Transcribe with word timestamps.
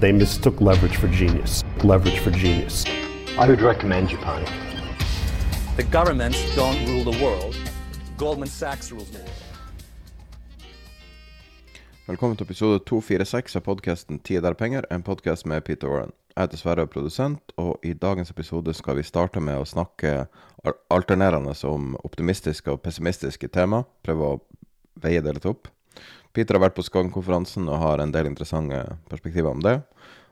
They 0.00 0.12
mistook 0.12 0.60
leverage 0.60 0.96
for 0.96 1.08
genius. 1.08 1.64
Leverage 1.82 2.18
for 2.18 2.30
genius. 2.30 2.84
I 3.38 3.48
would 3.48 3.62
recommend 3.62 4.10
Japan. 4.10 4.44
The 5.76 5.84
governments 5.84 6.54
don't 6.54 6.86
rule 6.86 7.12
the 7.12 7.24
world. 7.24 7.56
Goldman 8.18 8.48
Sachs 8.48 8.92
rules 8.92 9.08
the 9.10 9.18
world. 9.18 9.30
Velkommen 12.06 12.36
til 12.36 12.44
episode 12.44 12.78
246 12.78 13.56
av 13.56 13.60
podkasten 13.60 14.18
'Tid 14.18 14.44
er 14.44 14.52
penger', 14.52 14.84
en 14.90 15.02
podkast 15.02 15.46
med 15.46 15.64
Peter 15.64 15.88
Warren. 15.88 16.12
Jeg 16.36 16.42
heter 16.42 16.56
Sverre, 16.56 16.86
produsent, 16.86 17.52
og 17.56 17.80
i 17.82 17.92
dagens 17.92 18.30
episode 18.30 18.74
skal 18.74 18.96
vi 18.96 19.02
starte 19.02 19.40
med 19.40 19.56
å 19.58 19.64
snakke 19.64 20.26
alternerende 20.90 21.64
om 21.64 21.96
optimistiske 22.04 22.70
og 22.70 22.82
pessimistiske 22.82 23.48
tema. 23.48 23.82
Prøve 24.04 24.24
å 24.24 24.40
veie 24.96 25.20
det 25.20 25.34
litt 25.34 25.46
opp. 25.46 25.68
Peter 26.36 26.58
har 26.58 26.66
vært 26.66 26.76
på 26.76 26.84
Skagen-konferansen 26.84 27.70
og 27.70 27.80
har 27.80 28.02
en 28.02 28.12
del 28.12 28.28
interessante 28.28 28.82
perspektiver 29.08 29.54
om 29.54 29.62
det. 29.64 29.78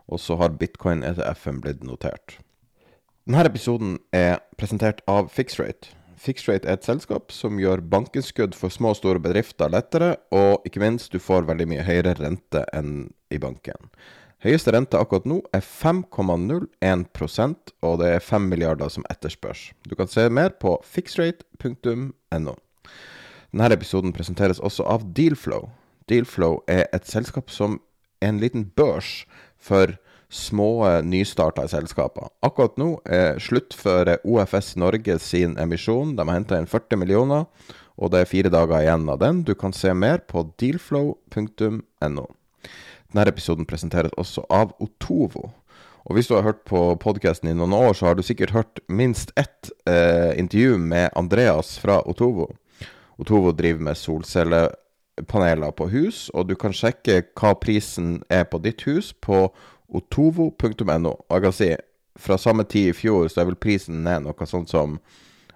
Og 0.05 0.21
så 0.21 0.37
har 0.37 0.59
bitcoin-ETF-en 0.61 1.63
blitt 1.65 1.85
notert. 1.87 2.37
Denne 3.25 3.47
episoden 3.49 3.97
er 4.13 4.43
presentert 4.61 5.01
av 5.09 5.31
Fixrate. 5.33 5.95
Fixrate 6.21 6.69
er 6.69 6.77
et 6.77 6.85
selskap 6.85 7.33
som 7.33 7.57
gjør 7.61 7.81
bankinnskudd 7.89 8.55
for 8.57 8.69
små 8.73 8.89
og 8.93 8.99
store 9.01 9.21
bedrifter 9.25 9.73
lettere, 9.73 10.17
og 10.33 10.61
ikke 10.69 10.81
minst, 10.83 11.13
du 11.13 11.19
får 11.21 11.49
veldig 11.49 11.67
mye 11.73 11.87
høyere 11.87 12.15
rente 12.21 12.65
enn 12.77 13.09
i 13.33 13.39
banken. 13.41 13.89
Høyeste 14.45 14.73
rente 14.77 15.01
akkurat 15.01 15.25
nå 15.29 15.41
er 15.57 15.63
5,01% 15.65 17.73
og 17.81 17.95
det 18.03 18.09
er 18.13 18.21
5 18.21 18.45
milliarder 18.51 18.89
som 18.93 19.07
etterspørs. 19.09 19.73
Du 19.89 19.97
kan 19.97 20.09
se 20.13 20.29
mer 20.29 20.51
på 20.61 20.77
fixrate.no. 20.85 22.55
Denne 23.55 23.73
episoden 23.73 24.13
presenteres 24.13 24.61
også 24.61 24.85
av 24.85 25.01
Dealflow. 25.17 25.71
Dealflow 26.11 26.61
er 26.69 26.87
et 26.93 27.07
selskap 27.09 27.53
som 27.53 27.79
er 28.23 28.33
en 28.33 28.41
liten 28.43 28.67
børs 28.77 29.25
for 29.61 29.97
små 30.35 31.01
nystarta 31.07 31.67
selskaper. 31.71 32.29
Akkurat 32.45 32.77
nå 32.81 32.91
er 33.07 33.39
sluttfører 33.43 34.25
OFS 34.27 34.75
Norge 34.81 35.19
sin 35.23 35.57
emisjon. 35.61 36.17
De 36.17 36.27
har 36.27 36.39
henta 36.41 36.59
inn 36.59 36.71
40 36.71 37.01
millioner, 37.01 37.47
og 37.95 38.11
det 38.13 38.25
er 38.25 38.31
fire 38.31 38.51
dager 38.53 38.83
igjen 38.83 39.07
av 39.11 39.21
den. 39.23 39.45
Du 39.47 39.55
kan 39.55 39.73
se 39.77 39.95
mer 39.95 40.25
på 40.27 40.47
dealflow.no. 40.61 42.27
Denne 43.15 43.31
episoden 43.31 43.69
presenteres 43.69 44.15
også 44.19 44.43
av 44.51 44.75
Otovo. 44.83 45.53
Og 46.05 46.19
hvis 46.19 46.29
du 46.29 46.35
har 46.37 46.45
hørt 46.45 46.65
på 46.69 46.81
podkasten 47.01 47.49
i 47.49 47.55
noen 47.57 47.73
år, 47.73 47.95
så 47.97 48.11
har 48.11 48.19
du 48.19 48.25
sikkert 48.27 48.53
hørt 48.53 48.83
minst 48.93 49.31
ett 49.41 49.71
eh, 49.89 50.35
intervju 50.37 50.77
med 50.83 51.15
Andreas 51.17 51.79
fra 51.81 52.03
Otovo. 52.05 52.51
Otovo 53.17 53.55
driver 53.57 53.87
med 53.87 53.97
solcellepaneler 55.15 55.73
på 55.73 55.89
hus, 55.89 56.31
og 56.35 56.49
du 56.49 56.55
kan 56.57 56.73
sjekke 56.73 57.23
hva 57.35 57.55
prisen 57.55 58.23
er 58.29 58.45
på 58.45 58.59
ditt 58.59 58.83
hus 58.87 59.13
på 59.13 59.53
otovo.no. 59.89 61.13
Og 61.29 61.31
jeg 61.31 61.43
kan 61.43 61.53
si, 61.53 61.77
fra 62.17 62.37
samme 62.39 62.65
tid 62.65 62.91
i 62.91 62.93
fjor 62.93 63.29
så 63.29 63.41
er 63.41 63.47
vel 63.47 63.57
prisen 63.57 64.05
ned 64.05 64.23
noe 64.23 64.47
sånt 64.47 64.71
som 64.71 65.01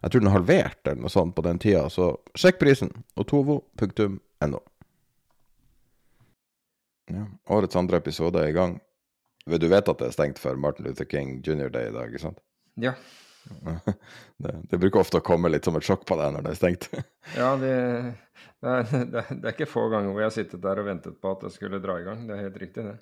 Jeg 0.00 0.10
tror 0.12 0.20
den 0.20 0.28
er 0.28 0.36
halvert 0.36 0.86
eller 0.86 1.02
noe 1.02 1.10
sånt 1.10 1.34
på 1.34 1.42
den 1.42 1.58
tida, 1.58 1.88
så 1.90 2.16
sjekk 2.36 2.60
prisen. 2.60 3.04
otovo.no. 3.16 4.60
Ja, 7.10 7.24
årets 7.50 7.74
andre 7.74 7.96
episode 7.96 8.38
er 8.38 8.48
i 8.48 8.54
gang. 8.54 8.78
Du 9.44 9.66
vet 9.66 9.88
at 9.88 9.98
det 9.98 10.06
er 10.06 10.14
stengt 10.14 10.38
for 10.38 10.54
Martin 10.54 10.86
Luther 10.86 11.04
King 11.04 11.42
jr. 11.42 11.68
Day 11.68 11.88
i 11.88 11.92
dag, 11.92 12.12
ikke 12.12 12.28
sant? 12.28 12.38
Ja. 12.76 12.92
Det, 14.38 14.52
det 14.70 14.78
bruker 14.78 15.00
ofte 15.02 15.18
å 15.18 15.24
komme 15.24 15.50
litt 15.50 15.64
som 15.66 15.76
et 15.78 15.86
sjokk 15.86 16.04
på 16.06 16.16
deg 16.20 16.32
når 16.36 16.44
det 16.46 16.50
er 16.54 16.58
stengt. 16.60 16.88
Ja, 17.36 17.50
det, 17.58 17.72
det, 18.62 18.74
er, 18.74 19.06
det, 19.12 19.22
er- 19.24 19.52
ikke 19.52 19.66
få 19.70 19.88
ganger 19.92 20.12
hvor 20.12 20.22
jeg 20.22 20.30
har 20.30 20.36
sittet 20.36 20.62
der 20.64 20.80
og 20.82 20.86
ventet 20.90 21.16
på 21.22 21.32
at 21.34 21.42
det 21.46 21.52
skulle 21.54 21.80
dra 21.82 21.96
i 22.00 22.04
gang. 22.06 22.26
Det 22.28 22.36
er 22.36 22.44
helt 22.46 22.60
riktig, 22.62 22.84
det. 22.86 22.98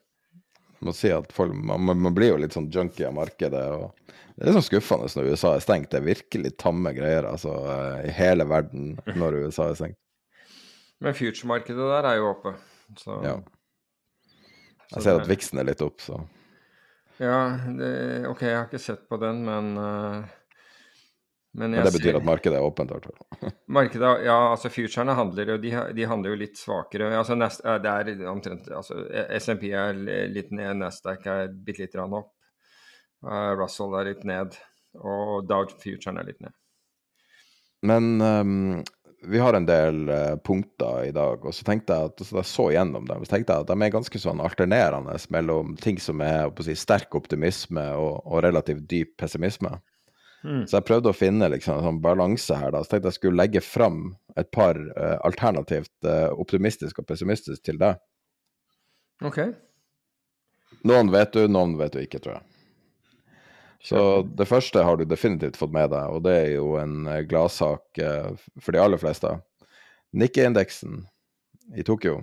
Må 0.85 0.93
si 0.93 1.09
folk, 1.33 1.55
man, 1.57 1.81
man- 1.89 2.01
man 2.09 2.15
blir 2.17 2.35
jo 2.35 2.39
litt 2.43 2.53
sånn 2.57 2.71
junkie 2.73 3.07
av 3.09 3.15
markedet. 3.17 3.65
Det 4.37 4.49
er 4.51 4.57
sånn 4.59 4.67
skuffende 4.67 5.09
når 5.17 5.31
USA 5.33 5.55
er 5.57 5.65
stengt. 5.65 5.91
Det 5.93 6.01
er 6.03 6.09
virkelig 6.11 6.55
tamme 6.61 6.93
greier 6.97 7.25
altså, 7.31 7.53
i 8.05 8.13
hele 8.13 8.45
verden 8.49 8.95
når 9.17 9.39
USA 9.47 9.71
er 9.73 9.79
stengt. 9.79 9.97
Men 11.01 11.17
future-markedet 11.17 11.91
der 11.93 12.09
er 12.11 12.19
jo 12.21 12.31
oppe. 12.35 12.53
Så 13.01 13.17
Ja. 13.25 13.37
Jeg 14.95 15.03
ser 15.03 15.19
at 15.19 15.27
viksen 15.29 15.59
er 15.59 15.67
litt 15.67 15.81
opp, 15.83 15.99
så 16.05 16.21
ja 17.23 17.37
det, 17.79 17.93
OK, 18.31 18.43
jeg 18.47 18.57
har 18.59 18.67
ikke 18.69 18.81
sett 18.83 19.07
på 19.09 19.19
den, 19.23 19.45
men 19.47 19.71
uh, 19.79 20.25
Men, 21.57 21.71
Men 21.73 21.87
det 21.87 21.93
betyr 21.95 22.11
ser- 22.13 22.19
at 22.19 22.25
markedet 22.29 22.59
er 22.59 22.65
åpent. 22.67 22.91
hvert. 22.93 23.55
Markedet, 23.79 24.11
ja, 24.27 24.35
altså 24.53 24.69
futurene 24.69 25.15
handler 25.17 25.55
jo, 25.55 25.57
de, 25.63 25.71
de 25.97 26.05
handler 26.05 26.35
jo 26.35 26.41
litt 26.43 26.59
svakere. 26.61 27.09
Altså 27.17 27.33
nest, 27.39 27.63
eh, 27.65 27.79
det 27.81 27.95
er 28.21 28.29
omtrent, 28.29 28.69
altså 28.69 28.99
SMP 29.41 29.71
er 29.73 29.97
litt 30.29 30.51
ned, 30.53 30.77
Nasdaq 30.83 31.25
er 31.33 31.49
bitte 31.49 31.87
litt 31.87 31.97
grann 31.97 32.13
opp. 32.19 32.35
Uh, 33.25 33.55
Russell 33.57 33.97
er 33.97 34.11
litt 34.11 34.27
ned, 34.29 34.59
og 35.01 35.49
Dow 35.49 35.65
Futuren 35.81 36.21
er 36.21 36.29
litt 36.29 36.45
ned. 36.45 36.53
Men 37.89 38.13
ehm, 38.21 38.85
vi 39.27 39.41
har 39.43 39.57
en 39.57 39.67
del 39.67 40.09
uh, 40.09 40.37
punkter 40.47 41.09
i 41.09 41.13
dag, 41.15 41.43
og 41.45 41.55
så 41.55 41.67
tenkte 41.67 41.97
jeg 41.97 42.11
at 42.13 42.23
så 42.23 42.39
jeg 42.41 42.51
så 42.51 42.69
gjennom 42.75 43.09
dem, 43.09 43.25
så 43.27 43.35
tenkte 43.35 43.55
jeg 43.55 43.67
at 43.67 43.71
de 43.73 43.77
er 43.87 43.93
ganske 43.95 44.21
sånn 44.23 44.43
alternerende 44.45 45.17
mellom 45.35 45.75
ting 45.83 45.99
som 46.03 46.23
er 46.25 46.49
si, 46.65 46.77
sterk 46.79 47.15
optimisme 47.19 47.85
og, 47.99 48.23
og 48.25 48.45
relativt 48.47 48.87
dyp 48.91 49.17
pessimisme. 49.21 49.75
Så 50.47 50.79
jeg 50.79 50.87
prøvde 50.87 51.11
å 51.11 51.17
finne 51.17 51.49
liksom, 51.51 51.81
en 51.81 51.89
sånn 51.89 52.03
balanse 52.03 52.55
her. 52.55 52.71
da, 52.71 52.83
Så 52.85 52.93
tenkte 52.93 53.11
jeg 53.11 53.19
skulle 53.19 53.41
legge 53.41 53.63
fram 53.65 54.13
et 54.39 54.51
par 54.55 54.79
uh, 54.79 55.17
alternativt 55.27 55.91
uh, 56.07 56.31
optimistisk 56.39 57.01
og 57.03 57.09
pessimistisk 57.09 57.65
til 57.67 57.81
deg. 57.81 57.99
OK. 59.27 59.41
Noen 60.87 61.11
vet 61.11 61.33
du, 61.35 61.47
noen 61.51 61.75
vet 61.81 61.97
du 61.97 62.03
ikke, 62.03 62.21
tror 62.23 62.39
jeg. 62.39 62.56
Så 63.87 63.99
det 64.27 64.49
første 64.51 64.83
har 64.83 64.97
du 64.99 65.05
definitivt 65.07 65.57
fått 65.61 65.71
med 65.75 65.93
deg, 65.93 66.09
og 66.11 66.25
det 66.27 66.33
er 66.41 66.49
jo 66.57 66.73
en 66.81 67.05
eh, 67.07 67.21
gladsak 67.29 68.01
eh, 68.03 68.33
for 68.59 68.75
de 68.75 68.81
aller 68.83 68.99
fleste. 68.99 69.31
Nikkei-indeksen 70.17 71.05
i 71.79 71.85
Tokyo. 71.87 72.17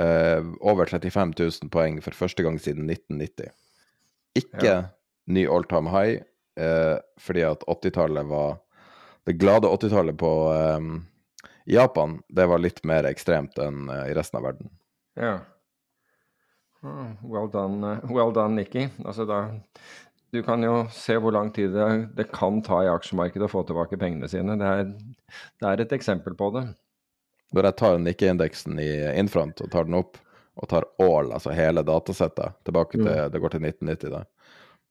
Eh, 0.00 0.40
over 0.64 0.88
35 0.88 1.34
000 1.36 1.70
poeng 1.74 2.00
for 2.04 2.16
første 2.16 2.46
gang 2.46 2.56
siden 2.62 2.88
1990. 2.88 3.52
Ikke 4.40 4.64
Ja. 4.64 4.78
ny 5.26 5.44
all 5.46 5.64
time 5.68 5.92
high, 5.92 6.22
fordi 7.18 7.42
at 7.42 7.62
80-tallet 7.66 8.26
var 8.30 8.60
Det 9.26 9.32
glade 9.40 9.66
80-tallet 9.66 10.16
på 10.20 10.30
Japan, 11.66 12.18
det 12.28 12.44
var 12.46 12.58
litt 12.60 12.82
mer 12.84 13.06
ekstremt 13.08 13.56
enn 13.58 13.88
i 13.88 14.12
resten 14.14 14.36
av 14.38 14.44
verden. 14.44 14.68
Ja. 15.16 15.38
Ah, 16.84 17.14
Well 17.22 17.48
done, 17.48 17.94
well 18.12 18.32
done, 18.36 18.54
Nikki. 18.58 18.84
Altså 19.04 19.24
da, 19.24 19.38
du 20.34 20.40
kan 20.46 20.62
jo 20.66 20.74
se 20.92 21.14
hvor 21.22 21.34
lang 21.36 21.52
tid 21.54 21.72
det, 21.76 21.86
det 22.18 22.26
kan 22.34 22.58
ta 22.66 22.80
i 22.84 22.90
aksjemarkedet 22.90 23.46
å 23.46 23.52
få 23.52 23.62
tilbake 23.68 23.98
pengene 24.00 24.28
sine. 24.30 24.56
Det 24.60 24.72
er, 24.80 24.90
det 25.62 25.70
er 25.70 25.82
et 25.84 25.94
eksempel 25.96 26.34
på 26.38 26.50
det. 26.56 26.66
Når 27.54 27.68
jeg 27.68 27.78
tar 27.78 27.98
Nikke-indeksen 28.02 28.80
i 28.82 28.90
infront 29.20 29.62
og 29.62 29.70
tar 29.70 29.86
den 29.86 29.98
opp, 30.00 30.18
og 30.58 30.68
tar 30.70 30.86
all, 31.02 31.32
altså 31.34 31.54
hele 31.54 31.82
datasettet, 31.86 32.58
tilbake 32.66 32.98
til 32.98 33.08
det 33.30 33.40
går 33.42 33.54
til 33.54 33.64
1990, 33.66 34.12
da, 34.14 34.20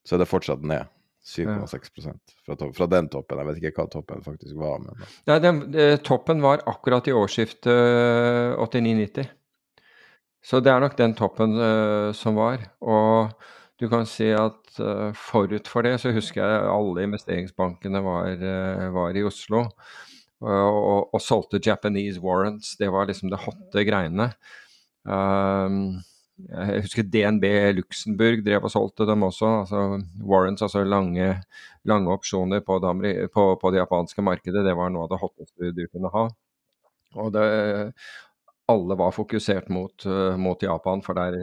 så 0.03 0.15
er 0.17 0.23
det 0.23 0.31
fortsatt 0.31 0.65
ned. 0.67 0.89
7,6 1.23 2.09
fra, 2.43 2.55
to- 2.59 2.73
fra 2.75 2.87
den 2.91 3.07
toppen. 3.07 3.39
Jeg 3.39 3.47
vet 3.47 3.59
ikke 3.61 3.77
hva 3.77 3.85
toppen 3.93 4.23
faktisk 4.25 4.57
var, 4.59 4.81
men 4.83 5.05
Nei, 5.29 5.37
den, 5.39 5.61
eh, 5.79 5.95
toppen 6.03 6.43
var 6.43 6.65
akkurat 6.67 7.07
i 7.07 7.15
årsskiftet 7.15 7.71
eh, 7.71 8.59
89-90. 8.59 9.29
Så 10.43 10.59
det 10.59 10.73
er 10.73 10.83
nok 10.83 10.97
den 10.99 11.13
toppen 11.15 11.55
uh, 11.55 12.11
som 12.11 12.35
var. 12.35 12.65
Og 12.83 13.31
du 13.81 13.89
kan 13.89 14.05
si 14.07 14.29
at 14.35 14.79
eh, 14.79 15.11
forut 15.17 15.69
for 15.69 15.85
det 15.85 15.97
så 16.01 16.13
husker 16.13 16.43
jeg 16.43 16.71
alle 16.71 17.05
investeringsbankene 17.07 18.03
var, 18.05 18.31
eh, 18.37 18.87
var 18.93 19.17
i 19.17 19.25
Oslo. 19.25 19.65
Og, 20.43 20.77
og, 20.77 21.13
og 21.15 21.21
solgte 21.23 21.61
Japanese 21.63 22.19
warrants. 22.21 22.75
Det 22.79 22.89
var 22.91 23.07
liksom 23.07 23.31
det 23.31 23.39
hotte 23.45 23.85
greiene. 23.87 24.27
Um, 25.07 26.01
jeg 26.49 26.83
husker 26.83 27.07
DNB 27.07 27.45
Luxembourg 27.77 28.43
drev 28.43 28.67
og 28.67 28.73
solgte 28.73 29.07
dem 29.07 29.23
også. 29.23 29.51
altså 29.61 29.83
Warrants, 30.19 30.65
altså 30.65 30.83
lange, 30.83 31.29
lange 31.87 32.11
opsjoner 32.11 32.63
på 32.65 32.79
det, 32.83 33.13
på, 33.33 33.45
på 33.61 33.71
det 33.71 33.79
japanske 33.79 34.25
markedet. 34.25 34.65
Det 34.67 34.75
var 34.75 34.91
noe 34.91 35.07
av 35.07 35.13
det 35.13 35.21
hotteste 35.21 35.71
du 35.77 35.85
kunne 35.87 36.11
ha. 36.11 36.27
Og 37.23 37.31
det, 37.35 37.47
alle 38.71 38.95
var 38.99 39.11
fokusert 39.11 39.69
mot, 39.69 40.05
eh, 40.05 40.37
mot 40.37 40.61
Japan 40.63 41.01
for 41.03 41.17
der, 41.17 41.35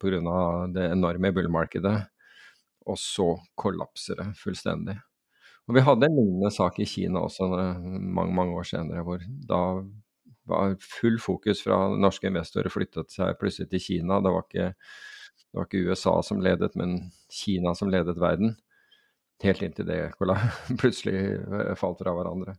pga. 0.00 0.66
det 0.72 0.90
enorme 0.90 1.32
bullmarkedet. 1.32 1.96
Og 2.86 2.98
så 3.00 3.34
kollapser 3.56 4.16
det 4.20 4.30
fullstendig. 4.36 4.96
Og 5.68 5.74
vi 5.76 5.80
hadde 5.80 6.06
en 6.06 6.16
lignende 6.16 6.50
sak 6.52 6.78
i 6.78 6.84
Kina 6.88 7.22
også 7.24 7.48
mange, 7.48 8.34
mange 8.36 8.52
år 8.58 8.66
senere, 8.68 9.04
hvor 9.06 9.22
da 9.48 9.60
var 10.44 10.74
full 10.80 11.16
fokus 11.22 11.62
fra 11.64 11.78
norske 11.96 12.28
investorer 12.28 12.72
flyttet 12.72 13.14
seg 13.14 13.38
plutselig 13.40 13.70
til 13.70 13.80
Kina. 13.80 14.20
Det 14.20 14.32
var 14.34 14.44
ikke, 14.44 14.66
det 15.40 15.56
var 15.56 15.68
ikke 15.70 15.86
USA 15.88 16.18
som 16.26 16.42
ledet, 16.44 16.74
men 16.76 16.98
Kina 17.32 17.72
som 17.74 17.88
ledet 17.88 18.20
verden. 18.20 18.56
Helt 19.44 19.64
inntil 19.64 19.88
det 19.88 19.98
kolla- 20.18 20.36
plutselig 20.80 21.16
eh, 21.40 21.72
falt 21.80 22.00
fra 22.02 22.12
hverandre. 22.16 22.58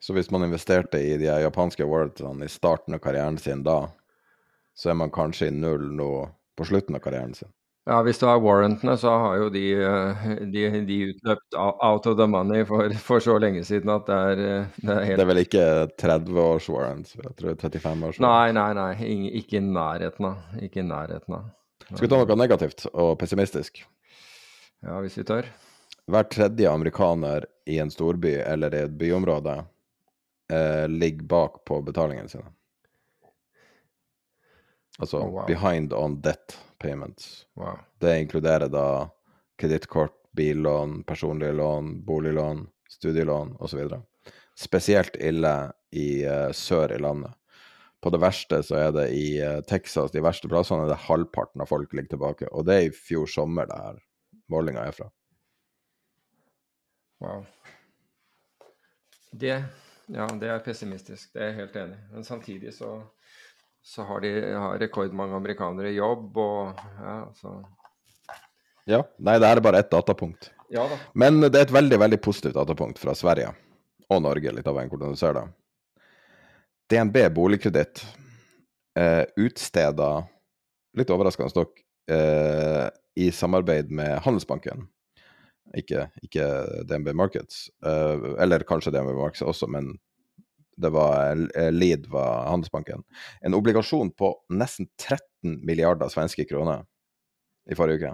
Så 0.00 0.14
hvis 0.16 0.30
man 0.30 0.44
investerte 0.44 1.00
i 1.00 1.16
de 1.18 1.28
japanske 1.28 1.86
warrantene 1.88 2.46
i 2.46 2.52
starten 2.52 2.94
av 2.94 3.02
karrieren 3.04 3.38
sin 3.40 3.64
da, 3.66 3.86
så 4.76 4.92
er 4.92 4.98
man 5.00 5.12
kanskje 5.12 5.48
i 5.48 5.54
null 5.56 5.88
nå 5.96 6.10
på 6.56 6.66
slutten 6.68 6.98
av 6.98 7.04
karrieren 7.04 7.34
sin. 7.34 7.48
Ja, 7.86 8.00
hvis 8.02 8.18
det 8.18 8.26
var 8.26 8.40
warrantene, 8.42 8.96
så 8.98 9.12
har 9.22 9.36
jo 9.38 9.50
de, 9.54 9.62
de, 10.50 10.62
de 10.88 10.96
utløpt 11.12 11.54
out 11.56 12.08
of 12.10 12.16
the 12.18 12.26
money 12.26 12.64
for, 12.66 12.90
for 12.98 13.22
så 13.22 13.36
lenge 13.38 13.62
siden 13.68 13.92
at 13.94 14.08
det 14.08 14.16
er, 14.16 14.40
det 14.80 14.90
er 14.90 15.04
helt 15.06 15.20
Det 15.20 15.24
er 15.24 15.30
vel 15.30 15.42
ikke 15.44 15.66
30 16.02 16.40
års 16.42 16.66
warrants, 16.72 17.14
jeg 17.14 17.36
tror 17.38 17.54
35 17.62 18.08
års. 18.08 18.18
Nei, 18.24 18.50
nei, 18.56 18.70
nei. 18.74 18.90
Ikke 19.38 19.60
i 19.60 19.62
nærheten 19.62 20.26
av. 20.32 20.58
Ikke 20.66 20.82
i 20.82 20.88
nærheten 20.88 21.38
av. 21.38 21.46
Skal 21.86 22.02
vi 22.08 22.10
ta 22.10 22.18
noe 22.24 22.38
negativt 22.40 22.88
og 22.90 23.12
pessimistisk? 23.20 23.84
Ja, 24.82 24.98
hvis 25.04 25.20
vi 25.20 25.26
tør. 25.28 25.46
Hver 26.10 26.26
tredje 26.30 26.70
amerikaner 26.70 27.46
i 27.70 27.78
en 27.82 27.90
storby 27.94 28.34
eller 28.42 28.74
i 28.74 28.82
et 28.88 28.98
byområde 28.98 29.60
eh, 30.52 30.88
ligger 30.88 31.26
bak 31.26 31.64
på 31.64 31.80
betalingene 31.82 32.28
sine. 32.28 32.46
Altså 34.98 35.20
Oh, 35.20 35.30
wow. 35.30 35.46
behind 35.46 35.92
on 35.92 36.20
debt 36.20 36.58
payments. 36.78 37.46
Wow. 37.54 37.78
Det 37.98 38.20
inkluderer 38.20 38.68
da 38.68 39.10
kredittkort, 39.60 40.14
billån, 40.32 41.02
personlige 41.02 41.52
lån, 41.52 42.04
boliglån, 42.04 42.66
studielån 42.88 43.56
osv. 43.60 43.88
Spesielt 44.56 45.16
ille 45.16 45.72
i 45.90 46.24
uh, 46.28 46.52
sør 46.52 46.92
i 46.92 46.98
landet. 46.98 47.32
På 48.00 48.10
det 48.12 48.20
verste 48.20 48.62
så 48.64 48.76
er 48.76 48.92
det 48.92 49.06
i 49.16 49.40
uh, 49.42 49.60
Texas, 49.68 50.12
de 50.12 50.22
verste 50.24 50.48
plassene, 50.48 50.84
er 50.84 50.92
det 50.92 51.04
halvparten 51.08 51.64
av 51.64 51.68
folk 51.72 51.92
ligger 51.92 52.16
tilbake. 52.16 52.48
Og 52.52 52.64
det 52.68 52.76
er 52.76 52.88
i 52.88 52.94
fjor 52.96 53.28
sommer 53.28 53.68
det 53.68 53.80
her 53.80 54.00
målinga 54.52 54.84
er 54.84 54.96
fra. 54.96 55.08
Wow. 57.20 57.44
Det, 59.32 59.56
ja, 60.12 60.26
det 60.40 60.50
er 60.50 60.64
pessimistisk, 60.64 61.32
det 61.34 61.42
er 61.42 61.50
jeg 61.50 61.58
helt 61.60 61.78
enig. 61.80 61.98
Men 62.12 62.26
samtidig 62.26 62.74
så, 62.74 62.90
så 63.82 64.06
har 64.06 64.22
de 64.22 64.32
har 64.54 64.78
rekordmange 64.82 65.36
amerikanere 65.38 65.90
i 65.90 65.98
jobb, 65.98 66.36
og 66.36 66.84
ja, 67.02 67.16
så 67.40 67.56
Ja, 68.86 69.00
nei, 69.18 69.38
det 69.42 69.48
er 69.50 69.60
bare 69.64 69.80
ett 69.82 69.90
datapunkt. 69.90 70.52
Ja 70.70 70.84
da. 70.90 70.98
Men 71.14 71.40
det 71.42 71.58
er 71.58 71.66
et 71.66 71.74
veldig, 71.74 71.98
veldig 71.98 72.20
positivt 72.22 72.54
datapunkt 72.54 73.00
fra 73.02 73.14
Sverige 73.18 73.50
og 74.10 74.22
Norge, 74.22 74.52
litt 74.54 74.68
avhengig 74.70 74.92
av 74.92 74.94
hvordan 74.94 75.14
du 75.16 75.18
ser 75.18 75.34
det. 75.34 75.46
DNB 76.90 77.18
boligkreditt 77.34 78.04
eh, 78.98 79.24
utsteder, 79.42 80.26
litt 80.96 81.10
overraskende 81.10 81.58
nok, 81.58 81.80
eh, 82.10 82.86
i 83.18 83.30
samarbeid 83.34 83.90
med 83.90 84.20
Handelsbanken. 84.22 84.86
Ikke, 85.74 86.06
ikke 86.22 86.44
DNB 86.86 87.10
Markets, 87.16 87.66
Uh, 87.84 88.36
eller 88.40 88.62
kanskje 88.66 88.92
DNB 88.94 89.16
Markets 89.18 89.42
også, 89.42 89.66
men 89.70 89.96
det 90.76 90.90
var 90.92 91.32
eh, 91.56 91.72
lead 91.72 92.06
var 92.12 92.50
Handelsbanken. 92.50 93.02
En 93.40 93.54
obligasjon 93.56 94.10
på 94.12 94.30
nesten 94.52 94.88
13 95.00 95.64
milliarder 95.64 96.10
svenske 96.12 96.44
kroner 96.44 96.84
i 97.70 97.74
forrige 97.74 98.02
uke. 98.02 98.12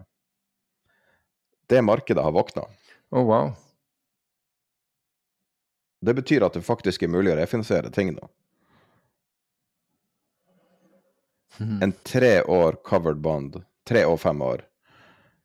Det 1.67 1.83
markedet 1.83 2.23
har 2.23 2.33
våkna. 2.33 2.63
Oh, 3.11 3.27
wow. 3.27 3.51
Det 6.01 6.15
betyr 6.15 6.47
at 6.47 6.55
det 6.55 6.63
faktisk 6.67 7.03
er 7.03 7.11
mulig 7.11 7.35
å 7.35 7.39
refinansiere 7.39 7.91
ting 7.91 8.15
nå. 8.15 8.31
En 11.83 11.93
tre 12.07 12.41
år 12.43 12.79
covered 12.87 13.21
bond, 13.23 13.61
tre 13.87 14.05
og 14.09 14.21
fem 14.23 14.41
år, 14.43 14.65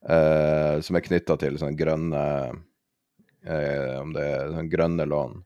eh, 0.07 0.79
som 0.81 0.95
er 0.97 1.05
knytta 1.05 1.37
til 1.41 1.57
sånne 1.59 1.77
grønne 1.79 2.23
eh, 3.43 3.93
Om 4.01 4.13
det 4.15 4.23
er 4.23 4.49
sånne 4.53 4.71
grønne 4.71 5.05
lån. 5.07 5.37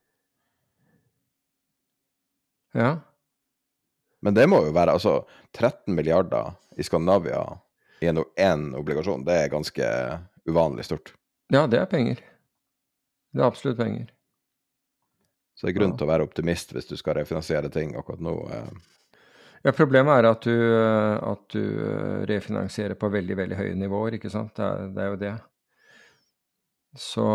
Ja. 2.74 3.00
Men 4.22 4.34
det 4.38 4.46
må 4.50 4.62
jo 4.66 4.74
være 4.76 4.94
altså 4.96 5.22
13 5.58 5.96
milliarder 5.98 6.54
i 6.78 6.86
Skandinavia 6.86 7.42
i 8.02 8.08
en 8.10 8.68
obligasjon. 8.78 9.26
Det 9.28 9.36
er 9.44 9.52
ganske 9.54 9.88
uvanlig 10.50 10.86
stort. 10.88 11.14
ja, 11.52 11.66
det 11.68 11.80
er 11.82 11.86
penger. 11.86 12.22
Det 13.34 13.42
er 13.42 13.48
absolutt 13.48 13.78
penger. 13.78 14.08
Så 15.56 15.68
det 15.68 15.74
er 15.76 15.80
grunn 15.80 15.92
Ja. 15.94 15.98
til 15.98 16.08
å 16.08 16.12
være 16.12 16.24
optimist 16.26 16.72
hvis 16.74 16.88
du 16.88 16.96
skal 16.98 17.16
refinansiere 17.20 17.70
ting 17.70 17.94
akkurat 17.96 18.20
nå. 18.24 18.34
Eh. 18.52 18.72
Ja, 19.62 19.74
Problemet 19.78 20.18
er 20.18 20.30
at 20.32 20.46
du, 20.48 20.56
at 21.32 21.44
du 21.54 21.62
eh, 21.62 22.22
refinansierer 22.30 22.98
på 22.98 23.12
veldig 23.14 23.38
veldig 23.38 23.60
høye 23.60 23.76
nivåer, 23.78 24.18
ikke 24.18 24.32
sant. 24.34 24.56
Det 24.58 24.66
er, 24.66 24.88
det 24.96 25.04
er 25.04 25.12
jo 25.12 25.20
det. 25.22 25.34
Så 26.98 27.26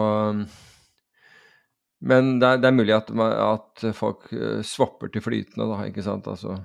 Men 2.01 2.35
det 2.43 2.49
er, 2.49 2.59
det 2.61 2.69
er 2.69 2.77
mulig 2.77 2.97
at, 2.97 3.13
at 3.15 3.87
folk 3.97 4.27
eh, 4.35 4.59
swapper 4.67 5.13
til 5.15 5.23
flytende, 5.25 5.71
da, 5.71 5.87
ikke 5.87 6.05
sant. 6.05 6.27
Altså 6.27 6.59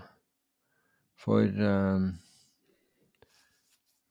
for, 1.22 1.46
eh, 1.46 2.10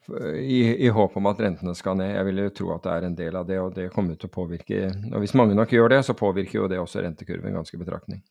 for 0.07 0.30
i, 0.38 0.61
I 0.87 0.95
håp 0.95 1.16
om 1.19 1.28
at 1.33 1.42
rentene 1.42 1.75
skal 1.75 1.99
ned. 1.99 2.14
Jeg 2.14 2.28
vil 2.30 2.45
jo 2.45 2.50
tro 2.62 2.75
at 2.76 2.87
det 2.87 2.95
er 2.95 3.09
en 3.09 3.19
del 3.19 3.40
av 3.42 3.50
det, 3.50 3.59
og 3.59 3.75
det 3.75 3.90
kommer 3.95 4.14
til 4.14 4.30
å 4.30 4.37
påvirke 4.38 4.85
Og 5.11 5.19
hvis 5.23 5.35
mange 5.35 5.59
nok 5.59 5.75
gjør 5.75 5.97
det, 5.97 6.04
så 6.07 6.14
påvirker 6.14 6.62
jo 6.62 6.71
det 6.71 6.78
også 6.78 7.02
rentekurven 7.02 7.59
ganske 7.59 7.80
betraktning. 7.80 8.23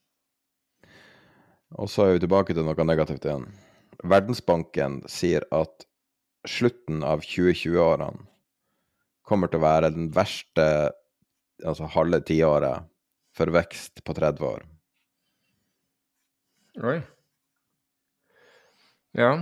Og 1.77 1.89
så 1.91 2.05
er 2.05 2.15
vi 2.15 2.23
tilbake 2.23 2.55
til 2.55 2.65
noe 2.65 2.85
negativt 2.87 3.27
igjen. 3.27 3.45
Verdensbanken 4.09 5.01
sier 5.11 5.45
at 5.53 5.85
slutten 6.47 7.03
av 7.05 7.21
2020-årene 7.25 8.25
kommer 9.27 9.51
til 9.51 9.59
å 9.59 9.67
være 9.67 9.91
den 9.93 10.09
verste 10.15 10.65
altså 11.65 11.89
halve 11.93 12.21
tiåret 12.25 12.87
for 13.35 13.51
vekst 13.53 14.01
på 14.05 14.15
30 14.17 14.47
år. 14.47 14.63
Oi. 16.79 16.97
Ja. 19.17 19.33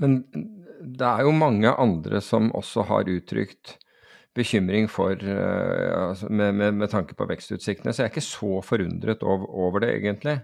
Men 0.00 0.20
det 0.80 1.08
er 1.08 1.24
jo 1.24 1.34
mange 1.34 1.72
andre 1.72 2.20
som 2.22 2.52
også 2.54 2.84
har 2.90 3.10
uttrykt 3.10 3.78
bekymring 4.36 4.88
for 4.92 5.16
eh, 5.16 5.92
altså 5.96 6.28
med, 6.30 6.54
med, 6.54 6.76
med 6.82 6.92
tanke 6.92 7.16
på 7.16 7.26
vekstutsiktene, 7.28 7.92
så 7.92 8.02
jeg 8.02 8.10
er 8.10 8.14
ikke 8.14 8.26
så 8.26 8.60
forundret 8.64 9.24
over, 9.24 9.48
over 9.50 9.84
det, 9.84 9.94
egentlig. 9.96 10.36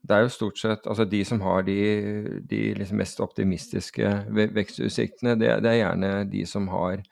Det 0.00 0.16
er 0.16 0.24
jo 0.24 0.32
stort 0.32 0.58
sett 0.58 0.86
Altså, 0.88 1.04
de 1.04 1.20
som 1.28 1.42
har 1.44 1.66
de, 1.66 1.76
de 2.48 2.60
liksom 2.78 3.02
mest 3.02 3.20
optimistiske 3.20 4.12
vekstutsiktene, 4.56 5.36
det, 5.40 5.52
det 5.64 5.74
er 5.74 5.82
gjerne 5.82 6.12
de 6.30 6.44
som 6.48 6.70
har 6.72 7.02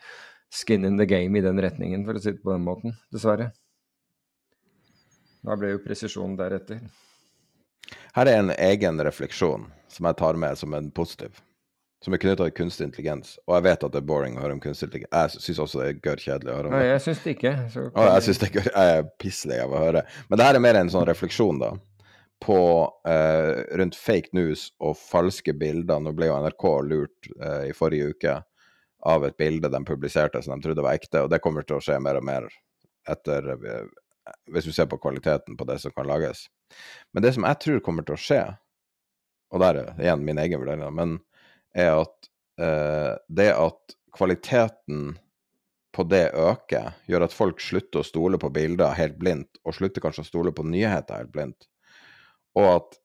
skin 0.48 0.86
in 0.88 0.96
the 0.96 1.06
game 1.06 1.38
i 1.38 1.44
den 1.44 1.60
retningen, 1.60 2.06
for 2.06 2.16
å 2.16 2.22
si 2.22 2.32
det 2.32 2.42
på 2.42 2.54
den 2.54 2.64
måten. 2.64 2.96
Dessverre. 3.12 3.50
Da 5.44 5.56
ble 5.56 5.74
jo 5.74 5.82
presisjonen 5.84 6.38
deretter. 6.38 6.80
Her 8.16 8.26
er 8.26 8.40
en 8.40 8.54
egen 8.56 9.04
refleksjon 9.04 9.68
som 9.92 10.08
jeg 10.08 10.18
tar 10.18 10.40
med 10.40 10.58
som 10.58 10.74
en 10.74 10.88
positiv, 10.92 11.38
som 12.04 12.14
er 12.14 12.20
knytta 12.22 12.46
til 12.46 12.54
kunstig 12.54 12.86
intelligens. 12.86 13.34
Og 13.48 13.56
jeg 13.56 13.66
vet 13.66 13.84
at 13.88 13.94
det 13.94 14.00
er 14.00 14.06
boring 14.06 14.38
å 14.38 14.42
høre 14.44 14.54
om 14.54 14.62
kunstig 14.62 14.88
intelligens. 14.88 15.36
Jeg 15.38 15.46
syns 15.48 15.62
også 15.64 15.80
det 15.82 15.88
er 15.88 16.00
gørr 16.04 16.22
kjedelig 16.22 16.52
å 16.52 16.56
høre 16.58 16.70
om 16.70 16.74
det. 16.74 16.80
Nei, 16.80 16.90
jeg 16.92 17.04
syns 17.04 17.22
det 17.24 17.34
ikke. 17.34 17.54
Så 17.74 17.86
Å, 17.88 18.04
jeg 18.06 18.26
synes 18.26 18.40
det 18.40 18.48
er 18.48 18.56
gørr. 18.58 18.70
Jeg 18.74 18.98
er 18.98 19.08
pisslig 19.24 19.60
av 19.64 19.74
å 19.74 19.80
høre. 19.82 20.02
Men 20.28 20.40
det 20.40 20.48
her 20.48 20.58
er 20.58 20.64
mer 20.68 20.78
en 20.78 20.92
sånn 20.94 21.08
refleksjon, 21.08 21.62
da. 21.62 21.72
På 22.44 22.60
eh, 23.10 23.64
rundt 23.80 23.98
fake 23.98 24.30
news 24.38 24.68
og 24.78 24.94
falske 25.00 25.56
bilder. 25.58 26.04
Nå 26.04 26.14
ble 26.14 26.30
jo 26.30 26.38
NRK 26.38 26.68
lurt 26.86 27.32
eh, 27.34 27.64
i 27.72 27.74
forrige 27.74 28.12
uke 28.14 28.36
av 29.10 29.26
et 29.26 29.36
bilde 29.38 29.70
de 29.70 29.80
publiserte 29.86 30.42
som 30.42 30.54
de 30.54 30.62
trodde 30.66 30.84
var 30.84 30.98
ekte, 30.98 31.22
og 31.22 31.30
det 31.30 31.42
kommer 31.42 31.66
til 31.66 31.78
å 31.78 31.82
skje 31.82 31.98
mer 32.02 32.18
og 32.18 32.26
mer 32.26 32.46
etter 33.08 33.52
eh, 33.58 33.84
Hvis 34.52 34.66
du 34.68 34.72
ser 34.76 34.86
på 34.86 34.98
kvaliteten 35.00 35.56
på 35.56 35.64
det 35.64 35.78
som 35.80 35.92
kan 35.94 36.06
lages. 36.06 36.46
Men 37.14 37.24
det 37.24 37.32
som 37.34 37.46
jeg 37.48 37.58
tror 37.64 37.80
kommer 37.80 38.04
til 38.04 38.14
å 38.14 38.20
skje, 38.20 38.42
og 39.48 39.62
der 39.62 39.78
er 39.80 40.02
igjen 40.02 40.24
min 40.26 40.38
egen 40.38 40.60
vurdering, 40.60 40.84
men 40.94 41.14
er 41.78 41.94
at 42.02 42.28
eh, 42.60 43.14
det 43.28 43.50
at 43.54 43.96
kvaliteten 44.16 45.16
på 45.94 46.04
det 46.06 46.28
øker, 46.36 46.92
gjør 47.10 47.26
at 47.26 47.34
folk 47.34 47.62
slutter 47.62 48.02
å 48.02 48.06
stole 48.06 48.38
på 48.38 48.50
bilder 48.54 48.96
helt 48.98 49.16
blindt, 49.18 49.60
og 49.64 49.74
slutter 49.74 50.04
kanskje 50.04 50.26
å 50.26 50.28
stole 50.28 50.52
på 50.54 50.66
nyheter 50.66 51.22
helt 51.22 51.32
blindt. 51.34 51.68
Og 52.58 52.68
at 52.76 52.98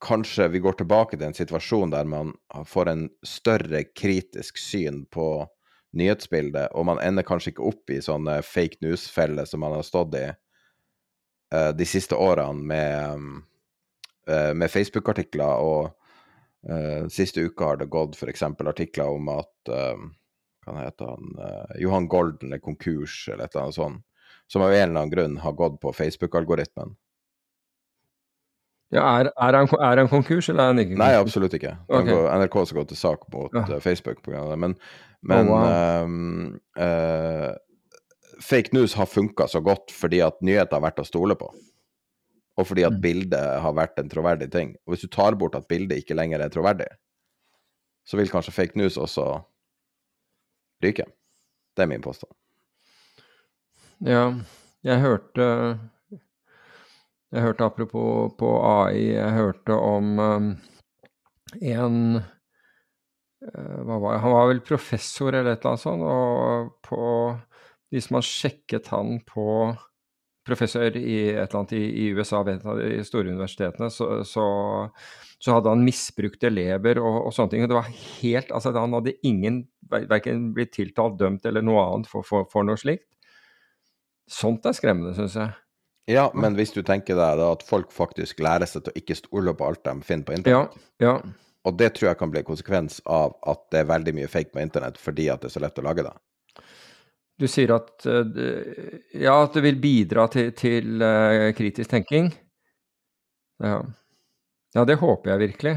kanskje 0.00 0.48
vi 0.52 0.60
går 0.62 0.78
tilbake 0.78 1.16
til 1.16 1.28
en 1.28 1.36
situasjon 1.36 1.92
der 1.92 2.06
man 2.08 2.32
får 2.68 2.92
en 2.92 3.08
større 3.26 3.82
kritisk 3.92 4.60
syn 4.60 5.04
på 5.12 5.46
nyhetsbildet, 5.98 6.70
og 6.72 6.86
man 6.86 7.00
ender 7.02 7.26
kanskje 7.26 7.54
ikke 7.54 7.66
opp 7.72 7.90
i 7.90 8.00
sånne 8.04 8.38
fake 8.46 8.78
news-feller 8.84 9.48
som 9.48 9.64
man 9.64 9.74
har 9.74 9.86
stått 9.86 10.14
i 10.20 10.26
uh, 10.30 11.70
de 11.74 11.88
siste 11.88 12.14
årene 12.14 12.62
med, 12.62 13.26
uh, 14.30 14.52
med 14.54 14.70
Facebook-artikler, 14.70 15.66
og 15.66 15.90
uh, 16.68 17.08
siste 17.12 17.46
uka 17.46 17.72
har 17.72 17.80
det 17.80 17.90
gått 17.92 18.18
f.eks. 18.18 18.42
artikler 18.44 19.16
om 19.16 19.30
at 19.32 19.70
Hva 19.70 20.76
heter 20.76 21.14
han 21.14 21.78
Johan 21.80 22.08
Golden 22.10 22.52
er 22.52 22.60
konkurs, 22.60 23.22
eller 23.28 23.46
et 23.46 23.54
eller 23.54 23.68
annet 23.68 23.78
sånt, 23.78 24.02
som 24.50 24.62
av 24.62 24.74
en 24.74 24.82
eller 24.82 24.98
annen 24.98 25.14
grunn 25.14 25.38
har 25.40 25.56
gått 25.56 25.80
på 25.80 25.92
Facebook-algoritmen. 25.96 26.96
Ja, 28.90 29.04
er, 29.20 29.30
er, 29.38 29.54
han, 29.54 29.68
er, 29.78 30.00
han, 30.02 30.08
konkurs, 30.10 30.48
eller 30.50 30.64
er 30.64 30.72
han 30.72 30.82
ikke 30.82 30.90
konkurs? 30.96 31.04
Nei, 31.04 31.18
absolutt 31.20 31.54
ikke. 31.54 31.76
Okay. 31.86 32.10
Går, 32.10 32.24
NRK 32.42 32.56
skal 32.66 32.80
gå 32.80 32.86
til 32.90 32.98
sak 32.98 33.26
mot 33.30 33.54
ja. 33.54 33.62
uh, 33.70 33.76
Facebook 33.82 34.22
pga. 34.24 34.42
det. 34.50 34.56
Men, 34.58 34.74
men 35.22 35.50
oh, 35.50 35.60
wow. 35.60 36.08
uh, 36.82 37.52
fake 38.42 38.74
news 38.74 38.96
har 38.98 39.06
funka 39.06 39.46
så 39.52 39.62
godt 39.62 39.94
fordi 39.94 40.22
at 40.26 40.42
nyheter 40.42 40.80
har 40.80 40.88
vært 40.88 41.02
å 41.04 41.06
stole 41.06 41.38
på. 41.38 41.52
Og 42.58 42.66
fordi 42.66 42.84
at 42.86 42.96
mm. 42.96 43.00
bildet 43.04 43.60
har 43.64 43.76
vært 43.76 44.00
en 44.00 44.10
troverdig 44.10 44.50
ting. 44.52 44.74
Og 44.84 44.94
hvis 44.94 45.06
du 45.06 45.12
tar 45.12 45.38
bort 45.38 45.54
at 45.58 45.68
bildet 45.70 46.02
ikke 46.02 46.16
lenger 46.18 46.42
er 46.42 46.52
troverdig, 46.52 46.88
så 48.04 48.18
vil 48.18 48.30
kanskje 48.32 48.54
fake 48.56 48.80
news 48.80 48.98
også 48.98 49.26
ryke. 50.84 51.06
Det 51.76 51.84
er 51.84 51.90
min 51.90 52.02
påstand. 52.04 52.32
Ja, 54.00 54.32
jeg 54.82 55.00
hørte 55.02 55.46
jeg 57.30 57.44
hørte 57.44 57.66
apropos 57.68 58.32
på 58.40 58.48
AI, 58.66 59.12
jeg 59.12 59.34
hørte 59.36 59.76
om 59.76 60.18
um, 60.18 60.46
en 61.62 61.98
uh, 62.18 63.78
hva 63.86 63.98
var 64.02 64.16
det? 64.16 64.22
Han 64.24 64.34
var 64.34 64.48
vel 64.50 64.62
professor 64.66 65.30
eller 65.30 65.52
et 65.52 65.60
eller 65.60 65.76
annet 65.76 65.84
sånt, 65.84 66.02
og 66.02 66.72
på 66.88 67.04
de 67.94 68.02
som 68.02 68.18
har 68.18 68.26
sjekket 68.26 68.90
han 68.90 69.20
på 69.28 69.46
professor 70.50 70.96
i 70.98 71.16
et 71.30 71.40
eller 71.46 71.60
annet 71.62 71.74
i, 71.78 71.84
i 72.04 72.06
USA 72.16 72.42
de 72.46 72.58
store 73.06 73.30
universitetene, 73.30 73.90
så, 73.94 74.08
så, 74.26 74.44
så 75.38 75.56
hadde 75.56 75.72
han 75.72 75.84
misbrukt 75.86 76.44
elever 76.46 77.00
og, 77.02 77.22
og, 77.22 77.32
sånne 77.36 77.54
ting. 77.54 77.64
og 77.64 77.72
det 77.72 77.78
var 77.78 77.90
helt, 77.94 78.52
altså 78.52 78.74
Han 78.76 78.98
hadde 78.98 79.16
ingen, 79.26 79.62
verken 79.88 80.50
blitt 80.56 80.74
tiltalt, 80.76 81.18
dømt 81.20 81.46
eller 81.48 81.64
noe 81.66 81.82
annet 81.86 82.10
for, 82.10 82.26
for, 82.26 82.48
for 82.50 82.66
noe 82.66 82.80
slikt. 82.80 83.06
Sånt 84.30 84.66
er 84.68 84.76
skremmende, 84.76 85.16
syns 85.16 85.34
jeg. 85.38 85.56
Ja, 86.10 86.28
men 86.34 86.56
hvis 86.58 86.72
du 86.74 86.80
tenker 86.86 87.18
deg 87.18 87.38
da 87.38 87.50
at 87.54 87.62
folk 87.66 87.92
faktisk 87.94 88.40
lærer 88.42 88.68
seg 88.68 88.84
til 88.84 88.94
å 88.94 89.00
ikke 89.00 89.18
stole 89.18 89.54
på 89.54 89.66
alt 89.66 89.82
de 89.86 89.94
finner 90.06 90.26
på 90.26 90.34
internett, 90.38 90.74
ja, 91.02 91.06
ja. 91.06 91.14
og 91.66 91.76
det 91.78 91.92
tror 91.96 92.10
jeg 92.10 92.18
kan 92.20 92.32
bli 92.32 92.42
en 92.42 92.48
konsekvens 92.48 92.98
av 93.06 93.36
at 93.50 93.62
det 93.74 93.82
er 93.82 93.90
veldig 93.90 94.14
mye 94.18 94.30
fake 94.30 94.54
på 94.54 94.62
internett 94.62 94.98
fordi 94.98 95.28
at 95.30 95.42
det 95.42 95.50
er 95.50 95.54
så 95.58 95.62
lett 95.62 95.78
å 95.78 95.86
lage 95.86 96.06
det. 96.06 96.14
Du 97.40 97.46
sier 97.48 97.72
at 97.72 98.04
eh, 98.04 98.40
ja, 99.22 99.38
at 99.38 99.54
det 99.56 99.62
vil 99.64 99.78
bidra 99.80 100.26
til, 100.32 100.50
til 100.56 101.00
uh, 101.00 101.48
kritisk 101.56 101.88
tenking. 101.92 102.28
Ja. 103.60 103.78
ja, 104.76 104.84
det 104.88 104.98
håper 105.00 105.32
jeg 105.32 105.42
virkelig. 105.46 105.74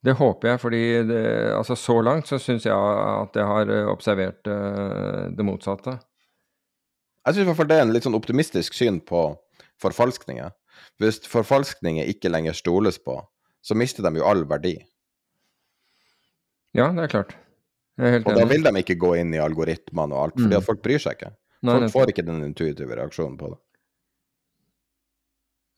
Det 0.00 0.14
håper 0.16 0.52
jeg, 0.52 0.60
fordi 0.62 0.82
det, 1.10 1.24
altså 1.52 1.76
så 1.76 1.98
langt 2.02 2.30
så 2.30 2.38
syns 2.40 2.64
jeg 2.66 2.74
at 2.74 3.36
jeg 3.36 3.46
har 3.46 3.74
observert 3.90 4.48
uh, 4.48 5.26
det 5.34 5.46
motsatte. 5.46 5.98
Jeg 7.26 7.34
syns 7.34 7.44
i 7.44 7.50
hvert 7.50 7.60
fall 7.60 7.70
det 7.70 7.80
er 7.80 7.84
en 7.84 7.92
litt 7.94 8.06
sånn 8.06 8.16
optimistisk 8.16 8.78
syn 8.78 9.02
på 9.04 9.26
forfalskninger. 9.82 10.54
Hvis 11.02 11.20
forfalskninger 11.28 12.08
ikke 12.12 12.32
lenger 12.32 12.56
stoles 12.56 13.00
på, 13.02 13.18
så 13.60 13.76
mister 13.76 14.06
de 14.06 14.22
jo 14.22 14.26
all 14.30 14.46
verdi. 14.48 14.78
Ja, 16.76 16.88
det 16.94 17.08
er 17.08 17.14
klart. 17.18 17.36
Og 17.98 18.30
da 18.36 18.44
vil 18.48 18.62
de 18.64 18.72
ikke 18.80 18.98
gå 19.00 19.14
inn 19.20 19.34
i 19.34 19.40
algoritmene 19.42 20.14
og 20.16 20.22
alt, 20.28 20.38
fordi 20.38 20.54
mm. 20.54 20.60
at 20.60 20.66
folk 20.66 20.82
bryr 20.84 21.02
seg 21.02 21.18
ikke. 21.18 21.32
Folk 21.66 21.92
får 21.92 22.12
ikke 22.12 22.24
den 22.24 22.44
intuitive 22.46 22.96
reaksjonen 22.96 23.36
på 23.40 23.50
det. 23.52 23.58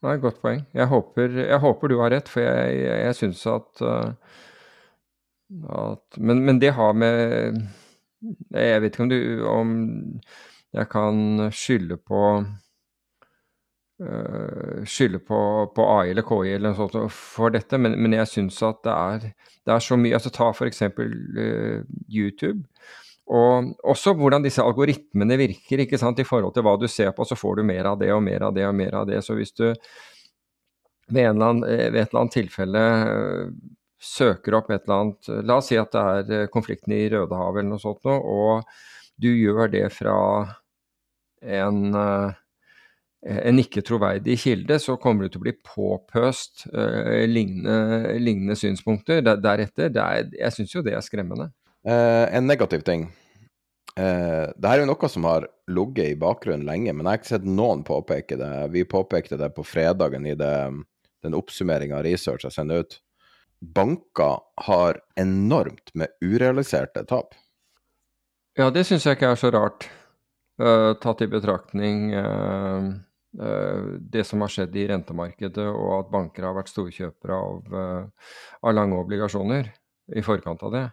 Nei, 0.03 0.17
godt 0.19 0.41
poeng. 0.43 0.63
Jeg 0.75 0.89
håper, 0.91 1.37
jeg 1.45 1.59
håper 1.63 1.91
du 1.91 1.97
har 2.01 2.11
rett, 2.11 2.31
for 2.31 2.43
jeg, 2.43 2.73
jeg, 2.81 2.97
jeg 3.05 3.17
syns 3.19 3.43
at, 3.47 3.83
uh, 3.87 4.39
at 5.87 6.19
men, 6.19 6.43
men, 6.43 6.59
det 6.59 6.73
har 6.75 6.95
med 6.97 7.61
Jeg 8.51 8.81
vet 8.83 8.91
ikke 8.91 9.05
om 9.05 9.13
du 9.13 9.21
om 9.47 9.71
jeg 10.73 10.89
kan 10.89 11.47
skylde 11.53 11.99
på 12.01 12.19
skylde 14.89 15.19
på, 15.21 15.39
på, 15.75 15.83
AI 15.99 16.09
eller 16.11 16.25
KI 16.27 16.55
eller 16.55 16.73
noe 16.73 16.89
sånt 16.89 17.13
for 17.13 17.53
dette, 17.53 17.77
men, 17.79 17.93
men 18.01 18.15
jeg 18.17 18.29
syns 18.31 18.57
at 18.65 18.81
det 18.83 18.93
er, 18.93 19.27
det 19.63 19.75
er, 19.75 19.83
så 19.85 19.97
mye 19.99 20.17
altså 20.17 20.31
Ta 20.33 20.49
f.eks. 20.51 20.81
Uh, 20.97 21.83
YouTube. 22.11 22.63
Og 23.33 23.69
også 23.87 24.15
hvordan 24.19 24.43
disse 24.43 24.63
algoritmene 24.63 25.37
virker 25.39 25.85
ikke 25.85 25.99
sant, 26.01 26.19
i 26.19 26.27
forhold 26.27 26.55
til 26.55 26.65
hva 26.65 26.73
du 26.81 26.89
ser 26.91 27.13
på, 27.15 27.23
så 27.27 27.37
får 27.39 27.61
du 27.61 27.67
mer 27.69 27.93
av 27.93 28.01
det 28.01 28.11
og 28.11 28.23
mer 28.25 28.49
av 28.49 28.57
det 28.57 28.65
og 28.67 28.75
mer 28.75 28.97
av 28.99 29.07
det. 29.07 29.21
Så 29.23 29.37
hvis 29.37 29.55
du 29.55 29.69
ved, 29.69 31.29
annen, 31.29 31.63
ved 31.63 32.01
et 32.01 32.09
eller 32.09 32.23
annet 32.25 32.35
tilfelle 32.35 32.83
uh, 33.07 33.53
søker 34.03 34.57
opp 34.57 34.73
et 34.73 34.83
eller 34.83 34.97
annet 34.97 35.29
La 35.47 35.61
oss 35.61 35.69
si 35.71 35.77
at 35.79 35.93
det 36.27 36.41
er 36.41 36.51
konflikten 36.51 36.91
i 36.95 37.05
Rødehavet 37.13 37.61
eller 37.61 37.71
noe 37.75 37.83
sånt 37.83 38.03
noe, 38.03 38.19
og 38.19 39.21
du 39.21 39.29
gjør 39.29 39.69
det 39.71 39.85
fra 39.93 40.17
en, 41.43 41.95
eh, 41.95 42.33
en 43.23 43.59
ikke 43.61 43.83
troverdig 43.85 44.35
kilde, 44.41 44.77
så 44.83 44.97
kommer 44.99 45.25
det 45.25 45.33
til 45.33 45.41
å 45.41 45.45
bli 45.45 45.55
påpøst 45.63 46.65
eh, 46.73 47.23
lignende, 47.29 48.15
lignende, 48.19 48.57
synspunkter 48.59 49.23
deretter. 49.23 49.91
Det 49.93 50.03
er, 50.03 50.31
jeg 50.39 50.55
syns 50.57 50.73
jo 50.75 50.83
det 50.85 50.97
er 50.97 51.05
skremmende. 51.05 51.51
Eh, 51.87 52.25
en 52.35 52.47
negativ 52.49 52.83
ting. 52.87 53.07
Eh, 53.95 54.49
det 54.51 54.67
her 54.67 54.81
er 54.81 54.83
jo 54.83 54.89
noe 54.89 55.09
som 55.11 55.27
har 55.29 55.47
ligget 55.71 56.11
i 56.11 56.19
bakgrunnen 56.19 56.67
lenge, 56.67 56.91
men 56.91 57.05
jeg 57.05 57.11
har 57.11 57.21
ikke 57.21 57.33
sett 57.35 57.47
noen 57.47 57.85
påpeke 57.87 58.39
det. 58.39 58.51
Vi 58.75 58.83
påpekte 58.89 59.39
det 59.39 59.53
på 59.55 59.65
fredagen 59.67 60.27
i 60.27 60.35
det, 60.39 60.53
den 61.23 61.37
oppsummeringa 61.37 62.01
av 62.01 62.07
research 62.07 62.47
jeg 62.47 62.57
sender 62.57 62.83
ut. 62.83 62.99
Banker 63.63 64.41
har 64.65 64.99
enormt 65.19 65.93
med 65.95 66.11
urealiserte 66.19 67.05
tap. 67.07 67.37
Ja, 68.59 68.67
det 68.73 68.83
syns 68.85 69.05
jeg 69.07 69.17
ikke 69.17 69.31
er 69.33 69.39
så 69.39 69.53
rart. 69.53 69.87
Uh, 70.61 70.93
tatt 71.01 71.23
i 71.25 71.27
betraktning 71.31 72.11
uh, 72.13 72.91
det 73.33 74.23
som 74.29 74.43
har 74.45 74.51
skjedd 74.53 74.75
i 74.77 74.87
rentemarkedet, 74.91 75.65
og 75.65 75.93
at 75.95 76.11
banker 76.13 76.45
har 76.45 76.53
vært 76.53 76.69
storkjøpere 76.69 77.37
av, 77.37 77.71
av 78.61 78.75
lange 78.77 78.99
obligasjoner 79.01 79.71
i 80.13 80.21
forkant 80.25 80.61
av 80.63 80.75
det. 80.75 80.83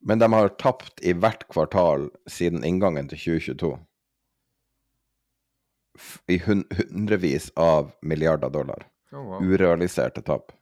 Men 0.00 0.18
de 0.22 0.28
har 0.32 0.52
tapt 0.60 1.02
i 1.04 1.12
hvert 1.12 1.44
kvartal 1.50 2.08
siden 2.30 2.64
inngangen 2.64 3.10
til 3.10 3.20
2022. 3.20 3.72
I 6.32 6.38
hundrevis 6.46 7.50
av 7.60 7.90
milliarder 8.00 8.52
dollar. 8.54 8.86
Oh, 9.12 9.20
wow. 9.34 9.42
Urealiserte 9.42 10.22
tap. 10.24 10.54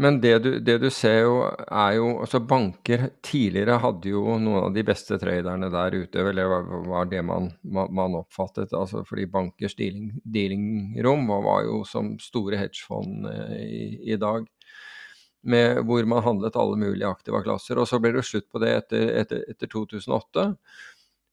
Men 0.00 0.20
det 0.20 0.38
du, 0.38 0.58
det 0.60 0.78
du, 0.78 0.88
ser 0.90 1.18
jo, 1.26 1.34
er 1.68 1.96
jo 1.98 2.06
Altså, 2.22 2.40
banker 2.40 3.10
tidligere 3.24 3.76
hadde 3.82 4.12
jo 4.14 4.22
noen 4.40 4.68
av 4.68 4.72
de 4.74 4.84
beste 4.88 5.18
traderne 5.20 5.68
der 5.72 5.96
ute, 5.98 6.22
eller 6.30 6.48
var 6.88 7.10
det 7.10 7.20
man, 7.28 7.50
man 7.62 8.16
oppfattet. 8.22 8.72
Altså 8.72 9.04
fordi 9.08 9.28
bankers 9.30 9.76
dealing, 9.76 10.14
dealingrom 10.24 11.28
var, 11.28 11.66
jo 11.68 11.82
som 11.88 12.14
store 12.22 12.60
hedgefond 12.62 13.28
eh, 13.28 13.60
i, 13.62 13.84
i, 14.14 14.18
dag. 14.20 14.48
Med, 15.42 15.82
hvor 15.84 16.06
man 16.06 16.22
handlet 16.24 16.56
alle 16.56 16.78
mulige 16.78 17.10
aktive 17.10 17.42
klasser. 17.44 17.80
Og 17.82 17.88
så 17.90 18.00
ble 18.00 18.14
det 18.16 18.24
slutt 18.24 18.48
på 18.48 18.62
det 18.62 18.76
etter, 18.78 19.08
etter, 19.20 19.44
etter 19.50 19.70
2008. 19.70 20.52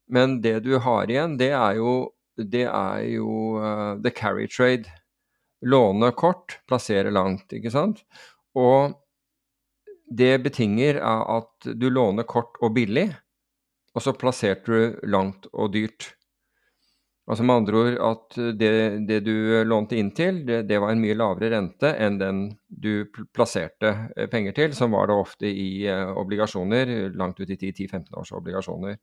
Men 0.09 0.39
det 0.43 0.57
du 0.65 0.73
har 0.81 1.07
igjen, 1.07 1.37
det 1.39 1.53
er 1.53 1.77
jo, 1.77 1.93
det 2.35 2.65
er 2.65 3.05
jo 3.13 3.29
uh, 3.61 3.93
the 4.01 4.11
carry 4.11 4.49
trade. 4.49 4.89
Låne 5.61 6.09
kort, 6.17 6.57
plassere 6.67 7.11
langt, 7.13 7.53
ikke 7.53 7.71
sant. 7.71 8.01
Og 8.59 8.95
det 10.09 10.33
betinger 10.43 10.99
at 11.05 11.69
du 11.77 11.89
låner 11.89 12.27
kort 12.29 12.57
og 12.63 12.73
billig, 12.75 13.07
og 13.95 14.03
så 14.03 14.15
plasserte 14.17 14.71
du 14.71 15.09
langt 15.09 15.47
og 15.53 15.73
dyrt. 15.73 16.13
Altså 17.29 17.45
med 17.45 17.59
andre 17.59 17.77
ord 17.77 17.97
at 18.07 18.37
det, 18.57 18.71
det 19.05 19.19
du 19.21 19.33
lånte 19.69 19.99
inn 19.99 20.09
til, 20.17 20.41
det, 20.47 20.63
det, 20.69 20.79
var 20.81 20.95
en 20.95 21.01
mye 21.01 21.17
lavere 21.17 21.51
rente 21.53 21.91
enn 22.01 22.17
den 22.17 22.39
du 22.65 23.05
plasserte 23.35 23.91
eh, 24.15 24.25
penger 24.31 24.55
til, 24.57 24.73
som 24.73 24.95
var 24.97 25.11
det 25.11 25.17
ofte 25.21 25.45
i 25.45 25.85
uh, 25.85 26.15
obligasjoner, 26.17 27.11
langt 27.13 27.37
ut 27.37 27.51
i 27.53 27.59
10-15 27.59 28.17
års 28.17 28.33
obligasjoner. 28.33 28.97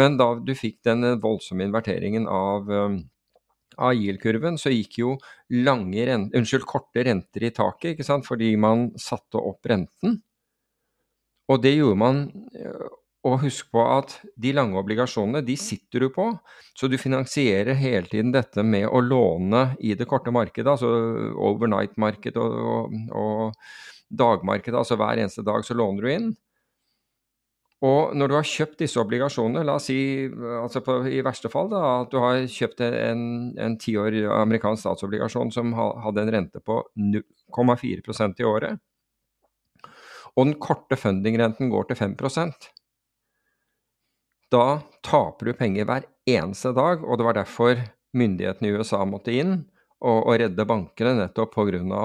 Men 0.00 0.16
da 0.16 0.30
du 0.40 0.54
fikk 0.56 0.78
den 0.88 1.04
voldsomme 1.20 1.68
inverteringen 1.68 2.24
av, 2.24 2.72
um, 2.72 3.02
av 3.78 3.94
yield-kurven, 3.96 4.58
så 4.60 4.72
gikk 4.72 4.98
jo 5.02 5.14
rente, 5.50 6.36
unnskyld, 6.38 6.66
korte 6.68 7.04
renter 7.06 7.46
i 7.46 7.52
taket, 7.54 7.94
ikke 7.94 8.06
sant, 8.06 8.26
fordi 8.28 8.54
man 8.56 8.90
satte 9.00 9.40
opp 9.40 9.66
renten. 9.68 10.20
Og 11.50 11.62
det 11.62 11.74
gjorde 11.76 12.00
man 12.00 12.24
og 13.22 13.38
husk 13.44 13.68
på 13.70 13.82
at 13.86 14.16
de 14.40 14.50
lange 14.56 14.78
obligasjonene, 14.80 15.44
de 15.46 15.54
sitter 15.58 16.02
du 16.02 16.08
på. 16.14 16.26
Så 16.74 16.88
du 16.90 16.96
finansierer 16.98 17.78
hele 17.78 18.08
tiden 18.10 18.32
dette 18.34 18.64
med 18.66 18.88
å 18.90 19.02
låne 19.04 19.76
i 19.78 19.94
det 19.98 20.08
korte 20.10 20.34
markedet, 20.34 20.72
altså 20.72 20.90
overnight-marked 21.38 22.38
og, 22.42 22.56
og, 22.72 22.96
og 23.14 24.16
dagmarkedet. 24.22 24.80
Altså 24.80 24.98
hver 24.98 25.22
eneste 25.22 25.46
dag 25.46 25.62
så 25.66 25.78
låner 25.78 26.02
du 26.02 26.10
inn. 26.10 26.32
Og 27.82 28.12
når 28.14 28.30
du 28.30 28.36
har 28.36 28.46
kjøpt 28.46 28.78
disse 28.84 29.00
obligasjonene, 29.00 29.64
la 29.66 29.74
oss 29.80 29.88
si 29.90 29.98
altså 30.30 30.84
på, 30.86 31.00
i 31.10 31.22
verste 31.26 31.50
fall 31.50 31.70
da, 31.72 31.80
at 32.04 32.12
du 32.12 32.20
har 32.22 32.44
kjøpt 32.46 32.84
en 32.86 33.74
tiår 33.82 34.20
amerikansk 34.36 34.84
statsobligasjon 34.84 35.50
som 35.54 35.74
hadde 35.74 36.22
en 36.22 36.30
rente 36.36 36.62
på 36.62 36.78
0,4% 36.94 38.38
i 38.38 38.46
året, 38.46 38.78
og 40.32 40.46
den 40.46 40.54
korte 40.62 40.96
fundingrenten 40.96 41.74
går 41.74 41.90
til 41.90 41.98
5% 42.04 42.70
da 44.52 44.82
taper 45.04 45.48
du 45.48 45.56
penger 45.56 45.88
hver 45.88 46.06
eneste 46.28 46.74
dag, 46.76 47.02
og 47.04 47.18
det 47.18 47.26
var 47.26 47.38
derfor 47.38 47.80
myndighetene 48.16 48.68
i 48.68 48.76
USA 48.76 49.02
måtte 49.08 49.34
inn 49.34 49.54
og, 50.02 50.26
og 50.28 50.34
redde 50.42 50.68
bankene, 50.68 51.14
nettopp 51.22 51.54
pga. 51.56 52.04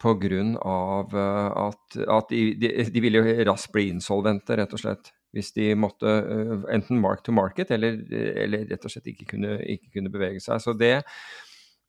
På 0.00 0.14
av 0.16 1.12
eh, 1.12 1.50
at, 1.60 1.96
at 2.08 2.30
de, 2.32 2.54
de, 2.56 2.70
de, 2.88 3.02
ville 3.04 3.20
jo 3.20 3.44
raskt 3.50 3.72
bli 3.74 3.90
insolvente, 3.92 4.56
rett 4.56 4.72
og 4.72 4.80
slett. 4.80 5.12
Hvis 5.34 5.50
de 5.56 5.72
måtte 5.74 6.06
uh, 6.06 6.62
enten 6.70 7.00
mark 7.02 7.24
to 7.26 7.32
market 7.34 7.72
eller, 7.74 7.96
eller, 8.38 8.68
rett 8.70 8.84
og 8.86 8.92
slett 8.92 9.08
ikke 9.10 9.26
kunne, 9.32 9.56
ikke 9.66 9.96
kunne 9.96 10.12
bevege 10.14 10.38
seg. 10.38 10.62
Så 10.62 10.76
det, 10.78 11.00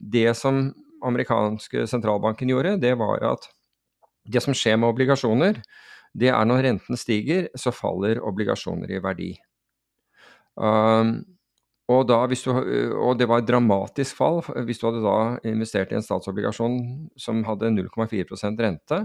det 0.02 0.32
som 0.34 0.72
amerikanske 1.06 1.86
sentralbanken 1.92 2.50
gjorde, 2.50 2.80
det 2.82 2.96
var 2.98 3.22
at 3.36 3.46
det 4.26 4.42
som 4.42 4.58
skjer 4.58 4.80
med 4.82 4.90
obligasjoner, 4.90 5.62
det 6.18 6.32
er 6.34 6.48
når 6.50 6.64
renten 6.66 6.98
stiger, 6.98 7.52
så 7.60 7.74
faller 7.76 8.24
obligasjoner 8.26 8.96
i 8.96 9.02
verdi. 9.04 9.30
Um, 10.56 11.20
og, 11.92 12.08
da, 12.10 12.24
du, 12.26 12.50
og, 12.98 13.14
det 13.20 13.28
var 13.30 13.44
et 13.44 13.50
dramatisk 13.50 14.18
fall 14.18 14.40
hvis 14.66 14.80
du 14.82 14.88
hadde 14.88 15.04
da 15.06 15.18
investert 15.52 15.92
i 15.94 16.00
en 16.00 16.06
statsobligasjon 16.06 16.80
som 17.20 17.44
hadde 17.46 17.70
0,4% 17.76 18.64
rente, 18.66 19.04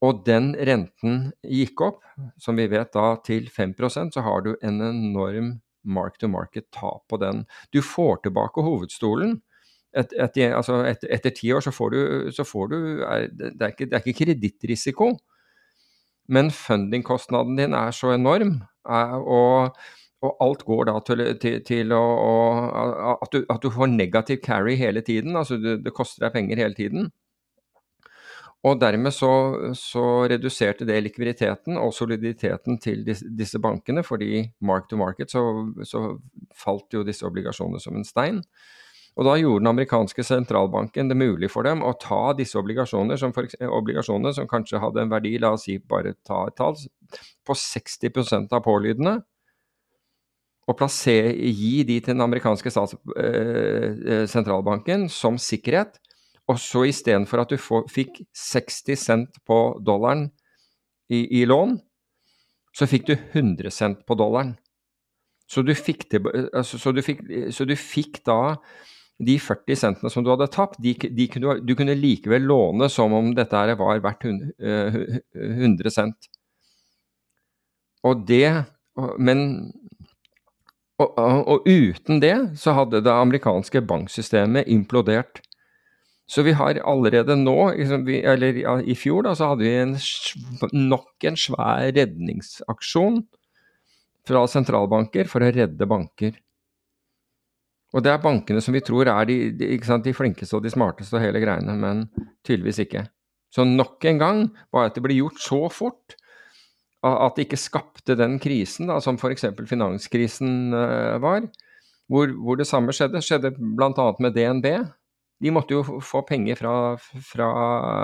og 0.00 0.22
den 0.26 0.54
renten 0.56 1.26
gikk 1.44 1.82
opp, 1.84 2.00
som 2.40 2.56
vi 2.58 2.66
vet 2.72 2.90
da 2.96 3.12
til 3.26 3.50
5% 3.52 4.16
så 4.16 4.24
har 4.24 4.46
du 4.46 4.54
en 4.56 4.80
enorm 4.82 5.58
mark 5.84 6.18
to 6.20 6.28
market-tap 6.28 7.06
på 7.08 7.20
den. 7.20 7.44
Du 7.72 7.80
får 7.84 8.24
tilbake 8.24 8.64
hovedstolen. 8.64 9.38
Et, 9.96 10.12
et, 10.12 10.40
altså 10.54 10.80
et, 10.86 11.04
etter 11.10 11.34
ti 11.34 11.50
år 11.52 11.64
så 11.66 11.72
får 11.74 11.94
du, 11.94 12.00
så 12.32 12.46
får 12.46 12.68
du 12.70 12.78
er, 13.02 13.28
det, 13.30 13.54
er 13.60 13.72
ikke, 13.72 13.88
det 13.90 13.96
er 13.96 14.04
ikke 14.04 14.24
kredittrisiko, 14.24 15.12
men 16.30 16.52
fundingkostnaden 16.54 17.58
din 17.58 17.74
er 17.74 17.90
så 17.90 18.12
enorm, 18.14 18.60
og, 18.86 19.74
og 20.20 20.42
alt 20.44 20.66
går 20.68 20.88
da 20.90 20.98
til, 21.04 21.22
til, 21.40 21.60
til 21.64 21.94
å, 21.96 22.04
at, 23.16 23.30
du, 23.32 23.40
at, 23.48 23.62
du, 23.62 23.70
får 23.72 23.88
negativ 23.94 24.42
carry 24.44 24.74
hele 24.76 25.00
tiden. 25.04 25.36
Altså 25.36 25.56
det, 25.60 25.78
det, 25.86 25.94
koster 25.96 26.26
deg 26.26 26.34
penger 26.34 26.60
hele 26.60 26.76
tiden. 26.76 27.08
Og 28.68 28.76
dermed 28.76 29.14
så, 29.16 29.30
så, 29.78 30.02
reduserte 30.28 30.84
det 30.84 30.98
likviditeten 31.06 31.78
og 31.80 31.94
soliditeten 31.96 32.76
til 32.84 33.06
disse, 33.06 33.24
disse 33.32 33.60
bankene, 33.62 34.04
fordi 34.04 34.44
mark 34.60 34.90
to 34.90 35.00
market 35.00 35.32
så, 35.32 35.44
så 35.88 36.02
falt 36.52 36.92
jo 36.92 37.06
disse 37.06 37.24
obligasjonene 37.24 37.80
som 37.80 37.96
en 37.96 38.04
stein. 38.04 38.42
Og 39.16 39.24
da 39.26 39.38
gjorde 39.40 39.64
den 39.64 39.72
amerikanske 39.72 40.22
sentralbanken 40.24 41.08
det 41.08 41.16
mulig 41.18 41.48
for 41.50 41.64
dem 41.66 41.80
å 41.82 41.94
ta 41.98 42.34
disse 42.36 42.60
obligasjoner, 42.60 43.16
som, 43.18 43.32
for, 43.34 43.48
obligasjoner 43.80 44.36
som 44.36 44.48
kanskje 44.48 44.84
hadde 44.84 45.02
en 45.02 45.16
verdi, 45.16 45.38
la 45.40 45.54
oss 45.56 45.64
si 45.66 45.80
bare 45.80 46.14
ta 46.28 46.44
et 46.46 46.60
tall, 46.60 46.76
på 47.48 47.56
60% 47.56 48.52
av 48.52 48.62
pålydene, 48.68 49.16
og 50.70 50.76
plassere, 50.78 51.32
gi 51.34 51.82
de 51.82 51.98
til 51.98 52.14
den 52.14 52.22
amerikanske 52.22 52.70
stats, 52.70 52.94
eh, 53.18 53.90
eh 54.06 54.26
sentralbanken 54.30 55.08
som 55.10 55.38
sikkerhet. 55.38 55.98
Og 56.50 56.58
så 56.58 56.84
istedenfor 56.86 57.42
at 57.42 57.50
du 57.50 57.56
får, 57.56 57.86
fikk 57.90 58.22
60 58.34 58.98
cent 58.98 59.40
på 59.46 59.58
dollaren 59.86 60.28
i, 61.10 61.40
i 61.40 61.44
lån, 61.44 61.76
så 62.74 62.86
fikk 62.86 63.08
du 63.10 63.14
100 63.14 63.70
cent 63.74 64.06
på 64.06 64.14
dollaren. 64.18 64.54
Så 65.50 65.62
du 65.66 65.74
fikk, 65.74 66.06
til, 66.10 66.26
altså, 66.54 66.78
så 66.78 66.92
du 66.94 67.02
fikk, 67.02 67.22
så 67.50 67.66
du 67.66 67.74
fikk 67.74 68.22
da 68.26 68.56
de 69.20 69.36
40 69.42 69.76
centene 69.76 70.10
som 70.12 70.24
du 70.24 70.30
hadde 70.30 70.48
tapt, 70.52 70.78
de, 70.80 70.94
de 70.94 71.26
kunne, 71.28 71.58
du 71.66 71.74
kunne 71.76 71.98
likevel 71.98 72.46
låne 72.46 72.88
som 72.88 73.12
om 73.12 73.32
dette 73.36 73.58
her 73.58 73.74
var 73.78 74.00
verdt 74.04 74.28
100 74.30 74.52
eh, 74.62 75.90
cent. 75.90 76.30
Og 78.06 78.22
det 78.26 78.64
Men 79.18 79.72
og, 81.00 81.46
og, 81.48 81.68
uten 81.68 82.20
det 82.22 82.34
så 82.60 82.74
hadde 82.76 83.02
det 83.04 83.12
amerikanske 83.12 83.82
banksystemet 83.88 84.68
implodert. 84.68 85.40
Så 86.30 86.44
vi 86.46 86.52
har 86.54 86.78
allerede 86.86 87.34
nå, 87.40 87.72
liksom 87.74 88.06
eller 88.06 88.60
i 88.86 88.94
fjor, 88.94 89.24
da, 89.26 89.34
så 89.34 89.50
hadde 89.50 89.66
vi 89.66 89.72
en, 89.80 89.96
nok 90.76 91.26
en 91.26 91.38
svær 91.40 91.88
redningsaksjon 91.96 93.24
fra 94.28 94.44
sentralbanker 94.46 95.26
for 95.30 95.42
å 95.42 95.50
redde 95.50 95.88
banker. 95.90 96.36
Og 97.90 98.04
det 98.06 98.12
er 98.12 98.22
bankene 98.22 98.62
som 98.62 98.76
vi 98.76 98.82
tror 98.86 99.10
er 99.10 99.26
de, 99.26 99.38
de, 99.58 99.72
de 99.80 100.14
flinkeste 100.14 100.54
og 100.54 100.62
de 100.62 100.70
smarteste 100.70 101.16
og 101.18 101.24
hele 101.24 101.42
greiene, 101.42 101.74
men 101.74 102.04
tydeligvis 102.46 102.84
ikke. 102.84 103.08
Så 103.50 103.66
nok 103.66 104.04
en 104.06 104.20
gang 104.20 104.44
var 104.70 104.86
at 104.86 104.94
det 104.94 105.02
ble 105.02 105.16
gjort 105.18 105.42
så 105.42 105.64
fort 105.74 106.14
at 107.06 107.36
det 107.36 107.46
ikke 107.46 107.60
skapte 107.60 108.16
den 108.18 108.38
krisen 108.42 108.90
da, 108.90 108.98
som 109.00 109.16
f.eks. 109.16 109.46
finanskrisen 109.68 110.74
uh, 110.74 111.16
var, 111.22 111.46
hvor, 112.10 112.32
hvor, 112.36 112.58
det 112.60 112.68
samme 112.68 112.92
skjedde. 112.92 113.22
Skjedde 113.24 113.54
bl.a. 113.56 114.08
med 114.20 114.36
DNB. 114.36 114.68
De 115.40 115.52
måtte 115.54 115.72
jo 115.72 116.00
få 116.04 116.20
penger 116.28 116.58
fra, 116.60 116.74
fra, 117.24 117.48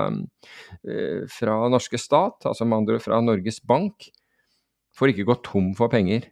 uh, 0.09 1.21
fra 1.29 1.59
norske 1.73 2.01
stat, 2.01 2.49
altså 2.49 2.65
med 2.65 2.85
andre 2.85 3.03
fra 3.03 3.21
Norges 3.21 3.61
Bank, 3.61 4.09
for 4.97 5.13
ikke 5.13 5.27
å 5.27 5.33
gå 5.35 5.41
tom 5.45 5.75
for 5.77 5.93
penger. 5.93 6.31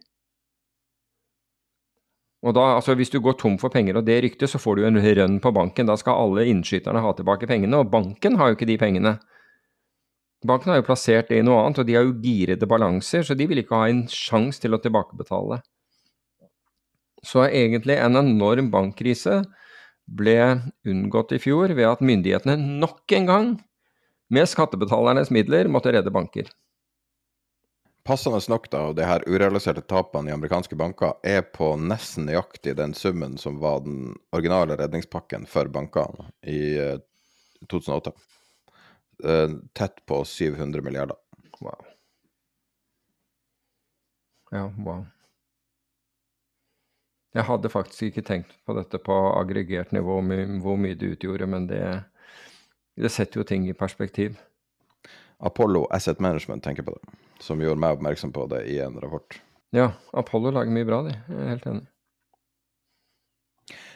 Og 2.45 2.53
da, 2.53 2.75
altså 2.77 2.93
Hvis 2.97 3.09
du 3.09 3.19
går 3.21 3.37
tom 3.41 3.55
for 3.61 3.73
penger 3.73 3.97
og 3.97 4.05
det 4.05 4.19
ryktet, 4.21 4.49
så 4.49 4.61
får 4.61 4.77
du 4.77 4.85
en 4.85 5.01
rønn 5.01 5.39
på 5.41 5.51
banken. 5.53 5.87
Da 5.89 5.95
skal 5.97 6.17
alle 6.21 6.45
innskyterne 6.49 7.01
ha 7.01 7.13
tilbake 7.17 7.49
pengene, 7.49 7.81
og 7.81 7.89
banken 7.93 8.37
har 8.37 8.51
jo 8.51 8.57
ikke 8.57 8.69
de 8.69 8.77
pengene. 8.81 9.15
Banken 10.45 10.71
har 10.71 10.81
jo 10.81 10.87
plassert 10.87 11.29
det 11.31 11.39
i 11.39 11.45
noe 11.45 11.61
annet, 11.63 11.81
og 11.81 11.87
de 11.87 11.95
har 11.97 12.05
jo 12.05 12.17
girede 12.21 12.69
balanser, 12.69 13.23
så 13.25 13.37
de 13.37 13.47
vil 13.49 13.61
ikke 13.61 13.77
ha 13.77 13.89
en 13.89 14.03
sjanse 14.11 14.61
til 14.61 14.75
å 14.75 14.81
tilbakebetale. 14.83 15.61
Så 17.25 17.47
egentlig 17.47 17.97
en 17.97 18.19
enorm 18.19 18.69
bankkrise 18.73 19.41
ble 20.05 20.37
unngått 20.85 21.33
i 21.33 21.41
fjor 21.41 21.73
ved 21.73 21.87
at 21.89 22.03
myndighetene 22.05 22.59
nok 22.83 23.15
en 23.17 23.31
gang, 23.31 23.49
med 24.33 24.49
skattebetalernes 24.49 25.29
midler, 25.33 25.69
måtte 25.69 25.91
redde 25.93 26.13
banker. 26.13 26.47
Passende 28.05 28.37
nok, 28.49 28.67
da, 28.69 28.83
og 28.89 28.97
de 28.97 29.05
her 29.05 29.23
urealiserte 29.25 29.81
tapene 29.89 30.29
i 30.29 30.33
amerikanske 30.35 30.77
banker 30.77 31.15
er 31.25 31.41
på 31.53 31.71
nesten 31.81 32.27
nøyaktig 32.29 32.75
den 32.77 32.93
summen 32.97 33.33
som 33.41 33.57
var 33.61 33.81
den 33.85 34.13
originale 34.35 34.77
redningspakken 34.77 35.47
for 35.49 35.69
bankene 35.73 36.27
i 36.45 36.59
2008. 37.65 38.13
Eh, 39.23 39.49
tett 39.73 40.05
på 40.05 40.25
700 40.25 40.81
milliarder. 40.81 41.17
Wow. 41.59 41.85
Ja, 44.51 44.65
wow. 44.77 45.05
Jeg 47.35 47.43
hadde 47.43 47.69
faktisk 47.71 48.03
ikke 48.09 48.23
tenkt 48.23 48.53
på 48.65 48.73
dette 48.77 48.99
på 49.03 49.15
aggregert 49.35 49.91
nivå, 49.91 50.21
hvor 50.63 50.77
mye 50.79 50.95
det 50.95 51.15
utgjorde, 51.17 51.47
men 51.51 51.65
det, 51.67 51.81
det 52.95 53.11
setter 53.11 53.41
jo 53.41 53.47
ting 53.47 53.65
i 53.67 53.75
perspektiv. 53.75 54.37
Apollo 55.43 55.83
Asset 55.91 56.21
Management 56.23 56.63
tenker 56.63 56.83
på 56.87 56.95
det, 56.95 57.17
som 57.43 57.59
gjorde 57.59 57.81
meg 57.83 57.97
oppmerksom 57.97 58.31
på 58.31 58.47
det 58.53 58.63
i 58.71 58.79
en 58.79 58.95
rapport. 59.03 59.35
Ja, 59.75 59.89
Apollo 60.15 60.53
lager 60.55 60.71
mye 60.71 60.87
bra, 60.87 61.01
de. 61.03 61.17
Jeg 61.27 61.41
er 61.41 61.51
helt 61.51 61.67
enig. 61.73 61.85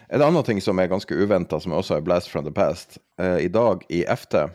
En 0.10 0.25
annen 0.25 0.43
ting 0.43 0.60
som 0.62 0.79
er 0.82 0.89
ganske 0.91 1.15
uventa, 1.15 1.60
som 1.62 1.75
også 1.77 1.99
er 1.99 2.03
blast 2.03 2.32
from 2.32 2.43
the 2.43 2.51
past. 2.51 2.97
Eh, 3.21 3.45
I 3.45 3.47
dag 3.47 3.86
i 3.93 4.01
FT, 4.03 4.49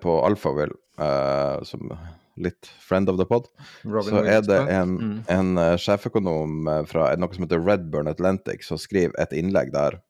på 0.00 0.12
Alphaville, 0.24 0.76
eh, 0.98 1.62
som 1.68 1.90
litt 2.38 2.66
friend 2.66 3.10
of 3.10 3.18
the 3.18 3.24
pod, 3.24 3.46
Robin 3.82 4.10
så 4.10 4.22
er 4.24 4.42
det 4.42 4.58
en, 4.72 4.94
mm. 4.96 5.14
en 5.32 5.58
eh, 5.58 5.76
sjeføkonom 5.80 6.68
eh, 6.68 6.82
fra 6.88 7.10
noe 7.18 7.34
som 7.34 7.46
heter 7.46 7.62
Redburn 7.64 8.10
Atlantic, 8.10 8.66
som 8.66 8.80
skriver 8.80 9.14
et 9.20 9.34
innlegg 9.36 9.72
der 9.74 10.00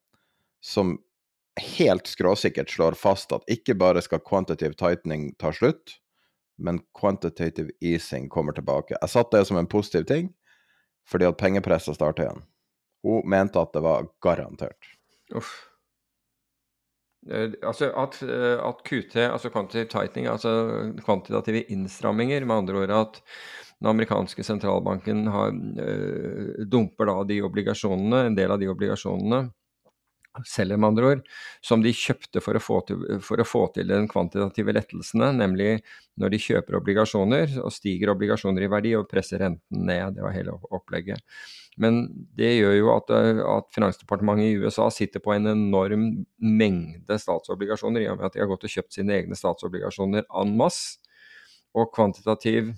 som 0.64 0.99
helt 1.59 2.07
skråsikkert 2.07 2.71
slår 2.71 2.99
fast 2.99 3.33
at 3.35 3.47
ikke 3.51 3.77
bare 3.79 4.03
skal 4.05 4.23
quantitative 4.23 4.79
tightening 4.79 5.33
ta 5.40 5.53
slutt, 5.55 5.99
men 6.59 6.83
quantitative 6.99 7.73
easing 7.81 8.29
kommer 8.31 8.55
tilbake. 8.55 8.97
Jeg 8.99 9.14
satte 9.14 9.38
det 9.38 9.49
som 9.49 9.59
en 9.59 9.71
positiv 9.71 10.07
ting, 10.11 10.33
fordi 11.09 11.29
at 11.29 11.38
pengepresset 11.40 11.97
starter 11.97 12.27
igjen. 12.27 12.44
Hun 13.07 13.27
mente 13.31 13.62
at 13.62 13.73
det 13.75 13.83
var 13.85 14.11
garantert. 14.23 14.92
Uff. 15.35 15.55
Eh, 17.31 17.53
Altså 17.62 17.93
at, 17.93 18.23
eh, 18.23 18.59
at 18.59 18.83
QT, 18.85 19.17
altså 19.29 19.51
quantitative 19.53 19.93
tightening, 19.93 20.27
altså 20.27 20.93
kvantitative 21.05 21.64
innstramminger, 21.73 22.45
med 22.45 22.57
andre 22.57 22.83
ord 22.83 22.91
at 22.91 23.23
den 23.79 23.91
amerikanske 23.93 24.43
sentralbanken 24.43 25.27
har, 25.31 25.53
eh, 25.85 26.64
dumper 26.67 27.07
da 27.07 27.25
de 27.25 27.43
obligasjonene, 27.43 28.27
en 28.27 28.35
del 28.38 28.51
av 28.51 28.59
de 28.59 28.69
obligasjonene, 28.69 29.51
ord, 30.37 31.23
som 31.64 31.83
de 31.83 31.93
kjøpte 31.95 32.43
for 32.45 32.59
å, 32.59 32.62
få 32.62 32.81
til, 32.87 33.05
for 33.25 33.41
å 33.41 33.47
få 33.47 33.62
til 33.75 33.88
den 33.88 34.09
kvantitative 34.11 34.75
lettelsene, 34.77 35.31
nemlig 35.37 35.81
når 36.19 36.35
de 36.35 36.41
kjøper 36.43 36.79
obligasjoner, 36.79 37.59
og 37.62 37.73
stiger 37.73 38.12
obligasjoner 38.12 38.67
i 38.67 38.71
verdi 38.71 38.95
og 38.99 39.09
presser 39.11 39.43
renten 39.43 39.87
ned. 39.88 40.17
Det 40.17 40.25
var 40.27 40.37
hele 40.37 40.57
opplegget. 40.71 41.23
Men 41.79 42.09
det 42.38 42.57
gjør 42.59 42.75
jo 42.75 42.91
at, 42.97 43.12
at 43.12 43.69
Finansdepartementet 43.75 44.51
i 44.51 44.59
USA 44.59 44.88
sitter 44.91 45.23
på 45.23 45.35
en 45.35 45.47
enorm 45.53 46.09
mengde 46.43 47.21
statsobligasjoner, 47.23 48.03
i 48.03 48.11
og 48.11 48.19
med 48.19 48.29
at 48.31 48.35
de 48.35 48.43
har 48.43 48.51
gått 48.51 48.67
og 48.67 48.75
kjøpt 48.75 48.99
sine 48.99 49.14
egne 49.21 49.38
statsobligasjoner 49.38 50.27
en 50.27 50.57
masse. 50.59 50.99
Og 51.77 51.91
kvantitativ 51.95 52.73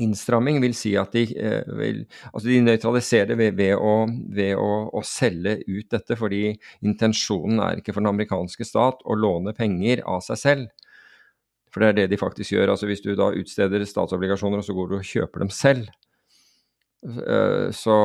innstramming 0.00 0.60
vil 0.62 0.74
si 0.76 0.94
at 0.96 1.12
de, 1.12 1.24
eh, 1.36 1.72
vil, 1.78 2.04
altså 2.32 2.48
de 2.48 2.60
nøytraliserer 2.64 3.36
ved, 3.38 3.56
ved, 3.58 3.74
å, 3.76 4.06
ved 4.32 4.54
å, 4.56 4.70
å 4.92 5.02
selge 5.06 5.58
ut 5.66 5.88
dette, 5.92 6.16
fordi 6.16 6.44
intensjonen 6.86 7.60
er 7.64 7.82
ikke 7.82 7.92
for 7.92 8.04
den 8.04 8.12
amerikanske 8.12 8.66
stat 8.66 9.04
å 9.04 9.18
låne 9.18 9.54
penger 9.56 10.04
av 10.08 10.22
seg 10.24 10.40
selv. 10.40 10.88
For 11.72 11.80
det 11.80 11.88
er 11.88 11.98
det 12.02 12.12
de 12.12 12.20
faktisk 12.20 12.52
gjør. 12.52 12.74
altså 12.74 12.88
Hvis 12.88 13.04
du 13.04 13.14
da 13.16 13.30
utsteder 13.32 13.84
statsobligasjoner, 13.88 14.60
og 14.60 14.66
så 14.66 14.76
går 14.76 14.90
du 14.90 14.96
og 14.98 15.08
kjøper 15.08 15.44
dem 15.44 15.52
selv, 15.52 15.88
eh, 17.08 17.68
så, 17.72 17.96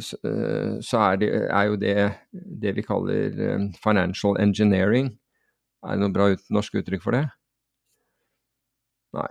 så, 0.00 0.20
eh, 0.24 1.02
er, 1.02 1.20
det, 1.20 1.30
er 1.44 1.68
jo 1.70 1.80
det 1.80 1.96
det 2.32 2.76
vi 2.78 2.86
kaller 2.86 3.42
eh, 3.48 3.66
financial 3.84 4.40
engineering. 4.40 5.12
Er 5.84 5.96
det 5.96 6.06
noe 6.06 6.14
bra 6.14 6.30
norsk 6.50 6.80
uttrykk 6.80 7.04
for 7.04 7.18
det? 7.18 7.26
Nei. 9.16 9.28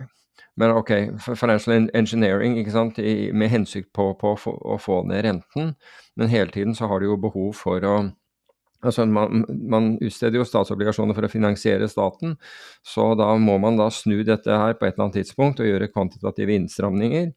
Men 0.58 0.72
ok, 0.72 0.92
financial 1.36 1.90
engineering 1.94 2.56
ikke 2.62 2.72
sant, 2.72 3.00
I, 3.00 3.32
med 3.36 3.52
hensikt 3.52 3.92
på, 3.96 4.14
på 4.20 4.34
å 4.34 4.38
få- 4.40 4.60
å 4.76 4.78
få 4.80 5.02
ned 5.08 5.26
renten, 5.26 5.74
men 6.16 6.32
hele 6.32 6.52
tiden 6.52 6.76
så 6.76 6.88
har 6.88 7.00
de 7.00 7.10
jo 7.10 7.18
behov 7.20 7.56
for 7.60 7.84
å 7.84 7.98
Altså 8.86 9.06
man, 9.10 9.42
man 9.50 9.86
utsteder 10.04 10.38
jo 10.38 10.46
statsobligasjoner 10.46 11.16
for 11.18 11.26
å 11.26 11.32
finansiere 11.32 11.88
staten, 11.90 12.36
så 12.86 13.16
da 13.18 13.32
må 13.42 13.56
man 13.58 13.80
da 13.80 13.88
snu 13.90 14.20
dette 14.28 14.52
her 14.52 14.76
på 14.78 14.86
et 14.86 14.94
eller 14.94 15.08
annet 15.08 15.18
tidspunkt 15.24 15.62
og 15.64 15.66
gjøre 15.66 15.90
kvantitative 15.90 16.54
innstramninger. 16.54 17.32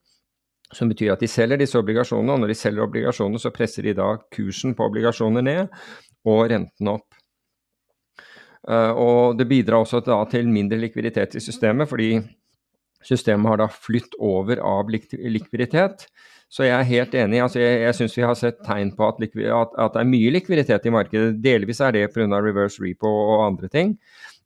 Som 0.77 0.91
betyr 0.93 1.15
at 1.15 1.23
de 1.25 1.31
selger 1.31 1.57
disse 1.63 1.79
obligasjonene, 1.81 2.35
og 2.35 2.43
når 2.43 2.53
de 2.53 2.59
selger 2.59 2.85
obligasjoner, 2.85 3.41
så 3.41 3.53
presser 3.55 3.89
de 3.89 3.95
da 3.97 4.11
kursen 4.35 4.75
på 4.77 4.91
obligasjoner 4.91 5.47
ned 5.47 5.73
og 6.29 6.43
renten 6.53 6.93
opp. 6.93 7.17
Uh, 8.69 8.93
og 8.93 9.39
det 9.39 9.49
bidrar 9.49 9.81
også 9.81 10.03
da 10.05 10.19
til 10.29 10.51
mindre 10.53 10.77
likviditet 10.77 11.39
i 11.39 11.41
systemet, 11.41 11.89
fordi 11.89 12.11
systemet 13.05 13.53
har 13.53 13.61
da 13.63 13.69
flytt 13.71 14.17
over 14.19 14.61
av 14.65 14.91
likviditet. 14.91 16.09
Så 16.49 16.65
jeg 16.65 16.73
er 16.75 16.89
helt 16.89 17.15
enig. 17.15 17.43
altså 17.45 17.61
Jeg, 17.61 17.81
jeg 17.83 17.97
syns 17.99 18.17
vi 18.17 18.25
har 18.25 18.37
sett 18.39 18.63
tegn 18.65 18.95
på 18.97 19.09
at, 19.11 19.21
at, 19.21 19.75
at 19.77 19.95
det 19.95 20.01
er 20.01 20.09
mye 20.09 20.33
likviditet 20.33 20.87
i 20.89 20.95
markedet. 20.95 21.37
Delvis 21.45 21.83
er 21.85 21.93
det 21.93 22.07
pga. 22.15 22.41
reverse 22.41 22.81
repo 22.83 23.09
og 23.09 23.45
andre 23.47 23.69
ting. 23.69 23.99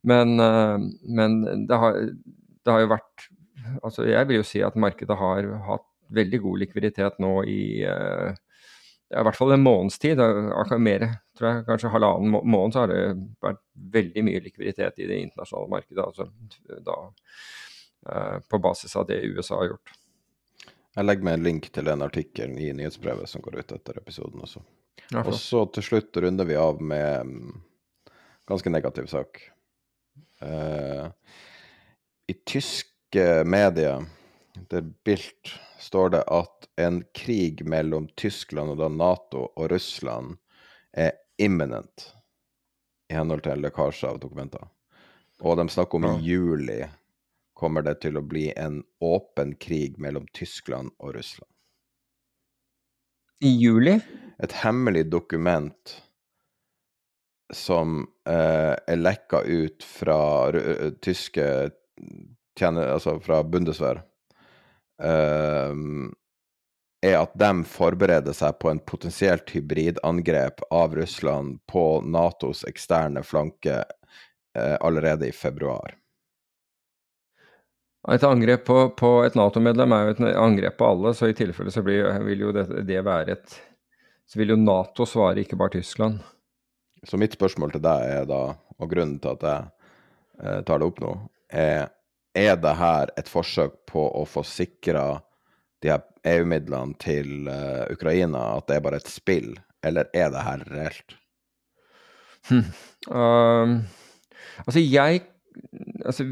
Men, 0.03 0.35
eh, 0.39 0.83
men 1.07 1.39
det, 1.67 1.79
har, 1.79 1.99
det 2.03 2.75
har 2.75 2.83
jo 2.83 2.91
vært 2.91 3.29
altså 3.79 4.03
Jeg 4.03 4.27
vil 4.27 4.41
jo 4.41 4.43
si 4.43 4.59
at 4.59 4.75
markedet 4.75 5.15
har 5.15 5.47
hatt 5.69 5.85
veldig 6.13 6.39
god 6.43 6.59
likviditet 6.65 7.21
nå 7.23 7.37
i 7.47 7.61
eh, 7.87 8.35
i 9.13 9.23
hvert 9.27 9.37
fall 9.37 9.53
en 9.53 9.63
måneds 9.63 9.99
tid. 10.01 10.19
Mer, 10.81 11.03
kanskje 11.37 11.91
halvannen 11.93 12.33
måned, 12.33 12.73
så 12.73 12.83
har 12.83 12.89
det 12.89 13.01
vært 13.43 13.61
veldig 13.93 14.23
mye 14.25 14.41
likviditet 14.41 14.97
i 15.03 15.09
det 15.09 15.19
internasjonale 15.27 15.69
markedet. 15.69 16.05
altså 16.07 16.79
da 16.81 16.97
På 18.49 18.59
basis 18.59 18.95
av 18.95 19.07
det 19.07 19.21
USA 19.23 19.55
har 19.61 19.73
gjort. 19.73 19.93
Jeg 20.93 21.05
legger 21.07 21.25
med 21.25 21.33
en 21.39 21.43
link 21.47 21.69
til 21.73 21.87
den 21.87 22.03
artikkelen 22.05 22.57
i 22.61 22.69
nyhetsbrevet 22.77 23.29
som 23.29 23.41
går 23.41 23.55
ut 23.63 23.71
etter 23.73 23.97
episoden 23.97 24.43
også. 24.45 24.61
Ja, 25.09 25.23
Og 25.23 25.33
så 25.39 25.63
til 25.73 25.83
slutt 25.87 26.17
runder 26.21 26.45
vi 26.45 26.57
av 26.59 26.81
med 26.81 27.25
mm, 27.25 27.61
ganske 28.49 28.69
negativ 28.69 29.07
sak. 29.09 29.41
Uh, 30.43 31.09
I 32.29 32.35
tyske 32.45 33.25
medier, 33.47 34.05
det 34.69 34.81
er 34.83 34.91
Bilt, 35.05 35.55
står 35.81 36.13
det 36.13 36.23
at 36.29 36.69
en 36.77 37.01
krig 37.15 37.65
mellom 37.69 38.07
Tyskland 38.19 38.75
og 38.75 38.79
da 38.83 38.89
Nato 38.89 39.47
og 39.55 39.71
Russland 39.71 40.37
er 40.93 41.15
imminent, 41.41 42.11
i 43.09 43.17
henhold 43.17 43.43
til 43.45 43.61
lekkasje 43.65 44.13
av 44.13 44.21
dokumenter. 44.21 44.69
Og 45.41 45.57
de 45.57 45.65
snakker 45.73 45.97
om 45.97 46.05
Ja. 46.05 46.17
juli 46.21 46.83
kommer 47.53 47.85
det 47.85 47.99
til 48.05 48.17
å 48.17 48.25
bli 48.25 48.49
en 48.57 48.81
åpen 49.03 49.55
krig 49.61 49.99
mellom 50.01 50.25
Tyskland 50.33 50.91
og 50.99 51.15
Russland. 51.17 51.49
I 53.43 53.51
juli? 53.59 53.99
et 54.43 54.51
hemmelig 54.63 55.05
dokument 55.11 55.93
som 57.53 58.01
eh, 58.29 58.73
er 58.75 58.99
lekka 58.99 59.43
ut 59.45 59.85
fra 59.85 60.49
eh, 60.57 60.89
tyske 61.03 61.45
tjener, 62.59 62.89
altså 62.95 63.19
fra 63.21 63.43
Bundeswehr, 63.43 64.01
eh, 65.03 65.75
er 67.03 67.17
at 67.19 67.35
de 67.39 67.51
forbereder 67.67 68.35
seg 68.35 68.57
på 68.63 68.71
en 68.71 68.81
potensielt 68.83 69.51
hybridangrep 69.53 70.63
av 70.71 70.95
Russland 70.97 71.59
på 71.69 71.85
Natos 72.01 72.63
eksterne 72.67 73.23
flanke 73.27 73.83
eh, 74.57 74.77
allerede 74.79 75.29
i 75.29 75.35
februar. 75.35 75.95
Et 78.11 78.23
angrep 78.27 78.65
på, 78.67 78.77
på 78.99 79.09
et 79.23 79.35
Nato-medlem 79.39 79.93
er 79.95 80.03
jo 80.03 80.13
et 80.15 80.23
angrep 80.35 80.75
på 80.79 80.89
alle, 80.91 81.13
så 81.15 81.29
i 81.31 81.37
tilfelle 81.37 81.71
så 81.71 81.83
blir, 81.85 82.09
vil 82.27 82.47
jo 82.49 82.51
det, 82.55 82.65
det 82.87 82.99
være 83.05 83.37
et 83.37 83.59
Så 84.27 84.39
vil 84.39 84.53
jo 84.53 84.59
Nato 84.59 85.05
svare, 85.07 85.43
ikke 85.43 85.59
bare 85.59 85.77
Tyskland. 85.77 86.19
Så 87.03 87.19
mitt 87.19 87.35
spørsmål 87.35 87.73
til 87.73 87.83
deg 87.83 88.05
er 88.07 88.27
da, 88.27 88.41
og 88.79 88.91
grunnen 88.91 89.19
til 89.23 89.35
at 89.35 89.43
jeg 89.47 89.65
eh, 90.39 90.61
tar 90.67 90.79
det 90.79 90.87
opp 90.87 91.01
nå, 91.03 91.11
er 91.51 91.91
er 92.33 92.55
det 92.57 92.73
her 92.79 93.11
et 93.19 93.29
forsøk 93.29 93.75
på 93.89 94.07
å 94.17 94.23
få 94.25 94.41
sikra 94.47 95.21
de 95.83 95.91
her 95.91 96.01
EU-midlene 96.25 96.97
til 97.01 97.49
uh, 97.49 97.85
Ukraina, 97.93 98.55
at 98.57 98.69
det 98.69 98.77
er 98.77 98.85
bare 98.85 99.01
et 99.01 99.11
spill, 99.11 99.51
eller 99.85 100.09
er 100.15 100.31
det 100.33 100.45
her 100.47 100.63
reelt? 100.71 101.15
Um, 103.07 103.83
altså, 104.65 104.79
jeg 104.79 105.29
Altså, 106.03 106.23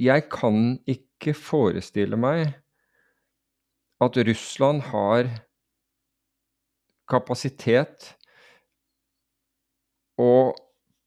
jeg 0.00 0.26
kan 0.32 0.78
ikke 0.90 1.34
forestille 1.38 2.18
meg 2.18 2.50
at 4.02 4.18
Russland 4.26 4.82
har 4.90 5.30
kapasitet 7.10 8.10
og 10.20 10.54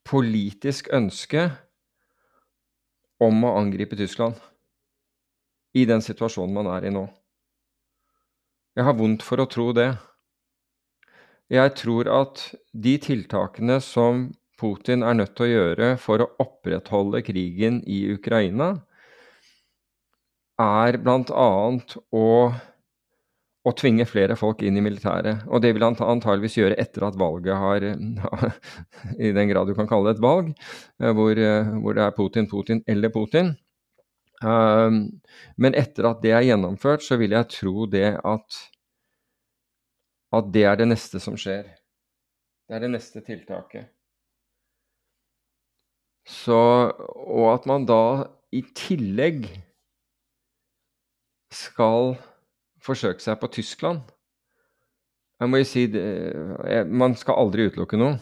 politisk 0.07 0.89
ønske 0.95 1.49
om 3.23 3.43
å 3.43 3.55
angripe 3.59 3.97
Tyskland 3.99 4.37
i 5.77 5.85
den 5.89 6.03
situasjonen 6.05 6.55
man 6.55 6.69
er 6.71 6.87
i 6.87 6.93
nå. 6.93 7.05
Jeg 8.77 8.85
har 8.85 8.97
vondt 8.97 9.25
for 9.25 9.41
å 9.41 9.49
tro 9.49 9.71
det. 9.75 9.89
Jeg 11.49 11.73
tror 11.79 12.09
at 12.13 12.43
de 12.73 12.93
tiltakene 13.01 13.79
som 13.83 14.27
Putin 14.57 15.03
er 15.05 15.17
nødt 15.17 15.35
til 15.37 15.45
å 15.47 15.51
gjøre 15.51 15.89
for 16.01 16.23
å 16.23 16.31
opprettholde 16.41 17.21
krigen 17.25 17.81
i 17.85 17.99
Ukraina, 18.13 18.73
er 20.57 20.97
bl.a. 20.97 21.49
å, 22.17 22.27
å 23.69 23.73
tvinge 23.77 24.07
flere 24.09 24.37
folk 24.39 24.63
inn 24.65 24.79
i 24.79 24.83
militæret. 24.83 25.43
Og 25.45 25.61
det 25.61 25.75
vil 25.77 25.85
han 25.85 25.97
antageligvis 26.01 26.57
gjøre 26.57 26.79
etter 26.81 27.05
at 27.05 27.19
valget 27.19 27.61
har 27.61 27.85
I 29.27 29.33
den 29.37 29.51
grad 29.51 29.69
du 29.69 29.75
kan 29.77 29.89
kalle 29.89 30.09
det 30.09 30.17
et 30.17 30.25
valg, 30.25 30.49
eh, 31.03 31.13
hvor, 31.13 31.37
eh, 31.37 31.69
hvor 31.83 31.97
det 31.97 32.07
er 32.07 32.17
Putin, 32.17 32.49
Putin 32.49 32.81
eller 32.89 33.13
Putin. 33.13 33.53
Um, 34.41 35.21
men 35.57 35.73
etter 35.77 36.05
at 36.09 36.19
det 36.21 36.33
er 36.37 36.45
gjennomført, 36.45 37.05
så 37.05 37.17
vil 37.17 37.33
jeg 37.33 37.49
tro 37.53 37.85
det 37.89 38.11
at 38.21 38.57
at 40.37 40.49
det 40.53 40.65
er 40.67 40.75
det 40.79 40.89
neste 40.89 41.21
som 41.23 41.37
skjer. 41.39 41.69
Det 42.67 42.75
er 42.75 42.83
det 42.83 42.91
neste 42.91 43.21
tiltaket. 43.23 43.87
Så 46.27 46.59
Og 47.27 47.53
at 47.53 47.65
man 47.69 47.87
da 47.87 48.27
i 48.51 48.61
tillegg 48.75 49.47
skal 51.51 52.15
forsøke 52.83 53.23
seg 53.23 53.39
på 53.39 53.49
Tyskland 53.51 54.01
Jeg 55.39 55.51
må 55.51 55.61
jo 55.61 55.67
si 55.67 55.85
det, 55.91 56.07
Man 56.87 57.15
skal 57.19 57.39
aldri 57.39 57.69
utelukke 57.69 57.99
noe. 57.99 58.17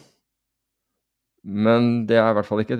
Men 1.45 2.07
det 2.09 2.17
er 2.17 2.31
i 2.31 2.37
hvert 2.37 2.47
fall 2.47 2.63
ikke 2.63 2.77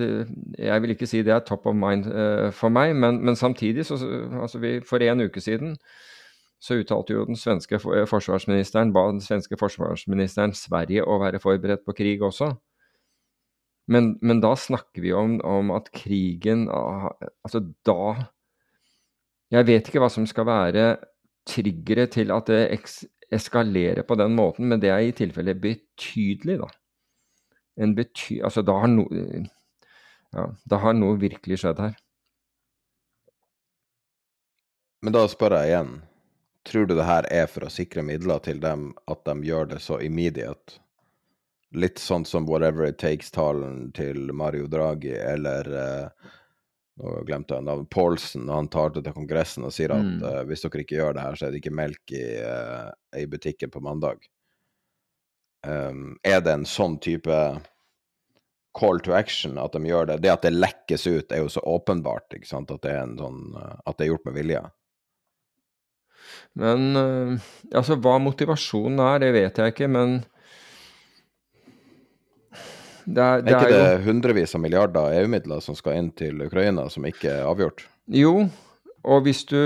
Jeg 0.58 0.82
vil 0.82 0.96
ikke 0.96 1.10
si 1.10 1.22
det 1.22 1.34
er 1.34 1.46
top 1.46 1.68
of 1.70 1.76
mind 1.78 2.10
uh, 2.10 2.50
for 2.54 2.74
meg, 2.74 2.96
men, 2.98 3.22
men 3.26 3.38
samtidig, 3.38 3.86
så, 3.86 4.00
altså 4.42 4.60
vi, 4.60 4.80
for 4.82 4.98
en 5.06 5.22
uke 5.22 5.42
siden, 5.42 5.76
så 6.62 6.80
uttalte 6.82 7.14
jo 7.14 7.26
den 7.30 7.38
svenske 7.38 7.78
forsvarsministeren, 7.80 8.94
ba 8.94 9.06
den 9.12 9.22
svenske 9.22 9.58
forsvarsministeren 9.60 10.56
Sverige 10.58 11.06
å 11.06 11.20
være 11.22 11.42
forberedt 11.44 11.86
på 11.86 11.94
krig 11.94 12.24
også. 12.26 12.56
Men, 13.92 14.16
men 14.22 14.40
da 14.42 14.56
snakker 14.58 15.04
vi 15.04 15.12
om, 15.14 15.38
om, 15.46 15.70
at 15.76 15.92
krigen 15.94 16.64
ah, 16.74 17.12
Altså 17.46 17.60
da 17.86 18.16
Jeg 19.54 19.68
vet 19.68 19.92
ikke 19.92 20.02
hva 20.02 20.10
som 20.10 20.26
skal 20.26 20.48
være 20.50 20.86
triggere 21.46 22.08
til 22.10 22.34
at 22.34 22.50
det 22.50 22.80
eskalerer 23.36 24.02
på 24.08 24.18
den 24.18 24.34
måten, 24.34 24.66
men 24.66 24.82
det 24.82 24.90
er 24.90 25.04
i 25.06 25.14
tilfelle 25.14 25.54
betydelig, 25.54 26.58
da 26.64 26.72
en 27.76 27.96
bety... 27.96 28.40
Altså, 28.44 28.64
da 28.66 28.78
har, 28.82 28.92
noe 28.92 29.46
ja, 30.36 30.48
da 30.70 30.82
har 30.84 30.96
noe 30.98 31.20
virkelig 31.22 31.62
skjedd 31.62 31.82
her. 31.84 31.96
Men 35.06 35.16
da 35.16 35.26
spør 35.30 35.60
jeg 35.60 35.74
igjen. 35.74 35.96
Tror 36.66 36.88
du 36.90 36.96
det 36.98 37.06
her 37.06 37.28
er 37.30 37.46
for 37.52 37.68
å 37.68 37.74
sikre 37.74 38.02
midler 38.06 38.42
til 38.42 38.62
dem, 38.64 38.90
at 39.12 39.22
de 39.28 39.36
gjør 39.46 39.70
det 39.76 39.84
så 39.86 40.00
immediate? 40.02 40.80
Litt 41.76 42.00
sånn 42.00 42.24
som 42.28 42.48
Whatever 42.48 42.88
It 42.88 43.02
Takes-talen 43.02 43.90
til 43.98 44.30
Mario 44.32 44.70
Draghi, 44.72 45.12
eller 45.20 45.68
uh, 45.76 46.32
nå 47.02 47.18
glemte 47.28 47.58
jeg 47.58 47.68
navnet, 47.68 47.90
Paulsen, 47.92 48.48
han 48.48 48.70
tar 48.72 48.94
det 48.96 49.04
til 49.04 49.16
Kongressen 49.18 49.68
og 49.68 49.74
sier 49.76 49.92
at 49.92 50.06
mm. 50.06 50.24
uh, 50.24 50.42
hvis 50.48 50.64
dere 50.64 50.86
ikke 50.86 51.00
gjør 51.02 51.18
det 51.18 51.26
her, 51.26 51.36
så 51.36 51.48
er 51.48 51.52
det 51.52 51.60
ikke 51.60 51.76
melk 51.76 52.16
i, 52.16 52.26
uh, 52.40 52.90
i 53.20 53.26
butikken 53.28 53.74
på 53.74 53.84
mandag. 53.84 54.24
Um, 55.66 56.14
er 56.24 56.44
det 56.46 56.54
en 56.54 56.68
sånn 56.70 57.00
type 57.02 57.36
call 58.76 59.00
to 59.00 59.16
action 59.18 59.58
at 59.58 59.74
de 59.74 59.90
gjør 59.90 60.12
det? 60.12 60.20
Det 60.24 60.32
at 60.32 60.46
det 60.46 60.54
lekkes 60.54 61.08
ut, 61.08 61.32
er 61.32 61.42
jo 61.42 61.52
så 61.52 61.64
åpenbart 61.66 62.36
ikke 62.38 62.50
sant? 62.50 62.72
At, 62.72 62.84
det 62.86 62.94
er, 62.94 63.14
sånn, 63.20 63.56
eh, 63.58 63.78
at 63.88 63.98
det 63.98 64.06
er 64.06 64.12
gjort 64.12 64.28
med 64.30 64.38
vilje. 64.38 64.62
Men 66.60 66.86
uh, 67.00 67.50
altså, 67.74 67.98
hva 68.02 68.18
motivasjonen 68.22 69.02
er, 69.08 69.20
det 69.24 69.34
vet 69.36 69.62
jeg 69.62 69.76
ikke, 69.76 69.90
men 69.92 70.20
det 73.06 73.22
er, 73.22 73.44
det 73.46 73.54
er 73.54 73.60
ikke 73.60 73.74
det 73.74 73.82
jo... 73.86 74.04
hundrevis 74.10 74.56
av 74.58 74.62
milliarder 74.64 75.18
EU-midler 75.22 75.62
som 75.64 75.78
skal 75.78 76.00
inn 76.00 76.12
til 76.18 76.42
Ukraina, 76.46 76.88
som 76.90 77.06
ikke 77.08 77.30
er 77.32 77.46
avgjort? 77.46 77.86
Jo, 78.12 78.48
og 79.06 79.24
hvis 79.28 79.46
du 79.50 79.60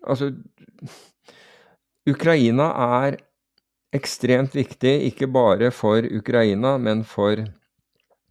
Altså, 0.00 0.30
Ukraina 2.08 2.70
er 3.02 3.18
ekstremt 3.92 4.54
viktig, 4.56 4.94
ikke 5.10 5.28
bare 5.28 5.68
for 5.74 6.00
Ukraina, 6.00 6.78
men 6.78 7.02
for, 7.04 7.42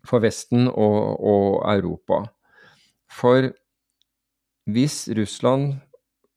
for 0.07 0.23
Vesten 0.23 0.65
og, 0.67 1.19
og, 1.19 1.61
Europa. 1.69 2.23
For 3.11 3.51
hvis 4.69 5.09
Russland 5.17 5.75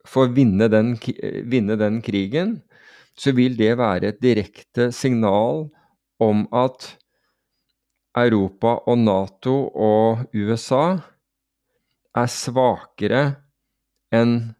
får 0.09 0.35
vinne 0.37 0.68
den, 0.68 0.96
vinne 1.48 1.79
den 1.81 2.03
krigen, 2.05 2.59
så 3.16 3.33
vil 3.37 3.57
det 3.57 3.77
være 3.79 4.12
et 4.12 4.20
direkte 4.22 4.90
signal 4.92 5.68
om 6.20 6.46
at 6.53 6.92
Europa 8.18 8.77
og 8.87 8.98
Nato 8.98 9.55
og 9.72 10.27
USA 10.37 10.98
er 12.12 12.29
svakere 12.29 13.22
enn 14.12 14.53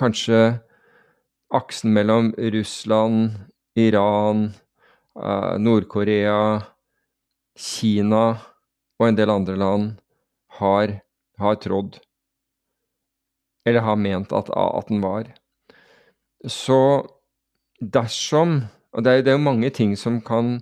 kanskje 0.00 0.40
aksen 1.52 1.92
mellom 1.92 2.30
Russland, 2.54 3.34
Iran, 3.76 4.46
uh, 5.18 5.56
Nord-Korea, 5.60 6.60
Kina 7.58 8.24
og 9.00 9.08
en 9.08 9.18
del 9.18 9.32
andre 9.32 9.56
land 9.58 9.90
har, 10.60 11.00
har 11.40 11.58
trådd. 11.60 11.98
Eller 13.68 13.84
har 13.84 13.98
ment 14.00 14.32
at, 14.32 14.48
at, 14.48 14.88
den 14.88 15.02
var. 15.04 15.28
Så 16.46 17.06
dersom 17.80 18.62
Og 18.90 19.04
det 19.04 19.28
er 19.28 19.36
jo 19.36 19.38
mange 19.38 19.68
ting 19.70 19.92
som 19.94 20.16
kan 20.20 20.56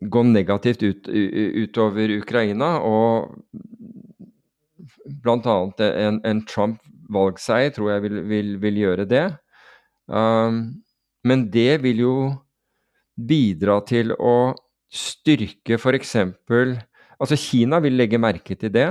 gå 0.00 0.22
negativt 0.22 0.82
ut, 0.82 1.08
utover 1.08 2.16
Ukraina, 2.20 2.78
og 2.80 3.34
bl.a. 5.20 5.56
en, 5.86 6.20
en 6.24 6.42
Trump-valgseier 6.48 7.74
tror 7.76 7.92
jeg 7.94 8.04
vil, 8.06 8.22
vil, 8.30 8.54
vil 8.62 8.80
gjøre 8.84 9.06
det. 9.10 9.26
Um, 10.08 10.80
men 11.26 11.48
det 11.52 11.82
vil 11.84 12.00
jo 12.06 12.14
bidra 13.20 13.80
til 13.86 14.14
å 14.16 14.54
styrke 14.90 15.76
f.eks. 15.76 16.16
Altså 17.20 17.36
Kina 17.38 17.80
vil 17.84 17.98
legge 18.00 18.20
merke 18.20 18.56
til 18.58 18.72
det. 18.74 18.88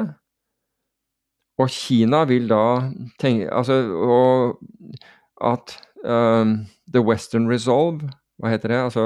Og 1.60 1.72
Kina 1.74 2.24
vil 2.30 2.48
da 2.48 2.64
tenke 3.20 3.50
Altså 3.52 3.82
og 3.92 4.62
at 5.44 5.74
um, 6.06 6.66
The 6.88 7.02
Western 7.04 7.50
Resolve, 7.50 8.10
hva 8.40 8.54
heter 8.54 8.72
det, 8.72 8.82
altså 8.88 9.06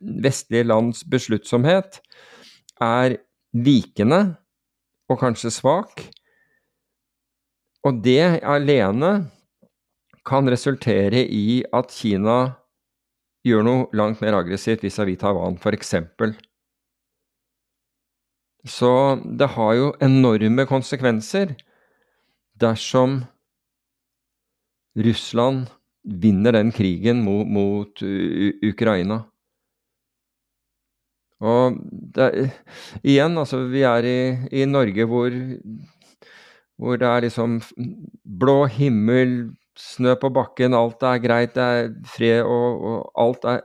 vestlige 0.00 0.68
lands 0.68 1.02
besluttsomhet, 1.08 2.00
er 2.82 3.16
vikende 3.52 4.22
og 5.10 5.20
kanskje 5.20 5.52
svak. 5.54 6.02
Og 7.82 8.02
det 8.04 8.42
alene 8.46 9.12
kan 10.28 10.46
resultere 10.50 11.24
i 11.24 11.62
at 11.74 11.90
Kina 11.90 12.38
gjør 13.46 13.64
noe 13.66 13.86
langt 13.98 14.20
mer 14.22 14.36
aggressivt 14.38 14.84
vis-à-vis 14.84 15.18
Taiwan, 15.18 15.58
f.eks. 15.58 15.94
Så 18.68 18.92
det 19.26 19.48
har 19.56 19.74
jo 19.74 19.90
enorme 20.04 20.66
konsekvenser 20.70 21.56
dersom 22.62 23.24
Russland 24.94 25.72
vinner 26.02 26.56
den 26.56 26.72
krigen 26.74 27.22
mot, 27.24 27.46
mot 27.46 28.02
Ukraina. 28.66 29.22
Og 31.42 31.78
det, 32.14 32.28
igjen, 33.02 33.34
altså 33.38 33.64
Vi 33.70 33.82
er 33.86 34.06
i, 34.06 34.18
i 34.62 34.66
Norge 34.70 35.06
hvor, 35.10 35.34
hvor 36.78 37.00
det 37.00 37.08
er 37.08 37.26
liksom 37.26 37.58
blå 38.22 38.64
himmel, 38.70 39.52
snø 39.78 40.14
på 40.20 40.30
bakken, 40.34 40.76
alt 40.76 41.02
er 41.08 41.22
greit, 41.22 41.54
det 41.56 41.64
er 41.64 41.92
fred 42.12 42.42
og, 42.46 42.86
og 42.86 43.22
alt 43.26 43.48
er 43.56 43.62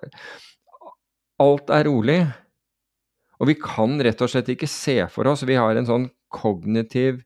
Alt 1.38 1.70
er 1.70 1.86
rolig. 1.86 2.22
Og 3.38 3.52
vi 3.52 3.54
kan 3.62 4.00
rett 4.02 4.22
og 4.26 4.32
slett 4.32 4.48
ikke 4.50 4.66
se 4.66 4.96
for 5.14 5.30
oss 5.30 5.44
Vi 5.46 5.54
har 5.54 5.78
en 5.78 5.86
sånn 5.86 6.08
kognitiv 6.34 7.20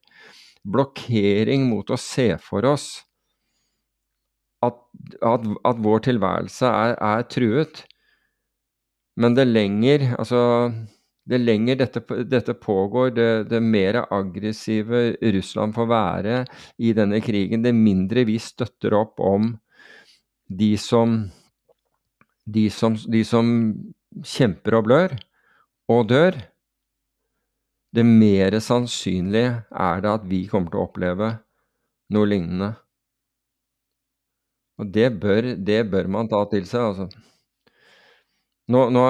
blokkering 0.67 1.63
mot 1.69 1.88
å 1.89 1.97
se 1.97 2.36
for 2.43 2.67
oss 2.67 2.89
at, 4.65 4.78
at, 5.26 5.45
at 5.65 5.84
vår 5.84 6.06
tilværelse 6.08 6.69
er, 6.69 6.95
er, 6.97 7.28
truet. 7.30 7.86
Men 9.17 9.36
det 9.36 9.47
lenger 9.50 10.13
Altså 10.15 10.71
det 11.30 11.38
lenger 11.38 11.78
dette, 11.78 12.02
dette 12.26 12.54
pågår, 12.58 13.12
det, 13.15 13.28
det, 13.52 13.60
mer 13.62 14.02
aggressive 14.10 15.04
Russland 15.21 15.76
får 15.78 15.88
være 15.88 16.38
i 16.82 16.93
denne 16.97 17.21
krigen, 17.21 17.62
det 17.62 17.76
mindre 17.78 18.26
vi 18.26 18.39
støtter 18.41 18.95
opp 18.97 19.21
om 19.21 19.52
de 20.50 20.74
som, 20.82 21.19
de 22.45 22.65
som, 22.74 22.97
de 22.97 23.21
som 23.28 23.52
kjemper 24.26 24.80
og 24.80 24.88
blør 24.89 25.15
og 25.93 26.10
dør, 26.10 26.39
det 27.95 28.08
mer 28.08 28.58
sannsynlig 28.63 29.45
er 29.69 30.04
det 30.04 30.12
at 30.12 30.28
vi 30.28 30.45
kommer 30.50 30.71
til 30.71 30.82
å 30.82 30.88
oppleve 30.88 31.34
noe 32.15 32.28
lignende. 32.28 32.74
Og 34.82 34.89
det 34.89 35.12
bør, 35.22 35.54
det 35.58 35.84
bør 35.91 36.10
man 36.10 36.30
ta 36.32 36.41
til 36.50 36.65
seg, 36.65 36.88
altså. 36.91 37.28
Nå, 38.72 38.86
nå, 38.94 39.02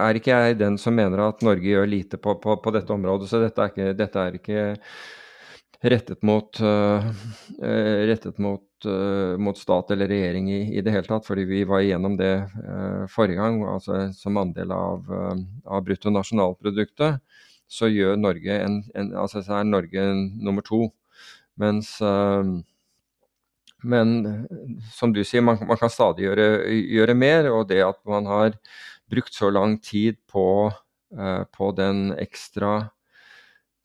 er 0.00 0.16
ikke 0.18 0.34
jeg 0.34 0.56
den 0.58 0.78
som 0.80 0.94
mener 0.96 1.20
at 1.26 1.42
Norge 1.44 1.68
gjør 1.68 1.88
lite 1.90 2.18
på, 2.22 2.36
på, 2.42 2.56
på 2.62 2.72
dette 2.74 2.94
området, 2.94 3.28
så 3.30 3.40
dette 3.42 3.62
er 3.62 3.72
ikke, 3.72 3.94
dette 3.98 4.22
er 4.22 4.38
ikke 4.38 4.64
rettet 5.86 6.22
mot, 6.24 6.60
uh, 6.64 7.04
rettet 8.08 8.38
mot, 8.42 8.64
uh, 8.88 9.36
mot 9.42 9.58
stat 9.58 9.92
eller 9.94 10.08
regjering 10.10 10.48
i, 10.50 10.60
i, 10.78 10.82
det 10.82 10.94
hele 10.94 11.10
tatt. 11.10 11.26
Fordi 11.28 11.44
vi 11.48 11.62
var 11.68 11.84
igjennom 11.84 12.16
det 12.18 12.32
uh, 12.56 13.04
forrige 13.12 13.42
gang. 13.42 13.60
altså 13.74 14.06
Som 14.16 14.40
andel 14.40 14.72
av, 14.74 15.12
av 15.66 15.84
bruttonasjonalproduktet 15.86 17.20
så 17.66 17.90
gjør 17.90 18.16
Norge 18.18 18.56
en, 18.62 18.80
en, 18.94 19.12
altså 19.18 19.42
så 19.44 19.60
er 19.60 19.68
Norge 19.68 20.08
nummer 20.40 20.64
to. 20.66 20.86
Mens 21.60 21.96
men 23.86 24.46
som 24.92 25.12
du 25.14 25.22
sier, 25.24 25.44
man, 25.44 25.60
man 25.68 25.78
kan 25.80 25.92
stadig 25.92 26.26
gjøre, 26.26 26.48
gjøre, 26.96 27.14
mer. 27.18 27.50
Og 27.54 27.68
det 27.70 27.82
at 27.84 28.00
man 28.08 28.26
har 28.30 28.56
brukt 29.10 29.34
så 29.34 29.50
lang 29.52 29.78
tid 29.82 30.18
på, 30.30 30.46
uh, 31.16 31.42
på 31.54 31.70
den 31.78 32.10
ekstra 32.18 32.74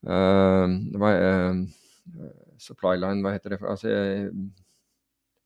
uh, 0.07 0.65
Supply 2.61 2.97
line, 2.97 3.21
hva 3.25 3.33
heter 3.33 3.55
det? 3.55 3.61
Altså, 3.65 3.91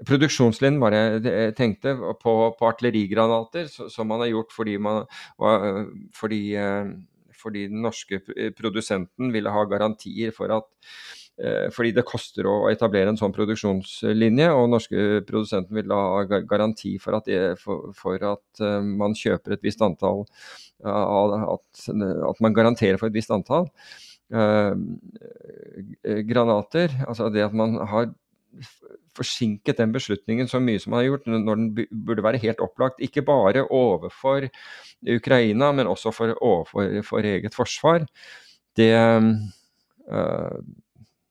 produksjonslinjen 0.03 0.81
var 0.81 0.91
det 0.91 1.31
jeg 1.31 1.55
tenkte 1.55 1.93
på, 2.19 2.33
på 2.59 2.67
artillerigranater, 2.67 3.69
som 3.71 4.09
man 4.11 4.25
har 4.25 4.33
gjort 4.33 4.51
fordi, 4.51 4.73
man, 4.83 5.05
fordi, 6.15 6.41
fordi 7.39 7.67
den 7.71 7.85
norske 7.85 8.19
produsenten 8.57 9.31
ville 9.31 9.53
ha 9.55 9.63
garantier 9.71 10.35
for 10.35 10.51
at 10.57 10.67
fordi 11.76 11.91
det 11.91 12.06
koster 12.08 12.48
å 12.48 12.69
etablere 12.71 13.12
en 13.12 13.17
sånn 13.19 13.34
produksjonslinje, 13.36 14.45
og 14.56 14.69
norske 14.71 15.21
produsenten 15.28 15.76
vil 15.76 15.91
ha 15.91 16.24
garanti 16.48 16.93
for 17.02 17.17
at, 17.17 17.28
det, 17.28 17.58
for, 17.60 17.89
for 17.98 18.24
at 18.24 18.63
man 18.88 19.17
kjøper 19.19 19.58
et 19.58 19.65
visst 19.67 19.84
antall 19.84 20.24
at, 20.80 21.82
at, 21.91 22.39
man 22.43 22.56
garanterer 22.56 23.02
for 23.02 23.12
et 23.12 23.17
visst 23.17 23.36
antall 23.36 23.67
granater. 26.32 26.95
Altså 27.04 27.28
det 27.34 27.43
at 27.45 27.58
man 27.58 27.76
har 27.84 28.13
forsinket 29.15 29.80
den 29.80 29.93
beslutningen 29.95 30.50
så 30.52 30.60
mye 30.63 30.80
som 30.82 30.93
man 30.93 31.04
har 31.04 31.10
gjort, 31.10 31.28
når 31.30 31.60
den 31.60 31.67
burde 32.08 32.26
være 32.26 32.41
helt 32.43 32.63
opplagt. 32.63 33.02
Ikke 33.04 33.24
bare 33.26 33.65
overfor 33.71 34.48
Ukraina, 35.15 35.71
men 35.71 35.88
også 35.88 36.12
for, 36.15 36.36
overfor 36.41 37.00
for 37.08 37.28
eget 37.28 37.56
forsvar. 37.56 38.06
Det, 38.76 38.91
uh, 40.12 40.60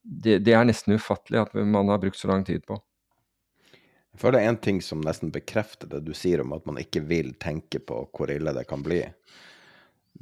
det, 0.05 0.39
det, 0.45 0.53
er 0.53 0.67
nesten 0.69 0.97
ufattelig 0.99 1.41
at 1.41 1.55
man 1.57 1.89
har 1.89 2.03
brukt 2.03 2.21
så 2.21 2.29
lang 2.31 2.45
tid 2.47 2.65
på. 2.69 2.77
Jeg 4.15 4.23
føler 4.23 4.39
det 4.39 4.45
er 4.45 4.53
én 4.53 4.61
ting 4.63 4.83
som 4.85 5.01
nesten 5.03 5.33
bekrefter 5.35 5.91
det 5.91 6.05
du 6.07 6.13
sier 6.15 6.45
om 6.45 6.53
at 6.55 6.67
man 6.69 6.79
ikke 6.79 7.03
vil 7.09 7.33
tenke 7.43 7.81
på 7.83 8.05
hvor 8.15 8.31
ille 8.31 8.53
det 8.55 8.67
kan 8.71 8.85
bli. 8.85 9.01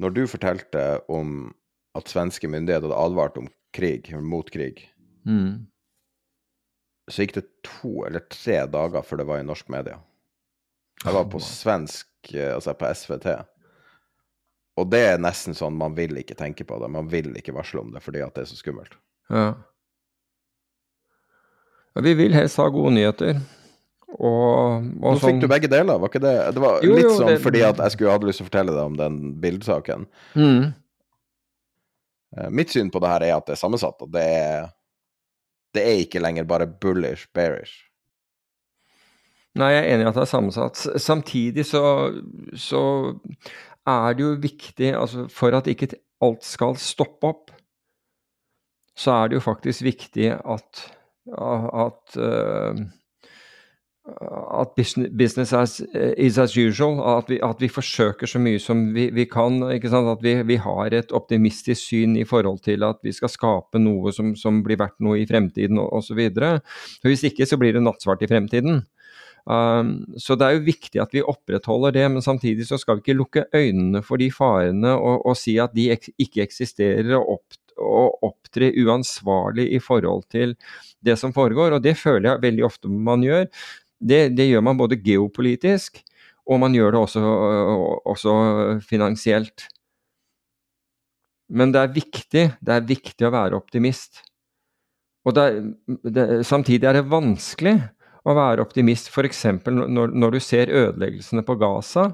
Når 0.01 0.15
du 0.15 0.23
fortalte 0.25 1.03
om 1.11 1.51
at 1.93 2.09
svenske 2.09 2.49
myndigheter 2.49 2.87
hadde 2.87 3.03
advart 3.05 3.37
om 3.37 3.51
krig, 3.75 4.09
mot 4.17 4.49
krig, 4.49 4.87
mm 5.27 5.67
så 7.11 7.23
gikk 7.23 7.35
det 7.35 7.47
to 7.65 8.05
eller 8.07 8.23
tre 8.31 8.63
dager 8.71 9.03
før 9.03 9.21
det 9.21 9.27
var 9.27 9.41
i 9.41 9.47
norsk 9.47 9.71
media. 9.73 9.97
Jeg 11.03 11.15
var 11.15 11.25
på 11.31 11.41
svensk, 11.43 12.07
eh, 12.31 12.53
altså 12.53 12.75
på 12.79 12.87
SVT. 12.95 13.27
Og 14.79 14.89
det 14.89 15.01
er 15.11 15.21
nesten 15.21 15.57
sånn 15.57 15.75
man 15.77 15.97
vil 15.97 16.15
ikke 16.21 16.37
tenke 16.39 16.65
på 16.65 16.79
det. 16.81 16.89
Man 16.89 17.09
vil 17.11 17.33
ikke 17.37 17.55
varsle 17.55 17.83
om 17.83 17.91
det 17.93 18.01
fordi 18.05 18.23
at 18.23 18.33
det 18.37 18.45
er 18.45 18.51
så 18.53 18.57
skummelt. 18.57 18.95
Ja. 19.29 19.51
Vi 22.01 22.13
vil 22.17 22.33
helst 22.33 22.57
ha 22.57 22.65
gode 22.73 22.95
nyheter. 22.95 23.41
Og, 24.13 24.29
og 24.29 24.83
Nå 24.83 25.17
fikk 25.17 25.25
sånn... 25.25 25.41
du 25.41 25.49
begge 25.49 25.69
deler, 25.69 25.97
var 26.01 26.09
ikke 26.09 26.21
det? 26.21 26.35
Det 26.53 26.61
var 26.61 26.85
jo, 26.85 26.93
litt 26.97 27.07
jo, 27.07 27.15
sånn 27.17 27.33
det... 27.33 27.41
fordi 27.41 27.63
at 27.65 27.81
jeg 27.81 27.95
skulle 27.95 28.13
hadde 28.13 28.29
lyst 28.29 28.41
til 28.41 28.45
å 28.45 28.49
fortelle 28.49 28.75
deg 28.75 28.91
om 28.91 28.97
den 28.99 29.19
bildesaken. 29.41 30.05
Mm. 30.37 30.71
Eh, 32.37 32.49
mitt 32.53 32.73
syn 32.73 32.93
på 32.93 33.01
det 33.01 33.11
her 33.13 33.25
er 33.29 33.35
at 33.37 33.49
det 33.49 33.57
er 33.57 33.61
sammensatt, 33.61 34.01
og 34.05 34.13
det 34.13 34.25
er 34.37 34.71
det 35.73 35.81
er 35.81 36.03
ikke 36.03 36.21
lenger 36.21 36.45
bare 36.45 36.69
bullish, 36.69 37.25
bearish. 37.33 37.73
Nei, 39.57 39.69
jeg 39.73 39.83
er 39.83 39.91
enig 39.93 40.05
i 40.05 40.09
at 40.09 40.17
det 40.17 40.23
er 40.23 40.29
sammensatt. 40.29 40.79
Samtidig 41.01 41.65
så, 41.69 41.83
så 42.57 42.81
er 43.89 44.15
det 44.17 44.25
jo 44.25 44.31
viktig, 44.41 44.93
altså 44.97 45.27
for 45.33 45.57
at 45.57 45.69
ikke 45.69 45.91
alt 46.23 46.45
skal 46.45 46.77
stoppe 46.81 47.29
opp, 47.29 47.53
så 48.97 49.17
er 49.17 49.29
det 49.29 49.39
jo 49.39 49.45
faktisk 49.45 49.85
viktig 49.85 50.29
at, 50.37 50.83
at 51.27 52.19
at 54.13 54.75
business 54.75 55.53
as, 55.53 55.79
is 56.17 56.37
as 56.37 56.57
usual. 56.57 56.99
At 57.17 57.29
vi, 57.31 57.39
at 57.43 57.61
vi, 57.61 57.69
forsøker 57.71 58.27
så 58.27 58.39
mye 58.41 58.59
som 58.59 58.81
vi, 58.95 59.07
vi 59.15 59.25
kan. 59.31 59.61
At 59.63 60.23
vi, 60.23 60.35
vi, 60.43 60.57
har 60.59 60.93
et 60.93 61.13
optimistisk 61.15 61.79
syn 61.87 62.17
i 62.19 62.25
forhold 62.27 62.63
til 62.67 62.83
at 62.83 62.99
vi 63.03 63.13
skal 63.15 63.31
skape 63.31 63.79
noe 63.79 64.11
som, 64.15 64.33
som 64.35 64.59
blir 64.65 64.81
verdt 64.81 64.99
noe 65.03 65.21
i 65.21 65.27
fremtiden 65.29 65.79
osv. 65.79 66.19
Hvis 67.07 67.23
ikke 67.29 67.47
så 67.47 67.59
blir 67.61 67.77
det 67.77 67.85
nattsvart 67.85 68.25
i 68.25 68.31
fremtiden. 68.31 68.83
Um, 69.43 70.05
så 70.15 70.37
det 70.39 70.47
er 70.47 70.53
jo 70.55 70.67
viktig 70.69 71.01
at 71.03 71.11
vi 71.11 71.23
opprettholder 71.23 71.91
det, 71.97 72.05
men 72.13 72.23
samtidig 72.23 72.63
så 72.69 72.77
skal 72.79 72.95
vi 72.95 73.03
ikke 73.03 73.17
lukke 73.17 73.43
øynene 73.51 73.99
for 73.99 74.21
de 74.21 74.29
farene 74.31 74.93
og, 74.95 75.25
og 75.27 75.35
si 75.35 75.57
at 75.59 75.73
de 75.75 75.89
ek, 75.91 76.07
ikke 76.15 76.45
eksisterer 76.45 77.11
og, 77.17 77.35
opp, 77.35 77.57
og 77.81 78.25
opptre 78.25 78.71
uansvarlig 78.83 79.69
i 79.75 79.79
forhold 79.83 80.25
til 80.33 80.55
det 81.03 81.17
som 81.19 81.33
foregår. 81.35 81.77
Og 81.77 81.83
det 81.83 81.95
føler 81.99 82.31
jeg 82.31 82.43
veldig 82.45 82.65
ofte 82.67 82.91
man 82.91 83.25
gjør. 83.25 83.47
Det, 84.03 84.21
det, 84.35 84.49
gjør 84.49 84.65
man 84.67 84.79
både 84.79 84.99
geopolitisk, 84.99 86.01
og 86.49 86.59
man 86.59 86.75
gjør 86.75 86.91
det 86.91 87.01
også, 87.05 87.23
også 88.11 88.35
finansielt. 88.83 89.67
Men 91.53 91.71
det 91.71 91.81
er 91.81 91.95
viktig, 91.95 92.45
det 92.59 92.75
er 92.75 92.87
viktig 92.87 93.27
å 93.27 93.33
være 93.33 93.59
optimist. 93.59 94.23
Og 95.23 95.35
det 95.37 95.45
det, 95.87 96.43
samtidig 96.47 96.89
er 96.89 96.99
det 96.99 97.07
vanskelig 97.07 97.77
å 98.23 98.35
være 98.35 98.63
optimist 98.63 99.11
f.eks. 99.11 99.43
Når, 99.67 100.13
når 100.15 100.35
du 100.35 100.39
ser 100.43 100.71
ødeleggelsene 100.71 101.43
på 101.47 101.55
Gaza. 101.59 102.09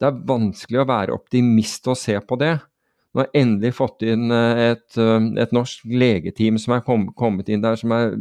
Det 0.00 0.08
er 0.08 0.22
vanskelig 0.28 0.82
å 0.82 0.88
være 0.88 1.16
optimist 1.16 1.88
og 1.88 1.98
se 1.98 2.16
på 2.26 2.38
det. 2.40 2.56
Nå 3.12 3.20
har 3.20 3.28
jeg 3.28 3.44
endelig 3.44 3.74
fått 3.76 4.04
inn 4.08 4.32
et, 4.32 4.96
et 4.96 5.50
norsk 5.52 5.84
legeteam 5.84 6.56
som 6.60 6.76
er 6.76 6.84
kom, 6.86 7.10
kommet 7.12 7.50
inn 7.52 7.60
der, 7.60 7.76
som 7.76 7.92
er 7.92 8.14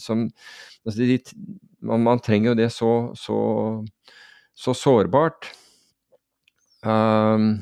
som, 0.00 0.22
altså 0.86 1.04
de, 1.04 1.18
man, 1.84 2.00
man, 2.06 2.22
trenger 2.24 2.52
jo 2.52 2.56
det 2.62 2.70
så, 2.72 2.92
så, 3.18 3.36
så 4.56 4.72
sårbart. 4.72 5.50
Um, 6.80 7.60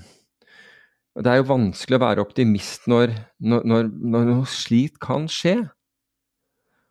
det 1.19 1.27
er 1.27 1.41
jo 1.41 1.51
vanskelig 1.51 1.99
å 1.99 2.05
være 2.05 2.23
optimist 2.23 2.87
når, 2.91 3.13
når, 3.43 3.67
når, 3.67 3.91
når 4.15 4.29
noe 4.31 4.49
slikt 4.49 5.01
kan 5.03 5.27
skje. 5.31 5.57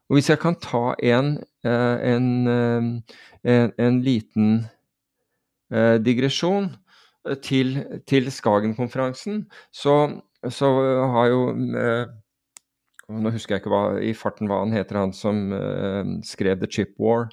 Og 0.10 0.18
hvis 0.18 0.30
jeg 0.32 0.42
kan 0.42 0.58
ta 0.60 0.96
en, 1.06 1.38
eh, 1.64 2.14
en, 2.16 2.28
eh, 2.50 3.18
en, 3.54 3.74
en 3.78 4.00
liten 4.04 4.50
eh, 5.72 5.98
digresjon 6.02 6.72
til, 7.44 7.76
til 8.08 8.30
Skagen-konferansen, 8.32 9.44
så, 9.76 9.96
så, 10.48 10.70
har 11.14 11.30
jo 11.34 11.42
nå 13.10 13.32
husker 13.34 13.56
jeg 13.56 13.64
ikke 13.64 13.74
hva, 13.74 13.84
i 14.06 14.14
farten 14.18 14.50
hva 14.50 14.62
han 14.64 14.74
heter, 14.76 15.00
han 15.02 15.14
som 15.16 15.50
uh, 15.54 16.18
skrev 16.26 16.60
The 16.62 16.70
Chip 16.70 16.96
War. 17.02 17.30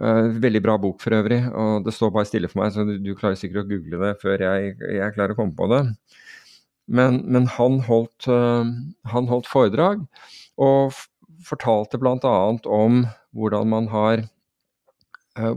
Uh, 0.00 0.32
veldig 0.40 0.62
bra 0.64 0.76
bok 0.80 1.00
for 1.02 1.16
øvrig, 1.16 1.40
og 1.56 1.86
det 1.86 1.94
står 1.96 2.12
bare 2.14 2.28
stille 2.28 2.50
for 2.52 2.62
meg, 2.62 2.74
så 2.74 2.84
du, 2.88 2.96
du 3.00 3.14
klarer 3.18 3.38
sikkert 3.40 3.64
å 3.64 3.70
google 3.70 4.00
det 4.04 4.14
før 4.22 4.44
jeg, 4.44 4.74
jeg 4.96 5.16
klarer 5.16 5.34
å 5.34 5.40
komme 5.40 5.56
på 5.56 5.68
det. 5.72 5.82
Men, 6.90 7.20
men 7.30 7.46
han, 7.54 7.78
holdt, 7.86 8.26
han, 8.26 9.28
holdt, 9.30 9.46
foredrag, 9.46 10.02
og 10.58 10.96
fortalte 11.46 12.00
bl.a. 12.02 12.32
om 12.66 13.04
hvordan 13.36 13.70
man 13.70 13.86
har 13.92 14.24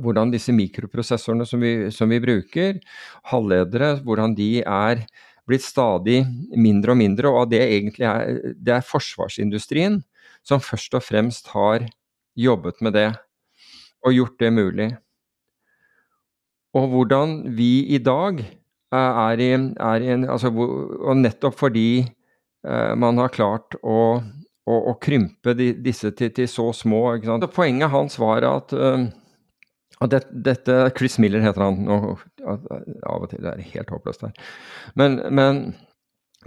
hvordan 0.04 0.32
disse 0.34 0.54
mikroprosessorene 0.56 1.46
som 1.48 1.62
vi, 1.64 1.74
som 1.94 2.12
vi 2.12 2.22
bruker, 2.24 2.80
halvledere, 3.32 3.98
hvordan 4.06 4.36
de 4.38 4.52
er 4.64 5.04
blitt 5.50 5.66
stadig 5.66 6.24
mindre 6.56 6.94
og 6.94 7.00
mindre, 7.00 7.32
og 7.32 7.52
det 7.52 7.62
egentlig 7.66 8.08
er, 8.08 8.40
det 8.56 8.78
er 8.78 8.88
forsvarsindustrien 8.88 10.00
som 10.48 10.64
først 10.64 10.96
og 10.98 11.04
fremst 11.04 11.52
har 11.54 11.86
jobbet 12.40 12.82
med 12.84 12.96
det 12.98 13.10
og 14.04 14.16
gjort 14.16 14.40
det 14.40 14.52
mulig. 14.54 14.90
Og 16.74 16.90
hvordan 16.90 17.36
vi 17.56 17.86
i 17.96 18.00
dag 18.02 18.42
er 18.94 19.42
i, 19.42 19.50
er 19.54 20.06
i 20.06 20.10
en 20.14 20.26
altså, 20.30 20.50
Og 20.50 21.18
nettopp 21.18 21.56
fordi 21.58 22.04
uh, 22.68 22.94
man 22.98 23.18
har 23.18 23.34
klart 23.34 23.78
å, 23.82 24.22
å, 24.66 24.76
å 24.92 24.94
krympe 25.02 25.54
de, 25.58 25.72
disse 25.74 26.12
til, 26.18 26.34
til, 26.34 26.50
så 26.50 26.72
små 26.74 27.18
Poenget 27.54 27.94
hans 27.94 28.20
var 28.20 28.46
at 28.50 28.74
det, 30.12 30.24
dette 30.46 30.76
Chris 30.98 31.18
Miller 31.22 31.44
heter 31.44 31.64
han. 31.64 31.88
Og, 31.92 32.22
av 32.44 33.24
og 33.24 33.30
til 33.32 33.44
det 33.44 33.54
er 33.54 33.66
helt 33.74 33.94
håpløst 33.94 34.26
her. 34.26 34.34
Men, 35.00 35.20
men 35.32 35.64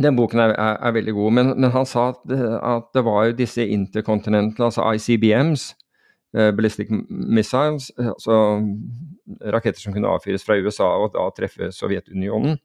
den 0.02 0.18
boken 0.18 0.42
er, 0.42 0.54
er, 0.54 0.78
er 0.82 0.94
veldig 0.96 1.14
god. 1.16 1.36
Men, 1.38 1.54
men 1.56 1.72
han 1.74 1.88
sa 1.88 2.10
at 2.12 2.22
det, 2.28 2.40
at 2.58 2.90
det, 2.96 3.04
var 3.06 3.28
jo 3.28 3.38
disse 3.38 3.64
intercontinental, 3.64 4.68
altså 4.68 4.86
ICBMs, 4.96 5.70
eh, 6.36 6.50
ballistic 6.56 6.90
missiles, 6.90 7.90
altså 7.96 8.40
raketter 9.54 9.82
som 9.82 9.96
kunne 9.96 10.10
avfyres 10.10 10.44
fra 10.46 10.58
USA 10.60 10.90
og 11.00 11.14
da 11.16 11.30
treffe 11.36 11.72
Sovjetunionen. 11.74 12.58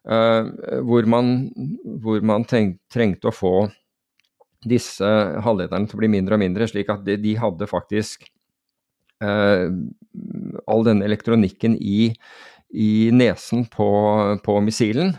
Uh, 0.00 0.80
hvor 0.88 1.04
man, 1.12 1.50
hvor 2.00 2.22
man 2.24 2.46
tenk, 2.48 2.78
trengte 2.88 3.28
å 3.28 3.34
få 3.36 3.54
disse 4.64 5.04
halvlederne 5.44 5.88
til 5.88 5.98
å 5.98 6.00
bli 6.00 6.08
mindre 6.08 6.38
og 6.38 6.40
mindre, 6.40 6.68
slik 6.68 6.88
at 6.92 7.04
de, 7.04 7.18
de 7.20 7.34
hadde 7.36 7.68
faktisk 7.68 8.24
Eh, 8.24 8.39
all 9.20 10.86
denne 10.86 11.04
elektronikken 11.04 11.76
i, 11.76 12.12
i 12.72 13.10
nesen 13.12 13.66
på, 13.70 13.90
på 14.44 14.60
missilen. 14.64 15.16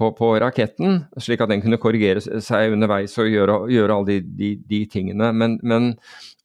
På, 0.00 0.14
på, 0.16 0.30
raketten, 0.40 1.02
slik 1.20 1.42
at 1.44 1.50
den 1.50 1.60
kunne 1.60 1.76
korrigere 1.76 2.40
seg 2.40 2.72
underveis 2.72 3.18
og 3.20 3.28
gjøre, 3.28 3.56
gjøre 3.68 3.96
alle 3.98 4.14
de, 4.14 4.20
de, 4.38 4.50
de 4.70 4.78
tingene. 4.88 5.28
Men, 5.36 5.58
men, 5.60 5.90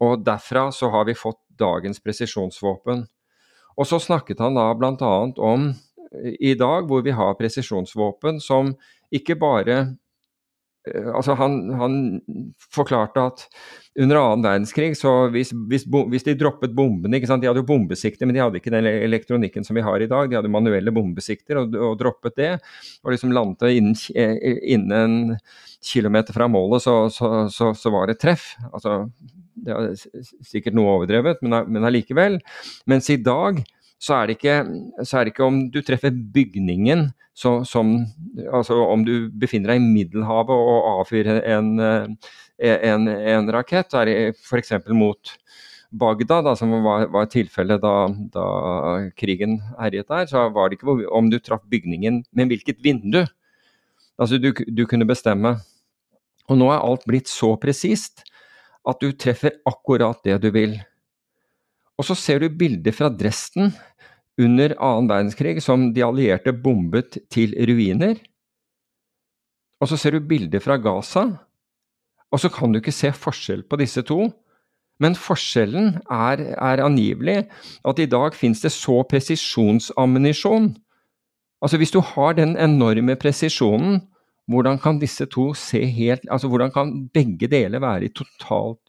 og 0.04 0.26
derfra 0.28 0.66
så 0.76 0.90
har 0.92 1.08
vi 1.08 1.16
fått 1.16 1.40
dagens 1.56 2.02
presisjonsvåpen. 2.04 3.06
Og 3.80 3.88
så 3.88 4.02
snakket 4.04 4.44
han 4.44 4.60
da 4.60 4.68
bl.a. 4.76 5.14
om 5.40 5.70
i 6.40 6.52
dag 6.60 6.90
hvor 6.90 7.06
vi 7.06 7.16
har 7.16 7.38
presisjonsvåpen 7.40 8.42
som 8.44 8.74
ikke 9.16 9.38
bare 9.40 9.78
altså 10.86 11.36
han, 11.40 11.58
han, 11.80 11.98
forklarte 12.74 13.24
at 13.32 13.44
under 14.00 14.20
annen 14.20 14.44
verdenskrig, 14.44 14.90
så 15.00 15.30
hvis, 15.32 15.54
hvis, 15.72 15.86
hvis, 15.88 16.26
de 16.28 16.36
droppet 16.38 16.74
bombene 16.76 17.18
ikke 17.18 17.30
sant? 17.30 17.44
De 17.44 17.48
hadde 17.48 17.62
jo 17.64 17.68
bombesikter, 17.70 18.28
men 18.28 18.36
de 18.36 18.42
hadde 18.44 18.60
ikke 18.60 18.74
den 18.74 18.90
elektronikken 18.90 19.64
som 19.68 19.78
vi 19.78 19.86
har 19.86 20.04
i 20.04 20.10
dag. 20.12 20.28
De 20.30 20.36
hadde 20.36 20.52
manuelle 20.52 20.92
bombesikter 20.96 21.62
og, 21.62 21.78
og 21.80 21.96
droppet 22.02 22.36
det. 22.42 22.52
Og 23.06 23.14
liksom 23.16 23.32
landet 23.36 23.78
innen, 23.78 23.96
innen 24.76 24.98
en 25.00 25.38
kilometer 25.86 26.36
fra 26.36 26.50
målet, 26.52 26.84
så, 26.84 26.98
så, 27.14 27.46
så, 27.54 27.72
så 27.78 27.94
var 27.94 28.12
det 28.12 28.20
treff. 28.20 28.52
Altså, 28.74 29.06
det 29.66 29.78
er 29.78 29.96
sikkert 30.44 30.76
noe 30.76 30.98
overdrevet, 30.98 31.40
men 31.46 31.88
allikevel. 31.88 32.42
Mens 32.92 33.08
i 33.14 33.22
dag 33.22 33.64
så 34.06 34.20
er, 34.22 34.36
ikke, 34.36 34.56
så 35.02 35.18
er 35.18 35.26
det 35.26 35.34
ikke, 35.34 35.48
om 35.48 35.62
du 35.74 35.80
treffer 35.86 36.14
bygningen 36.14 37.08
så, 37.36 37.58
som 37.68 37.98
Altså 38.54 38.78
om 38.86 39.04
du 39.04 39.30
befinner 39.36 39.74
deg 39.74 39.82
i 39.82 39.86
Middelhavet 39.86 40.54
og 40.56 40.90
avfyrer 41.02 41.42
en, 41.56 41.72
eh, 41.84 42.76
en, 42.88 43.10
en 43.10 43.50
rakett, 43.52 43.96
er 43.98 44.08
det 44.08 44.16
f.eks. 44.38 44.72
mot 44.96 45.34
Bagdad, 45.96 46.44
da, 46.48 46.56
som 46.60 46.74
var, 46.84 47.08
var 47.12 47.28
tilfellet 47.32 47.84
da, 47.84 47.94
da, 48.34 48.46
krigen 49.20 49.60
herjet 49.80 50.10
der, 50.12 50.28
så 50.28 50.48
var 50.52 50.70
det 50.70 50.80
ikke 50.80 50.96
om 51.16 51.30
du 51.32 51.38
traff 51.40 51.64
bygningen, 51.72 52.24
men 52.36 52.52
hvilket 52.52 52.82
vindu. 52.84 53.22
Altså 54.20 54.40
du, 54.40 54.52
du 54.52 54.84
kunne 54.90 55.08
bestemme. 55.08 55.56
Og 56.52 56.60
nå 56.60 56.68
er 56.72 56.84
alt 56.84 57.06
blitt 57.08 57.32
så 57.32 57.54
presist 57.60 58.26
at 58.86 59.02
du 59.02 59.16
treffer 59.18 59.56
akkurat 59.68 60.20
det 60.28 60.38
du 60.44 60.52
vil. 60.56 60.76
Og 61.96 62.08
så 62.08 62.16
ser 62.20 62.44
du 62.44 62.52
bilder 62.52 62.96
fra 62.96 63.10
Dresden 63.10 63.72
under 64.42 64.76
annen 64.84 65.10
verdenskrig 65.10 65.62
som 65.64 65.92
de 65.96 66.04
allierte 66.04 66.54
bombet 66.54 67.20
til 67.32 67.56
ruiner. 67.68 68.18
Og 69.80 69.92
så 69.92 70.00
ser 70.00 70.16
du 70.16 70.28
bilder 70.28 70.64
fra 70.64 70.78
Gaza, 70.82 71.26
og 72.32 72.42
så 72.42 72.52
kan 72.52 72.74
du 72.74 72.82
ikke 72.82 72.96
se 72.96 73.12
forskjell 73.16 73.64
på 73.70 73.80
disse 73.80 74.04
to. 74.08 74.28
Men 75.04 75.16
forskjellen 75.20 75.98
er, 76.12 76.42
er 76.56 76.84
angivelig 76.84 77.44
at 77.88 78.00
i 78.00 78.08
dag 78.08 78.36
finnes 78.36 78.64
det 78.64 78.72
så 78.72 79.02
presisjonsammunisjon. 79.08 80.70
Altså 81.64 81.80
hvis 81.80 81.92
du 81.92 82.00
har 82.04 82.36
den 82.38 82.56
enorme 82.60 83.18
presisjonen, 83.20 84.02
hvordan 84.52 84.78
kan 84.80 85.00
disse 85.02 85.26
to 85.26 85.48
se 85.58 85.80
helt 85.90 86.28
Altså 86.30 86.48
hvordan 86.48 86.70
kan 86.72 86.92
begge 87.14 87.48
deler 87.50 87.82
være 87.82 88.06
i 88.06 88.14
totalt 88.14 88.80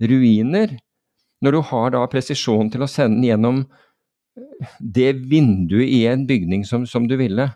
ruiner? 0.00 0.76
Når 1.42 1.50
du 1.52 1.60
har 1.70 1.90
da 1.94 2.04
presisjon 2.12 2.70
til 2.72 2.84
å 2.84 2.90
sende 2.90 3.16
den 3.16 3.28
gjennom 3.30 3.64
det 4.80 5.12
vinduet 5.30 5.88
i 5.88 6.04
en 6.10 6.26
bygning 6.28 6.64
som, 6.68 6.86
som 6.88 7.08
du 7.08 7.16
ville. 7.20 7.48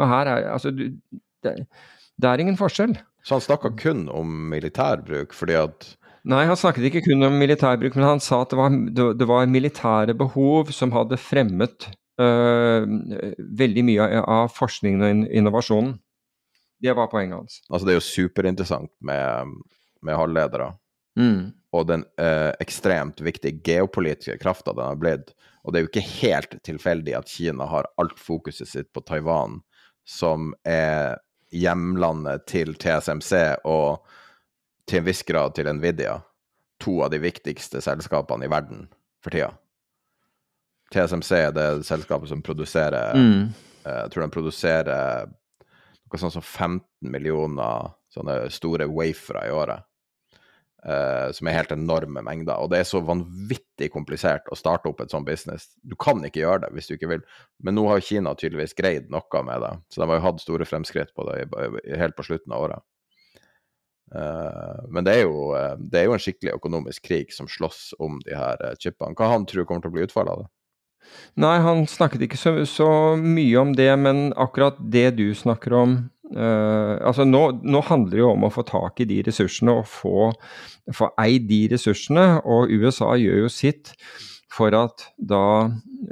Og 0.00 0.08
her 0.08 0.30
er 0.30 0.50
altså 0.52 0.72
du, 0.74 0.88
det, 1.44 1.56
det, 2.16 2.28
er 2.28 2.42
ingen 2.42 2.58
forskjell. 2.58 2.94
Så 3.22 3.36
han 3.36 3.44
snakka 3.44 3.72
kun 3.78 4.06
om 4.12 4.30
militærbruk, 4.52 5.34
fordi 5.36 5.58
at 5.60 5.92
Nei, 6.22 6.44
han 6.46 6.54
snakket 6.54 6.84
ikke 6.86 7.00
kun 7.08 7.26
om 7.26 7.34
militærbruk, 7.34 7.96
men 7.98 8.06
han 8.06 8.20
sa 8.22 8.44
at 8.44 8.52
det 8.52 8.58
var, 8.60 8.74
det, 9.18 9.26
var 9.26 9.48
militære 9.50 10.14
behov 10.14 10.68
som 10.70 10.92
hadde 10.94 11.18
fremmet 11.18 11.88
øh, 12.22 12.84
veldig 13.58 13.82
mye 13.88 14.06
av 14.20 14.52
forskningen 14.54 15.02
og 15.02 15.24
innovasjonen. 15.34 15.96
Det 16.82 16.94
var 16.94 17.10
poenget 17.10 17.40
hans. 17.40 17.58
Altså 17.70 17.88
Det 17.88 17.94
er 17.94 17.98
jo 17.98 18.06
superinteressant 18.06 18.92
med, 19.02 19.50
med 20.02 20.18
halvledere. 20.18 20.70
Mm. 21.18 21.50
Og 21.72 21.86
den 21.88 22.04
eh, 22.20 22.50
ekstremt 22.60 23.20
viktige 23.24 23.60
geopolitiske 23.64 24.38
krafta 24.42 24.74
den 24.76 24.84
har 24.84 24.98
blitt. 25.00 25.32
Og 25.62 25.72
det 25.72 25.78
er 25.78 25.86
jo 25.86 25.90
ikke 25.92 26.08
helt 26.20 26.56
tilfeldig 26.66 27.14
at 27.16 27.30
Kina 27.32 27.68
har 27.70 27.88
alt 28.00 28.18
fokuset 28.20 28.68
sitt 28.68 28.90
på 28.92 29.00
Taiwan, 29.08 29.60
som 30.04 30.52
er 30.68 31.16
hjemlandet 31.52 32.46
til 32.50 32.74
TSMC 32.80 33.64
og 33.68 34.02
til 34.88 35.00
en 35.00 35.08
viss 35.08 35.22
grad 35.24 35.56
til 35.56 35.70
Nvidia. 35.72 36.18
To 36.82 36.98
av 37.06 37.12
de 37.12 37.20
viktigste 37.22 37.80
selskapene 37.84 38.48
i 38.48 38.52
verden 38.52 38.88
for 39.22 39.32
tida. 39.32 39.52
TSMC 40.92 41.30
er 41.38 41.52
det 41.56 41.68
selskapet 41.88 42.28
som 42.28 42.42
produserer 42.44 43.16
mm. 43.16 43.44
Eh, 43.82 43.96
jeg 44.04 44.10
tror 44.14 44.22
de 44.22 44.30
produserer 44.30 45.30
noe 46.06 46.18
sånt 46.20 46.36
som 46.36 46.44
15 46.44 47.08
millioner 47.10 47.88
sånne 48.14 48.36
store 48.54 48.86
wafere 48.86 49.46
i 49.48 49.50
året. 49.50 49.82
Uh, 50.82 51.30
som 51.30 51.46
er 51.46 51.60
helt 51.60 51.70
enorme 51.70 52.24
mengder. 52.26 52.58
Og 52.58 52.72
det 52.72 52.80
er 52.82 52.86
så 52.88 52.98
vanvittig 53.06 53.86
komplisert 53.94 54.48
å 54.50 54.56
starte 54.58 54.90
opp 54.90 54.98
et 55.04 55.12
sånt 55.14 55.28
business. 55.28 55.68
Du 55.86 55.94
kan 55.94 56.18
ikke 56.26 56.40
gjøre 56.40 56.64
det 56.64 56.72
hvis 56.74 56.90
du 56.90 56.96
ikke 56.96 57.10
vil. 57.12 57.20
Men 57.62 57.76
nå 57.78 57.84
har 57.86 58.02
Kina 58.02 58.32
tydeligvis 58.34 58.74
greid 58.74 59.06
noe 59.12 59.42
med 59.46 59.62
det. 59.62 59.70
Så 59.94 60.02
de 60.02 60.08
har 60.10 60.18
jo 60.18 60.24
hatt 60.24 60.42
store 60.42 60.66
fremskritt 60.66 61.12
på 61.14 61.28
det 61.28 61.44
helt 62.00 62.18
på 62.18 62.26
slutten 62.26 62.56
av 62.56 62.64
året. 62.66 62.86
Uh, 64.12 64.82
men 64.90 65.06
det 65.06 65.14
er, 65.20 65.22
jo, 65.22 65.52
uh, 65.54 65.78
det 65.78 66.02
er, 66.02 66.08
jo, 66.10 66.16
en 66.16 66.24
skikkelig 66.24 66.56
økonomisk 66.58 67.06
krig 67.06 67.30
som 67.32 67.46
slåss 67.48 67.92
om 68.02 68.18
de 68.26 68.34
her 68.34 68.66
chipene. 68.82 69.14
Hva 69.14 69.30
han 69.36 69.46
tror 69.46 69.68
kommer 69.68 69.86
til 69.86 69.94
å 69.94 69.96
bli 70.00 70.08
utfallet 70.08 70.34
av 70.34 70.42
det? 70.42 70.50
Nei, 71.38 71.54
han 71.62 71.86
snakket 71.86 72.26
ikke 72.26 72.40
så, 72.40 72.56
så 72.66 72.90
mye 73.18 73.62
om 73.62 73.72
det, 73.78 73.90
men 74.02 74.32
akkurat 74.34 74.82
det 74.82 75.12
du 75.18 75.28
snakker 75.36 75.78
om 75.78 75.96
Uh, 76.32 76.96
altså 77.04 77.26
nå, 77.28 77.40
nå, 77.60 77.82
handler 77.84 78.14
det 78.14 78.20
jo 78.22 78.30
om 78.32 78.46
å 78.46 78.52
få 78.52 78.64
tak 78.64 79.02
i 79.02 79.06
de 79.08 79.18
ressursene 79.26 79.74
og 79.82 79.88
få, 79.90 80.30
få 80.96 81.10
eid 81.20 81.48
de 81.50 81.64
ressursene. 81.74 82.26
Og 82.48 82.72
USA 82.72 83.12
gjør 83.20 83.44
jo 83.44 83.50
sitt 83.52 83.92
for 84.52 84.74
at 84.76 85.06
da 85.16 85.44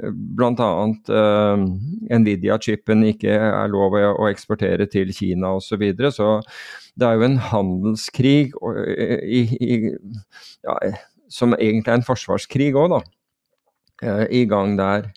eh, 0.01 0.13
bl.a. 0.37 0.69
Uh, 1.09 1.65
Nvidia-chipen 2.09 3.05
ikke 3.11 3.35
er 3.37 3.71
lov 3.73 3.97
å 3.97 4.29
eksportere 4.29 4.87
til 4.89 5.13
Kina 5.13 5.55
osv. 5.59 5.73
Så, 5.73 5.81
videre. 5.81 6.13
så 6.13 6.29
det 6.97 7.07
er 7.07 7.17
jo 7.17 7.27
en 7.27 7.39
handelskrig 7.51 8.53
og, 8.61 8.77
i, 9.25 9.43
i, 9.61 9.79
ja, 10.65 10.77
som 11.31 11.53
egentlig 11.57 11.93
er 11.93 11.99
en 12.01 12.07
forsvarskrig 12.07 12.73
òg, 12.73 12.97
da. 12.97 13.03
Uh, 14.01 14.25
I 14.33 14.45
gang 14.49 14.77
der. 14.77 15.11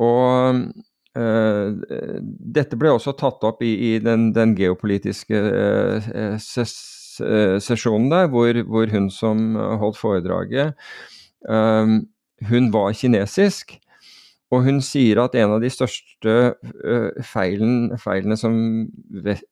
Og 0.00 0.64
Eh, 0.64 0.93
dette 1.14 2.78
ble 2.78 2.90
også 2.90 3.12
tatt 3.14 3.44
opp 3.46 3.62
i, 3.62 3.70
i 3.94 3.98
den, 4.02 4.32
den, 4.34 4.56
geopolitiske 4.58 5.38
uh, 5.38 6.34
ses, 6.42 6.74
sesjonen 7.62 8.10
der, 8.10 8.26
hvor, 8.32 8.58
hvor, 8.66 8.90
hun 8.90 9.06
som 9.14 9.54
holdt 9.54 10.00
foredraget, 10.00 10.74
hun 12.48 12.70
var 12.74 12.96
kinesisk. 12.98 13.76
Og 14.50 14.64
hun 14.66 14.80
sier 14.84 15.20
at 15.22 15.36
en 15.38 15.54
av 15.56 15.62
de 15.62 15.70
største 15.72 16.34
feilen, 17.30 17.94
feilene 18.02 18.36
som 18.38 18.56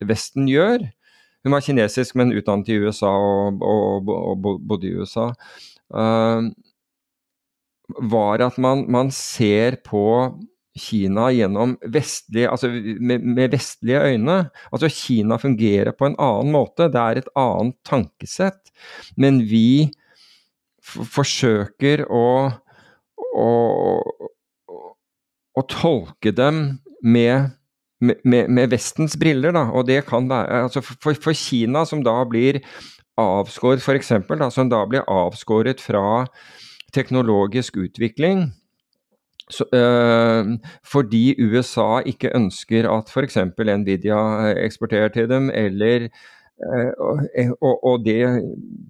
Vesten 0.02 0.50
gjør 0.50 0.84
Hun 1.42 1.54
var 1.56 1.64
kinesisk, 1.64 2.14
men 2.18 2.34
utdannet 2.38 2.70
i 2.70 2.78
USA 2.82 3.10
og, 3.10 3.62
og, 3.62 4.10
og 4.10 4.50
bodde 4.62 4.86
i 4.86 4.94
USA. 4.94 5.30
var 8.12 8.44
at 8.46 8.58
man, 8.58 8.84
man 8.90 9.10
ser 9.10 9.80
på 9.84 10.04
Kina 10.72 11.26
gjennom 11.34 11.74
vestlige, 11.92 12.48
altså 12.48 12.70
med, 12.72 13.20
med, 13.20 13.50
vestlige 13.52 14.00
øyne. 14.00 14.36
Altså 14.72 14.88
Kina 14.88 15.36
fungerer 15.36 15.92
på 15.92 16.08
en 16.08 16.16
annen 16.16 16.52
måte, 16.54 16.88
det 16.88 17.00
er 17.00 17.20
et 17.20 17.28
annet 17.36 17.76
tankesett. 17.84 18.72
Men 19.20 19.42
vi 19.50 19.90
forsøker 20.82 22.06
å, 22.08 22.24
å, 23.36 23.50
å, 25.52 25.66
tolke 25.68 26.32
dem 26.32 26.62
med, 27.04 27.52
med, 28.00 28.24
med, 28.48 28.72
Vestens 28.72 29.18
briller, 29.20 29.52
da. 29.52 29.66
Og 29.76 29.86
det 29.92 30.06
kan 30.08 30.30
være 30.30 30.64
altså 30.70 30.80
for, 30.86 31.12
for 31.12 31.36
Kina, 31.36 31.84
som 31.88 32.00
da 32.06 32.16
blir 32.24 32.62
avskåret, 33.20 33.84
f.eks., 33.84 34.14
som 34.56 34.72
da 34.72 34.82
blir 34.88 35.04
avskåret 35.04 35.84
fra 35.84 36.24
teknologisk 36.96 37.76
utvikling 37.84 38.48
så, 39.52 39.64
øh, 39.76 40.58
fordi 40.84 41.36
USA 41.38 42.02
ikke 42.06 42.32
ønsker 42.36 42.88
at 42.90 43.10
f.eks. 43.12 43.36
Nvidia 43.58 44.20
eh, 44.48 44.64
eksporterer 44.64 45.12
til 45.14 45.28
dem, 45.30 45.50
eller 45.50 46.08
øh, 46.08 47.50
og, 47.60 47.84
og, 47.84 48.04
det 48.04 48.42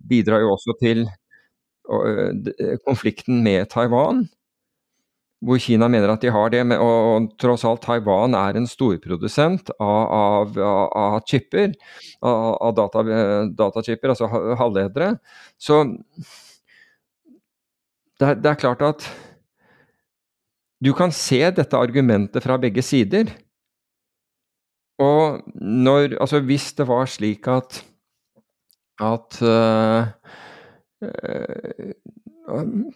bidrar 0.09 0.41
jo 0.41 0.53
også 0.53 0.77
til 0.83 1.09
øh, 1.91 2.79
konflikten 2.87 3.43
med 3.43 3.67
Taiwan. 3.67 4.29
Hvor 5.43 5.59
Kina 5.59 5.89
mener 5.89 6.13
at 6.13 6.23
de 6.23 6.31
har 6.31 6.49
det, 6.55 6.63
og, 6.79 7.15
og 7.15 7.33
tross 7.41 7.65
alt 7.67 7.83
Taiwan 7.83 8.35
er 8.39 8.55
en 8.55 8.67
storprodusent 8.71 9.73
av, 9.81 10.13
av, 10.15 10.59
av 10.95 11.17
chipper, 11.27 11.75
av, 12.23 12.55
av 12.63 12.77
data, 12.79 13.03
datachipper, 13.59 14.15
altså 14.15 14.31
halvledere. 14.61 15.17
Så 15.59 15.83
det, 18.23 18.37
det 18.45 18.53
er 18.53 18.61
klart 18.63 18.87
at 18.87 19.09
du 20.83 20.91
kan 20.99 21.13
se 21.15 21.41
dette 21.55 21.79
argumentet 21.79 22.43
fra 22.45 22.59
begge 22.61 22.83
sider. 22.83 23.31
Og 25.03 25.43
når 25.55 26.19
Altså, 26.21 26.41
hvis 26.41 26.73
det 26.79 26.87
var 26.89 27.07
slik 27.07 27.49
at 27.49 27.85
at 29.03 29.39
uh, 29.43 30.07
uh, 31.03 31.93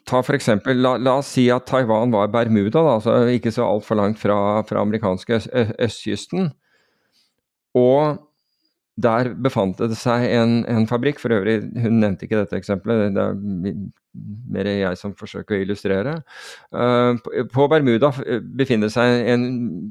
Ta 0.07 0.21
for 0.27 0.35
eksempel, 0.35 0.77
la, 0.83 0.97
la, 0.99 1.17
oss 1.21 1.31
si 1.37 1.47
at 1.55 1.67
Taiwan 1.67 2.13
var 2.13 2.29
Bermuda, 2.29 2.83
da, 2.83 2.95
altså 2.99 3.15
ikke 3.31 3.53
så 3.55 3.65
altfor 3.65 3.95
langt 3.95 4.19
fra, 4.19 4.63
fra 4.67 4.83
amerikanske 4.83 5.39
østkysten. 5.79 6.51
Og 7.79 8.19
der 8.97 9.29
befant 9.45 9.77
det 9.77 9.97
seg 10.01 10.25
en, 10.33 10.63
en, 10.73 10.87
fabrikk, 10.89 11.19
for 11.21 11.35
øvrig, 11.37 11.59
hun 11.85 11.99
nevnte 12.01 12.25
ikke 12.25 12.39
dette 12.41 12.57
eksempelet, 12.57 13.13
det 13.13 13.25
er 13.25 13.35
mer 14.55 14.69
jeg 14.71 14.97
som 14.97 15.13
forsøker 15.19 15.59
å 15.59 15.65
illustrere. 15.67 16.15
Uh, 16.73 17.19
på 17.53 17.67
Bermuda 17.69 18.09
befinner 18.57 18.89
det 18.89 18.95
seg 18.95 19.29
en 19.35 19.45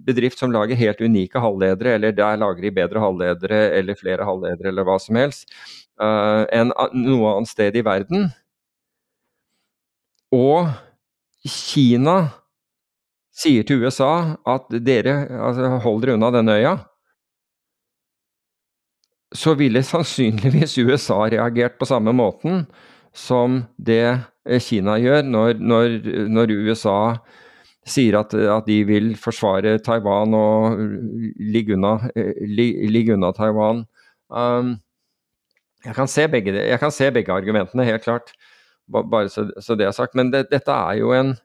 bedrift 0.08 0.41
som 0.41 0.53
lager 0.53 0.80
helt 0.80 1.03
unike 1.06 1.41
halvledere, 1.41 1.99
eller 1.99 2.16
der 2.18 2.39
lager 2.41 2.66
de 2.66 2.74
bedre 2.80 3.03
halvledere 3.03 3.60
eller 3.78 3.99
flere 3.99 4.26
halvledere 4.26 4.74
eller 4.74 4.88
hva 4.89 4.97
som 5.01 5.22
helst, 5.22 5.53
uh, 6.01 6.49
enn 6.49 6.74
noe 6.97 7.36
annet 7.36 7.51
sted 7.53 7.78
i 7.78 7.86
verden. 7.86 8.32
Og 10.34 10.74
Kina 11.45 12.18
sier 13.36 13.68
til 13.68 13.86
USA 13.86 14.39
at 14.49 14.74
dere 14.82 15.20
altså, 15.30 15.76
hold 15.86 16.01
dere 16.01 16.18
unna 16.18 16.34
denne 16.34 16.58
øya 16.58 16.76
så 19.36 19.56
ville 19.60 19.84
sannsynligvis 19.84 20.78
USA 20.80 21.26
reagert 21.32 21.80
på 21.80 21.88
samme 21.90 22.14
måten 22.16 22.66
som 23.16 23.62
det 23.78 24.04
eh, 24.06 24.62
Kina 24.62 24.98
gjør 25.00 25.24
når, 25.28 25.60
når, 25.60 25.98
når 26.32 26.54
USA 26.66 27.00
sier 27.86 28.18
at, 28.20 28.34
at, 28.34 28.66
de 28.66 28.80
vil 28.88 29.14
forsvare 29.20 29.78
Taiwan 29.86 30.34
og 30.34 30.80
ligge 31.40 31.76
unna, 31.78 32.00
eh, 32.18 32.34
ligge 32.50 33.14
unna 33.14 33.32
Taiwan. 33.36 33.86
Um, 34.30 34.76
jeg, 35.86 35.94
kan 35.94 36.10
begge, 36.32 36.56
jeg, 36.56 36.80
kan 36.82 36.92
se 36.92 37.12
begge, 37.12 37.34
argumentene, 37.34 37.86
helt 37.86 38.04
klart, 38.04 38.34
bare 38.90 39.30
så, 39.30 39.52
så 39.62 39.76
det 39.78 39.86
er 39.86 39.92
sagt. 39.92 40.16
Men 40.16 40.34
det, 40.34 40.48
dette, 40.52 40.72
er 40.72 41.14
en, 41.20 41.36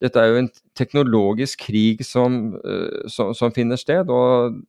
dette 0.00 0.20
er 0.20 0.26
jo 0.26 0.42
en 0.42 0.50
teknologisk 0.76 1.64
krig 1.64 2.04
som, 2.04 2.58
som, 3.08 3.32
som 3.34 3.54
finner 3.56 3.80
sted. 3.80 4.12
og 4.12 4.60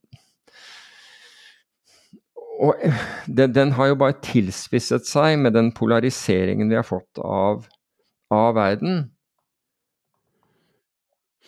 og 2.58 2.82
den, 3.28 3.54
den, 3.54 3.72
har 3.78 3.92
jo 3.92 4.00
bare 4.02 4.18
tilspisset 4.26 5.06
seg 5.08 5.38
med 5.42 5.54
den 5.58 5.70
polariseringen 5.76 6.72
vi 6.72 6.80
har 6.80 6.88
fått 6.88 7.22
av, 7.22 7.68
av 8.34 8.56
verden. 8.58 9.06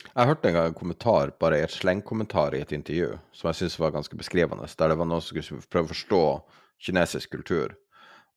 Jeg 0.09 0.29
hørte 0.29 0.49
en 0.49 0.55
gang 0.55 0.69
en 0.69 0.77
kommentar, 0.77 1.33
bare 1.41 1.59
et 1.63 1.73
slengkommentar 1.73 2.55
i 2.55 2.61
et 2.63 2.71
intervju, 2.75 3.13
som 3.35 3.49
jeg 3.49 3.59
syntes 3.59 3.79
var 3.81 3.93
ganske 3.95 4.17
beskrivende, 4.19 4.67
der 4.79 4.91
det 4.91 4.97
var 4.99 5.09
noen 5.09 5.23
som 5.23 5.37
skulle 5.37 5.69
prøve 5.71 5.89
å 5.89 5.93
forstå 5.93 6.23
kinesisk 6.87 7.33
kultur, 7.35 7.75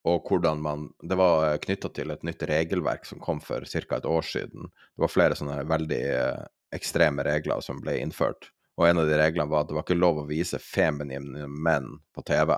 og 0.08 0.26
hvordan 0.26 0.58
man 0.62 0.88
Det 0.98 1.14
var 1.18 1.60
knytta 1.62 1.88
til 1.94 2.10
et 2.10 2.24
nytt 2.26 2.42
regelverk 2.50 3.06
som 3.06 3.20
kom 3.22 3.40
for 3.40 3.62
ca. 3.62 3.96
et 3.96 4.08
år 4.08 4.22
siden. 4.22 4.72
Det 4.96 5.04
var 5.04 5.12
flere 5.12 5.36
sånne 5.38 5.62
veldig 5.68 6.02
eh, 6.10 6.42
ekstreme 6.74 7.22
regler 7.22 7.60
som 7.60 7.80
ble 7.80 8.00
innført. 8.00 8.50
Og 8.80 8.88
en 8.88 9.02
av 9.02 9.08
de 9.08 9.16
reglene 9.20 9.50
var 9.50 9.64
at 9.64 9.70
det 9.70 9.76
var 9.76 9.84
ikke 9.84 9.98
lov 10.00 10.22
å 10.22 10.28
vise 10.28 10.60
feminine 10.62 11.46
menn 11.48 11.90
på 12.14 12.24
TV. 12.26 12.54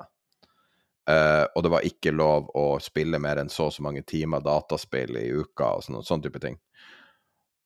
Uh, 1.04 1.44
og 1.52 1.64
det 1.66 1.72
var 1.72 1.84
ikke 1.84 2.14
lov 2.14 2.46
å 2.56 2.78
spille 2.80 3.18
mer 3.20 3.42
enn 3.42 3.50
så 3.52 3.66
og 3.68 3.74
så 3.74 3.84
mange 3.84 4.04
timer 4.08 4.40
dataspill 4.44 5.18
i 5.20 5.26
uka 5.36 5.74
og 5.76 5.84
sånn, 5.84 5.98
sånn 6.06 6.22
type 6.24 6.40
ting. 6.40 6.56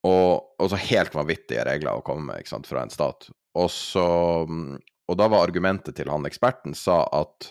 Og, 0.09 0.55
og, 0.59 0.65
så 0.71 0.79
helt 0.81 1.15
vanvittige 1.15 1.67
regler 1.67 1.99
å 1.99 2.03
komme 2.07 2.31
med 2.31 2.43
ikke 2.43 2.57
sant, 2.57 2.71
fra 2.71 2.83
en 2.83 2.93
stat. 2.93 3.29
Og, 3.59 3.69
så, 3.71 4.09
og 4.47 5.19
da 5.19 5.31
var 5.31 5.45
argumentet 5.45 5.97
til 5.99 6.11
han 6.11 6.27
eksperten 6.27 6.75
sa 6.79 7.03
at 7.15 7.51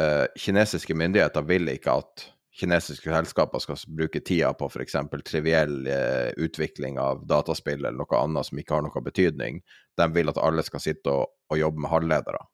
uh, 0.00 0.26
kinesiske 0.38 0.94
myndigheter 0.98 1.46
vil 1.46 1.70
ikke 1.74 1.98
at 2.02 2.28
kinesiske 2.54 3.10
selskaper 3.10 3.58
skal 3.58 3.78
bruke 3.88 4.20
tida 4.20 4.52
på 4.54 4.68
f.eks. 4.70 4.96
triviell 5.26 5.86
eh, 5.90 6.30
utvikling 6.36 6.98
av 7.02 7.24
dataspill 7.26 7.80
eller 7.82 7.98
noe 7.98 8.20
annet 8.20 8.46
som 8.46 8.60
ikke 8.60 8.76
har 8.76 8.84
noe 8.86 9.02
betydning. 9.02 9.58
De 9.98 10.06
vil 10.14 10.30
at 10.30 10.38
alle 10.38 10.62
skal 10.66 10.82
sitte 10.82 11.10
og, 11.10 11.32
og 11.50 11.58
jobbe 11.58 11.82
med 11.82 11.90
halvledere. 11.90 12.44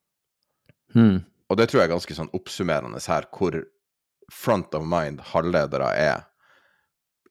Hmm. 0.94 1.18
Og 1.50 1.58
det 1.58 1.68
tror 1.68 1.82
jeg 1.82 1.90
er 1.90 1.94
ganske 1.96 2.16
sånn 2.16 2.32
oppsummerende 2.36 3.02
her, 3.04 3.26
hvor 3.34 3.58
front 4.32 4.74
of 4.78 4.86
mind 4.86 5.20
halvledere 5.32 5.90
er 5.98 6.24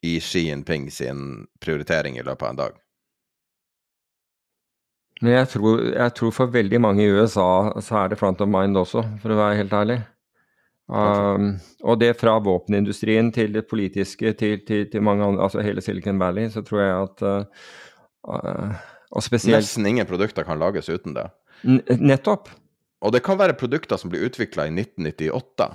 i 0.05 0.20
Xi 0.24 0.45
Jinping 0.47 0.91
sin 0.91 1.47
prioritering 1.63 2.20
i 2.20 2.24
løpet 2.24 2.45
av 2.45 2.53
en 2.53 2.61
dag. 2.61 2.78
Men 5.20 5.34
jeg 5.36 5.49
tror, 5.55 5.82
jeg 5.89 6.15
tror 6.15 6.36
for 6.36 6.53
veldig 6.53 6.80
mange 6.80 7.03
i 7.03 7.11
USA 7.11 7.74
så 7.84 8.03
er 8.03 8.11
det 8.11 8.20
front 8.22 8.39
of 8.43 8.47
mind 8.51 8.80
også, 8.80 9.03
for 9.20 9.34
å 9.34 9.39
være 9.41 9.57
helt 9.59 9.76
ærlig. 9.76 9.99
Um, 10.90 11.60
og 11.86 12.00
det 12.02 12.16
fra 12.18 12.40
våpenindustrien 12.42 13.28
til 13.34 13.54
det 13.54 13.68
politiske 13.70 14.32
til, 14.34 14.64
til, 14.66 14.88
til, 14.90 15.04
mange 15.06 15.22
andre, 15.22 15.44
altså 15.46 15.62
hele 15.62 15.84
Silicon 15.86 16.18
Valley, 16.18 16.48
så 16.50 16.64
tror 16.66 16.82
jeg 16.82 16.96
at 17.04 17.22
uh, 18.26 18.80
Og 19.14 19.24
spesielt 19.24 19.62
Nesten 19.62 19.86
ingen 19.86 20.08
produkter 20.10 20.46
kan 20.46 20.60
lages 20.62 20.90
uten 20.90 21.14
det. 21.14 21.28
Nettopp. 21.98 22.50
Og 23.02 23.14
det 23.14 23.22
kan 23.26 23.38
være 23.40 23.58
produkter 23.58 23.98
som 23.98 24.12
blir 24.12 24.26
utvikla 24.28 24.68
i 24.68 24.74
1998 24.74 25.70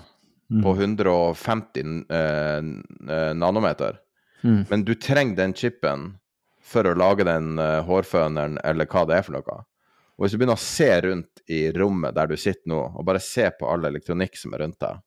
mm. 0.50 0.62
på 0.62 0.74
150 0.74 1.94
uh, 2.10 3.32
nanometer. 3.34 4.00
Mm. 4.42 4.60
Men 4.70 4.84
du 4.84 4.94
trenger 4.94 5.38
den 5.38 5.54
chipen 5.54 6.12
for 6.64 6.86
å 6.86 6.94
lage 6.98 7.26
den 7.26 7.58
hårføneren 7.58 8.58
eller 8.64 8.88
hva 8.90 9.06
det 9.08 9.18
er 9.18 9.26
for 9.26 9.36
noe. 9.36 9.62
Og 10.14 10.24
hvis 10.24 10.34
du 10.34 10.38
begynner 10.38 10.58
å 10.58 10.62
se 10.62 10.88
rundt 11.04 11.42
i 11.50 11.66
rommet 11.74 12.14
der 12.14 12.30
du 12.30 12.36
sitter 12.38 12.70
nå, 12.70 12.80
og 12.94 13.06
bare 13.06 13.22
se 13.22 13.48
på 13.58 13.68
all 13.70 13.86
elektronikk 13.88 14.38
som 14.38 14.54
er 14.54 14.62
rundt 14.64 14.78
deg, 14.82 15.00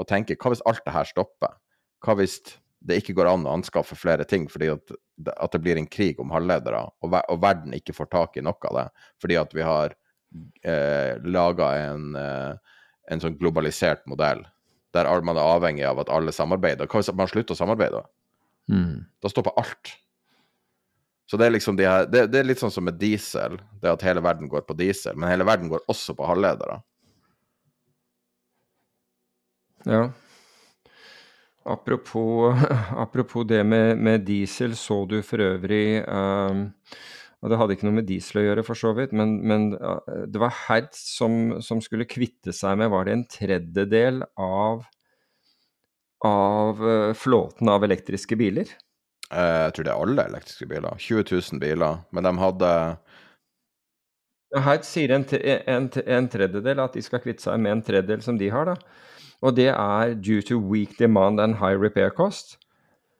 og 0.00 0.08
tenke 0.10 0.36
hva 0.40 0.52
hvis 0.52 0.64
alt 0.68 0.84
det 0.86 0.94
her 0.94 1.08
stopper? 1.08 1.58
Hva 2.04 2.16
hvis 2.18 2.38
det 2.84 3.00
ikke 3.00 3.16
går 3.16 3.30
an 3.30 3.46
å 3.48 3.54
anskaffe 3.56 3.96
flere 3.96 4.26
ting 4.28 4.46
fordi 4.50 4.70
at, 4.74 4.94
at 5.32 5.54
det 5.54 5.60
blir 5.64 5.78
en 5.80 5.88
krig 5.88 6.18
om 6.20 6.32
halvledere, 6.34 6.82
og, 7.00 7.12
ver 7.12 7.28
og, 7.32 7.40
verden 7.44 7.76
ikke 7.76 7.96
får 7.96 8.10
tak 8.12 8.36
i 8.36 8.44
noe 8.44 8.70
av 8.70 8.80
det 8.80 8.88
fordi 9.22 9.38
at 9.40 9.54
vi 9.56 9.64
har 9.64 9.94
eh, 9.94 11.14
laga 11.24 11.70
en, 11.86 12.10
eh, 12.18 12.80
en 13.12 13.24
sånn 13.24 13.38
globalisert 13.40 14.04
modell 14.10 14.44
der 14.94 15.10
man 15.26 15.38
er 15.40 15.56
avhengig 15.56 15.82
av 15.88 15.98
at 16.04 16.10
alle 16.12 16.30
samarbeider. 16.30 16.86
Hva 16.86 17.00
hvis 17.00 17.10
man 17.18 17.26
slutter 17.26 17.56
å 17.56 17.58
samarbeide? 17.58 18.04
Mm. 18.70 19.02
Da 19.18 19.30
stopper 19.32 19.56
alt. 19.58 19.90
Så 21.34 21.38
det 21.40 21.48
er 21.48 21.50
liksom 21.56 21.74
de 21.74 21.82
her, 21.82 22.04
det, 22.06 22.28
det, 22.30 22.38
er 22.38 22.46
litt 22.46 22.60
sånn 22.62 22.70
som 22.70 22.84
med 22.86 22.94
diesel, 22.94 23.56
det 23.82 23.90
at 23.90 24.02
hele 24.06 24.20
verden 24.22 24.46
går 24.46 24.62
på 24.68 24.76
diesel. 24.78 25.16
Men 25.18 25.32
hele 25.32 25.42
verden 25.42 25.66
går 25.72 25.82
også 25.90 26.14
på 26.14 26.28
halvledere. 26.28 26.76
Ja. 29.82 30.04
Apropos, 31.74 32.54
apropos 33.04 33.48
det 33.50 33.64
med, 33.66 33.98
med, 33.98 34.22
diesel, 34.28 34.78
så 34.78 35.00
du 35.10 35.16
for 35.26 35.42
øvrig 35.42 36.06
um, 36.06 36.68
og 37.42 37.50
Det 37.50 37.58
hadde 37.58 37.74
ikke 37.74 37.88
noe 37.88 37.98
med 37.98 38.06
diesel 38.12 38.38
å 38.40 38.46
gjøre, 38.46 38.66
for 38.70 38.78
så 38.78 38.94
vidt, 38.94 39.10
men, 39.18 39.34
men 39.42 39.66
det 39.74 40.38
var 40.38 40.54
Hertz 40.68 41.02
som, 41.18 41.58
som, 41.58 41.82
skulle 41.82 42.06
kvitte 42.06 42.54
seg 42.54 42.78
med 42.78 42.94
Var 42.94 43.10
det 43.10 43.18
en 43.18 43.26
tredjedel 43.40 44.22
av, 44.38 44.86
av 46.30 46.86
uh, 46.86 47.10
flåten 47.18 47.74
av 47.74 47.90
elektriske 47.90 48.38
biler? 48.38 48.70
Eh, 49.32 49.60
jeg 49.64 49.74
tror 49.74 49.86
det 49.86 49.92
er 49.92 50.02
alle 50.06 50.26
elektriske 50.30 50.68
biler. 50.70 50.98
20 50.98 51.24
000 51.30 51.62
biler. 51.62 52.02
Men 52.12 52.28
de 52.28 52.34
hadde 52.42 52.72
Her 54.54 54.82
sier 54.86 55.10
en, 55.10 55.24
en, 55.34 55.88
en, 56.06 56.28
tredjedel 56.30 56.82
at 56.82 56.94
de 56.94 57.02
skal 57.02 57.22
kvitte 57.24 57.42
seg 57.42 57.58
med 57.58 57.72
en 57.72 57.82
tredjedel 57.82 58.22
som 58.22 58.38
de 58.38 58.50
har, 58.54 58.68
da. 58.70 58.76
Og 59.42 59.56
det 59.56 59.72
er 59.72 60.14
due 60.14 60.44
to 60.46 60.60
weak 60.60 60.94
demand 60.98 61.40
and 61.40 61.58
high 61.58 61.74
repair 61.74 62.10
cost. 62.14 62.56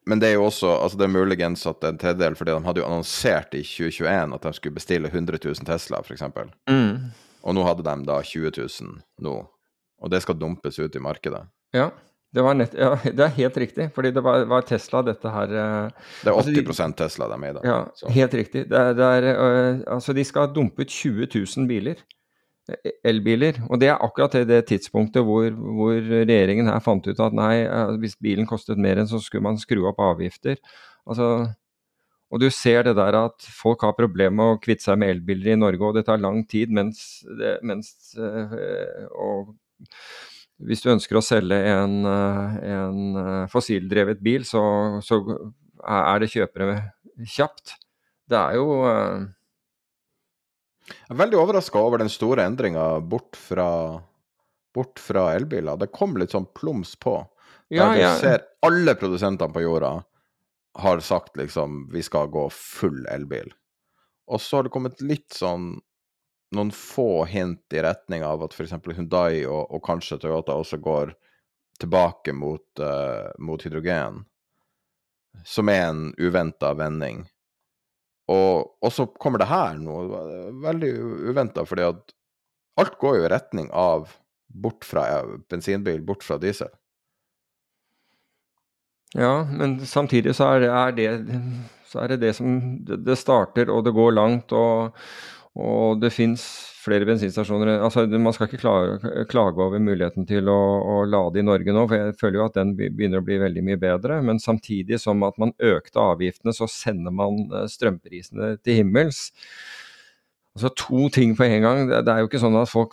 Men 0.06 0.20
det 0.20 0.28
er 0.28 0.36
jo 0.36 0.44
også 0.44 0.68
altså 0.84 0.98
det 1.00 1.06
er 1.06 1.14
muligens 1.16 1.64
at 1.66 1.84
en 1.88 1.98
tredjedel 1.98 2.36
fordi 2.36 2.52
de 2.52 2.64
hadde 2.66 2.82
jo 2.82 2.86
annonsert 2.86 3.54
i 3.56 3.62
2021 3.64 4.34
at 4.36 4.46
de 4.46 4.52
skulle 4.52 4.76
bestille 4.76 5.08
100 5.08 5.40
000 5.44 5.66
Tesla, 5.66 6.02
f.eks. 6.04 6.22
Mm. 6.68 7.10
Og 7.42 7.56
nå 7.56 7.64
hadde 7.64 7.84
de 7.88 8.08
da 8.08 8.20
20 8.22 8.52
000 8.56 8.98
nå. 9.24 9.34
Og 10.04 10.10
det 10.12 10.20
skal 10.22 10.36
dumpes 10.36 10.78
ut 10.78 10.96
i 10.96 11.02
markedet. 11.02 11.46
Ja. 11.74 11.88
Det, 12.34 12.42
nett, 12.58 12.74
ja, 12.74 12.90
det 13.16 13.22
er 13.22 13.36
helt 13.36 13.56
riktig, 13.62 13.86
fordi 13.94 14.10
det 14.14 14.22
var, 14.24 14.42
var 14.50 14.66
Tesla 14.66 15.04
dette 15.06 15.30
her 15.30 15.52
eh, 15.54 16.08
Det 16.24 16.32
er 16.32 16.34
80 16.34 16.40
altså 16.40 16.88
de, 16.88 16.96
Tesla 16.98 17.28
de 17.30 17.36
er 17.36 17.42
med 17.44 17.52
i, 17.52 17.54
da. 17.58 17.62
Ja, 17.68 17.78
så. 17.94 18.10
helt 18.16 18.34
riktig. 18.34 18.64
Det 18.72 18.80
er, 18.80 18.96
det 18.98 19.10
er, 19.18 19.28
uh, 19.38 19.84
altså 19.94 20.16
de 20.16 20.24
skal 20.26 20.50
dumpe 20.54 20.82
ut 20.82 20.90
20 20.90 21.28
000 21.30 21.68
biler. 21.70 22.02
Eh, 22.66 22.94
elbiler. 23.06 23.60
Og 23.68 23.78
det 23.78 23.92
er 23.92 24.02
akkurat 24.02 24.34
det, 24.34 24.48
det 24.50 24.64
tidspunktet 24.72 25.22
hvor, 25.22 25.46
hvor, 25.52 25.94
regjeringen 26.00 26.72
her 26.72 26.82
fant 26.82 27.06
ut 27.06 27.22
at 27.22 27.36
nei, 27.38 27.52
hvis 28.02 28.18
bilen 28.18 28.50
kostet 28.50 28.82
mer 28.82 28.98
enn 28.98 29.10
så 29.10 29.22
skulle 29.22 29.46
man 29.46 29.60
skru 29.62 29.84
opp 29.86 30.02
avgifter. 30.02 30.58
Altså, 31.06 31.30
og 32.34 32.42
du 32.42 32.48
ser 32.50 32.82
det 32.88 32.96
der 32.98 33.14
at 33.20 33.46
folk 33.46 33.84
har 33.86 33.94
problemer 33.94 34.34
med 34.40 34.56
å 34.56 34.60
kvitte 34.62 34.88
seg 34.88 34.98
med 34.98 35.12
elbiler 35.14 35.54
i 35.54 35.60
Norge, 35.60 35.86
og 35.86 35.94
det 35.94 36.08
tar 36.08 36.18
lang 36.18 36.42
tid 36.50 36.72
mens, 36.74 37.20
det, 37.38 37.60
mens 37.62 38.16
og 38.18 39.54
hvis 40.62 40.84
du 40.84 40.90
ønsker 40.92 41.18
å 41.18 41.24
selge 41.24 41.56
en, 41.72 41.96
eh, 42.06 42.58
en 42.76 43.20
eh, 43.20 43.46
fossildrevet 43.50 44.22
bil, 44.24 44.44
så, 44.46 44.62
så, 45.04 45.20
er 45.84 46.22
det 46.22 46.30
kjøpere 46.32 46.76
kjapt. 47.28 47.74
Det 48.30 48.38
er 48.38 48.56
jo 48.56 48.78
uh... 48.86 49.24
Jeg 50.84 51.12
er 51.12 51.18
veldig 51.18 51.38
overraska 51.40 51.80
over 51.80 52.00
den 52.00 52.12
store 52.12 52.44
endringa 52.44 53.00
bort 53.00 53.38
bort 54.74 55.00
fra 55.00 55.30
elbiler. 55.32 55.78
Det 55.80 55.92
kom 55.94 56.16
litt 56.20 56.34
sånn 56.34 56.48
plums 56.56 56.94
på. 57.00 57.16
Der 57.72 57.78
ja, 57.78 57.86
ja. 57.96 58.10
du 58.14 58.24
ser 58.24 58.44
alle 58.64 58.94
produsentene 58.98 59.52
på 59.54 59.62
jorda 59.64 59.94
har 60.84 61.00
sagt 61.04 61.38
liksom 61.38 61.88
vi 61.92 62.02
skal 62.02 62.28
gå 62.32 62.48
full 62.52 63.04
elbil. 63.12 63.52
Og 64.26 64.40
så 64.40 64.58
har 64.58 64.66
det 64.66 64.74
kommet 64.74 65.00
litt 65.04 65.32
sånn 65.36 65.78
noen 66.54 66.70
få 66.74 67.24
hint 67.24 67.72
i 67.72 67.82
retning 67.82 68.24
av 68.24 68.42
at 68.44 68.54
f.eks. 68.54 68.74
Hundai 68.96 69.44
og, 69.46 69.70
og, 69.70 69.80
kanskje 69.86 70.20
Toyota 70.22 70.56
også 70.58 70.78
går 70.82 71.14
tilbake 71.80 72.34
mot, 72.36 72.66
uh, 72.80 73.30
mot 73.42 73.62
hydrogen, 73.62 74.22
som 75.44 75.70
er 75.72 75.88
en 75.88 76.04
uventa 76.18 76.70
vending. 76.78 77.24
Og, 78.30 78.70
og, 78.80 78.92
så 78.92 79.06
kommer 79.20 79.42
det 79.42 79.50
her 79.50 79.80
noe 79.80 80.22
veldig 80.64 80.92
uventa, 81.32 81.66
fordi 81.68 81.88
at 81.90 82.14
alt 82.80 82.96
går 83.00 83.18
jo 83.18 83.26
i 83.26 83.32
retning 83.32 83.68
av 83.74 84.14
bort 84.54 84.86
fra 84.86 85.24
bensinbil, 85.50 86.00
bort 86.06 86.24
fra 86.24 86.38
diesel. 86.40 86.70
Ja, 89.14 89.44
men 89.46 89.78
samtidig 89.86 90.34
så 90.34 90.48
er 90.56 90.64
er 90.66 90.94
det, 90.94 91.10
så 91.86 92.00
er 92.02 92.08
det, 92.08 92.20
det 92.24 92.32
som 92.34 92.80
Det 92.84 93.18
starter, 93.18 93.70
og 93.70 93.84
det 93.84 93.94
går 93.94 94.16
langt, 94.16 94.52
og, 94.52 94.96
og 95.54 96.00
det 96.02 96.10
fins 96.10 96.42
flere 96.84 97.06
bensinstasjoner 97.08 97.78
altså 97.86 98.04
Man 98.10 98.34
skal 98.34 98.48
ikke 98.48 98.60
klage, 98.60 99.12
klage 99.30 99.62
over 99.62 99.82
muligheten 99.82 100.26
til 100.28 100.50
å, 100.50 100.58
å, 100.82 100.96
lade 101.08 101.40
i 101.40 101.46
Norge 101.46 101.74
nå, 101.74 101.86
for 101.88 102.00
jeg 102.00 102.18
føler 102.20 102.40
jo 102.40 102.48
at 102.48 102.58
den 102.58 102.74
begynner 102.78 103.22
å 103.22 103.26
bli 103.26 103.38
veldig 103.42 103.62
mye 103.64 103.80
bedre. 103.80 104.18
Men 104.26 104.42
samtidig 104.42 105.00
som 105.02 105.22
at 105.26 105.38
man 105.40 105.54
økte 105.62 106.02
avgiftene, 106.02 106.54
så 106.56 106.68
sender 106.70 107.14
man 107.14 107.46
eh, 107.54 107.68
strømprisene 107.70 108.56
til 108.64 108.82
himmels. 108.82 109.28
Altså 110.54 110.70
To 110.84 111.08
ting 111.10 111.32
på 111.38 111.46
en 111.46 111.64
gang. 111.64 111.80
Det, 111.90 112.02
er 112.10 112.22
jo 112.22 112.28
ikke 112.28 112.42
sånn 112.42 112.58
at 112.60 112.70
folk 112.70 112.92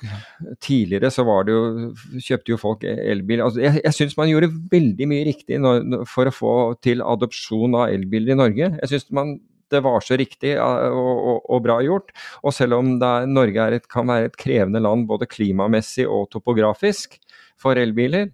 Tidligere 0.65 1.11
så 1.13 1.25
var 1.27 1.45
det 1.45 1.53
jo, 1.53 1.91
kjøpte 2.17 2.55
jo 2.55 2.61
folk 2.61 2.85
elbil. 2.87 3.43
Altså 3.45 3.61
jeg 3.61 3.83
jeg 3.83 3.97
syns 3.97 4.17
man 4.17 4.31
gjorde 4.31 4.53
veldig 4.71 5.09
mye 5.09 5.27
riktig 5.27 5.61
for 6.09 6.29
å 6.29 6.33
få 6.33 6.55
til 6.81 7.03
adopsjon 7.05 7.77
av 7.77 7.93
elbiler 7.93 8.33
i 8.33 8.39
Norge. 8.39 8.75
Jeg 8.79 8.93
synes 8.93 9.09
man 9.13 9.39
det 9.71 9.81
var 9.85 10.03
så 10.05 10.17
riktig 10.19 10.53
og, 10.61 10.95
og, 10.99 11.41
og 11.55 11.63
bra 11.65 11.79
gjort. 11.85 12.13
Og 12.43 12.55
selv 12.55 12.77
om 12.79 12.93
er, 12.97 13.27
Norge 13.29 13.65
er 13.65 13.77
et, 13.77 13.87
kan 13.91 14.09
være 14.09 14.31
et 14.31 14.37
krevende 14.39 14.81
land 14.83 15.07
både 15.09 15.29
klimamessig 15.31 16.07
og 16.07 16.29
topografisk 16.33 17.17
for 17.61 17.79
elbiler, 17.79 18.31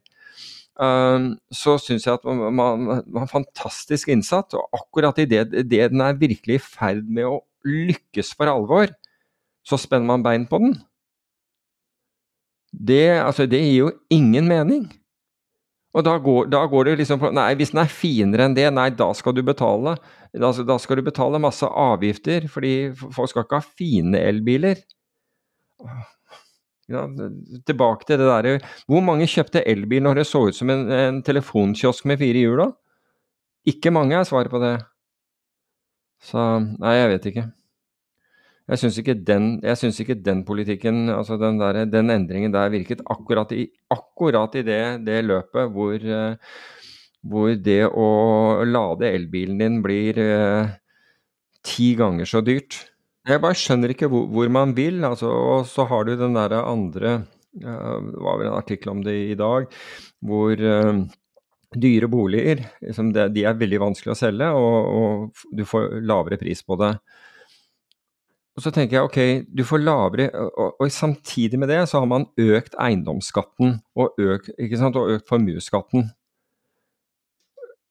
um, 0.79 1.33
så 1.53 1.77
syns 1.81 2.07
jeg 2.07 2.19
at 2.19 2.27
man, 2.27 2.87
har 3.17 3.31
fantastisk 3.31 4.11
innsatt. 4.13 4.55
Og 4.57 4.81
akkurat 4.81 5.19
idet 5.23 5.49
det 5.53 5.89
den 5.93 6.03
er 6.03 6.19
virkelig 6.19 6.59
i 6.59 6.63
ferd 6.63 7.05
med 7.05 7.29
å 7.29 7.41
lykkes 7.67 8.33
for 8.37 8.49
alvor, 8.51 8.93
så 9.67 9.79
spenner 9.79 10.13
man 10.13 10.23
bein 10.23 10.47
på 10.47 10.61
den. 10.63 10.77
Det, 12.71 13.17
altså, 13.19 13.47
det 13.49 13.59
gir 13.63 13.77
jo 13.87 13.91
ingen 14.13 14.47
mening. 14.47 14.87
Og 15.97 16.05
da 16.05 16.13
går, 16.21 16.49
da 16.53 16.61
går, 16.69 16.85
det 16.85 16.99
liksom 16.99 17.21
på 17.21 17.31
Nei, 17.33 17.49
hvis 17.57 17.71
den 17.73 17.81
er 17.81 17.89
finere 17.89 18.45
enn 18.45 18.55
det, 18.57 18.67
nei, 18.75 18.89
da 18.93 19.09
skal 19.17 19.33
du 19.33 19.41
betale. 19.45 19.95
Da, 20.29 20.51
da, 20.53 20.77
skal 20.81 20.99
du 20.99 21.07
betale 21.07 21.41
masse 21.41 21.65
avgifter, 21.65 22.45
fordi 22.51 22.73
folk 22.93 23.31
skal 23.31 23.47
ikke 23.47 23.61
ha 23.61 23.65
fine 23.81 24.21
elbiler. 24.21 24.83
Ja, 26.87 27.01
tilbake 27.67 28.07
til 28.07 28.15
det 28.17 28.29
derre 28.29 28.53
Hvor 28.87 29.01
mange 29.03 29.27
kjøpte 29.27 29.59
elbil 29.67 30.05
når 30.05 30.21
det 30.21 30.23
så 30.29 30.45
ut 30.47 30.55
som 30.55 30.71
en, 30.71 30.85
en 30.87 31.17
telefonkiosk 31.25 32.07
med 32.07 32.21
fire 32.21 32.45
hjul, 32.45 32.61
da? 32.61 32.69
Ikke 33.67 33.91
mange 33.91 34.15
er 34.15 34.27
svaret 34.27 34.53
på 34.53 34.61
det. 34.63 34.77
Så 36.23 36.45
Nei, 36.77 36.93
jeg 36.95 37.11
vet 37.15 37.29
ikke. 37.33 37.47
Jeg 38.67 38.81
syns 38.81 38.97
ikke, 38.99 39.15
ikke, 40.03 40.17
den 40.25 40.41
politikken, 40.43 41.05
altså 41.13 41.37
den, 41.39 41.59
der, 41.61 41.85
den, 41.87 42.11
endringen 42.11 42.51
der 42.51 42.73
virket 42.73 42.99
akkurat 43.07 43.53
i, 43.55 43.69
akkurat 43.93 44.57
i 44.59 44.63
det, 44.67 44.81
det, 45.07 45.21
løpet 45.23 45.71
hvor, 45.71 45.95
uh, 45.95 46.57
hvor, 47.23 47.53
det 47.55 47.85
å 47.87 48.07
lade 48.67 49.07
elbilen 49.07 49.61
din 49.61 49.79
blir 49.83 50.19
eh, 50.19 50.73
ti 51.63 51.93
ganger 51.99 52.27
så 52.27 52.41
dyrt. 52.43 52.81
Jeg 53.27 53.43
bare 53.43 53.59
skjønner 53.59 53.93
ikke 53.93 54.09
hvor, 54.11 54.27
hvor 54.35 54.51
man 54.51 54.75
vil. 54.75 54.99
Altså, 55.07 55.31
og 55.31 55.67
så 55.67 55.87
har 55.87 56.03
du 56.07 56.17
den 56.19 56.35
derre 56.35 56.61
andre 56.67 57.17
Det 57.57 57.73
var 58.23 58.37
vel 58.39 58.49
en 58.49 58.59
artikkel 58.59 58.91
om 58.91 58.99
det 59.03 59.15
i 59.31 59.39
dag, 59.39 59.71
hvor 60.27 60.59
dyre 61.75 62.07
boliger 62.07 62.61
liksom 62.83 63.11
det, 63.15 63.31
de 63.35 63.43
er 63.47 63.57
veldig 63.59 63.79
vanskelig 63.81 64.13
å 64.13 64.19
selge, 64.19 64.51
og, 64.55 64.91
og 64.99 65.47
du 65.55 65.63
får 65.67 65.97
lavere 66.07 66.39
pris 66.39 66.63
på 66.63 66.77
det. 66.79 66.93
Og 68.57 68.63
så 68.65 68.71
tenker 68.73 68.97
jeg 68.97 69.05
ok, 69.05 69.19
du 69.53 69.61
får 69.69 69.83
lavere 69.83 70.31
og, 70.33 70.79
og, 70.81 70.87
samtidig 70.89 71.59
med 71.61 71.69
det 71.69 71.83
så 71.91 72.01
har 72.01 72.09
man 72.09 72.25
økt 72.41 72.73
eiendomsskatten 72.81 73.75
og 73.93 74.17
økt, 74.17 74.49
og 74.57 75.11
økt 75.13 75.29
formuesskatten. 75.29 76.07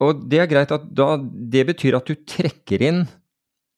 Og 0.02 0.24
det 0.28 0.42
er 0.42 0.50
greit 0.50 0.74
at 0.74 0.90
da 0.92 1.14
Det 1.16 1.62
betyr 1.70 1.96
at 1.96 2.10
du 2.10 2.18
trekker 2.28 2.82
inn 2.84 2.98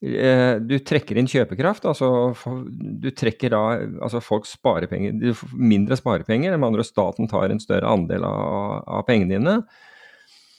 eh, 0.02 0.56
du 0.64 0.78
trekker 0.80 1.20
inn 1.20 1.28
kjøpekraft. 1.30 1.84
altså 1.86 2.32
Du 2.72 3.10
trekker 3.12 3.52
da 3.52 3.62
altså 4.02 4.24
Folk 4.24 4.48
sparepenger 4.48 5.44
mindre 5.52 6.00
sparepenger. 6.00 6.56
Med 6.56 6.72
andre 6.72 6.88
staten 6.88 7.28
tar 7.28 7.52
en 7.52 7.62
større 7.62 7.92
andel 7.92 8.24
av, 8.24 8.82
av 8.88 9.06
pengene 9.06 9.36
dine. 9.36 9.60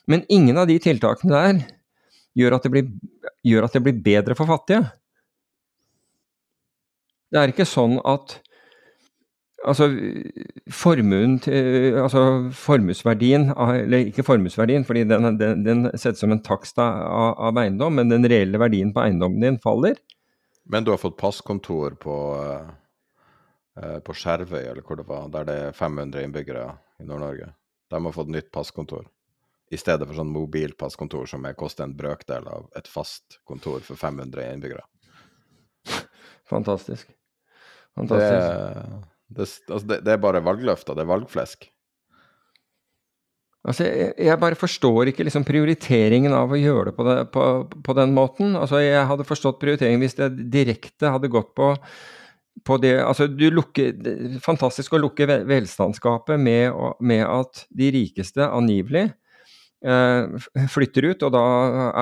Men 0.10 0.26
ingen 0.30 0.62
av 0.62 0.70
de 0.70 0.78
tiltakene 0.82 1.36
der 1.36 1.66
gjør 2.38 2.56
at 2.56 2.66
det 2.66 2.72
blir, 2.74 2.88
at 3.66 3.76
det 3.76 3.84
blir 3.84 4.02
bedre 4.06 4.38
for 4.38 4.50
fattige. 4.50 4.86
Det 7.30 7.42
er 7.42 7.54
ikke 7.54 7.68
sånn 7.70 8.00
at 8.08 8.40
Altså, 9.68 9.90
formuen 10.72 11.34
til, 11.44 11.98
altså 12.00 12.22
formuesverdien, 12.56 13.50
eller 13.60 14.06
ikke 14.08 14.24
formuesverdien, 14.24 14.86
fordi 14.88 15.02
den, 15.10 15.28
den, 15.36 15.66
den 15.66 15.90
settes 16.00 16.24
som 16.24 16.32
en 16.32 16.40
takst 16.46 16.80
av, 16.80 17.34
av, 17.36 17.60
eiendom, 17.60 17.98
men 18.00 18.08
den 18.08 18.24
reelle 18.32 18.62
verdien 18.62 18.94
på 18.96 19.04
eiendommen 19.04 19.44
din 19.44 19.60
faller. 19.60 20.00
Men 20.64 20.88
du 20.88 20.94
har 20.94 21.02
fått 21.02 21.20
passkontor 21.20 21.98
på, 22.00 22.16
uh, 22.40 24.00
på 24.00 24.16
Skjervøy, 24.16 24.62
eller 24.62 24.80
hvor 24.86 25.02
det 25.02 25.10
var, 25.12 25.28
der 25.36 25.52
det 25.52 25.60
er 25.66 25.76
500 25.76 26.24
innbyggere 26.30 26.66
i 27.04 27.10
Nord-Norge. 27.12 27.52
De 27.92 28.04
har 28.06 28.16
fått 28.16 28.32
nytt 28.32 28.52
passkontor. 28.56 29.10
I 29.76 29.78
stedet 29.78 30.08
for 30.08 30.18
sånn 30.18 30.32
mobilpasskontor 30.34 31.28
som 31.30 31.52
koster 31.60 31.84
en 31.84 32.00
brøkdel 32.00 32.48
av 32.48 32.72
et 32.80 32.88
fast 32.88 33.42
kontor 33.44 33.84
for 33.84 34.00
500 34.00 34.54
innbyggere. 34.56 34.88
Fantastisk. 36.50 37.12
Fantastisk. 38.00 39.04
Det, 39.30 39.36
det, 39.36 39.50
altså 39.70 39.86
det, 39.92 40.00
det 40.08 40.16
er 40.16 40.24
bare 40.24 40.44
valgløfter, 40.46 40.98
det 40.98 41.06
er 41.06 41.12
valgflesk. 41.12 41.68
Altså, 43.68 43.84
jeg, 43.84 44.14
jeg, 44.24 44.40
bare 44.40 44.56
forstår 44.56 45.12
ikke 45.12 45.26
liksom 45.28 45.44
prioriteringen 45.48 46.34
av 46.34 46.54
å 46.56 46.60
gjøre 46.60 46.90
det 46.90 46.96
på, 46.96 47.06
det 47.08 47.18
på, 47.34 47.44
på, 47.84 47.96
den 47.98 48.16
måten. 48.16 48.56
Altså, 48.56 48.80
jeg 48.80 49.04
hadde 49.10 49.28
forstått 49.28 49.60
prioriteringen 49.60 50.02
hvis 50.06 50.16
det 50.18 50.30
direkte 50.54 51.12
hadde 51.12 51.32
gått 51.32 51.52
på, 51.60 51.74
på 52.66 52.78
det 52.80 52.96
Altså, 53.04 53.28
du 53.28 53.50
lukker 53.52 54.40
Fantastisk 54.44 54.96
å 54.96 55.02
lukke 55.04 55.28
velstandsgapet 55.28 56.40
med, 56.40 56.72
med 57.04 57.26
at 57.28 57.66
de 57.70 57.92
rikeste 58.00 58.48
angivelig 58.48 59.10
flytter 59.80 61.06
ut, 61.08 61.22
og 61.24 61.32
da 61.32 61.44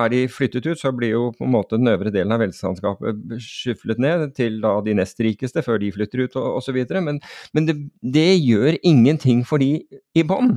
er 0.02 0.10
de 0.10 0.22
flyttet 0.32 0.66
ut, 0.66 0.78
så 0.80 0.90
blir 0.94 1.12
jo 1.12 1.24
på 1.36 1.46
en 1.46 1.52
måte 1.54 1.78
den 1.78 1.90
øvre 1.92 2.10
delen 2.10 2.34
av 2.34 2.42
velstandskapet 2.42 3.36
skyflet 3.42 4.00
ned 4.02 4.32
til 4.34 4.58
da 4.64 4.72
de 4.82 4.96
nest 4.98 5.20
rikeste 5.22 5.62
før 5.62 5.78
de 5.82 5.92
flytter 5.94 6.24
ut 6.26 6.38
og 6.40 6.58
osv. 6.58 6.80
Men, 6.98 7.20
men 7.54 7.68
det, 7.68 7.76
det, 8.02 8.30
gjør 8.42 8.80
ingenting 8.82 9.44
for 9.46 9.62
de 9.62 9.84
i 10.18 10.26
bånn. 10.26 10.56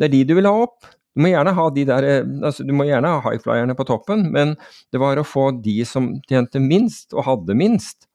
Det 0.00 0.08
er 0.08 0.14
de 0.14 0.24
du 0.28 0.36
vil 0.38 0.48
ha 0.48 0.64
opp. 0.64 0.88
Du 1.16 1.24
må 1.24 1.30
gjerne 1.32 1.54
ha 1.56 1.68
de 1.72 1.84
der, 1.88 2.08
eh, 2.08 2.32
altså 2.44 2.64
du 2.64 2.74
må 2.76 2.88
gjerne 2.88 3.12
ha 3.14 3.22
highflyerne 3.24 3.76
på 3.76 3.86
toppen, 3.88 4.26
men 4.32 4.56
det 4.92 5.00
var 5.00 5.16
å 5.16 5.24
få 5.24 5.48
de 5.64 5.78
som 5.88 6.10
tjente 6.28 6.60
minst 6.60 7.16
og 7.16 7.24
hadde 7.28 7.56
minst, 7.56 8.05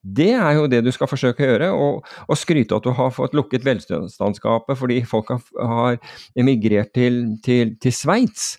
det 0.00 0.30
er 0.32 0.54
jo 0.56 0.68
det 0.70 0.80
du 0.86 0.90
skal 0.94 1.10
forsøke 1.10 1.44
å 1.44 1.48
gjøre, 1.50 1.68
og 1.76 2.38
skryte 2.38 2.76
at 2.76 2.86
du 2.86 2.92
har 2.96 3.12
fått 3.12 3.34
lukket 3.36 3.66
velstandsgapet 3.66 4.78
fordi 4.80 5.02
folk 5.08 5.34
har, 5.34 5.42
har 5.60 5.98
emigrert 6.40 6.94
til, 6.96 7.22
til, 7.44 7.74
til 7.82 7.92
Sveits. 7.92 8.54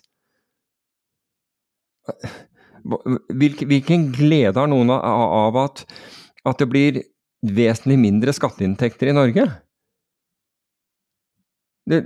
Hvilken, 2.82 3.68
hvilken, 3.70 4.06
glede 4.14 4.58
har 4.58 4.70
noen 4.70 4.90
av, 4.94 5.02
av 5.02 5.58
at, 5.64 5.82
at, 6.44 6.62
det 6.62 6.68
blir 6.70 7.00
vesentlig 7.42 7.98
mindre 7.98 8.34
skatteinntekter 8.34 9.10
i 9.10 9.16
Norge? 9.16 9.48
Det, 11.90 12.00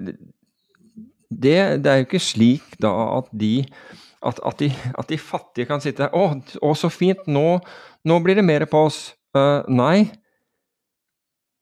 det, 1.29 1.57
det 1.85 1.93
er 1.93 2.01
jo 2.01 2.09
ikke 2.09 2.23
slik 2.25 2.77
da 2.81 2.93
at 3.19 3.29
de, 3.37 3.67
at, 4.25 4.41
at 4.41 4.61
de, 4.61 4.71
at 4.97 5.13
de 5.13 5.21
fattige 5.21 5.69
kan 5.69 5.85
sitte 5.85 6.09
Å, 6.09 6.25
å 6.65 6.73
så 6.77 6.93
fint, 6.93 7.25
nå, 7.29 7.61
nå 8.09 8.19
blir 8.25 8.41
det 8.41 8.45
mer 8.49 8.65
på 8.69 8.87
oss. 8.89 9.01
Uh, 9.37 9.67
nei, 9.69 10.09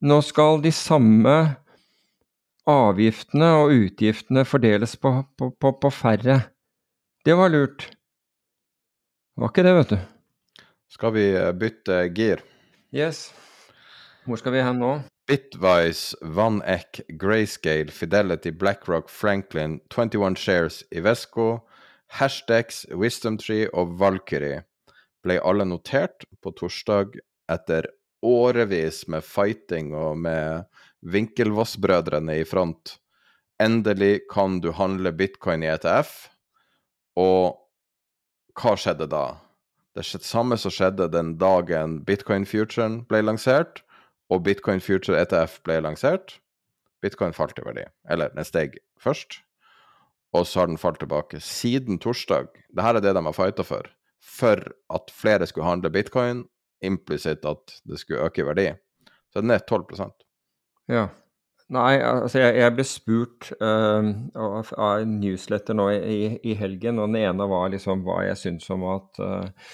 nå 0.05 0.21
skal 0.23 0.61
de 0.63 0.71
samme 0.71 1.35
avgiftene 2.69 3.49
og 3.59 3.73
utgiftene 3.73 4.45
fordeles 4.47 4.95
på, 5.01 5.11
på, 5.35 5.49
på, 5.59 5.71
på 5.81 5.91
færre. 5.91 6.37
Det 7.25 7.35
var 7.35 7.51
lurt. 7.51 7.89
Det 9.35 9.43
var 9.43 9.51
ikke 9.51 9.65
det, 9.67 9.73
vet 9.79 9.91
du. 9.91 9.97
Skal 10.95 11.13
vi 11.17 11.25
eh, 11.35 11.51
bytte 11.51 11.97
gir? 12.15 12.45
Yes. 12.95 13.27
Hvor 14.23 14.39
skal 14.39 14.55
vi 14.55 14.63
hen 14.63 14.79
nå? 14.79 14.93
Bitwise, 15.27 16.15
VanEck, 16.21 17.01
Grayscale, 17.19 17.91
Fidelity, 17.91 18.53
BlackRock, 18.55 19.09
Franklin, 19.09 19.81
21 19.91 20.37
Shares, 20.39 20.83
Ivesco, 20.95 21.65
Hashtags, 22.21 22.85
WisdomTree 22.93 23.67
og 23.73 23.97
Valkyrie 23.99 24.63
ble 25.25 25.41
alle 25.41 25.65
notert 25.67 26.27
på 26.41 26.53
torsdag 26.55 27.17
etter 27.51 27.87
årevis 28.25 29.05
med 29.11 29.23
fighting 29.23 29.93
og 29.95 30.17
med 30.17 30.65
vinkelvassbrødrene 31.05 32.39
i 32.41 32.45
front. 32.47 32.97
Endelig 33.61 34.25
kan 34.31 34.59
du 34.59 34.71
handle 34.75 35.13
bitcoin 35.15 35.63
i 35.63 35.69
ETF. 35.71 36.27
Og 37.15 37.55
hva 38.59 38.75
skjedde 38.79 39.07
da? 39.11 39.25
Det 39.95 40.03
samme 40.03 40.57
som 40.59 40.73
skjedde 40.73 41.07
den 41.11 41.35
dagen 41.39 42.01
bitcoin-futuren 42.07 43.03
ble 43.07 43.21
lansert, 43.23 43.79
og 44.27 44.43
bitcoin 44.43 44.81
future 44.83 45.21
ETF 45.21 45.61
ble 45.63 45.79
lansert. 45.85 46.39
Bitcoin 47.03 47.35
falt 47.35 47.59
i 47.61 47.63
verdi. 47.63 47.85
Eller 48.09 48.33
den 48.33 48.47
steg 48.47 48.79
først, 48.99 49.39
og 50.35 50.47
så 50.49 50.63
har 50.63 50.71
den 50.71 50.81
falt 50.81 50.99
tilbake. 50.99 51.39
Siden 51.39 52.01
torsdag 52.01 52.49
Dette 52.73 52.89
er 52.89 52.99
det 52.99 53.13
de 53.15 53.23
har 53.23 53.37
fighta 53.37 53.63
for. 53.63 53.87
For 54.19 54.59
at 54.91 55.13
flere 55.13 55.47
skulle 55.47 55.69
handle 55.69 55.93
bitcoin, 55.93 56.43
implisitt 56.87 57.45
at 57.49 57.77
det 57.87 57.99
skulle 58.01 58.25
øke 58.27 58.43
i 58.43 58.47
verdi. 58.47 58.71
Så 59.33 59.43
den 59.43 59.55
er 59.55 59.63
12% 59.67 60.25
Ja. 60.91 61.09
Nei, 61.73 61.95
altså 61.97 62.43
jeg, 62.43 62.59
jeg 62.61 62.73
ble 62.75 62.83
spurt 62.85 63.47
uh, 63.57 64.05
av, 64.37 64.69
en 65.01 65.15
newsletter 65.17 65.73
nå 65.73 65.87
i, 65.95 66.17
i, 66.45 66.53
helgen, 66.59 66.99
og 67.01 67.09
den 67.09 67.23
ene 67.23 67.47
var 67.49 67.71
liksom 67.73 68.03
hva 68.05 68.19
jeg 68.27 68.37
syns 68.37 68.69
om 68.75 68.85
at, 68.91 69.17
uh, 69.17 69.71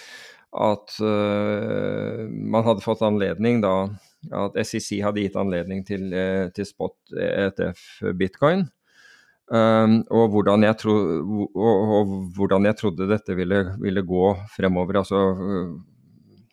at 0.72 0.96
uh, 1.04 2.24
man 2.32 2.64
hadde 2.64 2.86
fått 2.86 3.04
anledning 3.04 3.60
da 3.66 3.76
At 4.38 4.56
SEC 4.64 5.02
hadde 5.04 5.24
gitt 5.26 5.36
anledning 5.36 5.82
til, 5.84 6.12
til 6.54 6.66
spot 6.70 7.10
ETF 7.18 8.14
bitcoin. 8.20 8.68
Um, 9.52 9.98
og, 10.14 10.30
hvordan 10.32 10.64
tro, 10.80 10.94
og, 10.94 11.56
og, 11.58 12.12
hvordan 12.38 12.70
jeg 12.70 12.78
trodde 12.80 13.08
dette 13.10 13.34
ville, 13.36 13.64
ville 13.82 14.04
gå 14.06 14.28
fremover. 14.54 15.02
Altså 15.02 15.24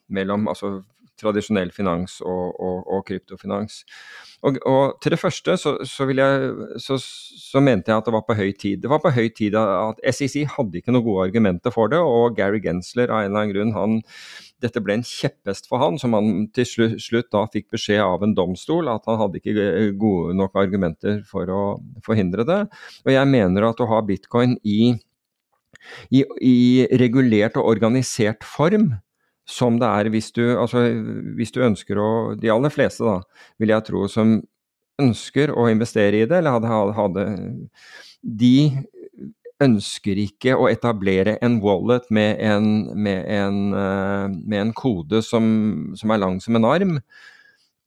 mellom 0.08 0.48
altså, 0.48 0.78
tradisjonell 1.18 1.72
finans 1.74 2.20
og, 2.22 2.58
og 2.58 3.04
kryptofinans. 3.08 3.82
Og, 4.46 4.58
og, 4.70 4.98
til 5.02 5.14
det 5.14 5.18
første 5.18 5.56
så, 5.58 5.72
så, 5.88 6.06
jeg, 6.14 6.50
så, 6.78 6.98
så, 7.02 7.62
mente 7.64 7.90
jeg 7.90 7.98
at 7.98 8.06
det 8.06 8.14
var 8.14 8.22
på 8.26 8.36
høy 8.38 8.52
tid. 8.54 8.84
Det 8.84 8.90
var 8.90 9.00
på 9.02 9.10
høy 9.14 9.26
tid 9.34 9.56
at 9.58 9.98
SEC 10.14 10.44
hadde 10.54 10.78
ikke 10.78 10.94
noen 10.94 11.06
gode 11.06 11.24
argumenter 11.26 11.74
for 11.74 11.90
det, 11.90 11.98
og 11.98 12.36
Gary 12.38 12.60
Gensler 12.62 13.10
av 13.10 13.24
en 13.24 13.32
eller 13.32 13.40
annen 13.40 13.54
grunn, 13.56 13.74
han, 13.74 13.98
dette 14.62 14.82
ble 14.84 14.98
en 14.98 15.06
kjepphest 15.06 15.66
for 15.70 15.82
han, 15.82 15.98
som 15.98 16.14
han 16.14 16.46
til 16.54 16.68
slutt, 16.70 17.02
slutt, 17.02 17.30
da 17.34 17.44
fikk 17.50 17.68
beskjed 17.74 18.04
av 18.04 18.22
en 18.26 18.36
domstol 18.38 18.90
at 18.92 19.10
han 19.10 19.18
hadde 19.24 19.42
ikke 19.42 19.90
gode 19.98 20.38
nok 20.38 20.54
argumenter 20.62 21.20
for 21.26 21.50
å 21.50 21.64
forhindre 22.06 22.46
det. 22.46 22.62
Og 23.06 23.14
jeg 23.14 23.34
mener 23.34 23.66
at 23.72 23.82
å 23.82 23.90
ha 23.90 24.00
bitcoin 24.06 24.54
i, 24.62 24.94
i, 26.14 26.22
i 26.22 26.56
regulert 27.02 27.58
og 27.58 27.74
organisert 27.74 28.46
form 28.46 28.92
som 29.48 29.78
det 29.80 29.88
er 29.88 30.10
hvis 30.12 30.30
du, 30.36 30.42
altså, 30.60 30.84
hvis 31.38 31.54
du 31.54 31.62
ønsker 31.64 31.98
å 32.00 32.10
De 32.38 32.50
aller 32.52 32.72
fleste, 32.72 33.04
da, 33.06 33.22
vil 33.60 33.72
jeg 33.72 33.86
tro, 33.86 34.04
som 34.12 34.38
ønsker 35.00 35.54
å 35.54 35.68
investere 35.70 36.22
i 36.22 36.28
det, 36.28 36.40
eller 36.40 36.58
hadde, 36.58 36.94
hadde 36.98 37.26
De 38.22 38.56
ønsker 39.62 40.20
ikke 40.22 40.54
å 40.54 40.68
etablere 40.70 41.36
en 41.42 41.58
wallet 41.62 42.06
med 42.14 42.38
en, 42.44 42.68
med 42.94 43.24
en, 43.32 43.56
eh, 43.74 44.36
med 44.38 44.60
en 44.60 44.76
kode 44.76 45.22
som, 45.26 45.48
som, 45.98 46.14
er 46.14 46.22
lang 46.22 46.38
som 46.42 46.58
en 46.58 46.68
arm, 46.68 46.94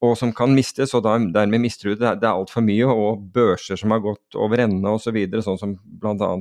og 0.03 0.17
som 0.19 0.33
kan 0.35 0.51
mistes, 0.55 0.95
og 0.97 1.05
dermed 1.05 1.61
mister 1.61 1.91
du 1.91 2.01
det. 2.01 2.17
Det 2.19 2.27
er 2.27 2.33
altfor 2.33 2.65
mye, 2.65 2.89
og 2.89 3.23
børser 3.35 3.79
som 3.79 3.93
har 3.93 4.03
gått 4.03 4.35
over 4.35 4.63
ende 4.65 4.91
osv., 4.91 5.11
så 5.11 5.15
videre, 5.15 5.45
sånn 5.45 5.61
som 5.61 5.77
bl.a. 5.77 6.31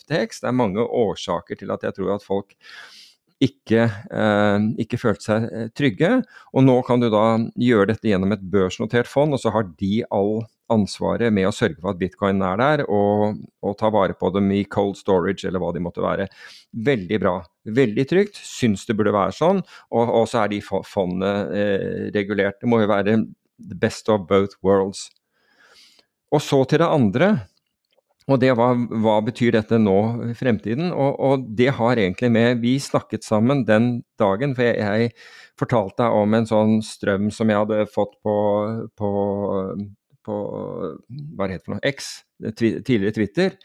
FTX. 0.00 0.40
Det 0.42 0.50
er 0.50 0.56
mange 0.56 0.82
årsaker 0.82 1.60
til 1.60 1.74
at 1.74 1.84
jeg 1.84 1.98
tror 1.98 2.16
at 2.16 2.26
folk 2.26 2.56
ikke, 3.42 3.86
eh, 3.90 4.66
ikke 4.84 4.98
følte 5.00 5.26
seg 5.26 5.46
eh, 5.50 5.70
trygge. 5.76 6.10
Og 6.54 6.64
nå 6.64 6.76
kan 6.86 7.02
du 7.02 7.08
da 7.12 7.38
gjøre 7.58 7.92
dette 7.92 8.08
gjennom 8.08 8.34
et 8.34 8.44
børsnotert 8.50 9.10
fond, 9.10 9.34
og 9.34 9.42
så 9.42 9.52
har 9.54 9.66
de 9.80 10.04
all 10.14 10.44
ansvaret 10.72 11.32
med 11.34 11.48
å 11.48 11.52
sørge 11.52 11.76
for 11.80 11.92
at 11.92 12.00
bitcoin 12.00 12.40
er 12.46 12.60
der, 12.60 12.84
og, 12.88 13.40
og, 13.60 13.74
ta 13.80 13.90
vare 13.92 14.16
på 14.16 14.30
dem 14.32 14.48
i 14.54 14.62
cold 14.64 14.96
storage 14.96 15.44
eller 15.44 15.60
hva 15.60 15.72
de 15.74 15.82
måtte 15.84 16.04
være. 16.04 16.28
Veldig 16.86 17.20
bra. 17.20 17.34
Veldig 17.64 18.06
trygt. 18.08 18.40
Syns 18.40 18.86
det 18.88 18.96
burde 18.98 19.14
være 19.14 19.34
sånn. 19.36 19.60
Og, 19.92 20.14
og 20.22 20.28
så 20.30 20.44
er 20.44 20.54
de 20.54 20.62
fondene 20.64 21.34
eh, 21.52 22.06
regulert. 22.16 22.60
Det 22.62 22.70
må 22.70 22.80
jo 22.82 22.92
være 22.92 23.18
the 23.58 23.76
best 23.78 24.08
of 24.08 24.24
both 24.30 24.56
worlds. 24.64 25.10
Og 26.34 26.42
så 26.42 26.64
til 26.68 26.82
det 26.82 26.88
andre. 26.90 27.34
Og 28.24 28.40
det 28.40 28.54
var 28.56 28.78
hva 29.04 29.18
betyr 29.24 29.52
dette 29.52 29.76
nå 29.80 29.98
i 30.30 30.34
fremtiden? 30.36 30.88
Og, 30.92 31.18
og, 31.20 31.48
det 31.58 31.74
har 31.76 32.00
egentlig 32.00 32.30
med 32.32 32.62
Vi 32.62 32.78
snakket 32.80 33.26
sammen 33.26 33.66
den 33.68 33.98
dagen, 34.20 34.54
for 34.56 34.64
jeg, 34.64 34.78
jeg 34.80 35.10
fortalte 35.60 36.06
deg 36.06 36.16
om 36.22 36.38
en 36.38 36.48
sånn 36.48 36.78
strøm 36.84 37.28
som 37.34 37.52
jeg 37.52 37.60
hadde 37.60 37.84
fått 37.92 38.16
på, 38.24 38.36
på, 38.96 39.10
på 40.24 40.38
Hva 41.36 41.50
det 41.50 41.58
heter 41.58 41.66
for 41.66 41.76
noe? 41.76 41.92
X, 41.92 42.08
tidligere 42.56 43.12
Twitter. 43.18 43.58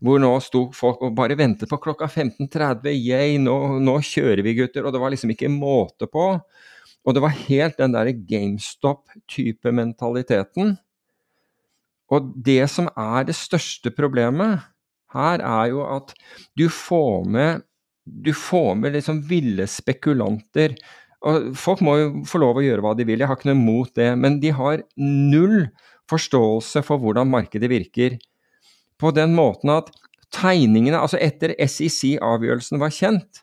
Hvor 0.00 0.22
nå 0.22 0.32
sto 0.40 0.68
folk 0.72 1.04
og 1.04 1.14
bare 1.18 1.36
ventet 1.36 1.68
på 1.68 1.80
klokka 1.82 2.08
15.30. 2.08 2.88
Yay, 2.94 3.36
nå, 3.42 3.58
nå 3.82 3.98
kjører 4.08 4.44
vi, 4.46 4.56
gutter. 4.62 4.88
Og 4.88 4.94
det 4.94 5.02
var 5.02 5.12
liksom 5.12 5.34
ikke 5.34 5.52
måte 5.52 6.08
på. 6.08 6.30
Og 7.04 7.14
det 7.16 7.22
var 7.24 7.36
helt 7.44 7.76
den 7.80 7.92
derre 7.92 8.16
GameStop-type 8.16 9.72
mentaliteten 9.74 10.78
og 12.12 12.32
det 12.44 12.62
som 12.72 12.88
er 12.96 13.26
det 13.28 13.36
største 13.36 13.92
problemet 13.94 14.62
her, 15.14 15.42
er 15.42 15.72
jo 15.72 15.82
at 15.84 16.14
du 16.56 16.68
får 16.72 17.28
med, 17.28 17.66
du 18.04 18.32
får 18.36 18.74
med 18.80 18.96
liksom 18.96 19.20
ville 19.28 19.66
spekulanter. 19.68 20.76
Og 21.28 21.52
folk 21.58 21.82
må 21.84 21.96
jo 21.98 22.08
få 22.28 22.40
lov 22.40 22.60
å 22.60 22.64
gjøre 22.64 22.84
hva 22.84 22.94
de 22.96 23.06
vil, 23.08 23.20
jeg 23.20 23.28
har 23.28 23.38
ikke 23.38 23.50
noe 23.50 23.60
imot 23.60 23.94
det. 23.98 24.10
Men 24.20 24.38
de 24.40 24.52
har 24.56 24.84
null 24.96 25.68
forståelse 26.08 26.84
for 26.86 27.02
hvordan 27.02 27.28
markedet 27.28 27.68
virker. 27.70 28.16
På 28.98 29.12
den 29.14 29.34
måten 29.36 29.72
at 29.74 29.92
tegningene, 30.34 31.00
altså 31.00 31.20
etter 31.20 31.54
SEC-avgjørelsen 31.60 32.80
var 32.80 32.94
kjent, 32.94 33.42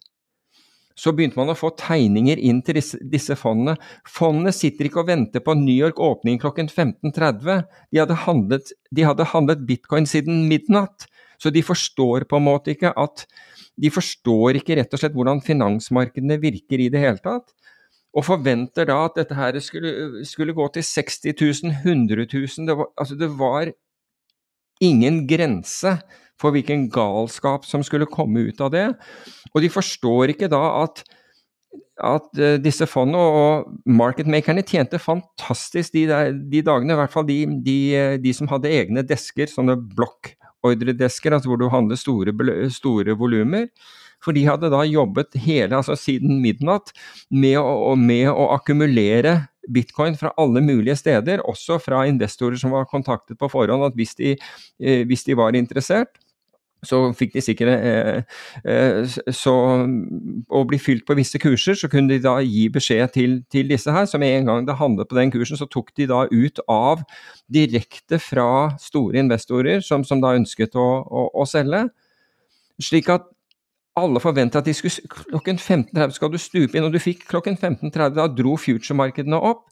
så 0.96 1.12
begynte 1.12 1.36
man 1.40 1.52
å 1.52 1.58
få 1.60 1.74
tegninger 1.76 2.40
inn 2.40 2.62
til 2.64 2.80
disse, 2.80 3.36
fondene. 3.40 3.76
Fondene 4.08 4.54
sitter 4.56 4.88
ikke 4.88 5.02
og 5.04 5.10
venter 5.10 5.44
på 5.44 5.58
New 5.60 5.76
York 5.76 6.00
åpning 6.00 6.40
klokken 6.40 6.70
15.30. 6.72 7.66
De, 7.92 8.00
hadde 8.00 8.20
handlet, 8.24 8.72
de 8.96 9.04
hadde 9.04 9.28
handlet 9.34 9.66
bitcoin 9.68 10.08
siden 10.08 10.46
midnatt. 10.48 11.10
Så 11.36 11.52
de 11.52 11.66
forstår 11.66 12.24
på 12.30 12.40
en 12.40 12.48
måte 12.48 12.72
ikke 12.76 12.96
at 12.96 13.28
De 13.76 13.90
forstår 13.92 14.56
ikke 14.56 14.78
rett 14.80 14.94
og 14.96 15.02
slett 15.02 15.16
hvordan 15.18 15.42
finansmarkedene 15.44 16.38
virker 16.40 16.80
i 16.80 16.86
det 16.88 17.02
hele 17.02 17.20
tatt. 17.20 17.50
Og 18.16 18.24
forventer 18.24 18.88
da 18.88 19.02
at 19.10 19.18
dette 19.20 19.36
her 19.36 19.58
skulle, 19.60 20.22
skulle 20.24 20.56
gå 20.56 20.70
til 20.78 20.86
60 20.88 21.36
000, 21.66 21.74
100 21.84 22.24
000. 22.32 22.70
Det 22.70 22.78
var, 22.80 22.88
altså 22.96 23.18
det 23.20 23.28
var 23.36 23.74
ingen 24.80 25.26
grense 25.28 25.98
for 26.42 26.56
hvilken 26.56 26.88
galskap 26.94 27.68
som 27.68 27.84
skulle 27.86 28.10
komme 28.10 28.48
ut 28.50 28.62
av 28.64 28.74
det. 28.74 28.88
Og 29.54 29.64
de 29.64 29.72
forstår 29.72 30.34
ikke 30.34 30.50
da 30.52 30.62
at, 30.84 31.04
at 32.04 32.30
uh, 32.42 32.56
disse 32.62 32.88
fondene 32.92 33.22
og 33.22 33.76
marketmakerne 33.88 34.66
tjente 34.68 35.00
fantastisk 35.02 35.96
de, 35.96 36.08
de, 36.52 36.64
dagene, 36.66 36.96
i 36.96 37.02
hvert 37.02 37.14
fall 37.14 37.28
de, 37.30 37.42
de, 37.66 37.78
de 38.24 38.36
som 38.36 38.50
hadde 38.52 38.72
egne 38.72 39.06
desker, 39.08 39.52
sånne 39.52 39.78
blokkordredesker, 39.96 41.38
altså 41.38 41.52
hvor 41.54 41.62
du 41.62 41.70
handler 41.72 42.00
store, 42.00 42.36
store 42.76 43.16
volumer. 43.20 43.70
For 44.24 44.36
de 44.36 44.46
hadde 44.48 44.72
da 44.74 44.82
jobbet 44.88 45.36
hele, 45.44 45.78
altså 45.78 45.96
siden 46.00 46.40
midnatt 46.42 46.94
med 47.30 47.60
å, 47.62 47.94
med 48.00 48.32
å 48.32 48.50
akkumulere 48.56 49.44
bitcoin 49.72 50.18
fra 50.18 50.32
alle 50.42 50.62
mulige 50.62 50.98
steder, 51.00 51.44
også 51.46 51.80
fra 51.82 52.04
investorer 52.10 52.58
som 52.62 52.74
var 52.76 52.88
kontaktet 52.90 53.40
på 53.40 53.50
forhånd, 53.52 53.86
at 53.88 53.98
hvis 53.98 54.16
de, 54.20 54.36
eh, 54.80 55.04
hvis 55.08 55.26
de 55.26 55.38
var 55.38 55.58
interessert, 55.58 56.18
så 56.88 57.00
fikk 57.18 57.36
de 57.36 57.44
sikkert 57.44 57.72
eh, 57.76 58.40
eh, 58.64 59.16
så 59.34 59.56
Å 60.46 60.64
bli 60.70 60.80
fylt 60.82 61.06
på 61.08 61.18
visse 61.18 61.40
kurser, 61.42 61.78
så 61.78 61.90
kunne 61.92 62.14
de 62.14 62.22
da 62.24 62.38
gi 62.44 62.68
beskjed 62.74 63.14
til, 63.16 63.38
til 63.52 63.70
disse 63.72 63.92
her. 63.92 64.08
Så 64.10 64.20
med 64.22 64.38
en 64.38 64.50
gang 64.50 64.68
det 64.68 64.78
handlet 64.80 65.10
på 65.10 65.18
den 65.18 65.34
kursen, 65.34 65.60
så 65.60 65.68
tok 65.72 65.94
de 65.98 66.08
da 66.12 66.26
ut 66.32 66.62
av 66.72 67.04
direkte 67.52 68.20
fra 68.22 68.76
store 68.82 69.22
investorer 69.22 69.84
som, 69.86 70.06
som 70.08 70.22
da 70.24 70.36
ønsket 70.38 70.78
å, 70.80 70.88
å, 71.06 71.30
å, 71.34 71.48
selge. 71.50 71.86
Slik 72.82 73.10
at 73.14 73.28
alle 73.96 74.20
forventet 74.20 74.60
at 74.60 74.68
de 74.68 74.74
skulle 74.76 75.14
klokken 75.32 75.60
15.30 75.62 76.18
skal 76.18 76.34
du 76.34 76.40
stupe 76.42 76.76
inn, 76.76 76.88
og 76.88 76.96
du 76.96 77.00
fikk 77.00 77.28
klokken 77.30 77.56
15.30. 77.56 78.18
Da 78.18 78.28
dro 78.32 78.58
future-markedene 78.60 79.40
opp. 79.40 79.68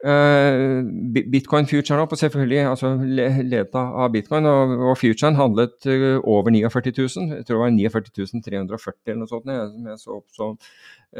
Uh, 0.00 0.80
bitcoin 1.28 1.66
future 1.68 1.98
nå, 1.98 2.06
selvfølgelig 2.16 2.60
altså, 2.70 2.94
ledet 3.04 3.74
av 3.76 4.06
bitcoin. 4.14 4.46
Og, 4.48 4.72
og 4.88 4.96
futuren 4.96 5.36
handlet 5.36 5.76
uh, 5.86 6.16
over 6.24 6.48
49 6.54 6.94
000. 6.96 7.34
Jeg 7.36 7.44
tror 7.44 7.58
det 7.58 7.60
var 7.60 7.74
49 8.08 8.40
340 8.46 9.12
eller 9.12 9.20
noe 9.20 9.28
sånt 9.28 9.50
som 9.50 9.90
jeg 9.90 10.00
så 10.00 10.16
opp 10.16 10.38
som, 10.38 10.56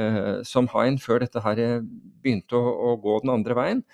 uh, 0.01 0.41
som 0.49 0.71
high 0.73 0.97
før 1.03 1.21
dette 1.27 1.45
her 1.45 1.61
begynte 1.85 2.57
å, 2.57 2.73
å, 2.89 2.97
gå 3.03 3.21
den 3.21 3.35
andre 3.37 3.59
veien. 3.59 3.85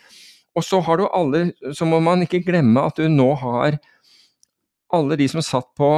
Og 0.57 0.65
så 0.65 0.79
har 0.81 0.97
du 0.97 1.09
alle 1.13 1.51
Så 1.77 1.85
må 1.85 1.99
man 2.01 2.23
ikke 2.25 2.45
glemme 2.47 2.87
at 2.87 2.97
du 2.97 3.11
nå 3.11 3.33
har 3.43 3.81
alle 4.95 5.19
de 5.19 5.27
som 5.29 5.43
satt 5.43 5.67
på, 5.77 5.91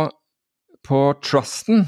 på 0.88 1.02
trusten. 1.20 1.84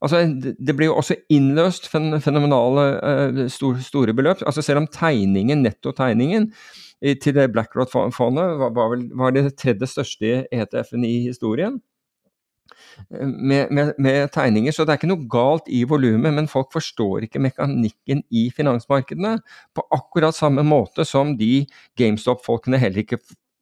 Altså, 0.00 0.22
det 0.56 0.76
blir 0.76 0.88
jo 0.88 0.96
også 0.96 1.18
innløst 1.32 1.90
fenomenale 1.92 2.86
uh, 3.04 3.42
store, 3.52 4.14
beløp. 4.16 4.40
Altså 4.46 4.62
Selv 4.64 4.82
om 4.82 4.88
tegningen, 4.88 5.62
nettotegningen 5.62 6.52
til 7.00 7.32
det 7.32 7.46
BlackRock-fondet 7.52 8.58
var, 8.60 8.72
var, 8.76 8.96
var, 9.16 9.30
det 9.32 9.54
tredje 9.56 9.86
største 9.88 10.42
ETF-en 10.52 11.04
i 11.08 11.14
historien. 11.28 11.78
Med, 13.10 13.70
med, 13.70 13.92
med, 13.98 14.28
tegninger, 14.32 14.72
så 14.72 14.84
det 14.84 14.92
er 14.92 15.00
ikke 15.00 15.10
noe 15.10 15.28
galt 15.30 15.68
i 15.72 15.82
volumet, 15.88 16.34
men 16.36 16.48
folk 16.50 16.70
forstår 16.74 17.26
ikke 17.26 17.42
mekanikken 17.42 18.22
i 18.30 18.48
finansmarkedene 18.54 19.38
på 19.76 19.84
akkurat 19.96 20.36
samme 20.36 20.64
måte 20.66 21.06
som 21.08 21.32
de 21.38 21.64
GameStop-folkene 21.98 22.80
heller 22.80 23.02
ikke 23.04 23.20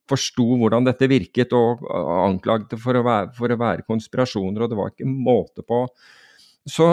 forsto 0.09 0.47
hvordan 0.61 0.89
dette 0.89 1.09
virket, 1.11 1.53
og 1.57 1.85
anklagde 2.25 2.79
for 2.81 2.99
å, 2.99 3.05
være, 3.07 3.31
for 3.37 3.53
å 3.53 3.61
være 3.61 3.87
konspirasjoner, 3.89 4.65
og 4.65 4.73
det 4.73 4.81
var 4.81 4.95
ikke 4.95 5.11
måte 5.11 5.65
på. 5.67 5.85
Så 6.69 6.89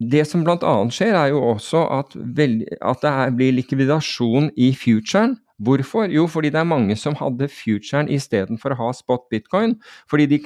det 0.00 0.26
som 0.28 0.44
bl.a. 0.44 0.74
skjer, 0.92 1.16
er 1.16 1.32
jo 1.32 1.42
også 1.54 1.86
at, 1.98 2.14
veld, 2.36 2.66
at 2.84 3.02
det 3.02 3.10
er, 3.10 3.34
blir 3.36 3.54
likvidasjon 3.56 4.50
i 4.56 4.72
futuren. 4.76 5.38
Hvorfor? 5.56 6.10
Jo, 6.12 6.26
fordi 6.28 6.50
det 6.52 6.60
er 6.60 6.68
mange 6.68 6.96
som 7.00 7.16
hadde 7.16 7.48
futuren 7.48 8.10
istedenfor 8.12 8.74
å 8.74 8.80
ha 8.82 8.90
spot 8.96 9.24
bitcoin. 9.32 9.78
Fordi 10.10 10.26
de, 10.28 10.40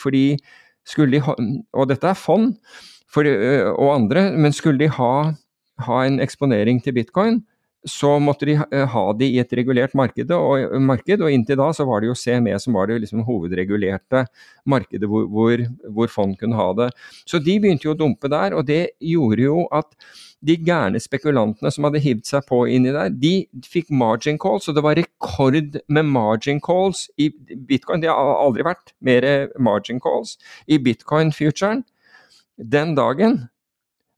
fordi 0.00 0.24
skulle 0.88 1.18
de 1.18 1.64
Og 1.72 1.88
dette 1.88 2.08
er 2.08 2.16
fond 2.16 2.54
for, 3.12 3.28
og 3.78 3.94
andre, 3.94 4.30
men 4.32 4.52
skulle 4.52 4.80
de 4.80 4.88
ha, 4.88 5.12
ha 5.86 5.98
en 6.04 6.20
eksponering 6.20 6.80
til 6.82 6.96
bitcoin, 6.96 7.42
så 7.84 8.14
måtte 8.22 8.46
de 8.48 8.54
eh, 8.56 8.86
ha 8.88 9.04
de 9.18 9.26
i 9.28 9.40
et 9.42 9.52
regulert 9.58 9.94
marked, 9.98 10.30
og, 10.32 10.76
marked, 10.80 11.20
og 11.20 11.32
inntil 11.32 11.58
da 11.60 11.68
så 11.76 11.86
var 11.88 12.00
det 12.00 12.08
jo 12.10 12.16
CME 12.16 12.56
som 12.62 12.76
var 12.78 12.88
det 12.88 13.00
liksom 13.02 13.24
hovedregulerte 13.26 14.24
markedet 14.70 15.08
hvor, 15.10 15.26
hvor, 15.28 15.64
hvor, 15.92 16.12
fond 16.12 16.36
kunne 16.40 16.56
ha 16.58 16.70
det. 16.78 16.90
Så 17.28 17.40
de 17.44 17.58
begynte 17.60 17.88
jo 17.88 17.94
å 17.94 17.98
dumpe 17.98 18.30
der, 18.32 18.56
og 18.56 18.64
det 18.70 18.96
gjorde 19.04 19.44
jo 19.44 19.66
at 19.74 19.92
de 20.44 20.56
gærne 20.60 21.00
spekulantene 21.00 21.72
som 21.72 21.86
hadde 21.88 22.02
hivd 22.04 22.26
seg 22.28 22.44
på 22.48 22.64
inni 22.72 22.92
der, 22.92 23.12
de 23.12 23.34
fikk 23.68 23.92
margin 23.92 24.40
calls, 24.40 24.68
og 24.68 24.76
det 24.76 24.84
var 24.84 24.98
rekord 25.00 25.78
med 25.88 26.12
margin 26.12 26.60
calls 26.64 27.06
i 27.20 27.30
bitcoin. 27.68 28.04
Det 28.04 28.12
har 28.12 28.36
aldri 28.36 28.64
vært 28.66 28.96
mer 29.04 29.28
margin 29.60 30.00
calls 30.04 30.38
i 30.68 30.80
bitcoin-futuren 30.80 31.84
den 32.56 32.94
dagen 32.94 33.44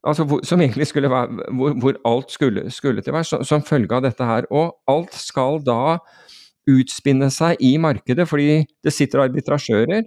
altså 0.07 0.25
hvor, 0.25 0.41
som 0.47 0.61
egentlig 0.61 0.87
skulle 0.87 1.11
være 1.11 1.53
hvor, 1.59 1.75
hvor 1.81 1.99
alt 2.09 2.33
skulle, 2.33 2.71
skulle, 2.71 3.03
til 3.03 3.13
være, 3.13 3.45
som, 3.45 3.63
følge 3.63 3.95
av 3.95 4.05
dette 4.07 4.25
her. 4.25 4.47
Og 4.51 4.77
alt 4.89 5.15
skal 5.15 5.61
da 5.67 5.99
utspinne 6.71 7.31
seg 7.31 7.61
i 7.63 7.77
markedet, 7.79 8.27
fordi 8.29 8.65
det 8.85 8.93
sitter 8.93 9.25
arbitrasjører. 9.27 10.07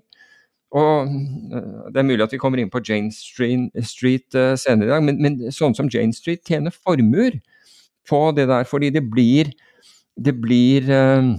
Og 0.72 1.08
øh, 1.56 1.94
Det 1.94 1.98
er 1.98 2.06
mulig 2.06 2.24
at 2.24 2.32
vi 2.32 2.38
kommer 2.38 2.62
inn 2.62 2.70
på 2.70 2.82
Jane 2.86 3.12
Street, 3.14 3.72
Street 3.84 4.36
uh, 4.36 4.54
senere 4.60 4.86
i 4.86 4.92
dag, 4.92 5.04
men, 5.04 5.22
men 5.22 5.40
sånne 5.52 5.76
som 5.76 5.90
Jane 5.90 6.14
Street 6.14 6.44
tjener 6.46 6.76
formuer 6.76 7.40
på 8.10 8.20
det 8.38 8.48
der, 8.50 8.68
fordi 8.70 8.92
det 8.94 9.02
blir, 9.10 9.50
det 10.14 10.36
blir 10.42 10.86
uh, 10.94 11.34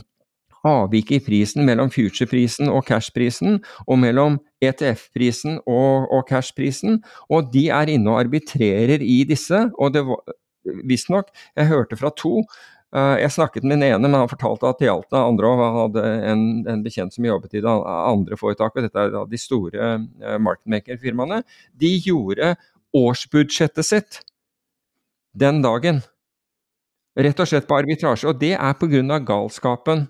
avviket 0.66 1.20
i 1.20 1.24
prisen 1.24 1.64
mellom 1.68 1.90
future-prisen 1.92 2.70
og 2.72 2.84
cash-prisen, 2.88 3.60
og 3.86 4.00
mellom 4.02 4.38
ETF-prisen 4.64 5.60
og, 5.64 6.10
og 6.12 6.26
cash-prisen. 6.28 7.00
Og 7.32 7.52
de 7.54 7.68
er 7.72 7.94
inne 7.94 8.12
og 8.12 8.20
arbitrerer 8.24 9.02
i 9.04 9.22
disse. 9.28 9.66
Og 9.78 9.94
det 9.94 10.04
var 10.08 10.36
visstnok, 10.86 11.32
jeg 11.56 11.70
hørte 11.70 11.96
fra 11.96 12.10
to 12.16 12.42
uh, 12.42 13.16
Jeg 13.20 13.32
snakket 13.32 13.64
med 13.64 13.78
den 13.78 13.86
ene, 13.88 14.08
men 14.08 14.18
han 14.20 14.28
fortalte 14.30 14.68
at 14.68 14.80
det 14.80 14.90
gjaldt 14.90 15.10
det 15.12 15.22
andre 15.22 15.48
òg. 15.48 15.62
Han 15.62 15.78
hadde 15.78 16.06
en, 16.32 16.44
en, 16.68 16.84
bekjent 16.84 17.16
som 17.16 17.24
jobbet 17.24 17.56
i 17.56 17.64
det 17.64 17.76
andre 17.88 18.38
foretaket, 18.40 18.88
dette 18.88 19.06
er 19.06 19.14
da 19.14 19.24
de 19.28 19.40
store 19.40 19.94
uh, 19.96 20.36
marketmaker-firmaene. 20.42 21.42
De 21.80 21.94
gjorde 22.04 22.54
årsbudsjettet 22.96 23.86
sitt 23.86 24.22
den 25.32 25.62
dagen. 25.62 26.02
Rett 27.20 27.42
og 27.42 27.48
slett 27.48 27.68
på 27.68 27.76
arbitrasje. 27.78 28.30
Og 28.30 28.38
det 28.40 28.54
er 28.56 28.78
pga. 28.78 29.18
galskapen 29.26 30.08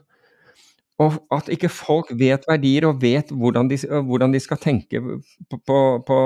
og 1.01 1.17
at 1.33 1.49
ikke 1.53 1.71
folk 1.73 2.11
vet 2.19 2.45
verdier 2.49 2.85
og 2.89 2.99
vet 3.01 3.31
hvordan 3.33 3.71
de, 3.71 3.79
hvordan 4.05 4.35
de 4.35 4.41
skal 4.43 4.61
tenke 4.61 5.01
på, 5.01 5.79
på, 6.07 6.19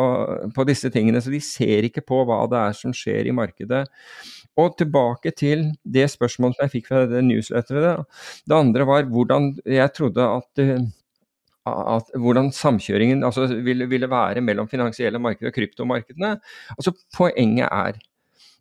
på, 0.57 0.65
disse 0.67 0.91
tingene. 0.91 1.23
Så 1.23 1.31
de 1.31 1.41
ser 1.45 1.87
ikke 1.87 2.03
på 2.03 2.25
hva 2.27 2.41
det 2.51 2.59
er 2.59 2.75
som 2.79 2.95
skjer 2.97 3.31
i 3.31 3.37
markedet. 3.37 3.85
Og 4.59 4.75
tilbake 4.79 5.31
til 5.39 5.69
det 5.83 6.09
spørsmålet 6.11 6.59
som 6.59 6.67
jeg 6.67 6.75
fikk 6.75 6.91
fra 6.91 7.05
det 7.11 7.23
newsletteret. 7.27 8.03
Det 8.47 8.57
andre 8.57 8.87
var 8.89 9.07
hvordan 9.15 9.53
jeg 9.63 9.95
trodde 9.95 10.27
at, 10.41 10.65
at 11.71 12.11
hvordan 12.19 12.51
samkjøringen 12.55 13.23
altså, 13.27 13.47
ville, 13.55 13.87
ville, 13.91 14.11
være 14.11 14.43
mellom 14.43 14.71
finansielle 14.71 15.23
markeder 15.23 15.53
og 15.53 15.59
kryptomarkedene. 15.59 16.37
Altså, 16.75 16.95
poenget 17.15 17.69
er 17.71 18.03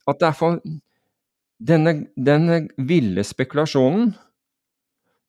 at 0.04 0.22
det 0.22 0.34
denne, 1.64 1.94
denne 2.20 2.68
ville 2.78 3.24
spekulasjonen 3.24 4.12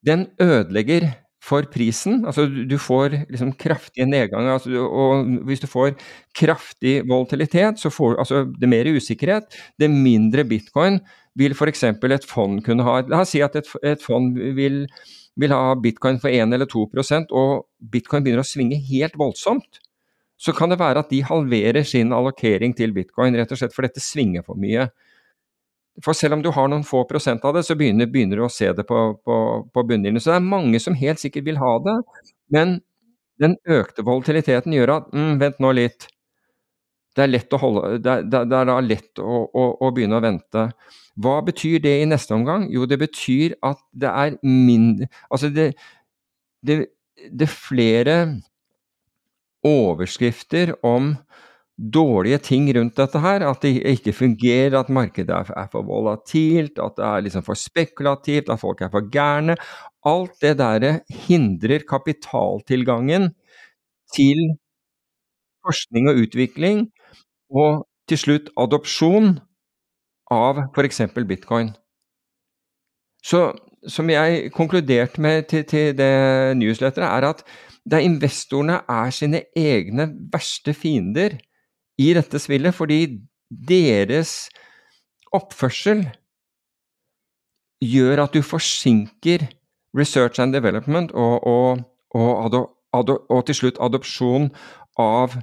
den 0.06 0.26
ødelegger 0.42 1.10
for 1.44 1.66
prisen. 1.68 2.22
Altså 2.26 2.46
du 2.48 2.76
får 2.80 3.16
liksom 3.28 3.52
kraftige 3.60 4.06
nedganger. 4.08 4.54
Altså, 4.56 4.84
og 4.84 5.26
hvis 5.48 5.60
du 5.60 5.66
får 5.68 5.96
kraftig 6.36 7.02
volatilitet, 7.08 7.80
så 7.80 7.92
får 7.92 8.14
du 8.14 8.22
altså 8.24 8.44
det 8.60 8.68
mer 8.68 8.88
usikkerhet, 8.96 9.58
det 9.80 9.90
mindre 9.90 10.44
bitcoin 10.48 11.00
vil 11.36 11.54
f.eks. 11.54 11.84
et 11.84 12.28
fond 12.30 12.62
kunne 12.64 12.86
ha. 12.86 13.00
La 13.10 13.22
oss 13.24 13.34
si 13.34 13.42
at 13.44 13.56
et, 13.58 13.68
et 13.84 14.02
fond 14.02 14.32
vil, 14.56 14.84
vil, 15.36 15.52
ha 15.52 15.74
bitcoin 15.74 16.20
for 16.22 16.32
1 16.32 16.54
eller 16.54 16.70
2% 16.70 17.34
og 17.34 17.66
bitcoin 17.92 18.24
begynner 18.24 18.44
å 18.44 18.48
svinge 18.48 18.78
helt 18.88 19.18
voldsomt. 19.18 19.80
Så 20.38 20.52
kan 20.56 20.72
det 20.72 20.80
være 20.80 21.04
at 21.04 21.10
de 21.12 21.22
halverer 21.24 21.84
sin 21.86 22.12
allokering 22.12 22.74
til 22.76 22.94
bitcoin, 22.94 23.36
rett 23.38 23.52
og 23.54 23.60
slett 23.60 23.74
for 23.74 23.86
dette 23.86 24.02
svinger 24.02 24.42
for 24.46 24.58
mye. 24.60 24.88
For 26.02 26.16
selv 26.16 26.38
om 26.38 26.42
du 26.42 26.50
har 26.54 26.70
noen 26.70 26.82
få 26.86 27.04
prosent 27.06 27.44
av 27.46 27.54
det, 27.54 27.62
så 27.66 27.76
begynner, 27.78 28.08
begynner 28.10 28.40
du 28.40 28.46
å 28.46 28.50
se 28.50 28.72
det 28.74 28.82
på, 28.88 29.02
på, 29.22 29.36
på 29.70 29.84
bunnlinjen. 29.86 30.18
Så 30.22 30.32
det 30.32 30.40
er 30.40 30.48
mange 30.48 30.80
som 30.82 30.96
helt 30.98 31.22
sikkert 31.22 31.46
vil 31.46 31.60
ha 31.60 31.76
det, 31.84 31.94
men 32.54 32.80
den 33.42 33.56
økte 33.70 34.04
volatiliteten 34.06 34.74
gjør 34.74 34.96
at 34.98 35.14
mm, 35.14 35.32
vent 35.42 35.62
nå 35.62 35.72
litt. 35.74 36.08
Det 37.14 37.22
er 37.22 37.30
lett 37.30 37.54
å, 37.54 37.60
holde, 37.62 37.98
det 38.02 38.10
er, 38.10 38.48
da 38.50 38.78
lett 38.82 39.22
å, 39.22 39.44
å, 39.46 39.66
å, 39.86 39.90
begynne 39.94 40.18
å 40.18 40.24
vente. 40.24 40.66
Hva 41.14 41.36
betyr 41.46 41.78
det 41.82 41.94
i 42.02 42.08
neste 42.10 42.34
omgang? 42.34 42.66
Jo, 42.74 42.88
det 42.90 42.98
betyr 43.04 43.54
at 43.62 43.78
det 43.94 44.10
er 44.10 44.34
mindre 44.42 45.06
Altså, 45.28 45.50
det, 45.54 45.68
det, 46.66 46.80
det 47.30 47.46
er 47.46 47.54
flere 47.54 48.16
overskrifter 49.64 50.74
om 50.84 51.14
dårlige 51.78 52.38
ting 52.38 52.68
rundt 52.76 52.96
dette 52.96 53.20
her. 53.20 53.44
At 53.48 53.62
det 53.62 53.82
ikke 53.86 54.12
fungerer, 54.12 54.78
at 54.78 54.92
markedet 54.92 55.30
er 55.34 55.68
for 55.72 55.82
volatilt, 55.86 56.78
at 56.78 56.96
det 56.96 57.06
er 57.06 57.24
liksom 57.26 57.46
for 57.46 57.58
spekulativt, 57.58 58.50
at 58.50 58.60
folk 58.60 58.80
er 58.80 58.92
for 58.92 59.08
gærne. 59.10 59.56
Alt 60.06 60.36
det 60.42 60.58
der 60.58 61.00
hindrer 61.26 61.86
kapitaltilgangen 61.88 63.32
til 64.14 64.44
forskning 65.64 66.08
og 66.10 66.20
utvikling, 66.26 66.88
og 67.50 67.86
til 68.08 68.20
slutt 68.20 68.50
adopsjon 68.60 69.38
av 70.30 70.66
f.eks. 70.74 71.00
bitcoin. 71.28 71.72
Så 73.24 73.54
som 73.88 74.08
jeg 74.10 74.50
konkluderte 74.52 75.20
med 75.20 75.48
til, 75.48 75.64
til 75.64 75.96
det 75.96 76.56
newsletteret, 76.56 77.08
er 77.08 77.28
at 77.28 77.42
der 77.90 78.04
investorene 78.04 78.80
er 78.88 79.10
sine 79.12 79.42
egne 79.56 80.08
verste 80.32 80.74
fiender, 80.74 81.36
i 82.00 82.10
dette 82.16 82.40
spillet, 82.42 82.74
fordi 82.74 83.00
deres 83.50 84.48
oppførsel 85.34 86.04
gjør 87.84 88.24
at 88.24 88.34
du 88.34 88.42
forsinker 88.42 89.46
research 89.94 90.40
and 90.42 90.54
development 90.54 91.12
og, 91.12 91.46
og, 91.46 91.82
og, 92.14 92.56
og 92.94 93.42
til 93.46 93.58
slutt 93.58 93.80
adopsjon 93.82 94.48
av 95.00 95.36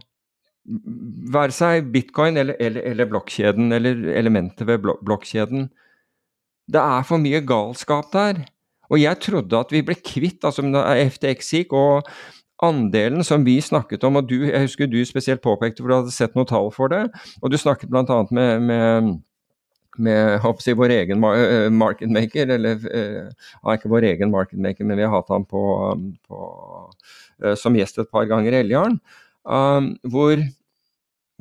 være 1.32 1.56
seg 1.56 1.90
bitcoin 1.94 2.38
eller, 2.38 2.58
eller, 2.62 2.86
eller 2.92 3.10
blokkjeden, 3.10 3.72
eller 3.74 4.04
elementet 4.14 4.68
ved 4.68 4.84
blokkjeden. 4.84 5.70
Det 6.72 6.82
er 6.82 7.08
for 7.08 7.22
mye 7.22 7.42
galskap 7.48 8.12
der. 8.14 8.44
Og 8.92 9.00
jeg 9.02 9.20
trodde 9.24 9.58
at 9.58 9.72
vi 9.72 9.82
ble 9.88 9.96
kvitt 9.98 10.46
altså 10.46 10.64
FTX 11.16 11.52
gikk, 11.56 11.74
og 11.74 12.08
andelen 12.62 13.26
som 13.26 13.46
vi 13.48 13.58
snakket 13.64 14.04
om, 14.08 14.20
og 14.20 14.30
du, 14.30 14.38
jeg 14.46 14.68
husker 14.68 14.90
du 14.90 15.00
spesielt 15.08 15.42
påpekte 15.42 15.82
for 15.82 15.92
du 15.92 15.98
hadde 15.98 16.14
sett 16.16 16.38
noen 16.38 16.50
tall 16.50 16.72
for 16.76 16.92
det, 16.94 17.08
og 17.42 17.52
du 17.52 17.58
snakket 17.58 17.92
bl.a. 17.92 18.24
med, 18.32 18.66
med 18.70 19.12
med 20.00 20.46
si, 20.64 20.74
vår 20.78 20.94
egen 20.96 21.20
marketmaker, 21.76 22.54
eller 22.56 22.80
uh, 22.88 23.74
ikke 23.74 23.92
vår 23.92 24.08
egen 24.14 24.32
marketmaker, 24.32 24.88
men 24.88 25.00
vi 25.00 25.04
har 25.04 25.14
hatt 25.14 25.32
ham 25.34 25.46
på, 25.46 25.64
på, 26.28 26.40
uh, 27.44 27.56
som 27.60 27.76
gjest 27.76 28.00
et 28.00 28.12
par 28.12 28.30
ganger 28.30 28.56
i 28.56 28.62
Eljarn, 28.64 29.00
um, 29.44 29.92
hvor, 30.08 30.40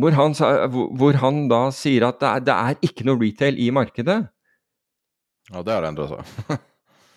hvor, 0.01 0.17
han, 0.19 0.35
hvor, 0.75 1.21
han, 1.23 1.45
da 1.53 1.69
sier 1.75 2.09
at 2.09 2.19
det 2.23 2.33
er, 2.33 2.49
det 2.49 2.57
er, 2.57 2.81
ikke 2.91 3.07
noe 3.07 3.23
retail 3.23 3.61
i 3.61 3.71
markedet. 3.75 4.19
Ja, 5.51 5.63
det 5.63 5.77
har 5.77 5.87
endra 5.87 6.11
seg. 6.11 6.59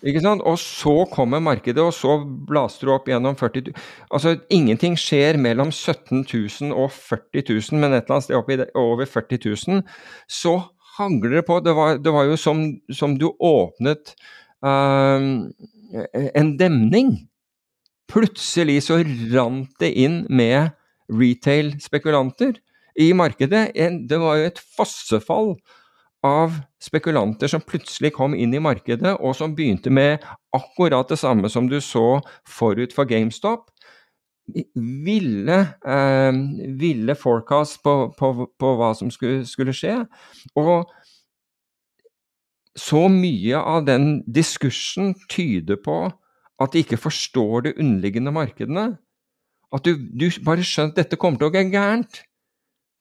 Ikke 0.04 0.20
sant? 0.20 0.44
Og 0.44 0.58
så 0.60 1.06
kommer 1.12 1.40
markedet, 1.40 1.80
og 1.80 1.94
så 1.96 2.18
blaster 2.48 2.88
du 2.88 2.92
opp 2.92 3.08
gjennom 3.08 3.36
40 3.40 3.70
000 3.70 3.84
Altså, 4.12 4.34
ingenting 4.52 4.98
skjer 5.00 5.38
mellom 5.40 5.72
17 5.72 6.26
000 6.28 6.72
og 6.76 6.92
40 6.92 7.44
000, 7.48 7.80
men 7.80 7.94
et 7.94 8.04
eller 8.04 8.18
annet 8.18 8.26
sted 8.26 8.38
oppi 8.38 8.58
over 8.78 9.08
40 9.08 9.40
000, 9.48 9.84
så 10.28 10.58
hangler 10.98 11.38
det 11.38 11.44
på. 11.48 11.58
Det 11.64 11.74
var, 11.76 11.98
det 11.98 12.12
var 12.14 12.28
jo 12.28 12.36
som, 12.38 12.64
som, 12.92 13.16
du 13.18 13.30
åpnet 13.40 14.14
uh, 14.64 15.48
en 16.34 16.52
demning. 16.60 17.14
Plutselig 18.12 18.82
så 18.86 19.00
rant 19.32 19.72
det 19.80 19.94
inn 20.04 20.22
med 20.28 20.74
retail-spekulanter 21.08 22.58
i 23.00 23.08
markedet. 23.16 23.70
Det 23.74 24.20
var 24.20 24.38
jo 24.38 24.50
et 24.52 24.60
fossefall 24.76 25.54
av 26.24 26.56
spekulanter 26.82 27.50
som 27.50 27.62
plutselig 27.64 28.14
kom 28.16 28.34
inn 28.36 28.54
i 28.56 28.62
markedet, 28.62 29.12
og 29.20 29.36
som 29.36 29.54
begynte 29.56 29.92
med 29.92 30.24
akkurat 30.56 31.10
det 31.12 31.20
samme 31.20 31.50
som 31.52 31.68
du 31.68 31.80
så 31.84 32.20
forut 32.48 32.94
for 32.96 33.08
GameStop. 33.08 33.68
Ville, 34.76 35.58
eh, 35.88 36.32
ville 36.80 37.14
forecast 37.16 37.82
på, 37.84 37.94
på, 38.18 38.32
på, 38.60 38.74
hva 38.76 38.92
som 38.96 39.12
skulle, 39.12 39.44
skulle, 39.48 39.72
skje. 39.76 40.02
Og 40.60 40.90
så 42.76 43.06
mye 43.08 43.60
av 43.60 43.86
den 43.86 44.18
diskursen 44.26 45.14
tyder 45.30 45.80
på 45.80 45.98
at 46.60 46.72
de 46.72 46.84
ikke 46.84 47.00
forstår 47.00 47.68
de 47.68 47.76
underliggende 47.78 48.32
markedene. 48.34 48.86
At 49.74 49.84
du, 49.84 49.96
du 49.96 50.28
bare 50.44 50.64
skjønner 50.64 50.92
at 50.92 51.02
dette 51.02 51.18
kommer 51.20 51.40
til 51.40 51.50
å 51.50 51.54
gå 51.54 51.64
gærent. 51.72 52.22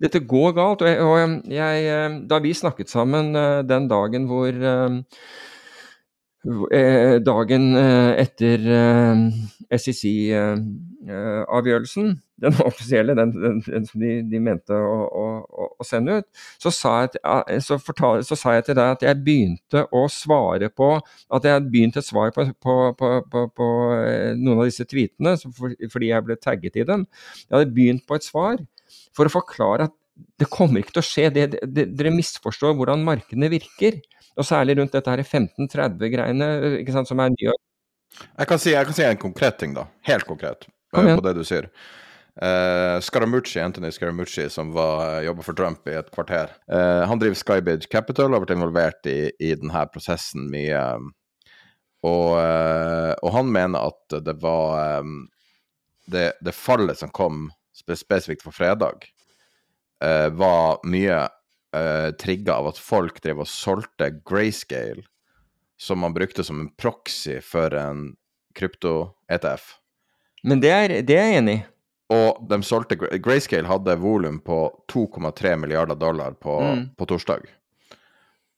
Dette 0.04 0.20
går 0.28 0.52
galt. 0.58 0.82
Og, 0.84 0.90
jeg, 0.90 1.00
og 1.02 1.18
jeg, 1.52 1.84
eh, 1.88 2.12
da 2.30 2.40
vi 2.44 2.54
snakket 2.58 2.90
sammen 2.92 3.36
eh, 3.40 3.68
den 3.68 3.90
dagen 3.92 4.24
hvor 4.32 4.52
eh, 4.52 4.92
Dagen 7.24 7.66
etter 8.20 8.60
SEC-avgjørelsen, 9.72 12.10
den 12.44 12.54
offisielle, 12.68 13.16
den, 13.16 13.32
den, 13.32 13.64
den 13.64 13.88
som 13.88 14.04
de, 14.04 14.28
de, 14.28 14.44
mente 14.44 14.76
å, 14.76 15.08
å, 15.08 15.48
å, 15.80 15.84
sende 15.88 16.20
ut, 16.20 16.28
så 16.60 16.68
sa, 16.76 17.08
jeg, 17.08 17.16
så, 17.64 17.80
fortal, 17.80 18.28
så 18.28 18.36
sa, 18.36 18.58
jeg, 18.58 18.68
til 18.68 18.76
deg 18.76 18.92
at 18.98 19.00
jeg 19.08 19.24
begynte 19.24 19.88
å 19.88 20.04
svare 20.12 20.68
på 20.68 21.00
At 21.32 21.48
jeg 21.48 21.64
begynte 21.70 22.04
et 22.04 22.10
svar 22.10 22.36
på, 22.36 22.44
på, 22.60 22.92
på, 23.00 23.48
på 23.48 23.68
noen 24.36 24.58
av 24.58 24.68
disse 24.68 24.84
tweetene 24.84 25.40
fordi 25.40 26.12
jeg 26.12 26.28
ble 26.28 26.36
tagget 26.44 26.76
i 26.76 26.84
dem. 26.92 27.08
Jeg 27.48 27.56
hadde 27.56 27.78
begynt 27.80 28.04
på 28.04 28.20
et 28.20 28.28
svar 28.28 28.60
for 29.16 29.30
å 29.30 29.34
forklare 29.34 29.90
at 29.90 29.96
det 30.40 30.50
kommer 30.54 30.82
ikke 30.82 30.96
til 30.98 31.04
å 31.04 31.08
skje. 31.08 31.30
Det, 31.34 31.48
det, 31.64 31.88
dere 31.98 32.14
misforstår 32.14 32.76
hvordan 32.78 33.06
markedene 33.06 33.50
virker. 33.54 34.00
Og 34.38 34.48
særlig 34.48 34.80
rundt 34.80 34.96
dette 34.96 35.12
her 35.14 35.22
15-30-greiene 35.22 37.06
som 37.06 37.22
er 37.22 37.34
nye. 37.34 37.58
Jeg 38.14 38.50
kan, 38.50 38.62
si, 38.62 38.72
jeg 38.74 38.88
kan 38.88 38.98
si 38.98 39.06
en 39.06 39.20
konkret 39.22 39.60
ting, 39.62 39.76
da. 39.78 39.88
Helt 40.10 40.26
konkret 40.30 40.68
på 40.94 41.24
det 41.26 41.34
du 41.38 41.44
sier. 41.48 41.70
Uh, 42.34 42.98
Scaramucci, 43.02 43.60
Anthony 43.62 43.92
Scaramucci, 43.94 44.48
som 44.50 44.72
uh, 44.78 45.22
jobba 45.22 45.46
for 45.46 45.58
Trump 45.58 45.88
i 45.90 45.98
et 46.00 46.10
kvarter. 46.14 46.54
Uh, 46.72 47.06
han 47.10 47.22
driver 47.22 47.38
Skybidge 47.38 47.90
Capital 47.92 48.32
og 48.32 48.40
har 48.40 48.46
vært 48.48 48.56
involvert 48.56 49.10
i, 49.10 49.18
i 49.38 49.52
denne 49.58 49.84
prosessen 49.94 50.48
mye. 50.54 50.82
Og, 52.04 52.34
uh, 52.36 53.14
og, 53.22 53.30
han 53.38 53.52
mener 53.54 53.92
at 53.92 54.18
det 54.26 54.36
var 54.42 55.04
um, 55.06 55.28
det, 56.10 56.32
det, 56.44 56.56
fallet 56.58 57.00
som 57.00 57.14
kom 57.14 57.48
spesifikt 57.74 58.46
for 58.46 58.56
fredag, 58.56 59.08
uh, 60.04 60.30
var 60.30 60.84
mye 60.88 61.24
uh, 61.76 62.10
trigga 62.20 62.60
av 62.60 62.74
at 62.74 62.82
folk 62.82 63.22
drev 63.24 63.44
og 63.44 63.50
solgte 63.50 64.12
grayscale, 64.26 65.06
som 65.80 66.04
man 66.04 66.14
brukte 66.16 66.46
som 66.46 66.62
en 66.62 66.72
proxy 66.80 67.40
for 67.44 67.74
en 67.76 68.12
krypto-ETF. 68.56 69.74
Men 70.44 70.62
det 70.62 70.72
er, 70.72 70.98
det 71.08 71.18
er 71.18 71.32
jeg 71.32 71.42
enig 71.42 71.58
i. 71.58 71.64
Og 72.14 72.44
de 72.50 72.60
solgte 72.68 72.98
Grayscale 73.00 73.70
hadde 73.70 73.96
volum 73.98 74.40
på 74.44 74.68
2,3 74.92 75.56
milliarder 75.58 75.96
dollar 75.98 76.36
på, 76.38 76.60
mm. 76.62 76.82
på 77.00 77.08
torsdag. 77.10 77.48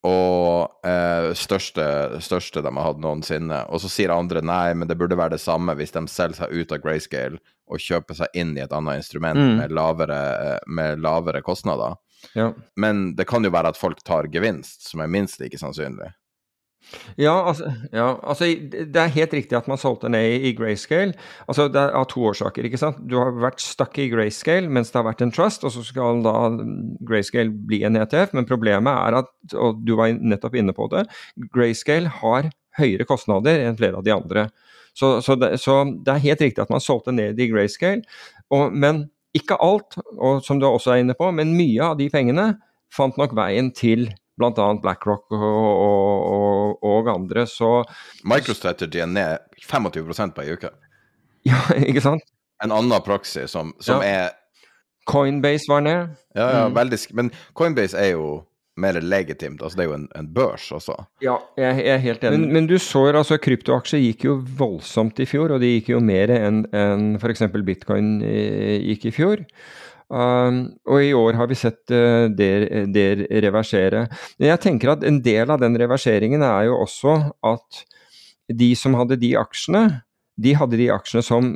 Og 0.06 0.86
eh, 0.86 1.32
største, 1.38 1.86
største 2.22 2.62
de 2.62 2.72
har 2.72 2.88
hatt 2.92 3.02
noensinne. 3.02 3.64
Og 3.74 3.82
så 3.82 3.90
sier 3.90 4.14
andre 4.14 4.44
nei, 4.46 4.76
men 4.78 4.90
det 4.90 4.98
burde 5.00 5.18
være 5.18 5.36
det 5.36 5.44
samme 5.44 5.74
hvis 5.80 5.96
de 5.96 6.06
selger 6.12 6.44
seg 6.44 6.54
ut 6.54 6.76
av 6.76 6.84
grayscale 6.84 7.42
og 7.66 7.82
kjøper 7.82 8.20
seg 8.20 8.38
inn 8.38 8.54
i 8.58 8.62
et 8.62 8.74
annet 8.76 9.02
instrument 9.02 9.40
mm. 9.40 9.56
med, 9.62 9.74
lavere, 9.74 10.20
med, 10.68 11.02
lavere, 11.02 11.42
kostnader. 11.46 11.98
Ja. 12.38 12.52
Men 12.78 13.16
det 13.18 13.26
kan 13.30 13.46
jo 13.46 13.54
være 13.54 13.74
at 13.74 13.80
folk 13.80 14.04
tar 14.06 14.30
gevinst, 14.34 14.86
som 14.92 15.02
er 15.02 15.10
minst 15.10 15.42
like 15.42 15.58
sannsynlig. 15.62 16.12
Ja 17.20 17.34
altså, 17.50 17.70
ja, 17.94 18.08
altså, 18.24 18.48
det 18.72 19.00
er 19.00 19.14
helt 19.16 19.34
riktig 19.36 19.58
at 19.58 19.68
man 19.72 19.80
solgte 19.80 20.10
ned 20.12 20.46
i 20.48 20.54
grayscale. 20.58 21.16
Altså, 21.48 21.68
det 21.72 21.82
er 21.82 21.96
av 21.98 22.08
to 22.12 22.24
årsaker. 22.30 22.68
ikke 22.68 22.80
sant? 22.82 23.00
Du 23.10 23.18
har 23.20 23.34
vært 23.42 23.64
stuck 23.64 23.98
i 24.02 24.10
grayscale 24.12 24.70
mens 24.72 24.92
det 24.92 25.00
har 25.00 25.08
vært 25.08 25.24
en 25.26 25.34
trust, 25.36 25.66
og 25.68 25.74
så 25.76 25.84
skal 25.86 26.24
da 26.26 26.36
grayscale 27.08 27.52
bli 27.52 27.84
en 27.88 28.00
ETF. 28.00 28.36
Men 28.38 28.50
problemet 28.50 28.92
er 28.94 29.20
at, 29.22 29.32
og 29.54 29.82
du 29.86 29.96
var 30.00 30.14
nettopp 30.16 30.56
inne 30.60 30.76
på 30.76 30.90
det, 30.94 31.06
grayscale 31.56 32.12
har 32.22 32.52
høyere 32.80 33.08
kostnader 33.08 33.64
enn 33.64 33.78
flere 33.80 34.00
av 34.00 34.06
de 34.06 34.14
andre. 34.16 34.48
Så, 34.96 35.20
så, 35.22 35.36
det, 35.36 35.58
så 35.60 35.82
det, 35.84 36.12
er 36.14 36.24
helt 36.30 36.44
riktig 36.44 36.64
at 36.64 36.72
man 36.72 36.84
solgte 36.84 37.16
ned 37.16 37.40
i 37.40 37.50
grayscale. 37.52 38.06
Og, 38.54 38.72
men 38.72 39.08
ikke 39.36 39.58
alt, 39.60 39.98
og 40.16 40.44
som 40.46 40.62
du 40.62 40.68
også 40.68 40.94
er 40.94 41.04
inne 41.04 41.16
på, 41.18 41.28
men 41.36 41.56
mye 41.58 41.92
av 41.92 41.98
de 42.00 42.08
pengene 42.12 42.54
fant 42.96 43.18
nok 43.20 43.36
veien 43.36 43.74
til 43.76 44.08
bl.a. 44.38 44.68
BlackRock 44.84 45.32
og, 45.32 45.42
og, 45.42 46.84
og, 46.84 47.12
andre. 47.14 47.46
Så 47.48 47.84
MicroStrategy 48.28 49.04
er 49.04 49.12
ned 49.12 49.62
25 49.64 50.34
på 50.36 50.46
ei 50.46 50.58
uke. 50.58 50.74
Ja, 51.46 51.60
ikke 51.78 52.02
sant? 52.02 52.24
En 52.64 52.72
annen 52.74 53.04
praksis 53.06 53.52
som, 53.54 53.76
som 53.84 54.02
ja. 54.02 54.24
er 54.26 54.30
Coinbase 55.06 55.70
var 55.70 55.84
ned. 55.86 56.16
Ja, 56.34 56.48
ja, 56.50 56.64
mm. 56.66 56.74
veldig 56.74 56.98
Men 57.14 57.30
Coinbase 57.54 58.00
er 58.02 58.16
jo 58.16 58.30
mer 58.82 58.98
legitimt. 59.02 59.62
altså 59.62 59.78
Det 59.78 59.86
er 59.86 59.90
jo 59.90 59.96
en, 59.96 60.08
en 60.16 60.28
børs 60.34 60.68
også. 60.74 60.98
Ja, 61.24 61.38
jeg, 61.58 61.78
jeg 61.86 61.94
er 61.94 62.04
helt 62.04 62.24
enig. 62.24 62.40
Men, 62.40 62.54
men, 62.54 62.68
du 62.68 62.78
så 62.82 63.06
altså 63.12 63.38
kryptoaksjer 63.38 64.02
gikk 64.04 64.26
jo 64.28 64.36
voldsomt 64.58 65.20
i 65.24 65.28
fjor, 65.30 65.54
og 65.56 65.64
de 65.64 65.76
gikk 65.78 65.94
jo 65.94 66.02
mer 66.04 66.34
enn 66.34 66.66
en 66.76 67.14
f.eks. 67.22 67.46
bitcoin 67.68 68.18
eh, 68.26 68.82
gikk 68.92 69.12
i 69.12 69.16
fjor. 69.16 69.46
Um, 70.06 70.60
og 70.86 71.02
i 71.02 71.14
år 71.18 71.38
har 71.40 71.50
vi 71.50 71.58
sett 71.58 71.82
det, 71.90 72.52
det, 72.94 73.06
reversere. 73.46 74.06
Men 74.38 74.52
jeg 74.52 74.62
tenker 74.68 74.94
at 74.94 75.06
en 75.08 75.22
del 75.26 75.50
av 75.50 75.64
den 75.64 75.78
reverseringen 75.82 76.46
er 76.46 76.68
jo 76.70 76.80
også 76.84 77.18
at 77.46 77.86
de 78.54 78.76
som 78.78 78.94
hadde 79.00 79.18
de 79.22 79.34
aksjene, 79.40 79.88
de 80.36 80.52
hadde 80.58 80.78
de 80.78 80.90
aksjene 80.92 81.24
som 81.24 81.54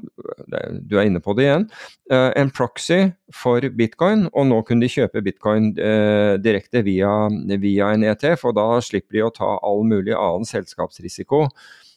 du 0.88 0.96
er 0.98 1.10
inne 1.10 1.22
på 1.24 1.36
det 1.38 1.46
igjen, 1.46 1.66
uh, 2.14 2.32
en 2.40 2.52
proxy 2.56 3.10
for 3.36 3.66
bitcoin, 3.76 4.28
og 4.32 4.48
nå 4.50 4.62
kunne 4.68 4.86
de 4.86 4.92
kjøpe 4.94 5.24
bitcoin 5.26 5.74
uh, 5.78 6.40
direkte 6.42 6.84
via, 6.88 7.12
via, 7.60 7.92
en 7.92 8.08
ETF, 8.08 8.48
og 8.50 8.58
da 8.60 8.68
slipper 8.86 9.18
de 9.20 9.26
å 9.28 9.34
ta 9.36 9.52
all 9.68 9.84
mulig 9.88 10.16
annen 10.16 10.48
selskapsrisiko. 10.48 11.46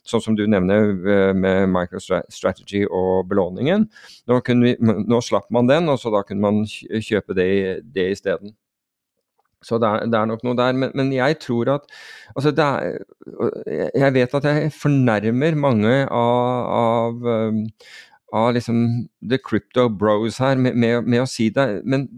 Sånn 0.08 0.22
som 0.24 0.36
du 0.38 0.42
nevner 0.50 0.88
uh, 1.06 1.30
med 1.36 1.68
MicroStrategy 1.70 2.84
og 2.88 3.28
belåningen. 3.30 3.86
Nå, 4.26 4.40
vi, 4.64 4.74
nå, 4.80 5.20
slapp 5.22 5.46
man 5.54 5.70
den, 5.70 5.86
og 5.92 6.00
så 6.02 6.10
da 6.14 6.24
kunne 6.26 6.42
man 6.42 6.64
kjøpe 6.66 7.36
det, 7.38 7.48
det 7.94 8.10
isteden. 8.16 8.56
Så 9.62 9.78
det 9.78 9.88
er, 9.88 10.06
det 10.10 10.18
er, 10.18 10.28
nok 10.28 10.44
noe 10.46 10.58
der. 10.58 10.76
Men, 10.76 10.92
men 10.98 11.12
jeg 11.14 11.38
tror 11.42 11.76
at 11.76 11.90
altså 12.34 12.52
er, 12.52 13.02
Jeg 13.94 14.14
vet 14.16 14.38
at 14.38 14.48
jeg 14.48 14.72
fornærmer 14.74 15.58
mange 15.58 15.92
av, 16.06 16.72
av, 16.78 17.28
um, 17.52 17.62
av 18.32 18.48
liksom 18.56 18.82
the 19.20 19.38
crypto 19.38 19.88
bros 19.88 20.40
her 20.42 20.58
med, 20.58 20.74
med, 20.74 21.06
med 21.06 21.24
å 21.24 21.28
si 21.30 21.48
det. 21.54 21.68
Men, 21.84 22.08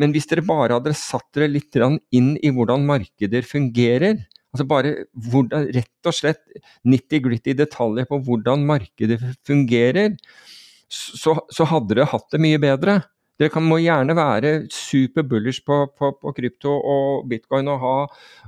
men, 0.00 0.14
hvis 0.14 0.28
dere 0.30 0.46
bare 0.46 0.78
hadde 0.78 0.96
satt 0.96 1.28
dere 1.36 1.52
litt 1.52 1.76
inn 1.76 2.34
i 2.40 2.54
hvordan 2.54 2.86
markeder 2.88 3.46
fungerer, 3.46 4.24
altså 4.56 4.66
bare 4.68 4.94
hvordan, 5.30 5.68
rett 5.76 6.08
og 6.08 6.16
slett 6.16 6.42
nitty-gritty 6.88 7.54
detaljer 7.58 8.08
på 8.08 8.18
hvordan 8.26 8.64
markedet 8.66 9.20
fungerer, 9.46 10.16
så, 10.88 11.36
så 11.52 11.66
hadde 11.68 11.94
dere 11.94 12.08
hatt 12.10 12.32
det 12.32 12.42
mye 12.42 12.58
bedre. 12.62 13.00
Dere 13.36 13.52
kan, 13.52 13.66
må 13.68 13.76
gjerne 13.82 14.14
være 14.16 14.50
super 14.72 15.26
bullish 15.28 15.60
på, 15.66 15.82
på, 15.92 16.08
på, 16.22 16.32
krypto 16.38 16.72
og 16.72 17.26
bitcoin 17.28 17.68
og 17.68 17.82
ha, 17.82 17.96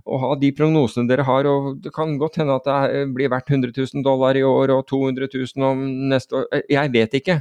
og 0.07 0.23
ha, 0.23 0.31
de 0.41 0.49
prognosene 0.57 1.11
dere 1.11 1.27
har. 1.29 1.49
og 1.51 1.83
Det 1.85 1.93
kan 1.93 2.17
godt 2.21 2.41
hende 2.41 2.57
at 2.57 2.69
det 2.69 3.03
blir 3.17 3.29
verdt 3.33 3.53
100 3.53 3.75
000 3.77 4.07
dollar 4.07 4.39
i 4.39 4.47
år 4.49 4.73
og 4.79 4.87
200 4.89 5.29
000 5.35 5.69
om 5.69 5.85
neste 6.09 6.41
år. 6.41 6.49
Jeg 6.73 6.93
vet 6.95 7.19
ikke. 7.21 7.41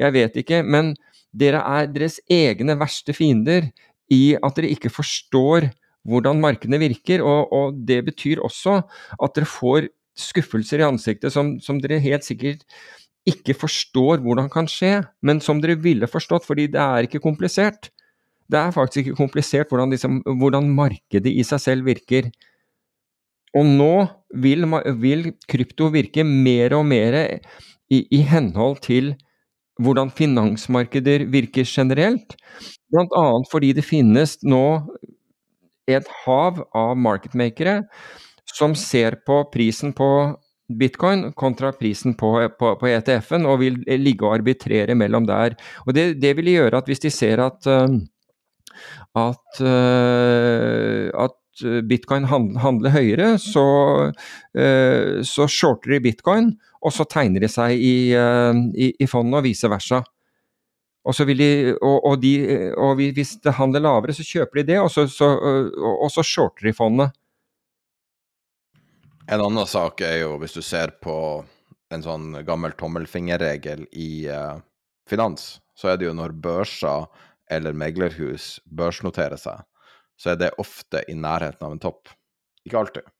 Jeg 0.00 0.16
vet 0.16 0.40
ikke. 0.40 0.62
Men 0.64 0.94
dere 1.32 1.60
er 1.60 1.92
deres 1.92 2.18
egne 2.30 2.78
verste 2.80 3.12
fiender 3.16 3.68
i 4.12 4.38
at 4.40 4.56
dere 4.56 4.72
ikke 4.72 4.92
forstår 4.92 5.68
hvordan 6.08 6.40
markedene 6.42 6.80
virker. 6.82 7.22
Og, 7.24 7.52
og 7.52 7.78
det 7.88 8.02
betyr 8.08 8.42
også 8.44 8.80
at 9.22 9.36
dere 9.36 9.48
får 9.48 9.90
skuffelser 10.18 10.82
i 10.82 10.88
ansiktet 10.88 11.32
som, 11.32 11.56
som 11.64 11.78
dere 11.80 12.02
helt 12.02 12.26
sikkert 12.26 12.66
ikke 13.28 13.54
forstår 13.54 14.20
hvordan 14.22 14.48
kan 14.50 14.66
skje, 14.66 14.96
men 15.22 15.38
som 15.40 15.60
dere 15.62 15.78
ville 15.78 16.08
forstått, 16.10 16.46
fordi 16.46 16.66
det 16.74 16.80
er 16.82 17.06
ikke 17.06 17.22
komplisert. 17.22 17.92
Det 18.50 18.58
er 18.58 18.74
faktisk 18.74 19.06
ikke 19.06 19.20
komplisert 19.20 19.70
hvordan, 19.70 19.92
liksom, 19.94 20.18
hvordan 20.40 20.70
markedet 20.74 21.30
i 21.30 21.44
seg 21.46 21.62
selv 21.62 21.86
virker. 21.86 22.32
Og 23.56 23.68
nå 23.68 23.94
vil, 24.42 24.66
vil 25.00 25.30
krypto 25.48 25.90
virke 25.94 26.24
mer 26.26 26.74
og 26.76 26.86
mer 26.88 27.18
i, 27.92 28.02
i 28.02 28.20
henhold 28.26 28.80
til 28.84 29.14
hvordan 29.82 30.10
finansmarkeder 30.12 31.26
virker 31.32 31.66
generelt. 31.68 32.36
Blant 32.92 33.14
annet 33.16 33.48
fordi 33.52 33.72
det 33.76 33.86
finnes 33.86 34.38
nå 34.44 34.64
et 35.90 36.08
hav 36.24 36.62
av 36.76 36.96
marketmakere 36.98 37.82
som 38.52 38.74
ser 38.78 39.18
på 39.26 39.42
prisen 39.52 39.94
på 39.96 40.08
bitcoin 40.78 41.32
kontra 41.36 41.72
prisen 41.76 42.14
på, 42.14 42.32
på, 42.58 42.72
på 42.80 42.88
ETF-en, 42.88 43.46
og 43.48 43.60
vil 43.60 43.78
ligge 44.00 44.26
og 44.26 44.38
arbitrere 44.38 44.96
mellom 44.96 45.26
der. 45.28 45.56
Og 45.86 45.94
det, 45.96 46.06
det 46.22 46.34
vil 46.38 46.52
gjøre 46.54 46.80
at 46.80 46.88
hvis 46.88 47.02
de 47.04 47.12
ser 47.12 47.42
at, 47.44 47.68
eh, 47.68 47.98
at, 49.20 49.60
eh, 49.60 51.10
at 51.12 51.38
bitcoin 51.88 52.24
handler 52.24 52.94
høyere, 52.94 53.34
så, 53.42 53.66
eh, 54.56 55.20
så 55.26 55.48
shorter 55.50 55.96
de 55.96 56.02
bitcoin, 56.08 56.54
og 56.82 56.94
så 56.94 57.06
tegner 57.10 57.44
de 57.44 57.50
seg 57.52 57.76
i, 57.76 57.96
eh, 58.16 58.64
i, 58.74 58.92
i 58.98 59.10
fondet 59.10 59.42
og 59.42 59.46
vice 59.50 59.70
versa. 59.70 60.02
Og, 61.02 61.16
så 61.16 61.26
vil 61.26 61.40
de, 61.40 61.50
og, 61.80 61.96
og, 62.06 62.20
de, 62.22 62.34
og 62.78 62.94
hvis 63.00 63.34
det 63.42 63.56
handler 63.58 63.82
lavere, 63.82 64.14
så 64.14 64.26
kjøper 64.26 64.60
de 64.60 64.68
det, 64.70 64.78
og 64.82 64.90
så, 64.92 65.08
så, 65.10 65.32
og, 65.82 66.06
så 66.14 66.22
shorter 66.22 66.68
de 66.68 66.74
fondet. 66.76 67.16
En 69.26 69.42
annen 69.42 69.66
sak 69.66 70.02
er 70.06 70.20
jo 70.20 70.36
hvis 70.42 70.54
du 70.54 70.62
ser 70.62 70.94
på 71.02 71.16
en 71.92 72.04
sånn 72.04 72.38
gammel 72.46 72.74
tommelfingerregel 72.78 73.84
i 73.98 74.26
uh, 74.30 74.62
finans, 75.10 75.58
så 75.74 75.92
er 75.92 75.98
det 75.98 76.08
jo 76.08 76.14
når 76.16 76.34
børser 76.44 77.06
eller 77.52 77.76
meglerhus 77.76 78.56
børsnoterer 78.64 79.40
seg, 79.40 79.60
så 80.16 80.32
er 80.32 80.40
det 80.40 80.54
ofte 80.62 81.02
i 81.10 81.16
nærheten 81.18 81.66
av 81.66 81.74
en 81.74 81.82
topp. 81.82 82.12
Ikke 82.66 82.80
alltid. 82.80 83.10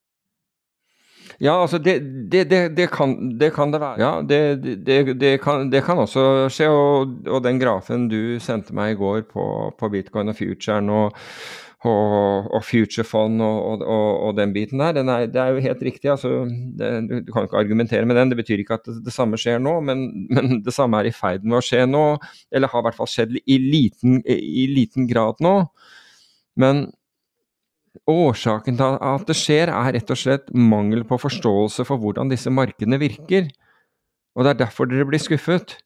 Ja, 1.40 1.56
altså 1.62 1.78
det, 1.78 1.96
det, 2.32 2.44
det, 2.76 2.88
kan, 2.92 3.16
det 3.38 3.52
kan 3.54 3.72
det 3.72 3.80
være. 3.80 3.98
Ja, 4.02 4.12
kan, 5.42 5.70
det 5.72 5.82
kan 5.86 6.02
også 6.02 6.48
skje. 6.52 6.68
Og, 6.68 7.18
og 7.28 7.42
den 7.44 7.60
grafen 7.62 8.08
du 8.12 8.38
sendte 8.42 8.74
meg 8.76 8.94
i 8.94 9.00
går 9.00 9.26
på, 9.30 9.44
på 9.78 9.92
bitcoin 9.92 10.32
og 10.32 10.38
futuren 10.38 10.90
og, 10.92 11.18
og, 11.88 12.48
og 12.54 12.62
futurefond 12.64 13.42
og, 13.42 13.82
og, 13.82 14.30
den 14.38 14.54
biten 14.54 14.82
der, 14.82 15.00
er, 15.02 15.26
det 15.26 15.40
er 15.40 15.56
jo 15.56 15.64
helt 15.66 15.82
riktig. 15.82 16.10
Altså, 16.12 16.44
du, 16.46 17.14
du 17.26 17.32
kan 17.32 17.48
ikke 17.48 17.60
argumentere 17.62 18.06
med 18.06 18.20
den. 18.20 18.32
Det 18.32 18.40
betyr 18.42 18.62
ikke 18.62 18.78
at 18.80 18.90
det 19.04 19.14
samme 19.14 19.40
skjer 19.40 19.62
nå, 19.62 19.78
men, 19.88 20.06
men 20.34 20.60
det 20.66 20.74
samme 20.74 21.00
er 21.00 21.10
i 21.10 21.16
ferd 21.16 21.46
med 21.46 21.60
å 21.60 21.64
skje 21.64 21.86
nå. 21.90 22.06
Eller 22.52 22.70
har 22.72 22.84
i 22.84 22.88
hvert 22.88 23.00
fall 23.00 23.10
skjedd 23.10 23.38
i 23.42 23.60
liten, 23.62 24.20
i 24.26 24.68
liten 24.70 25.08
grad 25.10 25.42
nå. 25.42 25.56
Men 26.60 26.86
Årsaken 28.10 28.78
til 28.78 28.96
at 28.98 29.28
det 29.28 29.36
skjer, 29.38 29.70
er 29.70 29.94
rett 29.94 30.10
og 30.10 30.18
slett 30.18 30.48
mangel 30.50 31.04
på 31.06 31.20
forståelse 31.22 31.86
for 31.86 32.02
hvordan 32.02 32.32
disse 32.32 32.50
markedene 32.50 32.98
virker. 32.98 33.46
Og 34.34 34.44
det 34.44 34.54
er 34.54 34.62
derfor 34.64 34.88
dere 34.90 35.06
blir 35.06 35.22
skuffet. 35.22 35.76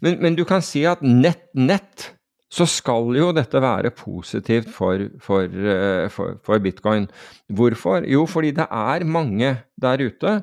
Men, 0.00 0.20
men 0.22 0.36
du 0.36 0.44
kan 0.48 0.64
si 0.64 0.84
at 0.88 1.02
nett, 1.04 1.48
nett, 1.56 2.12
så 2.52 2.66
skal 2.70 3.10
jo 3.18 3.32
dette 3.34 3.60
være 3.60 3.90
positivt 3.96 4.70
for, 4.72 5.08
for, 5.20 5.44
eh, 5.50 6.06
for, 6.12 6.38
for 6.46 6.62
bitcoin. 6.62 7.08
Hvorfor? 7.52 8.06
Jo, 8.08 8.24
fordi 8.30 8.54
det 8.56 8.68
er 8.70 9.04
mange 9.04 9.56
der 9.82 10.04
ute 10.06 10.38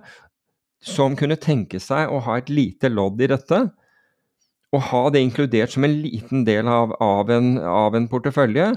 som 0.83 1.15
kunne 1.15 1.39
tenke 1.39 1.79
seg 1.79 2.11
å 2.11 2.19
ha 2.25 2.37
et 2.41 2.51
lite 2.51 2.91
lodd 2.91 3.21
i 3.23 3.29
dette. 3.31 3.61
Og 4.73 4.87
ha 4.89 5.03
det 5.13 5.21
inkludert 5.23 5.73
som 5.73 5.85
en 5.87 5.95
liten 6.03 6.43
del 6.47 6.67
av, 6.67 6.95
av, 7.01 7.31
en, 7.31 7.55
av 7.57 7.95
en 7.95 8.09
portefølje. 8.11 8.73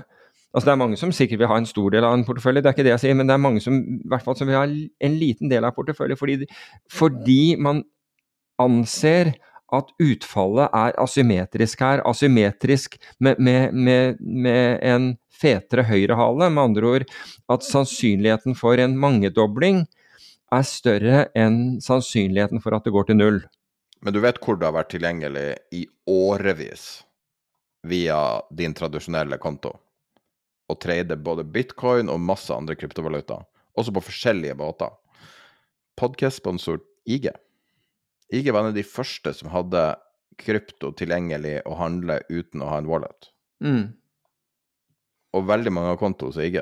Altså 0.57 0.71
Det 0.71 0.73
er 0.73 0.81
mange 0.81 0.97
som 0.97 1.11
sikkert 1.13 1.43
vil 1.43 1.51
ha 1.51 1.59
en 1.61 1.69
stor 1.69 1.93
del 1.93 2.05
av 2.09 2.15
en 2.17 2.25
portefølje, 2.25 2.63
det 2.65 2.71
er 2.71 2.77
ikke 2.79 2.87
det 2.87 2.95
jeg 2.95 3.03
sier, 3.03 3.17
men 3.19 3.29
det 3.29 3.35
er 3.35 3.43
mange 3.45 3.61
som 3.61 3.77
i 3.77 3.99
hvert 4.09 4.25
fall 4.25 4.39
som 4.39 4.49
vil 4.49 4.57
ha 4.57 4.65
en 4.65 5.19
liten 5.21 5.53
del 5.53 5.67
av 5.69 5.75
portefølje 5.77 6.17
fordi, 6.17 6.47
fordi 6.89 7.43
man 7.61 7.83
anser 8.63 9.35
at 9.75 9.91
utfallet 10.01 10.73
er 10.73 10.97
asymmetrisk 11.03 11.83
her. 11.85 12.03
Asymmetrisk 12.09 12.97
med, 13.21 13.41
med, 13.43 13.75
med, 13.75 14.21
med 14.21 14.81
en 14.87 15.11
fetere 15.29 15.85
høyrehale. 15.91 16.51
Med 16.51 16.63
andre 16.63 16.93
ord 16.93 17.07
at 17.53 17.67
sannsynligheten 17.67 18.57
for 18.59 18.81
en 18.81 18.97
mangedobling 19.01 19.85
er 20.55 20.67
større 20.67 21.27
enn 21.37 21.81
sannsynligheten 21.83 22.63
for 22.63 22.77
at 22.79 22.87
det 22.87 22.95
går 22.95 23.11
til 23.11 23.21
null. 23.21 23.41
Men 24.01 24.15
du 24.15 24.23
vet 24.23 24.39
hvor 24.41 24.57
det 24.57 24.69
har 24.69 24.77
vært 24.77 24.93
tilgjengelig 24.95 25.49
i 25.75 25.87
årevis 26.09 26.87
via 27.87 28.21
din 28.55 28.75
tradisjonelle 28.77 29.41
konto? 29.43 29.75
Å 30.67 30.75
trade 30.83 31.19
både 31.23 31.45
bitcoin 31.47 32.11
og 32.11 32.23
masse 32.23 32.51
andre 32.55 32.75
kryptovaluta, 32.79 33.41
også 33.79 33.95
på 33.95 34.03
forskjellige 34.09 34.57
båter. 34.59 34.91
Podcast-sponsor 36.01 36.81
IG. 37.07 37.31
IG 38.35 38.51
var 38.51 38.65
en 38.65 38.73
av 38.73 38.77
de 38.77 38.85
første 38.87 39.33
som 39.37 39.53
hadde 39.53 39.85
krypto 40.41 40.91
tilgjengelig 40.99 41.61
å 41.69 41.77
handle 41.79 42.19
uten 42.29 42.65
å 42.65 42.73
ha 42.73 42.81
en 42.81 42.91
wallet. 42.91 43.31
Mm. 43.65 43.95
Og 45.37 45.47
veldig 45.49 45.73
mange 45.73 45.95
har 45.95 46.01
konto 46.01 46.31
hos 46.31 46.41
IG. 46.43 46.59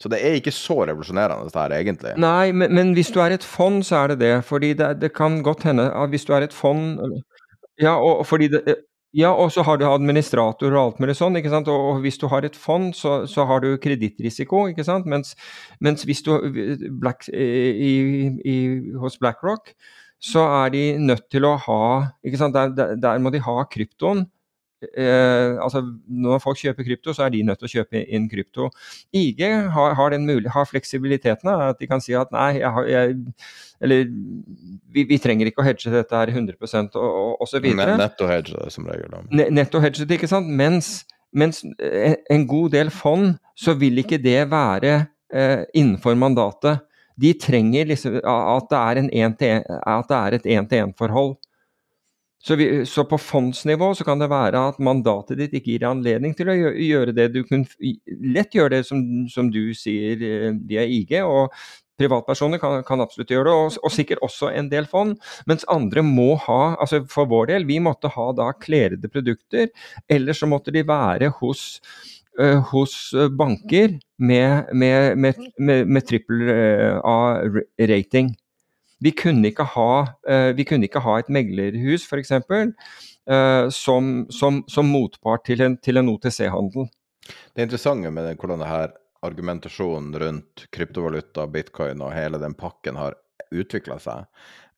Så 0.00 0.08
det 0.08 0.22
er 0.24 0.38
ikke 0.38 0.54
så 0.54 0.78
revolusjonerende 0.88 1.44
dette 1.44 1.60
her, 1.60 1.74
egentlig. 1.76 2.14
Nei, 2.22 2.52
men, 2.56 2.72
men 2.72 2.94
hvis 2.96 3.10
du 3.12 3.18
er 3.20 3.34
et 3.34 3.44
fond, 3.44 3.82
så 3.84 4.04
er 4.04 4.14
det 4.14 4.22
det. 4.22 4.34
Fordi 4.48 4.72
det, 4.78 4.94
det 5.02 5.10
kan 5.16 5.42
godt 5.44 5.66
hende 5.68 5.90
at 5.92 6.12
hvis 6.12 6.24
du 6.28 6.32
er 6.36 6.46
et 6.46 6.56
fond 6.56 6.96
Ja, 7.80 7.96
og 7.96 8.24
fordi 8.28 8.48
det 8.52 8.78
ja, 9.16 9.30
og 9.34 9.50
så 9.50 9.64
har 9.66 9.78
du 9.80 9.88
administrator 9.88 10.70
og 10.70 10.80
alt 10.80 11.00
mulig 11.02 11.16
sånn. 11.18 11.38
ikke 11.40 11.50
sant? 11.50 11.70
Og, 11.72 11.98
hvis 12.04 12.18
du 12.20 12.28
har 12.30 12.46
et 12.46 12.56
fond, 12.58 12.92
så, 12.94 13.24
så 13.26 13.46
har 13.48 13.64
du 13.64 13.72
kredittrisiko, 13.82 14.68
ikke 14.70 14.86
sant. 14.86 15.08
Mens, 15.10 15.34
mens 15.82 16.06
hvis 16.06 16.22
du 16.26 16.36
Black, 17.02 17.26
i, 17.34 18.28
i, 18.46 18.58
hos 19.02 19.18
BlackRock, 19.18 19.74
så 20.20 20.44
er 20.62 20.74
de 20.74 20.84
nødt 21.00 21.26
til 21.32 21.48
å 21.48 21.56
ha 21.64 21.82
ikke 22.22 22.38
sant? 22.38 22.54
Der, 22.54 22.70
der, 22.76 22.94
der 23.02 23.22
må 23.24 23.32
de 23.34 23.42
ha 23.42 23.64
kryptoen. 23.72 24.28
Eh, 24.80 25.58
altså 25.60 25.82
Når 26.08 26.40
folk 26.40 26.58
kjøper 26.60 26.86
krypto, 26.86 27.12
så 27.16 27.26
er 27.26 27.34
de 27.34 27.42
nødt 27.44 27.60
til 27.60 27.68
å 27.68 27.72
kjøpe 27.74 28.00
inn 28.08 28.28
krypto. 28.30 28.70
IG 29.12 29.42
har, 29.74 29.94
har, 29.98 30.14
den 30.14 30.24
mulig, 30.28 30.48
har 30.54 30.68
fleksibiliteten 30.68 31.50
at 31.52 31.80
de 31.80 31.88
kan 31.90 32.00
si 32.00 32.16
at 32.16 32.32
nei, 32.34 32.62
jeg 32.62 32.72
har, 32.76 32.88
jeg, 32.88 33.18
eller 33.84 34.08
vi, 34.08 35.04
vi, 35.04 35.20
trenger 35.20 35.50
ikke 35.50 35.62
å 35.62 35.68
hedge 35.68 35.92
dette 35.92 36.16
her 36.16 36.32
100 36.32 36.56
og, 36.56 36.96
og, 37.04 37.32
og 37.40 37.50
så 37.50 37.60
videre. 37.62 37.98
Netto 38.00 38.28
hedge 38.30 38.56
det 38.56 38.72
som 38.74 38.88
regel. 38.88 39.16
Netto 39.52 39.82
hedge 39.84 40.06
det, 40.06 40.20
ikke 40.20 40.30
sant. 40.30 40.48
Mens, 40.48 40.92
mens 41.36 41.62
en 41.64 42.46
god 42.48 42.76
del 42.76 42.92
fond, 42.94 43.34
så 43.56 43.76
vil 43.78 44.00
ikke 44.00 44.20
det 44.22 44.46
være 44.50 44.94
eh, 45.34 45.66
innenfor 45.76 46.16
mandatet. 46.16 46.86
De 47.20 47.34
trenger 47.36 47.90
liksom 47.90 48.16
at 48.24 48.70
det 48.70 48.80
er, 48.80 49.02
en 49.02 49.10
en, 49.12 49.34
at 49.36 50.08
det 50.08 50.16
er 50.16 50.36
et 50.38 50.46
én-til-én-forhold. 50.56 51.36
Så, 52.40 52.56
vi, 52.56 52.86
så, 52.88 53.04
på 53.04 53.18
fondsnivå 53.20 53.90
så 53.94 54.04
kan 54.08 54.20
det 54.22 54.30
være 54.32 54.62
at 54.70 54.78
mandatet 54.80 55.36
ditt 55.42 55.58
ikke 55.58 55.74
gir 55.74 55.84
anledning 55.90 56.32
til 56.36 56.48
å 56.48 56.56
gjøre 56.56 57.12
det. 57.12 57.26
Du 57.34 57.42
kan 57.44 57.66
lett 58.08 58.56
gjøre 58.56 58.78
det 58.78 58.86
som, 58.88 59.02
som 59.28 59.50
du 59.52 59.74
sier 59.76 60.16
via 60.64 60.86
IG, 60.88 61.18
og 61.20 61.52
privatpersoner 62.00 62.60
kan, 62.62 62.80
kan 62.86 63.04
absolutt 63.04 63.32
gjøre 63.34 63.50
det, 63.50 63.56
og, 63.58 63.76
og, 63.84 63.92
sikkert 63.92 64.24
også 64.24 64.54
en 64.56 64.70
del 64.72 64.88
fond. 64.88 65.18
Mens 65.50 65.66
andre 65.72 66.04
må 66.06 66.32
ha, 66.46 66.62
altså 66.80 67.02
for 67.12 67.28
vår 67.28 67.52
del, 67.52 67.68
vi 67.68 67.76
måtte 67.82 68.12
ha 68.14 68.30
da 68.36 68.50
klerede 68.56 69.12
produkter, 69.12 69.68
eller 70.08 70.36
så 70.36 70.48
måtte 70.48 70.72
de 70.72 70.86
være 70.88 71.32
hos 71.42 71.66
uh, 72.40 72.60
hos 72.72 72.94
banker 73.36 73.98
med, 74.16 74.72
med, 74.72 75.20
med, 75.20 75.84
med, 75.84 76.06
trippel 76.08 76.48
A-rating. 77.04 78.32
Vi 79.00 79.14
kunne 79.16 79.48
ikke 79.48 79.64
ha, 79.74 79.92
vi 80.52 80.64
kunne 80.68 80.84
ikke 80.84 81.00
ha 81.00 81.14
et 81.20 81.30
meglerhus, 81.32 82.04
f.eks., 82.04 82.34
uh, 83.30 83.68
som, 83.72 84.10
som, 84.28 84.62
som 84.68 84.90
motpart 84.92 85.46
til 85.48 85.64
en, 85.64 85.78
til 85.80 86.00
en 86.00 86.10
OTC-handel. 86.12 86.90
Det 87.54 87.64
interessante 87.64 88.10
med 88.12 88.34
hvordan 88.34 88.60
denne 88.60 88.90
argumentasjonen 89.22 90.14
rundt 90.20 90.66
kryptovaluta, 90.72 91.46
bitcoin 91.46 92.00
og 92.04 92.14
hele 92.16 92.40
den 92.40 92.56
pakken 92.56 92.96
har 92.96 93.16
utvikla 93.52 93.98
seg, 94.00 94.28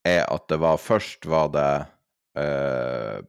er 0.07 0.25
at 0.27 0.49
det 0.51 0.59
var 0.63 0.81
først 0.83 1.29
var 1.31 1.53
det 1.55 1.69
eh, 2.43 3.23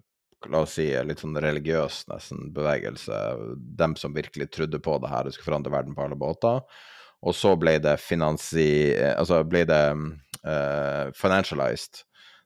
La 0.51 0.59
oss 0.65 0.73
si 0.75 0.89
litt 1.07 1.21
sånn 1.21 1.37
religiøs 1.39 2.01
nesten 2.09 2.49
bevegelse. 2.51 3.15
Dem 3.55 3.93
som 3.95 4.11
virkelig 4.11 4.49
trodde 4.51 4.81
på 4.83 4.97
det 4.99 5.07
her, 5.07 5.23
det 5.23 5.31
skulle 5.37 5.53
forandre 5.53 5.71
verden 5.71 5.95
på 5.95 6.03
alle 6.03 6.17
båter. 6.19 6.59
Og 7.23 7.31
så 7.31 7.53
ble 7.55 7.77
det 7.79 7.93
finansi... 8.03 8.91
Altså 9.13 9.37
ble 9.47 9.61
det 9.69 9.79
uh, 10.47 11.11
financialized. 11.17 12.03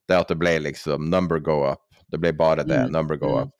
Det 0.07 0.17
at 0.17 0.31
det 0.31 0.39
ble 0.39 0.57
liksom 0.63 1.09
number 1.11 1.39
go 1.43 1.61
up. 1.67 1.83
Det 2.11 2.19
ble 2.21 2.31
bare 2.37 2.63
det. 2.63 2.87
Mm. 2.87 2.95
Number 2.95 3.19
go 3.19 3.35
up. 3.41 3.53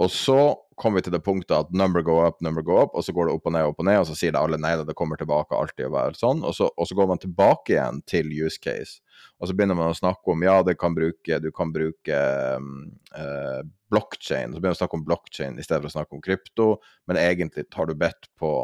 Og 0.00 0.10
så 0.10 0.54
kom 0.80 0.96
vi 0.96 1.02
til 1.04 1.12
det 1.14 1.20
punktet 1.24 1.52
at 1.54 1.72
number 1.76 2.02
go 2.02 2.16
up, 2.24 2.40
number 2.42 2.64
go 2.64 2.78
up, 2.80 2.94
og 2.96 3.04
så 3.04 3.12
går 3.14 3.28
det 3.28 3.34
opp 3.36 3.48
og 3.48 3.54
ned, 3.54 3.68
opp 3.68 3.82
og 3.82 3.86
ned, 3.86 3.98
og 4.00 4.06
så 4.08 4.16
sier 4.16 4.32
det 4.34 4.40
alle 4.40 4.58
nei 4.60 4.72
da, 4.78 4.86
det 4.88 4.96
kommer 4.98 5.20
tilbake 5.20 5.56
alltid 5.56 5.86
å 5.86 5.92
være 5.92 6.16
sånn. 6.18 6.40
Og 6.48 6.56
så, 6.56 6.70
og 6.72 6.88
så, 6.88 6.96
går 6.96 7.10
man 7.10 7.20
tilbake 7.22 7.74
igjen 7.74 8.00
til 8.08 8.32
use 8.32 8.60
case. 8.62 9.02
Og 9.38 9.50
så 9.50 9.56
begynner 9.56 9.78
man 9.78 9.92
å 9.92 9.98
snakke 9.98 10.32
om 10.32 10.44
ja, 10.46 10.56
det 10.64 10.78
kan 10.80 10.96
bruke, 10.96 11.38
du 11.44 11.50
kan 11.54 11.74
bruke 11.74 12.22
uh, 12.56 13.60
blockchain. 13.92 14.54
Så 14.54 14.62
begynner 14.62 14.72
man 14.72 14.78
å 14.78 14.80
snakke 14.80 14.98
om 14.98 15.06
blockchain 15.06 15.60
i 15.60 15.66
stedet 15.66 15.84
for 15.84 15.92
å 15.92 15.96
snakke 15.98 16.18
om 16.18 16.24
krypto, 16.24 16.68
men 17.10 17.20
egentlig 17.20 17.68
har 17.76 17.90
du 17.90 17.94
bedt 17.98 18.30
på 18.40 18.54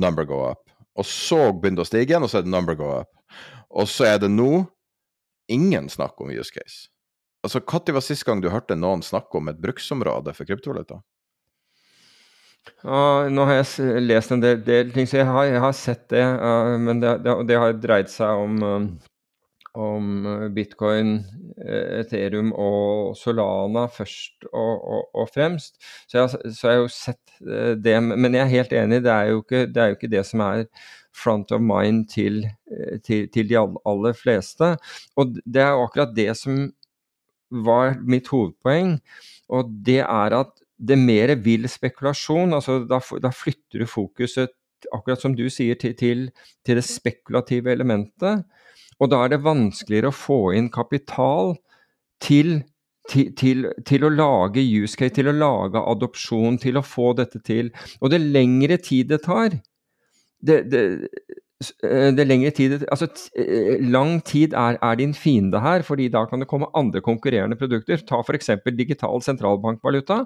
number 0.00 0.28
go 0.28 0.44
up. 0.52 0.70
Og 0.94 1.08
så 1.08 1.48
begynner 1.50 1.82
det 1.82 1.88
å 1.88 1.90
stige 1.90 2.14
igjen, 2.14 2.24
og 2.24 2.30
så 2.30 2.40
er 2.40 2.46
det 2.46 2.54
number 2.54 2.78
go 2.78 2.92
up. 3.02 3.10
Og 3.74 3.88
så 3.90 4.08
er 4.12 4.20
det 4.22 4.30
nå 4.32 4.64
ingen 5.50 5.88
snakk 5.92 6.20
om 6.20 6.30
use 6.30 6.52
case. 6.54 6.88
Altså, 7.44 7.60
Når 7.60 7.92
var 7.92 8.00
sist 8.00 8.24
gang 8.24 8.40
du 8.40 8.48
hørte 8.48 8.76
noen 8.76 9.02
snakke 9.02 9.36
om 9.36 9.48
et 9.48 9.60
bruksområde 9.60 10.32
for 10.32 10.48
kryptovaluta? 10.48 11.02
Uh, 12.80 13.28
nå 13.28 13.44
har 13.44 13.58
jeg 13.60 14.04
lest 14.06 14.32
en 14.32 14.40
del, 14.40 14.62
del 14.64 14.92
ting, 14.92 15.08
så 15.08 15.20
jeg 15.20 15.28
har, 15.28 15.44
jeg 15.50 15.60
har 15.60 15.74
sett 15.76 16.06
det. 16.12 16.24
Uh, 16.24 16.78
men 16.80 17.02
det, 17.02 17.18
det, 17.24 17.34
det, 17.50 17.58
har 17.60 17.76
dreid 17.76 18.08
seg 18.08 18.44
om, 18.46 18.62
um, 18.64 18.86
om 19.76 20.28
bitcoin, 20.56 21.18
Ethereum 21.64 22.54
og 22.56 23.12
Solana 23.20 23.84
først 23.92 24.48
og, 24.48 24.72
og, 24.80 25.04
og 25.12 25.28
fremst. 25.34 25.76
Så 26.08 26.22
jeg, 26.22 26.32
så 26.56 26.70
jeg, 26.70 26.72
har 26.72 26.80
jo 26.80 26.90
sett 26.92 27.36
det. 27.84 27.98
Men 28.08 28.32
jeg 28.32 28.46
er 28.46 28.54
helt 28.56 28.76
enig, 28.80 29.04
det 29.04 29.12
er 29.12 29.34
jo 29.34 29.44
ikke 29.44 29.66
det, 29.68 29.82
er 29.82 29.92
jo 29.92 29.98
ikke 30.00 30.14
det 30.16 30.24
som 30.28 30.42
er 30.48 30.64
front 31.14 31.52
of 31.54 31.62
mind 31.62 32.08
til, 32.12 32.42
til, 33.06 33.28
til 33.32 33.48
de 33.50 33.60
aller 33.60 34.16
fleste. 34.18 34.74
Og 35.16 35.38
det 35.44 35.62
er 35.62 35.78
akkurat 35.78 36.14
det 36.16 36.32
som 36.38 36.66
var 37.64 37.98
mitt 38.02 38.28
hovedpoeng. 38.32 38.98
Og 39.54 39.70
det 39.86 40.00
er 40.02 40.36
at 40.40 40.52
det 40.78 40.98
mer 40.98 41.34
vil 41.44 41.68
spekulasjon. 41.70 42.54
altså 42.54 42.82
Da, 42.88 43.00
da 43.22 43.30
flytter 43.30 43.84
du 43.84 43.86
fokuset, 43.86 44.54
akkurat 44.92 45.22
som 45.22 45.34
du 45.36 45.46
sier, 45.50 45.78
til, 45.80 45.94
til, 45.96 46.28
til, 46.64 46.76
det 46.76 46.84
spekulative 46.84 47.72
elementet. 47.72 48.44
Og 49.00 49.10
da 49.10 49.24
er 49.24 49.34
det 49.34 49.44
vanskeligere 49.44 50.10
å 50.10 50.16
få 50.16 50.40
inn 50.54 50.70
kapital 50.72 51.54
til, 52.22 52.62
til 53.10 54.06
å 54.06 54.12
lage 54.12 54.62
use 54.62 54.96
case, 54.96 55.14
til 55.16 55.28
å 55.28 55.36
lage 55.36 55.82
adopsjon, 55.82 56.58
til 56.62 56.78
å 56.78 56.84
få 56.86 57.12
dette 57.18 57.40
til. 57.44 57.72
Og 58.00 58.12
det 58.12 58.22
lengre 58.22 58.78
tid 58.82 59.10
det 59.12 59.24
tar 59.26 59.58
det, 60.40 60.70
det, 60.70 60.82
Eh, 61.84 62.10
det 62.16 62.26
lengre 62.26 62.50
tid 62.50 62.84
Altså, 62.90 63.08
eh, 63.38 63.80
lang 63.80 64.20
tid 64.24 64.52
er, 64.52 64.78
er, 64.82 64.94
din 64.94 65.14
fiende 65.14 65.60
her, 65.60 65.82
fordi 65.82 66.08
da 66.08 66.24
kan 66.26 66.40
det 66.40 66.48
komme 66.48 66.70
andre 66.74 67.00
konkurrerende 67.00 67.56
produkter. 67.56 67.96
Ta 67.96 68.22
f.eks. 68.22 68.50
digital 68.78 69.22
sentralbankvaluta. 69.22 70.24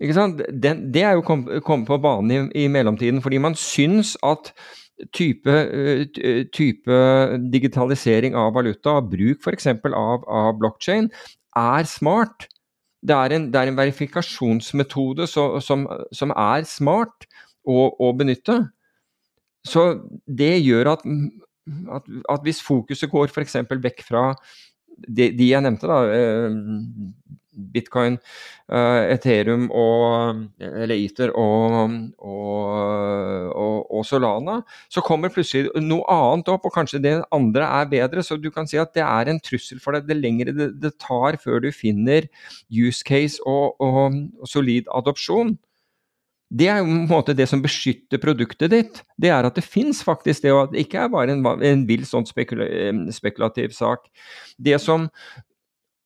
Ikke 0.00 0.14
sant? 0.14 0.42
Den, 0.52 0.92
det 0.92 1.02
er 1.02 1.12
jo 1.12 1.24
kommet 1.24 1.62
kom 1.64 1.84
på 1.84 1.98
banen 2.00 2.30
i, 2.30 2.64
i, 2.64 2.68
mellomtiden, 2.68 3.22
fordi 3.22 3.38
man 3.38 3.54
syns 3.54 4.16
at 4.22 4.52
type, 5.16 5.50
eh, 5.50 6.06
type 6.52 7.00
digitalisering 7.52 8.34
av 8.34 8.54
valuta, 8.54 9.00
bruk 9.00 9.44
f.eks. 9.44 9.66
av, 9.66 10.24
av 10.28 10.56
blokkjede, 10.60 11.10
er 11.56 11.84
smart. 11.84 12.48
Det 13.00 13.16
er, 13.16 13.32
en, 13.32 13.46
det 13.52 13.56
er 13.56 13.70
en 13.70 13.76
verifikasjonsmetode 13.76 15.26
så, 15.26 15.60
som, 15.64 15.86
som, 16.12 16.32
er 16.36 16.66
smart 16.68 17.24
å, 17.66 17.86
å 17.98 18.12
benytte. 18.16 18.58
Så 19.66 19.86
det 20.24 20.54
gjør 20.62 20.94
at, 20.94 21.06
at, 21.98 22.10
at 22.32 22.44
hvis 22.46 22.62
fokuset 22.64 23.10
går 23.12 23.32
f.eks. 23.32 23.58
vekk 23.70 24.04
fra 24.06 24.30
de, 25.00 25.30
de, 25.32 25.50
jeg 25.52 25.64
nevnte, 25.64 25.88
da, 25.88 26.00
eh, 26.12 27.30
bitcoin, 27.74 28.16
uh, 28.72 29.02
Ethereum 29.10 29.66
og 29.74 30.44
eller 30.62 30.94
Ether 30.96 31.32
og, 31.38 31.94
og, 32.18 32.68
og, 33.50 33.78
og, 33.90 34.04
Solana, 34.06 34.60
så 34.92 35.02
kommer 35.04 35.32
plutselig 35.34 35.72
noe 35.82 36.04
annet 36.14 36.50
opp, 36.52 36.68
og 36.68 36.74
kanskje 36.74 37.02
det 37.04 37.16
andre 37.34 37.66
er 37.80 37.90
bedre. 37.90 38.24
Så 38.26 38.38
du 38.40 38.50
kan 38.54 38.68
si 38.70 38.80
at 38.80 38.94
det 38.96 39.04
er 39.06 39.32
en 39.32 39.42
trussel 39.42 39.82
for 39.82 39.96
deg 39.96 40.08
det 40.08 40.20
lengre 40.20 40.54
det, 40.56 40.70
det 40.82 40.94
tar 41.02 41.40
før 41.42 41.64
du 41.66 41.70
finner 41.74 42.28
use 42.70 43.04
case 43.06 43.42
og, 43.46 43.76
solid 44.48 44.88
adopsjon. 44.94 45.56
Det 46.50 46.66
er 46.66 46.80
jo 46.80 46.88
på 46.88 46.94
en 46.96 47.10
måte 47.10 47.34
det 47.38 47.46
som 47.46 47.62
beskytter 47.62 48.18
produktet 48.22 48.72
ditt. 48.72 49.02
Det 49.20 49.30
er 49.30 49.46
at 49.46 49.54
det 49.54 49.62
fins 49.62 50.02
faktisk 50.02 50.42
det, 50.42 50.50
og 50.54 50.64
at 50.64 50.72
det 50.74 50.82
ikke 50.84 51.04
er 51.04 51.12
bare 51.12 51.36
en, 51.36 51.44
en 51.46 51.84
vill 51.86 52.02
sånn 52.08 52.26
spekula 52.26 52.66
spekulativ 53.14 53.76
sak. 53.76 54.08
Det 54.58 54.80
som 54.82 55.06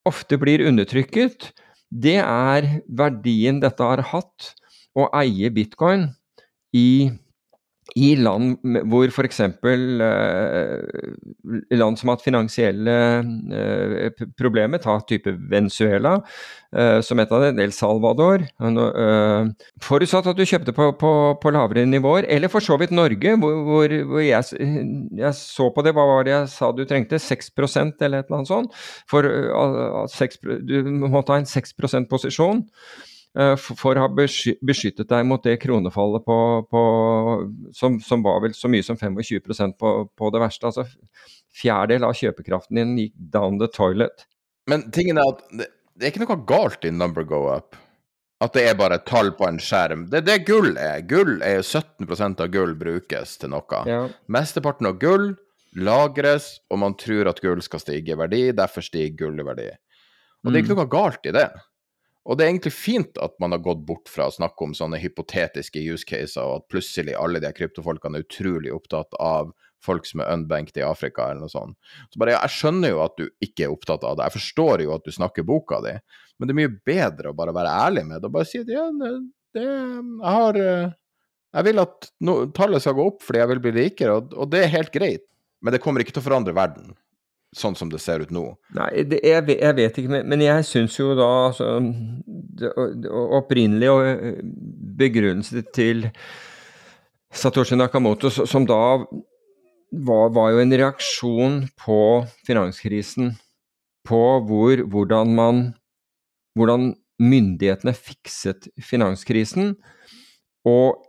ofte 0.05 0.37
blir 0.41 0.66
undertrykket, 0.69 1.49
det 1.89 2.19
er 2.21 2.69
verdien 2.93 3.62
dette 3.62 3.89
har 3.89 4.05
hatt 4.11 4.53
å 4.95 5.09
eie 5.16 5.49
bitcoin 5.55 6.11
i 6.77 7.09
i 7.93 8.15
land 8.16 8.56
hvor 8.89 9.11
f.eks. 9.12 9.40
Eh, 9.44 9.52
land 11.77 12.01
som 12.01 12.11
har 12.11 12.16
hatt 12.16 12.24
finansielle 12.24 12.94
eh, 13.55 14.24
problemer, 14.40 14.81
ta 14.82 14.97
type 15.05 15.31
Venezuela 15.51 16.16
eh, 16.73 16.98
som 17.05 17.20
et 17.20 17.35
av 17.35 17.44
dem, 17.44 17.61
El 17.62 17.74
Salvador 17.77 18.47
eh, 18.48 19.52
Forutsatt 19.85 20.31
at 20.32 20.40
du 20.40 20.44
kjøpte 20.48 20.74
på, 20.77 20.90
på, 21.01 21.12
på, 21.43 21.55
lavere 21.55 21.85
nivåer, 21.89 22.27
eller 22.32 22.52
for 22.52 22.65
så 22.65 22.78
vidt 22.81 22.94
Norge, 22.94 23.36
hvor, 23.43 23.61
hvor, 23.69 23.97
hvor 24.11 24.24
jeg, 24.24 24.43
jeg, 25.20 25.32
så 25.39 25.70
på 25.74 25.85
det, 25.85 25.94
hva 25.97 26.09
var 26.09 26.27
det 26.27 26.35
jeg 26.35 26.52
sa 26.56 26.73
du 26.74 26.85
trengte? 26.89 27.20
6% 27.20 28.01
eller 28.05 28.24
et 28.24 28.31
eller 28.31 28.40
annet 28.40 28.51
sånt? 28.51 28.85
For, 29.11 29.28
uh, 29.28 30.05
6, 30.11 30.40
du 30.65 30.78
måtte 31.05 31.35
ha 31.35 31.43
en 31.43 31.51
6% 31.51 32.09
posisjon. 32.11 32.65
Eh, 33.35 33.55
for 33.59 33.98
å 33.98 34.05
ha 34.05 34.11
beskyttet 34.15 35.09
deg 35.11 35.24
mot 35.27 35.43
det 35.43 35.56
kronefallet 35.62 36.23
på, 36.23 36.36
på, 36.70 36.82
som, 37.74 37.97
som, 38.02 38.23
var 38.23 38.44
vel 38.44 38.55
så 38.55 38.70
mye 38.70 38.85
som 38.86 38.98
25 38.98 39.74
på, 39.78 39.94
på 40.15 40.31
det 40.31 40.43
verste. 40.43 40.70
Altså 40.70 40.86
fjerdedel 41.55 42.06
av 42.06 42.15
kjøpekraften 42.19 42.78
din 42.78 42.98
gikk 43.01 43.16
down 43.35 43.59
the 43.59 43.70
toilet. 43.74 44.28
Men 44.70 44.86
tingen 44.94 45.19
er 45.19 45.32
at 45.32 45.43
det, 45.51 45.73
det 45.94 46.06
er 46.06 46.15
ikke 46.15 46.23
noe 46.23 46.39
galt 46.47 46.86
i 46.86 46.94
number 46.94 47.27
go 47.27 47.48
up. 47.51 47.74
At 48.43 48.55
det 48.55 48.69
er 48.69 48.78
bare 48.78 49.01
et 49.01 49.06
tall 49.09 49.32
på 49.35 49.47
en 49.48 49.59
skjerm. 49.62 50.09
Det 50.12 50.20
er 50.20 50.27
det 50.28 50.40
gull 50.47 50.74
er. 50.78 51.02
Gull 51.09 51.39
er 51.43 51.62
17% 51.62 52.43
av 52.44 52.51
gull 52.55 52.74
brukes 52.78 53.39
til 53.40 53.51
noe. 53.55 53.82
Ja. 53.89 54.05
Mesteparten 54.31 54.90
av 54.90 54.98
gull 55.02 55.32
lagres, 55.74 56.61
og 56.70 56.78
man 56.85 56.94
tror 56.98 57.32
at 57.32 57.40
gull 57.43 57.62
skal 57.66 57.82
stige 57.82 58.15
i 58.15 58.19
verdi, 58.19 58.44
derfor 58.55 58.85
stiger 58.85 59.24
gull 59.24 59.43
i 59.43 59.47
verdi. 59.47 59.70
Og 60.44 60.52
det 60.52 60.61
er 60.61 60.66
ikke 60.66 60.77
mm. 60.77 60.82
noe 60.85 60.93
galt 60.93 61.27
i 61.27 61.35
det. 61.35 61.48
Og 62.24 62.38
det 62.38 62.44
er 62.44 62.55
egentlig 62.55 62.72
fint 62.72 63.18
at 63.20 63.34
man 63.42 63.52
har 63.52 63.60
gått 63.64 63.82
bort 63.84 64.09
fra 64.09 64.30
å 64.30 64.32
snakke 64.32 64.64
om 64.64 64.72
sånne 64.76 65.01
hypotetiske 65.02 65.82
use 65.92 66.09
caser, 66.09 66.40
og 66.40 66.62
at 66.62 66.70
plutselig 66.72 67.16
alle 67.20 67.42
de 67.42 67.51
kryptofolkene 67.52 68.20
er 68.20 68.24
utrolig 68.24 68.72
opptatt 68.72 69.12
av 69.20 69.52
folk 69.84 70.09
som 70.09 70.22
er 70.24 70.32
unbanked 70.32 70.78
i 70.80 70.86
Afrika, 70.86 71.28
eller 71.28 71.44
noe 71.44 71.52
sånt. 71.52 71.76
Så 72.09 72.20
bare, 72.20 72.32
ja, 72.32 72.40
Jeg 72.46 72.56
skjønner 72.56 72.94
jo 72.94 73.02
at 73.05 73.18
du 73.20 73.28
ikke 73.44 73.66
er 73.66 73.74
opptatt 73.74 74.06
av 74.09 74.16
det, 74.16 74.30
jeg 74.30 74.38
forstår 74.38 74.86
jo 74.86 74.94
at 74.96 75.05
du 75.05 75.12
snakker 75.12 75.44
boka 75.44 75.82
di, 75.84 75.94
men 76.38 76.48
det 76.48 76.55
er 76.55 76.60
mye 76.62 76.74
bedre 76.88 77.30
å 77.30 77.36
bare 77.36 77.55
være 77.56 77.76
ærlig 77.84 78.06
med 78.09 78.22
det 78.22 78.30
og 78.30 78.36
bare 78.38 78.48
si 78.48 78.62
at 78.64 78.72
ja, 78.72 78.88
det, 78.88 79.68
jeg 79.68 80.34
har 80.34 80.59
eh, 80.59 80.94
Jeg 81.55 81.66
vil 81.68 81.78
at 81.84 82.09
no, 82.26 82.32
tallet 82.51 82.82
skal 82.82 82.96
gå 82.96 83.05
opp 83.12 83.20
fordi 83.22 83.38
jeg 83.38 83.51
vil 83.52 83.62
bli 83.62 83.72
rikere, 83.76 84.16
og, 84.18 84.32
og 84.34 84.51
det 84.51 84.64
er 84.64 84.72
helt 84.72 84.94
greit, 84.94 85.28
men 85.60 85.76
det 85.76 85.84
kommer 85.84 86.02
ikke 86.02 86.16
til 86.16 86.24
å 86.24 86.28
forandre 86.32 86.56
verden 86.56 86.96
sånn 87.59 87.76
som 87.78 87.90
det 87.93 88.01
ser 88.02 88.24
ut 88.24 88.32
nå? 88.35 88.44
Nei, 88.76 88.90
det, 89.09 89.20
jeg, 89.24 89.44
jeg, 89.55 89.76
vet 89.78 90.01
ikke, 90.01 90.22
men, 90.26 90.43
jeg 90.44 90.66
syns 90.68 90.98
jo 90.98 91.12
da 91.18 91.28
altså, 91.51 91.68
det, 92.59 92.72
opprinnelige 93.10 93.94
og 93.94 94.43
begrunnelse 94.98 95.64
til 95.74 96.09
Satoshi 97.35 97.78
Nakamoto, 97.78 98.31
som 98.31 98.66
da 98.68 98.81
var, 99.94 100.28
var, 100.35 100.52
jo 100.55 100.62
en 100.62 100.76
reaksjon 100.82 101.62
på 101.81 101.98
finanskrisen. 102.47 103.35
På 104.05 104.40
hvor, 104.44 104.85
hvordan 104.90 105.35
man 105.35 105.64
Hvordan 106.55 106.93
myndighetene 107.18 107.90
fikset 107.98 108.68
finanskrisen. 108.78 109.72
Og 110.70 111.01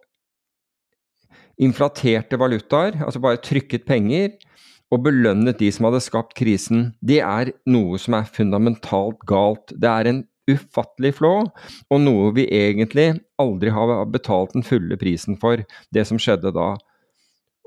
inflaterte 1.61 2.39
valutaer, 2.41 2.97
altså 3.05 3.22
bare 3.22 3.38
trykket 3.45 3.85
penger 3.85 4.34
og 4.94 5.02
belønnet 5.06 5.60
de 5.60 5.72
som 5.74 5.88
hadde 5.90 6.03
skapt 6.06 6.36
krisen, 6.38 6.91
det 7.02 7.22
er 7.26 7.52
noe 7.70 7.99
som 8.02 8.18
er 8.20 8.30
fundamentalt 8.30 9.24
galt. 9.28 9.74
Det 9.74 9.90
er 9.90 10.12
en 10.12 10.24
ufattelig 10.49 11.16
flå, 11.18 11.34
og 11.90 12.02
noe 12.03 12.34
vi 12.36 12.45
egentlig 12.53 13.16
aldri 13.41 13.74
har 13.74 14.03
betalt 14.14 14.53
den 14.53 14.66
fulle 14.66 14.98
prisen 15.02 15.40
for, 15.41 15.64
det 15.94 16.06
som 16.06 16.22
skjedde 16.22 16.53
da. 16.56 16.76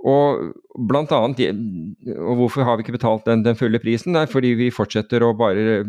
Og 0.06 0.52
blant 0.86 1.10
annet, 1.10 1.58
og 2.14 2.38
hvorfor 2.38 2.62
har 2.62 2.78
vi 2.78 2.84
ikke 2.84 2.94
betalt 2.94 3.26
den, 3.26 3.42
den 3.42 3.58
fulle 3.58 3.80
prisen? 3.82 4.14
Det 4.14 4.22
er 4.22 4.30
fordi 4.30 4.52
vi 4.60 4.70
fortsetter 4.70 5.24
å 5.26 5.32
bare 5.36 5.80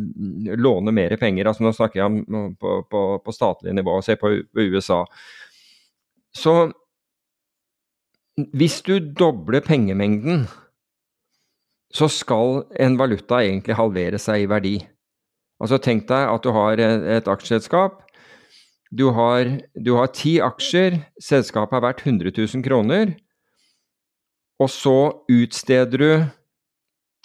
låne 0.57 0.93
mer 0.95 1.13
penger. 1.21 1.51
altså 1.51 1.63
Nå 1.63 1.75
snakker 1.77 2.01
jeg 2.01 2.09
om 2.09 2.55
på, 2.57 2.79
på, 2.89 3.03
på 3.21 3.35
statlig 3.35 3.75
nivå, 3.77 3.99
se 4.01 4.17
på 4.17 4.33
USA. 4.57 5.03
Så 6.33 6.55
hvis 8.57 8.79
du 8.81 8.97
dobler 8.97 9.61
pengemengden 9.61 10.47
så 11.93 12.09
skal 12.11 12.63
en 12.79 12.97
valuta 12.99 13.41
egentlig 13.41 13.77
halvere 13.77 14.19
seg 14.21 14.43
i 14.43 14.49
verdi. 14.49 14.75
Altså 15.59 15.79
Tenk 15.81 16.07
deg 16.09 16.29
at 16.29 16.45
du 16.45 16.53
har 16.55 16.79
et 16.79 17.27
aksjeselskap. 17.27 18.03
Du 18.89 19.09
har, 19.13 19.49
du 19.77 19.93
har 19.97 20.09
ti 20.17 20.39
aksjer, 20.41 20.97
selskapet 21.21 21.77
er 21.77 21.83
verdt 21.85 22.05
100 22.05 22.33
000 22.33 22.65
kroner. 22.65 23.13
Og 24.59 24.69
så 24.71 24.97
utsteder 25.29 26.01
du 26.01 26.09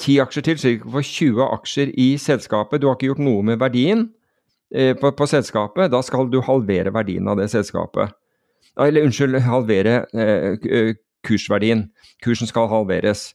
ti 0.00 0.18
aksjer 0.22 0.44
til, 0.44 0.58
så 0.58 0.74
du 0.74 0.90
får 0.96 1.06
20 1.08 1.46
aksjer 1.46 1.94
i 2.00 2.08
selskapet. 2.20 2.82
Du 2.82 2.88
har 2.88 2.98
ikke 2.98 3.12
gjort 3.12 3.24
noe 3.24 3.46
med 3.46 3.62
verdien 3.62 4.08
eh, 4.74 4.92
på, 4.98 5.10
på, 5.16 5.28
selskapet. 5.30 5.92
Da 5.92 6.02
skal 6.04 6.28
du 6.30 6.42
halvere 6.44 6.92
verdien 6.94 7.28
av 7.30 7.40
det 7.40 7.48
selskapet. 7.54 8.12
Eller 8.80 9.06
unnskyld, 9.06 9.38
halvere 9.46 10.02
eh, 10.12 10.94
kursverdien. 11.24 11.88
Kursen 12.24 12.50
skal 12.50 12.68
halveres. 12.70 13.30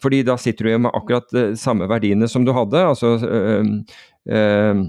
Fordi 0.00 0.22
da 0.26 0.36
sitter 0.40 0.68
du 0.68 0.78
med 0.86 0.94
akkurat 0.96 1.28
de 1.34 1.44
samme 1.60 1.88
verdiene 1.90 2.28
som 2.28 2.44
du 2.46 2.54
hadde. 2.56 2.86
altså 2.92 3.18
øh, 3.26 3.64
øh, 4.30 4.86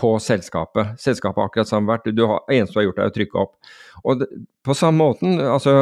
på 0.00 0.14
selskapet. 0.22 0.94
Selskapet 1.00 1.42
har 1.42 1.50
akkurat 1.50 1.68
samme 1.68 1.90
verdt. 1.90 2.08
Det 2.16 2.24
eneste 2.54 2.74
du 2.74 2.80
har 2.80 2.86
gjort, 2.88 3.00
er 3.02 3.10
å 3.10 3.14
trykke 3.14 3.40
opp. 3.42 3.74
Og 4.08 4.22
på 4.64 4.76
samme 4.76 4.96
måten 5.02 5.40
altså, 5.44 5.74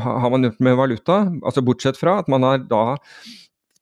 har 0.00 0.30
man 0.32 0.48
gjort 0.48 0.62
med 0.64 0.78
valuta, 0.78 1.18
altså 1.44 1.64
bortsett 1.64 1.98
fra 2.00 2.20
at 2.22 2.30
man 2.32 2.46
har 2.46 2.62
da 2.70 2.84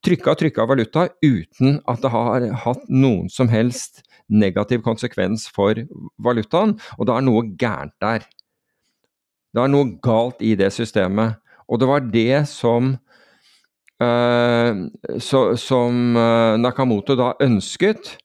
trykka 0.04 0.34
og 0.34 0.40
trykka 0.40 0.66
valuta 0.68 1.06
uten 1.24 1.78
at 1.88 2.02
det 2.02 2.10
har 2.12 2.48
hatt 2.64 2.82
noen 2.90 3.30
som 3.32 3.48
helst 3.52 4.02
negativ 4.28 4.82
konsekvens 4.84 5.46
for 5.52 5.78
valutaen, 6.24 6.74
og 6.98 7.08
det 7.08 7.14
er 7.14 7.24
noe 7.24 7.46
gærent 7.60 7.94
der. 8.02 8.26
Det 9.54 9.62
er 9.62 9.70
noe 9.70 9.94
galt 10.02 10.42
i 10.42 10.54
det 10.58 10.72
systemet. 10.74 11.38
Og 11.70 11.80
det 11.80 11.88
var 11.88 12.08
det 12.12 12.44
som 12.50 12.96
så, 14.02 15.40
som 15.60 16.16
uh, 16.18 16.56
Nakamoto 16.58 17.14
da 17.18 17.32
ønsket 17.44 18.16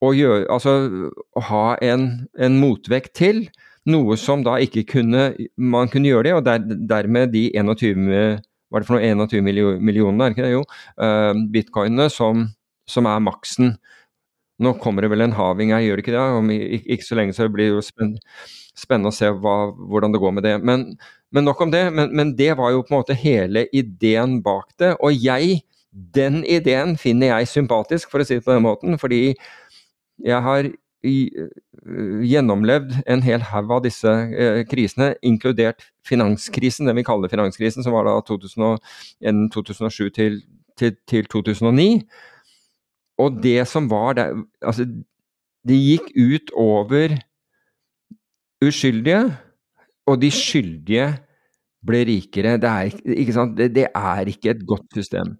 å, 0.00 0.12
gjøre, 0.16 0.46
altså, 0.52 0.76
å 1.36 1.42
ha 1.50 1.64
en, 1.84 2.06
en, 2.40 2.56
motvekt 2.60 3.14
til. 3.20 3.44
Noe 3.90 4.16
som 4.20 4.42
da 4.44 4.58
ikke 4.60 4.82
kunne 4.84 5.22
Man 5.56 5.88
kunne 5.88 6.10
gjøre 6.10 6.26
det, 6.26 6.32
og 6.36 6.42
der, 6.44 6.64
dermed 6.88 7.30
de 7.32 7.46
21 7.56 8.02
Hva 8.04 8.76
er 8.76 8.82
det 8.82 8.88
for 8.88 9.00
noe 9.00 9.26
21 9.26 9.80
millionene, 9.80 10.26
er 10.26 10.34
ikke 10.34 10.44
det 10.44 10.52
jo? 10.52 10.64
Uh, 11.00 11.32
bitcoinene 11.52 12.10
som, 12.12 12.44
som, 12.88 13.08
er 13.08 13.24
maksen. 13.24 13.74
Nå 14.60 14.74
kommer 14.82 15.04
det 15.04 15.10
vel 15.12 15.24
en 15.24 15.36
having 15.36 15.72
her, 15.72 15.80
gjør 15.84 15.98
det 15.98 16.04
ikke 16.04 16.16
det? 16.16 16.26
Om 16.40 16.50
ikke, 16.52 17.06
så 17.06 17.16
lenge 17.16 17.36
så 17.36 17.48
blir 17.48 17.70
det 17.70 17.78
jo 17.78 17.84
spennende, 17.86 19.08
å 19.08 19.14
se 19.14 19.30
hva, 19.32 19.56
hvordan 19.72 20.12
det 20.12 20.20
går 20.20 20.36
med 20.36 20.44
det. 20.44 20.54
Men, 20.60 20.84
men 21.32 21.48
nok 21.48 21.64
om 21.64 21.72
det. 21.72 21.86
Men, 21.96 22.12
men, 22.16 22.34
det 22.36 22.52
var 22.60 22.74
jo 22.74 22.84
på 22.84 22.92
en 22.94 23.00
måte 23.00 23.16
hele 23.16 23.64
ideen 23.76 24.40
bak 24.44 24.74
det. 24.82 24.92
Og 25.00 25.16
jeg, 25.16 25.62
den 25.90 26.42
ideen 26.44 26.96
finner 27.00 27.34
jeg 27.34 27.50
sympatisk, 27.54 28.12
for 28.12 28.20
å 28.20 28.28
si 28.28 28.36
det 28.38 28.44
på 28.44 28.52
den 28.54 28.66
måten. 28.68 29.00
fordi 29.00 29.34
jeg 30.20 30.42
har 30.44 30.68
øh, 30.68 32.22
gjennomlevd 32.28 32.98
en 33.08 33.22
hel 33.24 33.44
haug 33.48 33.70
av 33.78 33.84
disse 33.84 34.10
eh, 34.10 34.62
krisene, 34.68 35.14
inkludert 35.24 35.86
finanskrisen, 36.06 36.88
den 36.88 37.00
vi 37.00 37.06
kaller 37.06 37.32
finanskrisen, 37.32 37.84
som 37.86 37.96
var 37.96 38.04
da 38.08 38.18
2001, 38.28 39.46
2007 39.54 40.10
til, 40.16 40.42
til, 40.76 40.96
til, 41.08 41.30
2009. 41.32 42.04
Og 43.20 43.40
det 43.44 43.62
som 43.68 43.88
var 43.90 44.16
der 44.18 44.38
Altså, 44.64 44.86
det 45.68 45.76
gikk 45.76 46.08
ut 46.16 46.52
over 46.56 47.18
uskyldige, 48.64 49.36
og 50.08 50.20
de 50.22 50.30
skyldige 50.32 51.10
ble 51.86 52.02
rikere. 52.08 52.56
Det 52.60 52.70
er, 52.70 52.98
ikke 53.16 53.36
sant? 53.36 53.56
Det, 53.58 53.70
det 53.76 53.86
er 53.94 54.32
ikke 54.32 54.54
et 54.54 54.66
godt 54.68 54.88
system. 54.96 55.36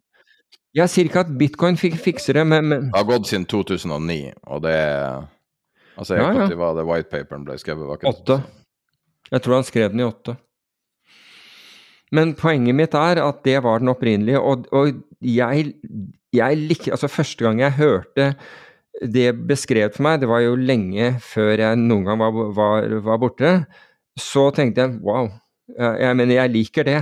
Jeg 0.77 0.93
sier 0.93 1.09
ikke 1.09 1.25
at 1.25 1.33
bitcoin 1.39 1.79
fikk 1.81 1.97
fikser 1.99 2.39
det, 2.39 2.47
men, 2.47 2.69
men, 2.71 2.89
Det 2.93 3.01
har 3.01 3.09
gått 3.09 3.31
siden 3.33 3.47
2009, 3.51 4.21
og 4.47 4.63
det 4.67 4.77
Altså, 6.01 6.15
jeg 6.17 6.23
ja, 6.23 6.47
ja. 6.49 6.57
var 6.57 6.77
det 6.79 6.85
whitepaperen 6.89 7.43
ble 7.45 7.59
skrevet? 7.61 8.05
Åtte. 8.09 8.39
Jeg 9.31 9.43
tror 9.45 9.59
han 9.59 9.67
skrev 9.67 9.91
den 9.93 10.01
i 10.01 10.07
åtte. 10.07 10.37
Men 12.17 12.33
poenget 12.39 12.75
mitt 12.79 12.95
er 12.97 13.21
at 13.21 13.43
det 13.45 13.59
var 13.67 13.83
den 13.83 13.93
opprinnelige, 13.93 14.41
og, 14.41 14.65
og 14.73 14.95
jeg, 15.21 15.75
jeg 16.35 16.59
liker 16.59 16.97
Altså, 16.97 17.11
første 17.11 17.47
gang 17.47 17.63
jeg 17.63 17.79
hørte 17.79 18.33
det 19.01 19.31
beskrevet 19.49 19.95
for 19.97 20.05
meg, 20.05 20.19
det 20.21 20.29
var 20.29 20.43
jo 20.45 20.59
lenge 20.59 21.15
før 21.25 21.55
jeg 21.63 21.79
noen 21.79 22.09
gang 22.09 22.19
var, 22.21 22.35
var, 22.57 22.89
var 23.07 23.21
borte, 23.23 23.53
så 24.19 24.49
tenkte 24.53 24.83
jeg 24.83 24.99
wow, 25.07 25.31
jeg, 25.79 26.17
mener, 26.19 26.35
jeg 26.35 26.53
liker 26.53 26.87
det. 26.89 26.99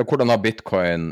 Hvordan 0.00 0.32
har 0.32 0.40
bitcoin 0.42 1.10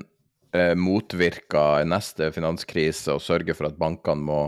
eh, 0.57 0.73
motvirka 0.81 1.85
neste 1.86 2.31
finanskrise 2.35 3.15
og 3.15 3.23
sørge 3.23 3.55
for 3.57 3.69
at 3.69 3.78
bankene 3.78 4.27
må 4.27 4.43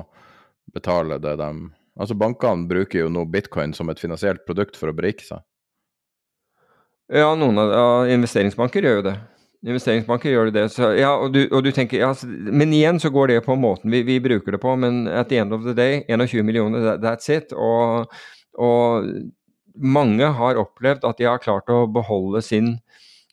betale 0.75 1.21
det 1.23 1.37
de 1.41 1.51
Altså, 1.97 2.13
bankene 2.13 2.69
bruker 2.69 3.07
jo 3.07 3.09
nå 3.09 3.23
bitcoin 3.33 3.73
som 3.73 3.89
et 3.89 4.01
finansielt 4.01 4.43
produkt 4.45 4.77
for 4.77 4.93
å 4.93 4.97
berike 4.97 5.25
seg. 5.25 5.41
Ja, 7.09 7.31
noen 7.39 7.57
av 7.63 7.71
ja, 7.73 7.87
investeringsbanker 8.13 8.85
gjør 8.85 8.99
jo 8.99 9.05
det. 9.07 9.15
Investeringsbanker 9.67 10.31
gjør 10.31 10.53
det. 10.55 10.69
Så, 10.71 10.93
ja, 10.95 11.11
og 11.19 11.33
du, 11.35 11.41
og 11.51 11.65
du 11.67 11.73
tenker, 11.75 11.99
ja, 11.99 12.13
Men 12.27 12.75
igjen 12.75 13.01
så 13.03 13.11
går 13.11 13.33
det 13.33 13.41
på 13.47 13.57
måten 13.59 13.91
vi, 13.91 14.05
vi, 14.07 14.21
bruker 14.23 14.55
det 14.55 14.63
på. 14.63 14.77
Men 14.79 15.07
at 15.11 15.29
the 15.33 15.41
end 15.43 15.57
of 15.57 15.67
the 15.67 15.75
day, 15.75 16.05
21 16.09 16.47
millioner, 16.47 16.95
that's 17.03 17.27
it. 17.33 17.53
Og, 17.53 18.07
og 18.55 19.11
mange 19.77 20.31
har 20.39 20.63
opplevd 20.63 21.05
at 21.05 21.19
de 21.19 21.27
har 21.27 21.43
klart 21.43 21.71
å 21.73 21.85
beholde 21.91 22.45
sin 22.47 22.77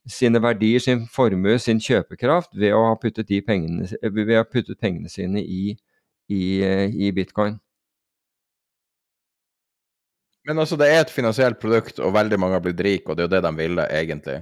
sine 0.10 0.42
verdier, 0.44 0.82
sin 0.84 1.06
formue, 1.08 1.58
sin 1.60 1.80
kjøpekraft 1.80 2.56
ved 2.60 2.76
å 2.76 2.82
ha 2.90 2.96
puttet, 3.00 3.32
pengene, 3.48 3.88
ved 4.04 4.36
å 4.40 4.48
puttet 4.48 4.80
pengene 4.82 5.12
sine 5.12 5.40
i, 5.40 5.76
i, 6.28 6.44
i, 6.64 7.12
bitcoin. 7.16 7.56
Men 10.44 10.60
altså, 10.60 10.76
det 10.80 10.90
er 10.92 11.06
et 11.06 11.14
finansielt 11.14 11.60
produkt, 11.62 12.02
og 12.04 12.16
veldig 12.18 12.40
mange 12.42 12.58
har 12.60 12.66
blitt 12.66 12.84
rike, 12.84 13.08
og 13.08 13.16
det 13.16 13.24
er 13.24 13.30
jo 13.30 13.36
det 13.38 13.44
de 13.46 13.54
ville, 13.62 13.88
egentlig. 13.96 14.38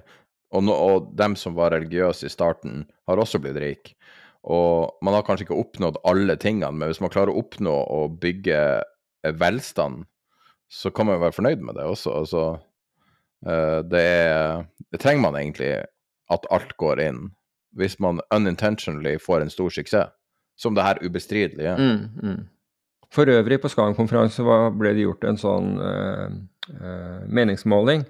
Og, 0.52 0.65
no, 0.68 0.76
og 0.76 1.11
dem 1.19 1.38
som 1.40 1.56
var 1.56 1.73
religiøse 1.76 2.28
i 2.28 2.34
starten, 2.34 2.86
har 3.07 3.22
også 3.22 3.40
blitt 3.44 3.60
rike. 3.61 3.95
Og 4.41 4.90
man 5.06 5.15
har 5.15 5.23
kanskje 5.23 5.45
ikke 5.45 5.60
oppnådd 5.61 6.02
alle 6.10 6.36
tingene, 6.41 6.73
men 6.73 6.90
hvis 6.90 7.02
man 7.03 7.11
klarer 7.14 7.32
å 7.32 7.44
oppnå 7.44 7.76
å 7.94 8.02
bygge 8.22 8.60
velstand, 9.38 10.07
så 10.72 10.90
kan 10.91 11.07
man 11.07 11.19
jo 11.19 11.26
være 11.26 11.38
fornøyd 11.38 11.64
med 11.68 11.78
det 11.78 11.86
også. 11.86 12.14
Altså, 12.23 12.45
Eh, 13.48 13.80
det, 13.90 14.02
er, 14.02 14.65
det 14.91 15.02
trenger 15.02 15.26
man 15.26 15.38
egentlig 15.40 15.73
at 16.32 16.48
alt 16.53 16.76
går 16.80 17.02
inn, 17.02 17.22
hvis 17.78 17.98
man 18.03 18.22
unintentionally 18.34 19.18
får 19.22 19.45
en 19.45 19.53
stor 19.53 19.73
suksess, 19.73 20.14
som 20.60 20.76
det 20.78 20.86
her 20.86 21.02
ubestridelige. 21.02 21.76
Mm, 21.78 22.22
mm. 22.22 22.41
For 23.11 23.28
øvrig, 23.28 23.60
på 23.60 23.72
Skagen-konferansen 23.72 24.48
ble 24.80 24.94
det 24.95 25.03
gjort 25.03 25.26
en 25.28 25.40
sånn 25.40 25.73
uh, 25.82 26.30
uh, 26.78 27.23
meningsmåling. 27.28 28.06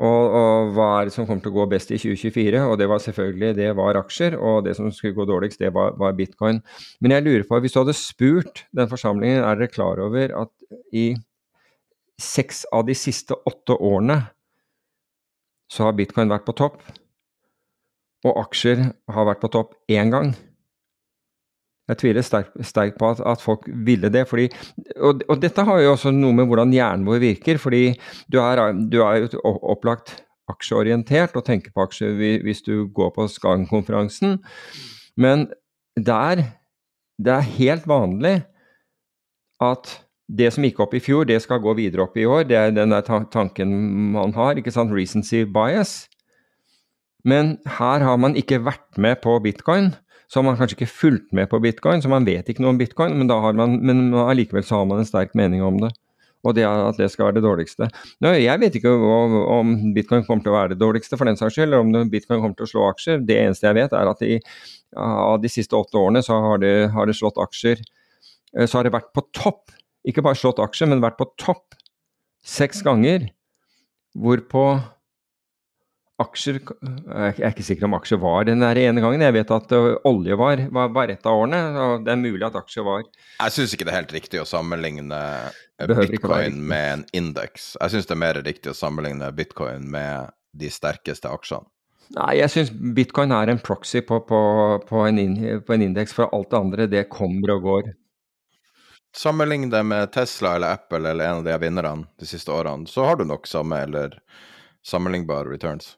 Og, 0.00 0.34
og, 0.40 0.70
hva 0.76 0.86
er 0.96 1.08
det 1.08 1.14
som 1.14 1.26
kommer 1.28 1.44
til 1.44 1.52
å 1.52 1.58
gå 1.58 1.66
best 1.74 1.90
i 1.92 1.98
2024? 2.00 2.62
Og 2.64 2.78
det 2.80 2.88
var 2.88 3.02
selvfølgelig 3.04 3.50
det 3.58 3.70
var 3.76 3.98
aksjer, 4.00 4.36
og 4.40 4.64
det 4.64 4.76
som 4.78 4.88
skulle 4.94 5.16
gå 5.18 5.26
dårligst, 5.28 5.60
det 5.60 5.74
var, 5.76 5.92
var 6.00 6.16
bitcoin. 6.16 6.62
Men 7.04 7.16
jeg 7.16 7.26
lurer 7.26 7.44
på, 7.48 7.60
hvis 7.60 7.76
du 7.76 7.82
hadde 7.82 7.96
spurt 7.98 8.64
den 8.76 8.88
forsamlingen, 8.88 9.42
er 9.44 9.60
dere 9.60 9.72
klar 9.72 10.00
over 10.00 10.32
at 10.44 10.52
i 10.96 11.12
seks 12.20 12.64
av 12.72 12.86
de 12.88 12.96
siste 12.96 13.36
åtte 13.48 13.76
årene 13.76 14.22
så 15.70 15.86
har 15.86 15.96
bitcoin 15.98 16.32
vært 16.32 16.48
på 16.48 16.56
topp, 16.58 16.80
og 18.26 18.40
aksjer 18.42 18.82
har 18.88 19.28
vært 19.28 19.40
på 19.44 19.52
topp 19.52 19.76
én 19.92 20.10
gang. 20.12 20.32
Jeg 21.90 22.00
tviler 22.00 22.24
sterkt 22.26 22.54
sterk 22.66 22.96
på 23.00 23.10
at, 23.10 23.22
at, 23.26 23.42
folk 23.42 23.66
ville 23.86 24.10
det. 24.12 24.26
Fordi, 24.30 24.48
og, 24.96 25.24
og, 25.26 25.36
dette 25.42 25.64
har 25.66 25.82
jo 25.82 25.94
også 25.96 26.14
noe 26.14 26.36
med 26.38 26.46
hvordan 26.50 26.74
hjernen 26.74 27.08
vår 27.08 27.22
virker. 27.22 27.58
fordi 27.58 27.84
du 28.30 28.38
er, 28.42 28.62
du 28.72 29.00
er 29.02 29.26
jo 29.26 29.56
opplagt 29.74 30.20
aksjeorientert 30.50 31.36
og 31.38 31.46
tenker 31.46 31.74
på 31.74 31.84
aksjer 31.84 32.16
hvis 32.44 32.64
du 32.66 32.88
går 32.94 33.12
på 33.16 33.26
Skagen-konferansen. 33.30 34.38
Men 35.20 35.48
der 35.98 36.46
det 37.20 37.32
er 37.34 37.52
helt 37.58 37.88
vanlig 37.88 38.38
at 39.60 39.90
det 40.30 40.52
som 40.54 40.64
gikk 40.64 40.78
opp 40.80 40.94
i 40.96 41.02
fjor, 41.02 41.26
det 41.28 41.40
skal 41.42 41.60
gå 41.60 41.74
videre 41.76 42.06
opp 42.06 42.16
i 42.16 42.24
år. 42.24 42.46
Det 42.48 42.56
er 42.56 42.70
den 42.72 42.94
der 42.94 43.04
tanken 43.32 43.74
man 44.14 44.32
har. 44.36 44.56
ikke 44.56 44.72
sant, 44.72 44.94
Recency 44.94 45.42
bias. 45.44 46.06
Men 47.24 47.58
her 47.66 48.00
har 48.06 48.16
man 48.16 48.36
ikke 48.38 48.62
vært 48.64 48.96
med 48.96 49.20
på 49.24 49.36
bitcoin. 49.44 49.92
Så 50.30 50.38
har 50.38 50.46
man 50.46 50.58
kanskje 50.58 50.78
ikke 50.78 50.92
fulgt 50.92 51.32
med 51.34 51.50
på 51.50 51.58
bitcoin, 51.62 52.02
så 52.02 52.10
man 52.12 52.26
vet 52.28 52.48
ikke 52.48 52.62
noe 52.62 52.76
om 52.76 52.78
bitcoin, 52.78 53.16
men, 53.18 53.32
man, 53.58 53.80
men 53.82 54.14
allikevel 54.14 54.62
så 54.66 54.78
har 54.78 54.86
man 54.86 55.02
en 55.02 55.08
sterk 55.08 55.34
mening 55.38 55.64
om 55.66 55.80
det. 55.82 55.90
Og 56.46 56.54
det 56.56 56.64
at 56.64 56.96
det 56.96 57.10
skal 57.12 57.26
være 57.26 57.36
det 57.36 57.44
dårligste. 57.44 57.90
Nå, 58.24 58.30
jeg 58.38 58.60
vet 58.62 58.78
ikke 58.78 58.92
om 58.94 59.74
bitcoin 59.96 60.22
kommer 60.24 60.44
til 60.46 60.54
å 60.54 60.56
være 60.56 60.72
det 60.72 60.80
dårligste, 60.80 61.18
for 61.18 61.28
den 61.28 61.36
saks 61.36 61.58
skyld, 61.58 61.68
eller 61.68 61.82
om 61.82 62.12
bitcoin 62.12 62.40
kommer 62.40 62.56
til 62.56 62.68
å 62.68 62.70
slå 62.70 62.86
aksjer. 62.92 63.20
Det 63.26 63.36
eneste 63.42 63.68
jeg 63.68 63.76
vet, 63.76 63.96
er 63.98 64.12
at 64.14 64.22
i, 64.24 64.38
av 64.96 65.42
de 65.42 65.50
siste 65.52 65.76
åtte 65.76 65.98
årene 66.00 66.22
så 66.24 66.38
har 66.46 66.62
det, 66.62 66.74
har 66.94 67.10
det 67.10 67.18
slått 67.18 67.42
aksjer. 67.42 67.82
Eh, 68.54 68.64
så 68.64 68.78
har 68.78 68.86
det 68.86 68.94
vært 68.94 69.12
på 69.16 69.26
topp 69.36 69.74
ikke 70.08 70.24
bare 70.24 70.38
slått 70.38 70.60
aksjer, 70.62 70.88
men 70.90 71.02
vært 71.04 71.18
på 71.20 71.28
topp 71.40 71.76
seks 72.46 72.80
ganger. 72.86 73.28
Hvorpå 74.16 74.64
aksjer 76.20 76.60
Jeg 76.60 77.40
er 77.40 77.50
ikke 77.50 77.64
sikker 77.66 77.88
om 77.88 77.96
aksjer 77.98 78.20
var 78.22 78.46
den 78.48 78.62
der 78.64 78.78
ene 78.78 79.02
gangen. 79.02 79.24
Jeg 79.24 79.36
vet 79.38 79.52
at 79.56 79.74
uh, 79.74 79.96
olje 80.08 80.36
var, 80.38 80.62
var, 80.74 80.92
var 80.96 81.12
et 81.12 81.26
av 81.26 81.40
årene. 81.42 81.60
og 81.80 82.06
Det 82.06 82.14
er 82.14 82.20
mulig 82.20 82.46
at 82.46 82.58
aksjer 82.60 82.86
var 82.86 83.02
Jeg 83.04 83.56
syns 83.56 83.74
ikke 83.74 83.88
det 83.88 83.94
er 83.94 84.00
helt 84.02 84.16
riktig 84.18 84.42
å 84.42 84.48
sammenligne 84.48 85.20
bitcoin 85.80 86.60
med 86.60 86.86
en 86.94 87.04
indeks. 87.22 87.74
Jeg 87.80 87.94
syns 87.96 88.08
det 88.08 88.16
er 88.16 88.24
mer 88.26 88.40
riktig 88.44 88.72
å 88.72 88.76
sammenligne 88.76 89.32
bitcoin 89.36 89.88
med 89.90 90.32
de 90.56 90.70
sterkeste 90.72 91.30
aksjene. 91.30 91.68
Nei, 92.16 92.40
jeg 92.40 92.50
syns 92.50 92.70
bitcoin 92.74 93.30
er 93.30 93.52
en 93.52 93.60
proxy 93.62 94.00
på, 94.02 94.18
på, 94.26 94.40
på 94.88 95.02
en, 95.06 95.20
en 95.20 95.84
indeks, 95.84 96.14
for 96.16 96.26
alt 96.34 96.50
det 96.50 96.58
andre 96.58 96.86
det 96.90 97.04
kommer 97.12 97.54
og 97.54 97.66
går. 97.68 97.92
Sammenlign 99.16 99.70
det 99.70 99.82
med 99.86 100.10
Tesla 100.14 100.56
eller 100.56 100.74
Apple 100.78 101.10
eller 101.10 101.24
en 101.24 101.40
av 101.42 101.46
de 101.46 101.54
vinnerne 101.62 102.06
de 102.18 102.26
siste 102.26 102.50
årene, 102.50 102.86
så 102.90 103.06
har 103.06 103.18
du 103.18 103.24
nok 103.26 103.46
samme 103.46 103.78
eller 103.86 104.18
sammenlignbare 104.86 105.50
returns. 105.50 105.96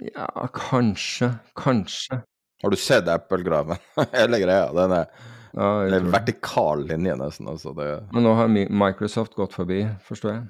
Ja, 0.00 0.46
kanskje. 0.54 1.32
Kanskje. 1.58 2.20
Har 2.62 2.70
du 2.72 2.76
sett 2.76 3.08
Apple-graven? 3.08 3.76
Hele 4.12 4.40
greia. 4.40 4.70
Den 4.76 4.92
er, 4.96 5.06
Ja, 5.52 5.68
det 5.82 5.96
er 5.96 6.04
en 6.04 6.12
vertikal 6.14 6.84
linje, 6.86 7.16
nesten. 7.18 7.48
Altså 7.50 7.72
det, 7.74 7.88
Men 8.14 8.22
nå 8.22 8.34
har 8.38 8.48
Microsoft 8.52 9.34
gått 9.34 9.56
forbi, 9.56 9.82
forstår 10.06 10.32
jeg. 10.36 10.44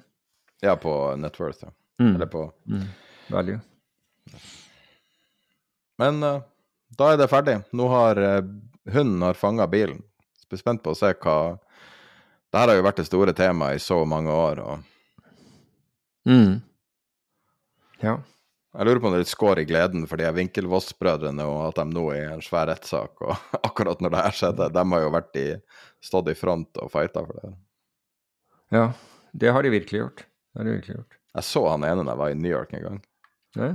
ja, 0.61 0.75
på 0.77 0.93
Networth, 1.17 1.63
ja. 1.65 1.71
Mm. 2.01 2.15
Eller 2.15 2.29
på 2.29 2.43
Value. 3.31 3.59
Men 6.01 6.23
uh, 6.23 6.41
da 6.97 7.11
er 7.13 7.17
det 7.21 7.29
ferdig. 7.31 7.57
Nå 7.77 7.87
har 7.91 8.17
uh, 8.21 8.45
hunden 8.93 9.25
har 9.25 9.37
fanga 9.37 9.67
bilen. 9.69 10.01
Så 10.37 10.53
er 10.57 10.61
spent 10.61 10.83
på 10.83 10.93
å 10.93 10.97
se 10.97 11.13
hva 11.13 11.35
Det 12.51 12.59
her 12.59 12.67
har 12.67 12.75
jo 12.79 12.83
vært 12.85 12.97
det 12.99 13.07
store 13.07 13.33
temaet 13.37 13.79
i 13.79 13.83
så 13.83 14.01
mange 14.05 14.31
år. 14.31 14.59
og 14.59 14.87
Mm. 16.29 16.61
Ja. 18.03 18.19
Jeg 18.71 18.87
lurer 18.87 19.01
på 19.03 19.09
om 19.09 19.13
det 19.13 19.19
er 19.19 19.25
litt 19.25 19.33
skår 19.33 19.59
i 19.59 19.67
gleden 19.67 20.05
for 20.07 20.19
de 20.19 20.23
her 20.23 20.35
Winkelvoss-brødrene, 20.37 21.43
og 21.43 21.61
at 21.65 21.79
de 21.81 21.91
nå 21.91 22.05
er 22.13 22.21
i 22.21 22.33
en 22.37 22.43
svær 22.45 22.69
rettssak. 22.71 23.19
Og 23.25 23.33
akkurat 23.67 24.03
når 24.03 24.13
det 24.13 24.25
her 24.25 24.37
skjedde, 24.37 24.69
de 24.77 24.83
har 24.93 25.03
jo 25.03 25.13
vært 25.17 25.39
i, 25.41 25.47
stått 26.03 26.31
i 26.31 26.37
front 26.39 26.79
og 26.79 26.91
fighta 26.93 27.25
for 27.27 27.39
det. 27.41 27.55
ja. 28.77 28.91
Det 29.31 29.47
har 29.55 29.63
de 29.63 29.69
virkelig 29.71 29.99
gjort. 30.01 30.23
Det 30.51 30.59
har 30.59 30.67
de 30.67 30.71
virkelig 30.75 30.95
gjort. 30.97 31.17
Jeg 31.37 31.47
så 31.47 31.61
han 31.71 31.85
ene 31.87 32.03
da 32.03 32.11
jeg 32.11 32.19
var 32.19 32.33
i 32.33 32.35
New 32.35 32.51
York 32.51 32.73
en 32.75 32.83
gang. 32.83 32.97
Ja. 33.55 33.69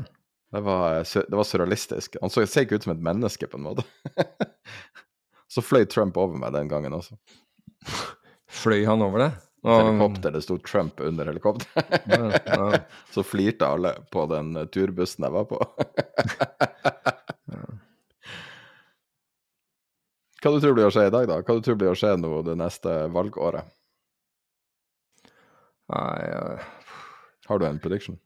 Det 0.53 0.61
var, 0.67 0.99
det 1.01 1.39
var 1.41 1.49
surrealistisk. 1.49 2.19
Han 2.21 2.33
så, 2.33 2.45
ser 2.45 2.67
ikke 2.67 2.77
ut 2.77 2.85
som 2.85 2.93
et 2.93 3.05
menneske, 3.05 3.49
på 3.49 3.57
en 3.57 3.65
måte. 3.65 3.85
så 5.53 5.65
fløy 5.65 5.87
Trump 5.89 6.17
over 6.21 6.37
meg 6.41 6.53
den 6.53 6.69
gangen 6.69 6.93
også. 6.97 7.17
Fløy 8.53 8.85
han 8.85 9.05
over 9.05 9.25
det? 9.25 9.31
Helikopter, 9.67 10.31
det 10.31 10.43
sto 10.45 10.59
Trump 10.63 11.01
under 11.03 11.27
helikopteret. 11.27 12.03
Ja, 12.07 12.31
ja. 12.47 12.79
Så 13.15 13.23
flirte 13.27 13.67
alle 13.67 13.97
på 14.13 14.27
den 14.31 14.55
turbussen 14.71 15.27
jeg 15.27 15.35
var 15.35 15.45
på. 15.51 15.59
Hva 20.43 20.53
du 20.55 20.61
tror 20.63 20.77
blir 20.77 20.87
å 20.87 20.93
skje 20.95 21.09
i 21.09 21.11
dag, 21.11 21.27
da? 21.27 21.41
Hva 21.43 21.57
du 21.57 21.65
tror 21.67 21.79
blir 21.81 21.91
å 21.91 21.99
skje 21.99 22.13
nå 22.21 22.31
det 22.47 22.55
neste 22.61 22.93
valgåret? 23.11 23.67
Nei. 25.91 26.21
Har 27.47 27.59
du 27.59 27.67
en 27.67 27.81
prediction? 27.83 28.19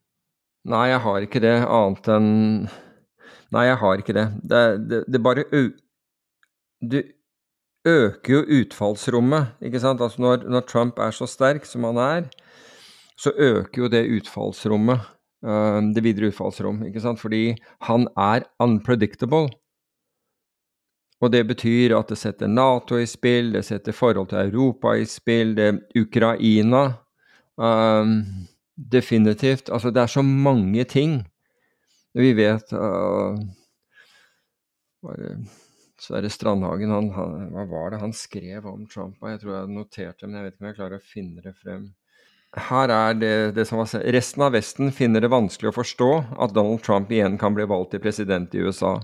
Nei, 0.69 0.91
jeg 0.91 1.01
har 1.07 1.25
ikke 1.25 1.41
det, 1.41 1.57
annet 1.65 2.09
enn 2.12 2.31
Nei, 3.51 3.65
jeg 3.67 3.79
har 3.81 4.03
ikke 4.03 4.15
det. 4.15 4.27
Det, 4.47 4.61
det, 4.91 4.99
det 5.11 5.21
bare 5.25 5.43
ø... 5.51 5.62
Øker 7.89 8.32
jo 8.35 8.40
utfallsrommet, 8.61 9.55
ikke 9.65 9.81
sant. 9.81 10.01
Altså 10.01 10.20
når, 10.20 10.44
når 10.51 10.66
Trump 10.69 10.98
er 10.98 11.15
så 11.16 11.27
sterk 11.27 11.65
som 11.65 11.85
han 11.89 11.97
er, 11.97 12.28
så 13.16 13.32
øker 13.32 13.82
jo 13.82 13.89
det 13.89 14.05
utfallsrommet. 14.19 15.01
eh, 15.47 15.81
det 15.94 16.05
videre 16.05 16.28
utfallsrom, 16.28 16.82
ikke 16.85 17.01
sant. 17.01 17.20
Fordi 17.20 17.57
han 17.89 18.09
er 18.16 18.44
unpredictable. 18.61 19.48
Og 21.20 21.32
det 21.32 21.47
betyr 21.47 21.97
at 21.98 22.09
det 22.09 22.19
setter 22.19 22.48
Nato 22.48 22.97
i 22.97 23.07
spill, 23.07 23.52
det 23.52 23.65
setter 23.65 23.93
forhold 23.93 24.31
til 24.31 24.39
Europa 24.39 24.94
i 24.97 25.05
spill, 25.05 25.55
det 25.57 25.81
Ukraina 25.97 26.94
um, 27.57 28.47
Definitivt. 28.93 29.69
Altså, 29.69 29.90
det 29.90 30.02
er 30.02 30.07
så 30.07 30.23
mange 30.23 30.85
ting. 30.85 31.27
Vi 32.15 32.32
vet 32.32 32.73
uh, 32.73 33.36
bare, 35.05 35.35
Så 36.01 36.17
er 36.17 36.25
det 36.25 36.33
Strandhagen 36.33 36.93
han, 36.95 37.11
han, 37.13 37.49
Hva 37.53 37.67
var 37.69 37.93
det 37.93 38.03
han 38.03 38.15
skrev 38.17 38.67
om 38.69 38.87
Trump? 38.89 39.21
Jeg 39.21 39.43
tror 39.43 39.57
jeg 39.59 39.73
noterte 39.75 40.27
men 40.29 40.39
jeg 40.39 40.47
vet 40.47 40.55
ikke 40.55 40.65
om 40.65 40.71
jeg 40.71 40.79
klarer 40.79 41.01
å 41.01 41.11
finne 41.13 41.45
det 41.45 41.57
frem. 41.61 41.91
Her 42.59 42.91
er 42.91 43.13
det, 43.15 43.35
det 43.55 43.63
som 43.69 43.79
var 43.79 43.93
Resten 44.11 44.43
av 44.43 44.57
Vesten 44.57 44.89
finner 44.91 45.23
det 45.23 45.29
vanskelig 45.31 45.71
å 45.71 45.75
forstå 45.77 46.09
at 46.43 46.55
Donald 46.57 46.81
Trump 46.83 47.13
igjen 47.15 47.37
kan 47.39 47.55
bli 47.55 47.63
valgt 47.71 47.93
til 47.95 48.03
president 48.03 48.57
i 48.59 48.65
USA. 48.65 48.97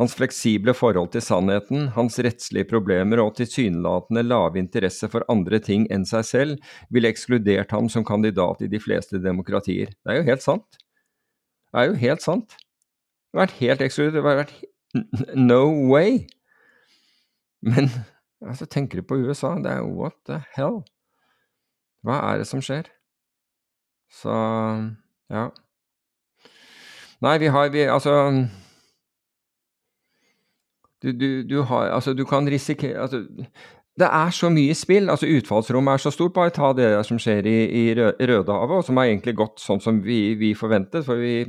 Hans 0.00 0.16
fleksible 0.18 0.74
forhold 0.74 1.12
til 1.14 1.22
sannheten, 1.22 1.92
hans 1.94 2.18
rettslige 2.18 2.66
problemer 2.72 3.22
og 3.22 3.36
tilsynelatende 3.38 4.24
lave 4.26 4.58
interesse 4.58 5.06
for 5.12 5.22
andre 5.30 5.62
ting 5.62 5.86
enn 5.94 6.08
seg 6.08 6.26
selv 6.26 6.74
ville 6.90 7.12
ekskludert 7.14 7.70
ham 7.76 7.86
som 7.92 8.02
kandidat 8.08 8.66
i 8.66 8.72
de 8.72 8.82
fleste 8.82 9.22
demokratier. 9.22 9.94
Det 10.02 10.10
er 10.10 10.18
jo 10.18 10.26
helt 10.32 10.46
sant. 10.48 10.82
Det 11.70 11.84
er 11.84 11.92
jo 11.92 12.00
helt 12.02 12.26
sant. 12.26 12.58
Det 13.30 13.38
har 13.38 13.46
vært 13.46 13.58
helt 13.60 13.86
ekskludert. 13.86 14.18
Det 14.18 14.26
har 14.26 14.42
vært 14.42 14.58
no 15.36 15.64
way. 15.90 16.26
Men 17.62 17.90
altså, 18.46 18.66
tenker 18.66 19.00
du 19.00 19.06
på 19.06 19.18
USA, 19.20 19.54
det 19.60 19.72
er 19.72 19.84
what 19.86 20.16
the 20.26 20.40
hell? 20.56 20.82
Hva 22.06 22.16
er 22.30 22.40
det 22.40 22.48
som 22.48 22.62
skjer? 22.64 22.88
Så 24.10 24.32
ja. 25.30 25.48
Nei, 27.20 27.36
vi 27.38 27.50
har 27.52 27.68
vi, 27.70 27.84
Altså 27.84 28.14
du, 31.02 31.12
du, 31.12 31.42
du 31.46 31.60
har 31.62 31.92
Altså, 31.92 32.14
du 32.14 32.24
kan 32.24 32.48
risikere 32.48 33.02
altså, 33.02 33.26
Det 33.98 34.06
er 34.06 34.30
så 34.32 34.48
mye 34.52 34.74
spill. 34.78 35.10
altså 35.10 35.26
Utfallsrommet 35.28 35.96
er 35.96 36.02
så 36.04 36.12
stort. 36.14 36.32
Bare 36.36 36.52
ta 36.54 36.70
det 36.76 36.88
som 37.08 37.18
skjer 37.20 37.46
i, 37.50 37.56
i 37.66 37.82
Rødehavet, 37.98 38.76
og 38.78 38.84
som 38.86 39.00
har 39.00 39.10
egentlig 39.10 39.34
gått 39.40 39.60
sånn 39.60 39.82
som 39.82 39.98
vi, 40.04 40.36
vi 40.38 40.52
forventet. 40.56 41.02
For 41.06 41.18
vi, 41.20 41.42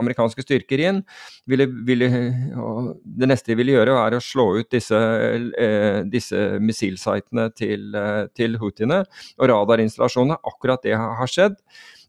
amerikanske 0.00 0.44
styrker 0.44 0.82
inn 0.82 1.00
ville, 1.48 1.68
ville 1.86 2.10
Det 2.10 3.28
neste 3.30 3.52
de 3.52 3.58
ville 3.60 3.76
gjøre, 3.78 3.96
er 4.02 4.18
å 4.18 4.22
slå 4.24 4.48
ut 4.58 4.70
disse, 4.74 4.98
eh, 4.98 6.02
disse 6.10 6.42
missilsitene 6.60 7.48
til, 7.56 7.86
eh, 7.94 8.26
til 8.34 8.58
houthiene 8.60 9.04
og 9.38 9.50
radarinstallasjonene. 9.52 10.40
Akkurat 10.50 10.82
det 10.84 10.98
har 10.98 11.30
skjedd. 11.30 11.56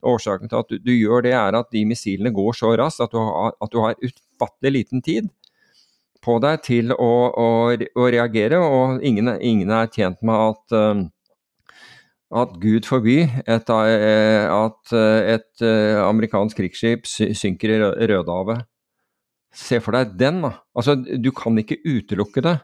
Årsaken 0.02 0.50
til 0.50 0.58
at 0.58 0.74
du, 0.74 0.80
du 0.82 0.96
gjør 0.96 1.28
det, 1.28 1.36
er 1.38 1.60
at 1.60 1.70
de 1.72 1.86
missilene 1.86 2.34
går 2.34 2.58
så 2.58 2.74
raskt 2.82 3.06
at 3.06 3.14
du 3.14 3.22
har, 3.22 3.54
at 3.62 3.72
du 3.72 3.80
har 3.86 4.10
utfattelig 4.10 4.74
liten 4.82 5.06
tid 5.06 5.30
på 6.22 6.38
deg 6.44 6.62
til 6.66 6.94
å, 6.94 7.14
å, 7.30 7.50
å 7.74 8.12
reagere, 8.14 8.60
og 8.62 9.04
ingen, 9.06 9.34
ingen 9.42 9.74
er 9.74 9.90
tjent 9.94 10.22
med 10.26 10.52
at 10.52 10.78
um, 10.78 11.10
at 12.32 12.56
Gud 12.64 12.88
forby 12.88 13.18
et, 13.28 13.70
eh, 13.70 14.46
at 14.48 14.94
eh, 14.96 15.34
et 15.36 15.64
eh, 15.68 16.00
amerikansk 16.00 16.62
krigsskip 16.62 17.08
synker 17.08 17.74
i 17.74 17.80
Rødehavet. 18.08 18.64
Se 19.52 19.82
for 19.84 19.98
deg 19.98 20.14
den, 20.20 20.40
da. 20.46 20.54
Altså, 20.78 20.96
du 20.96 21.32
kan 21.36 21.60
ikke 21.60 21.82
utelukke 21.84 22.44
det, 22.46 22.56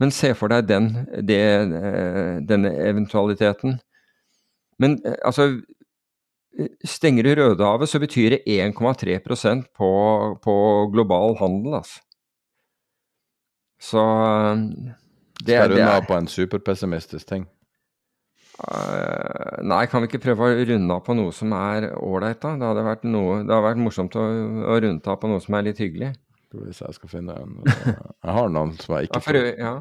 men 0.00 0.14
se 0.16 0.32
for 0.32 0.52
deg 0.52 0.70
den, 0.70 0.88
det, 1.28 1.42
eh, 1.60 2.38
denne 2.48 2.72
eventualiteten. 2.88 3.76
Men 4.80 4.96
eh, 5.04 5.18
altså 5.24 5.52
Stenger 6.84 7.22
du 7.22 7.34
Rødehavet, 7.38 7.88
så 7.88 8.00
betyr 8.02 8.34
det 8.34 8.40
1,3% 8.50 9.68
på, 9.76 9.90
på 10.42 10.54
global 10.90 11.36
handel, 11.38 11.76
altså. 11.78 12.00
Så 13.80 14.02
det, 15.40 15.56
Skal 15.56 15.72
du 15.72 15.78
runde 15.78 15.94
av 15.96 16.04
på 16.08 16.16
en 16.18 16.28
superpessimistisk 16.28 17.28
ting? 17.30 17.46
Uh, 18.60 19.56
nei, 19.64 19.86
kan 19.88 20.02
vi 20.04 20.10
ikke 20.10 20.20
prøve 20.20 20.50
å 20.50 20.64
runde 20.68 20.92
av 20.98 21.00
på 21.06 21.14
noe 21.16 21.32
som 21.32 21.54
er 21.56 21.86
ålreit, 21.96 22.42
da? 22.42 22.50
Det 22.60 22.66
hadde 22.68 22.82
vært, 22.84 23.06
noe, 23.08 23.38
det 23.40 23.54
hadde 23.54 23.64
vært 23.70 23.80
morsomt 23.80 24.18
å, 24.20 24.24
å 24.68 24.76
runde 24.84 25.08
av 25.08 25.16
på 25.22 25.30
noe 25.32 25.40
som 25.40 25.56
er 25.56 25.64
litt 25.70 25.80
hyggelig. 25.80 26.10
Se, 26.50 26.82
jeg 26.82 26.96
skal 26.98 27.12
finne 27.12 27.36
en 27.38 27.60
Jeg 27.62 28.32
har 28.34 28.50
noen 28.52 28.74
som 28.82 28.96
jeg 28.98 29.06
ikke 29.08 29.22
for, 29.22 29.38
ø- 29.38 29.54
ja. 29.54 29.72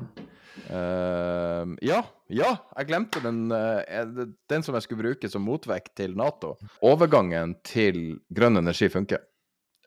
uh, 0.69 1.75
ja, 1.83 1.99
ja, 2.31 2.53
jeg 2.77 2.89
glemte 2.91 3.23
den, 3.25 3.41
uh, 3.51 4.23
den 4.53 4.63
som 4.63 4.77
jeg 4.77 4.85
skulle 4.85 5.01
bruke 5.09 5.31
som 5.33 5.43
motvekt 5.43 5.95
til 5.99 6.15
Nato. 6.15 6.53
Overgangen 6.85 7.57
til 7.67 8.21
grønn 8.31 8.61
energi 8.61 8.87
funker. 8.93 9.25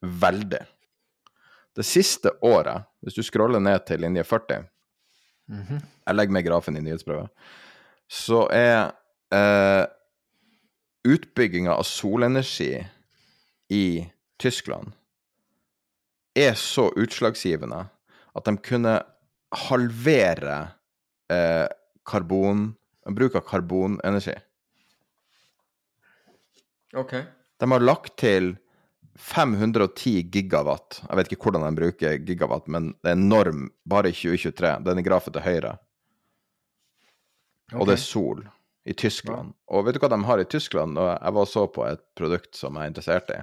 Veldig. 0.03 0.67
Det 1.77 1.85
siste 1.89 2.31
året, 2.45 2.85
hvis 3.01 3.17
du 3.17 3.23
scroller 3.25 3.63
ned 3.63 3.87
til 3.87 4.01
linje 4.05 4.25
40 4.25 4.65
Jeg 6.07 6.15
legger 6.15 6.33
med 6.33 6.45
grafen 6.45 6.77
i 6.77 6.81
nyhetsprøvet. 6.81 7.29
Så 8.09 8.47
er 8.53 8.93
eh, 9.33 9.85
utbygginga 11.09 11.75
av 11.75 11.85
solenergi 11.89 12.75
i 13.73 13.87
Tyskland 14.39 14.93
er 16.35 16.55
så 16.57 16.89
utslagsgivende 16.97 17.85
at 18.33 18.49
de 18.49 18.55
kunne 18.65 18.95
halvere 19.69 20.57
eh, 21.33 21.69
karbon, 22.09 22.71
bruk 23.13 23.37
av 23.37 23.45
karbonenergi. 23.49 24.39
Ok. 26.97 27.15
De 27.61 27.69
har 27.71 27.85
lagt 27.85 28.17
til 28.21 28.55
510 29.19 30.31
gigawatt. 30.33 31.03
Jeg 31.09 31.19
vet 31.19 31.33
ikke 31.33 31.49
hvordan 31.49 31.67
de 31.67 31.81
bruker 31.81 32.19
gigawatt, 32.27 32.69
men 32.73 32.93
det 33.03 33.13
er 33.13 33.19
enorm 33.19 33.67
bare 33.89 34.13
i 34.13 34.17
2023. 34.17 34.73
Den 34.87 35.05
grafen 35.05 35.35
til 35.35 35.45
høyre. 35.45 35.77
Og 37.77 37.89
det 37.89 37.97
er 37.97 38.03
sol 38.03 38.43
i 38.89 38.95
Tyskland. 38.99 39.53
Og 39.71 39.87
vet 39.87 39.97
du 39.97 40.03
hva 40.03 40.11
de 40.13 40.21
har 40.27 40.41
i 40.43 40.49
Tyskland? 40.49 40.99
Jeg 40.99 41.37
var 41.37 41.45
og 41.45 41.49
så 41.49 41.67
på 41.71 41.85
et 41.87 42.03
produkt 42.19 42.57
som 42.59 42.77
jeg 42.77 42.89
er 42.89 42.93
interessert 42.93 43.31
i. 43.33 43.41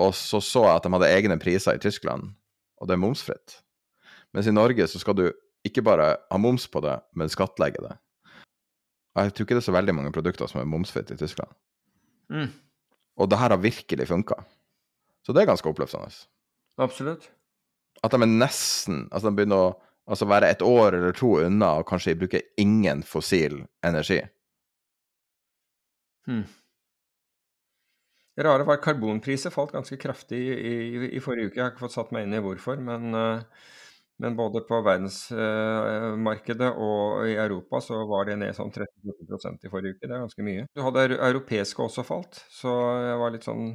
Og 0.00 0.14
så 0.16 0.40
så 0.44 0.64
jeg 0.66 0.76
at 0.76 0.86
de 0.86 0.94
hadde 0.94 1.10
egne 1.12 1.40
priser 1.40 1.76
i 1.76 1.82
Tyskland, 1.82 2.30
og 2.80 2.88
det 2.88 2.96
er 2.96 3.02
momsfritt. 3.02 3.58
Mens 4.32 4.48
i 4.48 4.54
Norge 4.54 4.86
så 4.88 5.00
skal 5.02 5.16
du 5.18 5.26
ikke 5.66 5.84
bare 5.84 6.14
ha 6.30 6.38
moms 6.40 6.64
på 6.70 6.80
det, 6.84 6.96
men 7.18 7.28
skattlegge 7.32 7.82
det. 7.84 7.96
Jeg 9.18 9.34
tror 9.34 9.44
ikke 9.44 9.56
det 9.58 9.60
er 9.64 9.68
så 9.68 9.74
veldig 9.76 9.94
mange 9.98 10.12
produkter 10.14 10.48
som 10.48 10.62
er 10.62 10.68
momsfritt 10.70 11.10
i 11.12 11.18
Tyskland. 11.20 11.50
Mm. 12.30 12.48
Og 13.20 13.28
det 13.28 13.38
her 13.40 13.52
har 13.52 13.60
virkelig 13.60 14.08
funka. 14.08 14.38
Så 15.26 15.34
det 15.36 15.42
er 15.42 15.50
ganske 15.52 15.68
oppløftende. 15.68 16.08
Absolutt. 16.80 17.28
at 18.02 18.14
de 18.14 18.22
er 18.22 18.30
nesten 18.30 19.02
Altså 19.12 19.28
de 19.28 19.36
begynner 19.36 19.66
å 19.66 19.72
altså 20.10 20.26
være 20.26 20.48
et 20.50 20.62
år 20.64 20.96
eller 20.96 21.12
to 21.12 21.34
unna 21.44 21.74
og 21.78 21.86
kanskje 21.90 22.16
bruke 22.18 22.40
ingen 22.58 23.02
fossil 23.06 23.60
energi. 23.86 24.22
Hmm. 26.26 26.46
Det 28.34 28.46
rare 28.46 28.64
var 28.66 28.80
at 28.80 28.84
karbonpriser 28.84 29.52
falt 29.54 29.74
ganske 29.76 29.98
kraftig 30.00 30.40
i, 30.40 30.56
i, 30.56 31.10
i, 31.12 31.20
forrige 31.22 31.50
uke. 31.50 31.58
Jeg 31.58 31.62
har 31.62 31.72
ikke 31.74 31.84
fått 31.84 31.94
satt 31.94 32.10
meg 32.14 32.26
inn 32.26 32.34
i 32.38 32.42
hvorfor, 32.42 32.80
men, 32.82 33.14
uh, 33.14 33.44
men 34.20 34.36
både 34.36 34.60
på 34.68 34.80
verdensmarkedet 34.84 36.70
og 36.76 37.26
i 37.28 37.36
Europa 37.40 37.80
så 37.84 38.02
var 38.08 38.28
det 38.28 38.36
ned 38.42 38.56
sånn 38.56 38.72
30% 38.74 39.64
i 39.64 39.72
forrige 39.72 39.96
uke. 39.96 40.06
Det 40.06 40.12
er 40.12 40.24
ganske 40.26 40.44
mye. 40.46 40.66
Du 40.76 40.82
hadde 40.84 41.06
europeiske 41.16 41.84
også 41.86 42.04
falt, 42.06 42.42
så 42.52 42.74
jeg 43.06 43.20
var 43.22 43.34
litt 43.36 43.48
sånn 43.48 43.70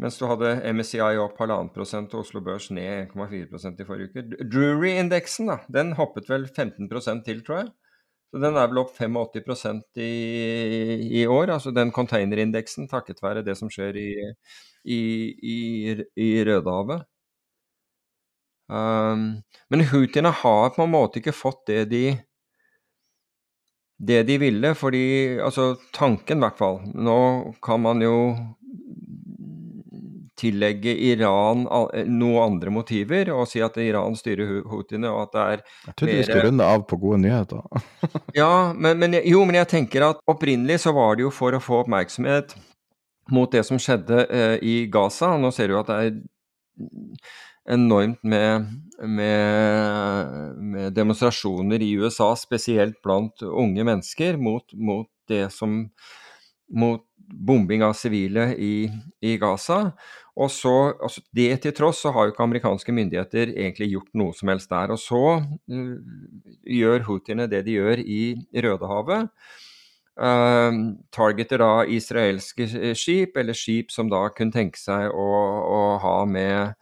mens 0.00 0.16
du 0.16 0.24
hadde 0.30 0.54
MSCI 0.72 1.18
opp 1.20 1.36
halvannen 1.42 1.68
prosent 1.74 2.14
og 2.16 2.22
Oslo 2.22 2.40
Børs 2.44 2.70
ned 2.72 3.10
1,4% 3.12 3.82
i 3.82 3.86
forrige 3.88 4.08
uke. 4.08 4.46
Drury-indeksen 4.48 5.50
da, 5.52 5.58
den 5.68 5.92
hoppet 5.98 6.30
vel 6.30 6.46
15% 6.48 7.26
til, 7.26 7.42
tror 7.44 7.58
jeg. 7.58 7.68
Så 8.30 8.40
Den 8.40 8.56
er 8.56 8.68
vel 8.70 8.80
opp 8.80 8.94
85% 8.96 10.00
i, 10.00 10.10
i 11.20 11.26
år, 11.26 11.50
altså 11.56 11.72
den 11.74 11.90
containerindeksen, 11.92 12.88
takket 12.88 13.20
være 13.24 13.42
det 13.44 13.56
som 13.58 13.68
skjer 13.72 13.98
i, 13.98 14.10
i, 14.86 15.00
i, 15.54 15.58
i 16.14 16.28
Rødehavet. 16.46 17.04
Um, 18.70 19.42
men 19.70 19.82
Houthiene 19.90 20.30
har 20.30 20.74
på 20.76 20.84
en 20.84 20.92
måte 20.92 21.18
ikke 21.18 21.34
fått 21.34 21.64
det 21.70 21.84
de 21.90 22.04
det 24.00 24.22
de 24.28 24.38
ville, 24.40 24.74
fordi 24.74 25.38
Altså 25.42 25.74
tanken, 25.92 26.38
i 26.38 26.46
hvert 26.46 26.58
fall. 26.58 26.80
Nå 26.94 27.18
kan 27.62 27.82
man 27.84 28.00
jo 28.00 28.16
tillegge 30.40 30.94
Iran 31.04 31.66
eh, 31.68 32.06
noen 32.08 32.46
andre 32.46 32.72
motiver 32.72 33.28
og 33.34 33.44
si 33.50 33.60
at 33.60 33.76
Iran 33.82 34.16
styrer 34.16 34.62
houthiene, 34.70 35.10
og 35.10 35.26
at 35.26 35.34
det 35.34 35.42
er 35.42 35.64
Jeg 35.90 35.96
trodde 35.96 36.14
vi 36.14 36.24
skulle 36.24 36.46
runde 36.46 36.70
av 36.76 36.86
på 36.88 36.96
gode 37.02 37.20
nyheter. 37.26 37.60
ja, 38.40 38.72
men, 38.72 38.96
men, 39.02 39.18
jo, 39.20 39.44
men 39.44 39.60
jeg 39.60 39.70
tenker 39.74 40.06
at 40.12 40.24
opprinnelig 40.30 40.80
så 40.86 40.94
var 40.96 41.18
det 41.18 41.26
jo 41.26 41.34
for 41.34 41.56
å 41.56 41.60
få 41.60 41.82
oppmerksomhet 41.82 42.56
mot 43.30 43.52
det 43.52 43.66
som 43.68 43.78
skjedde 43.78 44.24
eh, 44.26 44.56
i 44.64 44.76
Gaza. 44.90 45.34
Nå 45.36 45.52
ser 45.54 45.70
du 45.70 45.78
at 45.82 45.92
det 45.92 46.00
er 46.06 46.16
enormt 47.70 48.22
med, 48.22 48.66
med, 48.98 50.56
med, 50.56 50.92
demonstrasjoner 50.96 51.82
i 51.82 51.92
USA, 52.00 52.32
spesielt 52.36 52.98
blant 53.04 53.42
unge 53.46 53.86
mennesker, 53.86 54.38
mot, 54.40 54.74
mot 54.74 55.08
det 55.30 55.46
som 55.54 55.84
mot 56.70 57.06
bombing 57.30 57.82
av 57.86 57.94
sivile 57.98 58.50
i, 58.58 58.90
i 59.22 59.36
Gaza. 59.38 59.92
Og 60.40 60.50
så, 60.50 60.74
altså 61.02 61.22
Det 61.34 61.48
til 61.62 61.74
tross 61.76 62.02
så 62.04 62.12
har 62.14 62.26
jo 62.26 62.34
ikke 62.34 62.46
amerikanske 62.46 62.94
myndigheter 62.94 63.52
egentlig 63.52 63.90
gjort 63.92 64.14
noe 64.18 64.36
som 64.36 64.52
helst 64.52 64.70
der. 64.70 64.94
Og 64.94 65.00
så 65.02 65.24
uh, 65.40 65.96
gjør 66.64 67.06
houthiene 67.08 67.48
det 67.50 67.64
de 67.66 67.76
gjør 67.78 68.02
i 68.02 68.22
Rødehavet. 68.54 69.30
Uh, 70.20 70.96
targeter 71.14 71.62
da 71.62 71.84
israelske 71.88 72.66
skip, 72.98 73.36
eller 73.36 73.56
skip 73.56 73.94
som 73.94 74.10
da 74.10 74.26
kunne 74.34 74.54
tenke 74.54 74.80
seg 74.80 75.10
å, 75.10 75.28
å 75.60 75.80
ha 76.02 76.16
med 76.28 76.74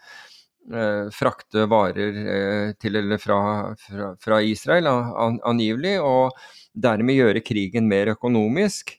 Frakte 1.14 1.62
varer 1.70 2.74
til 2.76 2.98
eller 3.00 3.20
fra, 3.22 3.38
fra, 3.80 4.08
fra 4.20 4.40
Israel, 4.44 4.90
an, 4.90 5.38
angivelig, 5.48 5.94
og 6.04 6.36
dermed 6.76 7.16
gjøre 7.16 7.44
krigen 7.44 7.88
mer 7.88 8.12
økonomisk. 8.12 8.92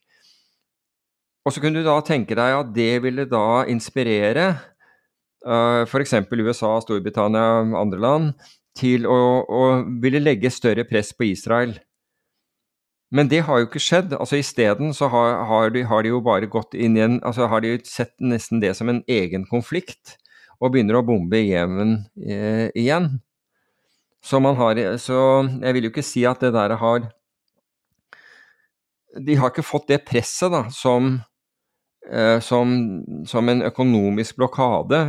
Og 1.46 1.54
så 1.54 1.62
kunne 1.64 1.82
du 1.82 1.88
da 1.88 2.00
tenke 2.06 2.38
deg 2.38 2.56
at 2.58 2.72
det 2.76 2.91
ville 3.06 3.26
da 3.30 3.64
inspirere 3.72 4.48
uh, 5.48 5.86
f.eks. 5.86 6.16
USA, 6.30 6.76
Storbritannia 6.84 7.62
og 7.64 7.78
andre 7.80 8.02
land 8.04 8.32
til 8.78 9.08
å, 9.10 9.20
å, 9.44 9.62
ville 10.02 10.22
legge 10.22 10.52
større 10.54 10.86
press 10.88 11.12
på 11.16 11.30
Israel. 11.32 11.78
Men 13.10 13.32
det 13.32 13.41
har 13.48 13.60
jo 13.60 13.70
ikke 13.70 13.82
skjedd. 13.82 14.14
altså 14.14 14.38
Isteden 14.38 14.94
så 14.94 15.10
har, 15.10 15.40
har, 15.50 15.72
de, 15.74 15.84
har, 15.90 16.06
de, 16.06 16.14
jo 16.14 16.22
bare 16.22 16.50
gått 16.52 16.78
inn 16.78 16.98
i 16.98 17.02
en 17.02 17.18
altså 17.26 17.48
Har 17.50 17.64
de 17.66 17.80
sett 17.90 18.14
nesten 18.22 18.62
det 18.62 18.76
som 18.78 18.91
en 18.91 19.02
egen 19.10 19.48
konflikt, 19.50 20.20
og 20.60 20.73
begynner 20.73 20.99
å 20.99 21.06
bombe 21.07 21.40
Jemen 21.40 21.98
eh, 22.19 22.68
igjen. 22.77 23.14
Så 24.22 24.41
har 24.60 24.76
Så 24.99 25.18
jeg 25.61 25.73
vil 25.76 25.88
jo 25.88 25.91
ikke 25.94 26.03
si 26.03 26.26
at 26.27 26.41
det 26.44 26.52
der 26.52 26.76
har 26.76 27.06
De 29.15 29.36
har 29.40 29.49
ikke 29.49 29.64
fått 29.65 29.88
det 29.88 30.03
presset 30.06 30.52
da, 30.52 30.65
som 30.69 31.15
Eh, 31.18 31.39
som, 32.41 32.72
som, 33.27 33.49
en 33.49 33.61
økonomisk 33.61 34.40
blokade. 34.40 34.99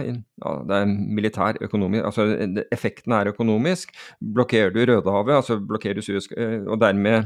Ja, 0.44 0.52
det 0.68 0.76
er 0.76 0.90
militær 0.90 1.56
økonomisk, 1.60 2.04
altså 2.04 2.26
Effekten 2.72 3.12
er 3.12 3.30
økonomisk. 3.32 3.94
Blokkerer 4.34 4.70
du 4.74 4.80
Rødehavet, 4.80 5.34
altså 5.36 5.58
blokkerer 5.60 5.94
du 5.94 6.02
Suez, 6.02 6.28
eh, 6.36 6.60
og 6.66 6.80
dermed 6.80 7.24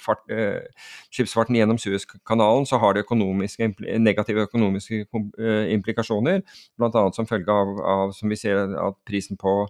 fart, 0.00 0.22
eh, 0.30 0.60
skipsfarten 1.12 1.56
gjennom 1.56 1.78
Suezkanalen, 1.80 2.66
så 2.66 2.78
har 2.78 2.92
det 2.94 3.04
økonomiske, 3.04 3.74
negative 3.98 4.46
økonomiske 4.46 5.06
implikasjoner. 5.72 6.40
Bl.a. 6.78 7.10
som 7.12 7.28
følge 7.28 7.52
av, 7.52 7.76
av, 7.80 8.12
som 8.16 8.28
vi 8.28 8.36
ser, 8.36 8.56
at 8.76 8.96
prisen 9.08 9.40
på, 9.40 9.66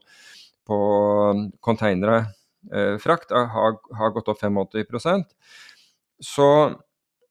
på 0.66 0.78
containere, 1.62 2.24
frakt, 3.02 3.32
har, 3.34 3.78
har 3.98 4.12
gått 4.14 4.28
opp 4.30 4.38
85% 4.38 5.24
Så 6.22 6.44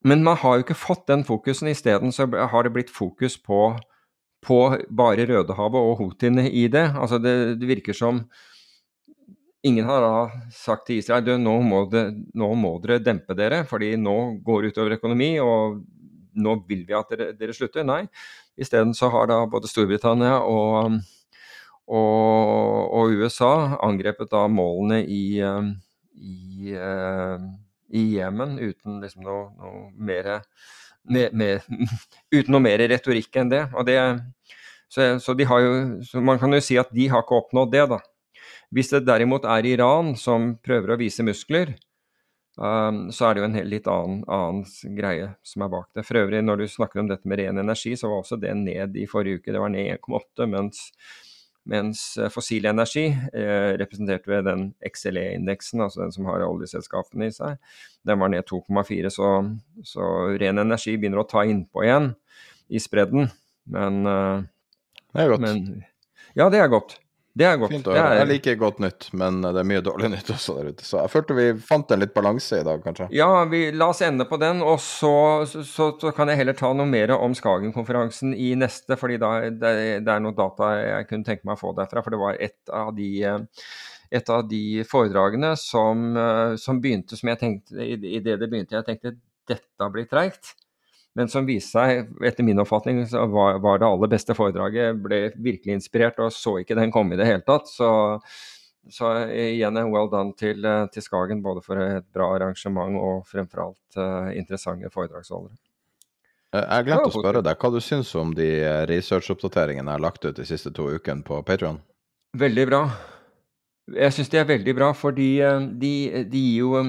men 0.04 0.24
man 0.26 0.38
har 0.42 0.58
jo 0.58 0.66
ikke 0.66 0.78
fått 0.78 1.06
den 1.12 1.24
fokusen. 1.26 1.70
Isteden 1.70 2.14
så 2.16 2.26
har 2.26 2.66
det 2.66 2.74
blitt 2.74 2.94
fokus 2.94 3.38
på, 3.38 3.76
på 4.42 4.60
bare 4.90 5.28
Rødehavet 5.30 5.78
og 5.82 6.00
houthiene 6.00 6.48
i 6.50 6.66
det. 6.74 6.88
Altså 6.96 7.20
det, 7.22 7.36
det, 7.62 7.70
virker 7.70 7.98
som 7.98 8.26
Ingen 9.62 9.86
har 9.86 10.02
da 10.02 10.46
sagt 10.50 10.88
til 10.88 10.98
Israel 10.98 11.22
du, 11.22 11.36
nå 11.38 11.60
må, 11.62 11.84
nå 12.34 12.48
må 12.58 12.72
dere 12.82 13.04
dempe 13.06 13.36
dere, 13.38 13.60
fordi 13.70 13.92
nå 13.94 14.16
går 14.42 14.64
det 14.64 14.72
utover 14.72 14.96
økonomi, 14.96 15.36
og 15.38 15.84
nå 16.34 16.56
vil 16.66 16.82
vi 16.88 16.96
at 16.98 17.14
dere, 17.14 17.28
dere 17.38 17.54
slutter. 17.54 17.86
Nei. 17.86 18.08
Isteden 18.58 18.96
så 18.98 19.12
har 19.14 19.30
da 19.30 19.44
både 19.46 19.70
Storbritannia 19.70 20.40
og, 20.42 20.98
og, 21.94 22.90
og 22.98 23.14
USA 23.22 23.78
angrepet 23.86 24.34
da 24.34 24.48
målene 24.50 25.04
i, 25.06 25.38
i 26.18 26.74
uh, 26.74 27.46
i 27.94 28.04
Jemen 28.16 28.58
uten 28.60 29.02
liksom 29.04 29.26
noe, 29.28 29.50
noe 29.60 29.90
mer 29.96 30.38
uten 32.36 32.52
noe 32.54 32.64
mer 32.64 32.84
retorikk 32.92 33.42
enn 33.42 33.52
det. 33.52 33.66
det 33.88 33.98
så, 34.92 35.20
så, 35.20 35.34
de 35.34 35.48
jo, 35.48 36.04
så 36.04 36.22
man 36.22 36.40
kan 36.40 36.54
jo 36.54 36.62
si 36.64 36.78
at 36.80 36.92
de 36.92 37.08
har 37.12 37.24
ikke 37.24 37.40
oppnådd 37.40 37.72
det, 37.72 37.86
da. 37.94 38.02
Hvis 38.76 38.92
det 38.92 39.06
derimot 39.08 39.48
er 39.48 39.68
Iran 39.68 40.14
som 40.20 40.54
prøver 40.64 40.94
å 40.94 41.00
vise 41.00 41.24
muskler, 41.24 41.74
um, 42.60 43.06
så 43.12 43.30
er 43.30 43.34
det 43.34 43.42
jo 43.42 43.48
en 43.48 43.58
helt 43.60 43.72
litt 43.72 43.88
annen, 43.92 44.22
annen, 44.28 44.66
greie 44.98 45.32
som 45.48 45.64
er 45.66 45.72
bak 45.72 45.90
det. 45.96 46.06
For 46.08 46.20
øvrig, 46.22 46.44
når 46.44 46.64
du 46.64 46.68
snakker 46.72 47.04
om 47.04 47.12
dette 47.12 47.28
med 47.28 47.40
ren 47.40 47.64
energi, 47.64 47.96
så 48.00 48.12
var 48.12 48.24
også 48.24 48.40
det 48.42 48.54
ned 48.60 49.00
i 49.00 49.08
forrige 49.12 49.40
uke. 49.40 49.56
Det 49.56 49.64
var 49.64 49.72
ned 49.74 49.94
1,8, 49.96 50.48
mens 50.52 50.84
mens 51.70 52.18
eh, 52.18 52.30
fossil 52.34 52.66
energi, 52.66 53.06
eh, 53.34 53.72
representert 53.82 54.28
ved 54.30 54.46
den 54.50 54.64
XLE-indeksen, 54.88 55.84
altså 55.84 56.04
den 56.04 56.14
som 56.16 56.26
har 56.30 56.46
oljeselskapene 56.48 57.30
i 57.30 57.36
seg, 57.36 57.60
den 58.08 58.22
var 58.22 58.32
ned 58.34 58.48
2,4. 58.50 59.12
Så, 59.14 59.30
så, 59.86 60.08
ren 60.42 60.62
energi 60.64 60.98
begynner 60.98 61.22
å 61.22 61.28
ta 61.30 61.46
innpå 61.46 61.86
igjen 61.86 62.12
i 62.72 62.82
spredden. 62.82 63.30
Men, 63.72 64.02
eh, 64.10 64.44
det 65.14 65.26
er 65.26 65.34
godt. 65.36 65.46
Men, 65.46 65.86
ja, 66.38 66.50
det 66.50 66.64
er 66.64 66.72
godt. 66.72 66.98
Det 67.38 67.46
er 67.48 67.60
godt. 67.60 67.72
Fint 67.72 67.88
å 67.88 67.94
høre. 67.96 68.16
Jeg 68.20 68.28
liker 68.28 68.58
godt 68.60 68.82
nytt, 68.84 69.08
men 69.18 69.40
det 69.46 69.54
er 69.62 69.68
mye 69.68 69.84
dårlig 69.86 70.10
nytt 70.16 70.32
også 70.34 70.58
der 70.58 70.72
ute. 70.74 70.86
Så 70.88 71.00
jeg 71.00 71.12
følte 71.14 71.38
vi 71.38 71.46
fant 71.64 71.94
en 71.94 72.04
litt 72.04 72.14
balanse 72.16 72.60
i 72.60 72.66
dag, 72.68 72.82
kanskje. 72.84 73.08
Ja, 73.16 73.30
vi, 73.52 73.64
la 73.76 73.88
oss 73.94 74.04
ende 74.06 74.28
på 74.28 74.40
den. 74.42 74.60
Og 74.66 74.82
så, 74.84 75.14
så, 75.48 75.64
så 76.02 76.14
kan 76.16 76.32
jeg 76.32 76.42
heller 76.42 76.58
ta 76.58 76.74
noe 76.76 76.90
mer 76.90 77.16
om 77.16 77.36
Skagen-konferansen 77.38 78.36
i 78.36 78.52
neste, 78.60 79.00
fordi 79.00 79.20
da, 79.22 79.34
det, 79.48 79.74
det, 80.04 80.12
er 80.12 80.24
noe 80.24 80.36
data 80.38 80.74
jeg 80.80 81.10
kunne 81.12 81.28
tenke 81.28 81.48
meg 81.48 81.58
å 81.58 81.64
få 81.64 81.76
derfra. 81.78 82.04
For 82.04 82.16
det 82.16 82.22
var 82.22 82.40
et 82.50 82.76
av 82.76 82.92
de, 82.98 83.12
et 84.12 84.34
av 84.36 84.48
de 84.52 84.64
foredragene 84.92 85.56
som, 85.60 86.10
som 86.60 86.84
begynte 86.84 87.20
som 87.20 87.32
jeg 87.32 87.44
tenkte, 87.44 87.80
i, 87.80 87.96
i 88.18 88.24
det 88.24 88.42
det 88.42 88.52
begynte, 88.52 88.80
jeg 88.80 88.90
tenkte 88.92 89.16
dette 89.52 89.92
blir 89.92 90.08
treigt. 90.12 90.56
Men 91.18 91.28
som 91.28 91.48
viste 91.48 91.76
seg, 91.76 92.14
etter 92.24 92.46
min 92.48 92.62
oppfatning, 92.64 93.02
så 93.10 93.26
var, 93.28 93.60
var, 93.64 93.82
det 93.82 93.88
aller 93.88 94.12
beste 94.14 94.36
foredraget. 94.36 95.00
Ble 95.04 95.26
virkelig 95.36 95.76
inspirert 95.76 96.22
og 96.24 96.32
så 96.32 96.62
ikke 96.62 96.78
den 96.80 96.94
komme 96.94 97.18
i 97.18 97.20
det 97.20 97.28
hele 97.28 97.44
tatt. 97.44 97.68
Så, 97.68 97.90
så 98.88 99.12
igjen 99.28 99.80
en 99.82 99.92
well 99.92 100.08
done 100.12 100.32
til, 100.40 100.64
til, 100.94 101.04
Skagen, 101.04 101.44
både 101.44 101.66
for 101.66 101.84
et 101.84 102.08
bra 102.16 102.30
arrangement 102.38 102.96
og 102.96 103.28
fremfor 103.28 103.66
alt 103.66 104.00
uh, 104.00 104.32
interessante 104.40 104.92
foredragsholdere. 104.94 105.58
Eh, 106.56 106.64
jeg 106.64 106.88
glemte 106.88 107.12
å 107.12 107.16
spørre 107.20 107.44
deg 107.44 107.60
hva 107.60 107.72
du 107.76 107.80
syns 107.84 108.16
om 108.20 108.32
de 108.36 108.50
eh, 108.64 108.82
researchoppdateringene 108.88 109.88
jeg 109.88 110.00
har 110.00 110.08
lagt 110.08 110.26
ut 110.26 110.40
de 110.40 110.48
siste 110.48 110.72
to 110.76 110.88
ukene 110.96 111.28
på 111.28 111.44
Patrion? 111.48 111.80
Veldig 112.40 112.68
bra. 112.72 112.86
Jeg 113.92 114.16
syns 114.16 114.32
de 114.32 114.40
er 114.40 114.48
veldig 114.48 114.74
bra, 114.78 114.94
fordi 114.96 115.34
de, 115.76 115.94
de 116.32 116.40
gir 116.40 116.60
jo 116.64 116.84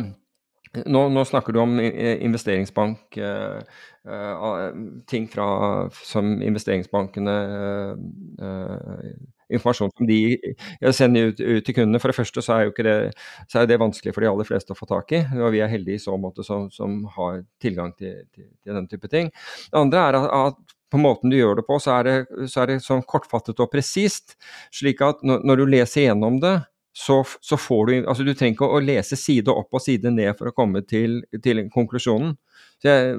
nå, 0.73 1.03
nå, 1.13 1.25
snakker 1.29 1.53
du 1.53 1.61
om 1.61 1.77
investeringsbank, 1.81 3.19
uh, 3.19 3.61
uh, 4.09 4.63
ting 5.11 5.29
fra, 5.29 5.47
som 5.93 6.35
investeringsbankene 6.43 7.37
uh, 8.41 9.13
informasjon 9.53 9.93
som 9.93 10.09
de 10.09 10.19
sender 10.97 11.33
ut, 11.33 11.41
ut, 11.41 11.63
til 11.67 11.77
kundene. 11.77 12.01
For 12.01 12.13
det 12.13 12.17
første 12.17 12.45
så 12.45 12.57
er 12.57 12.67
jo 12.67 12.75
det, 12.89 12.97
så 13.53 13.63
er 13.63 13.69
det 13.69 13.81
vanskelig 13.83 14.15
for 14.17 14.25
de 14.25 14.31
aller 14.31 14.49
fleste 14.49 14.73
å 14.73 14.79
få 14.79 14.89
tak 14.89 15.13
i, 15.13 15.25
og 15.37 15.53
vi 15.53 15.61
er 15.61 15.73
heldige 15.73 16.01
i 16.01 16.05
så 16.05 16.17
måte 16.21 16.47
som, 16.47 16.71
som 16.73 17.03
har 17.19 17.43
tilgang 17.63 17.93
til, 17.99 18.23
til, 18.33 18.49
til 18.63 18.79
den 18.79 18.89
type 18.89 19.13
ting. 19.13 19.29
Det 19.69 19.83
andre 19.83 20.07
er 20.09 20.21
at, 20.23 20.31
at 20.47 20.79
på 20.93 21.01
måten 21.01 21.33
du 21.33 21.39
gjør 21.39 21.61
det 21.61 21.65
på, 21.65 21.79
så 21.81 21.95
er 21.99 22.09
det, 22.09 22.49
så 22.53 22.63
er 22.63 22.69
det 22.69 22.83
sånn 22.85 23.05
kortfattet 23.09 23.61
og 23.65 23.71
presist. 23.73 24.37
Slik 24.75 25.01
at 25.05 25.23
når, 25.25 25.41
når, 25.49 25.63
du 25.63 25.73
leser 25.73 26.07
gjennom 26.07 26.37
det, 26.43 26.59
så, 26.93 27.23
så, 27.41 27.57
får 27.57 27.87
du 27.87 27.93
Altså 28.01 28.25
du 28.25 28.35
trenger 28.35 28.57
ikke 28.57 28.69
å 28.69 28.81
lese 28.85 29.17
side 29.17 29.53
opp 29.53 29.73
og 29.73 29.81
side 29.81 30.13
ned 30.13 30.35
for 30.39 30.51
å 30.51 30.57
komme 30.57 30.83
til, 30.85 31.23
til 31.45 31.65
konklusjonen. 31.73 32.35
Så, 32.83 32.91
jeg, 32.91 33.15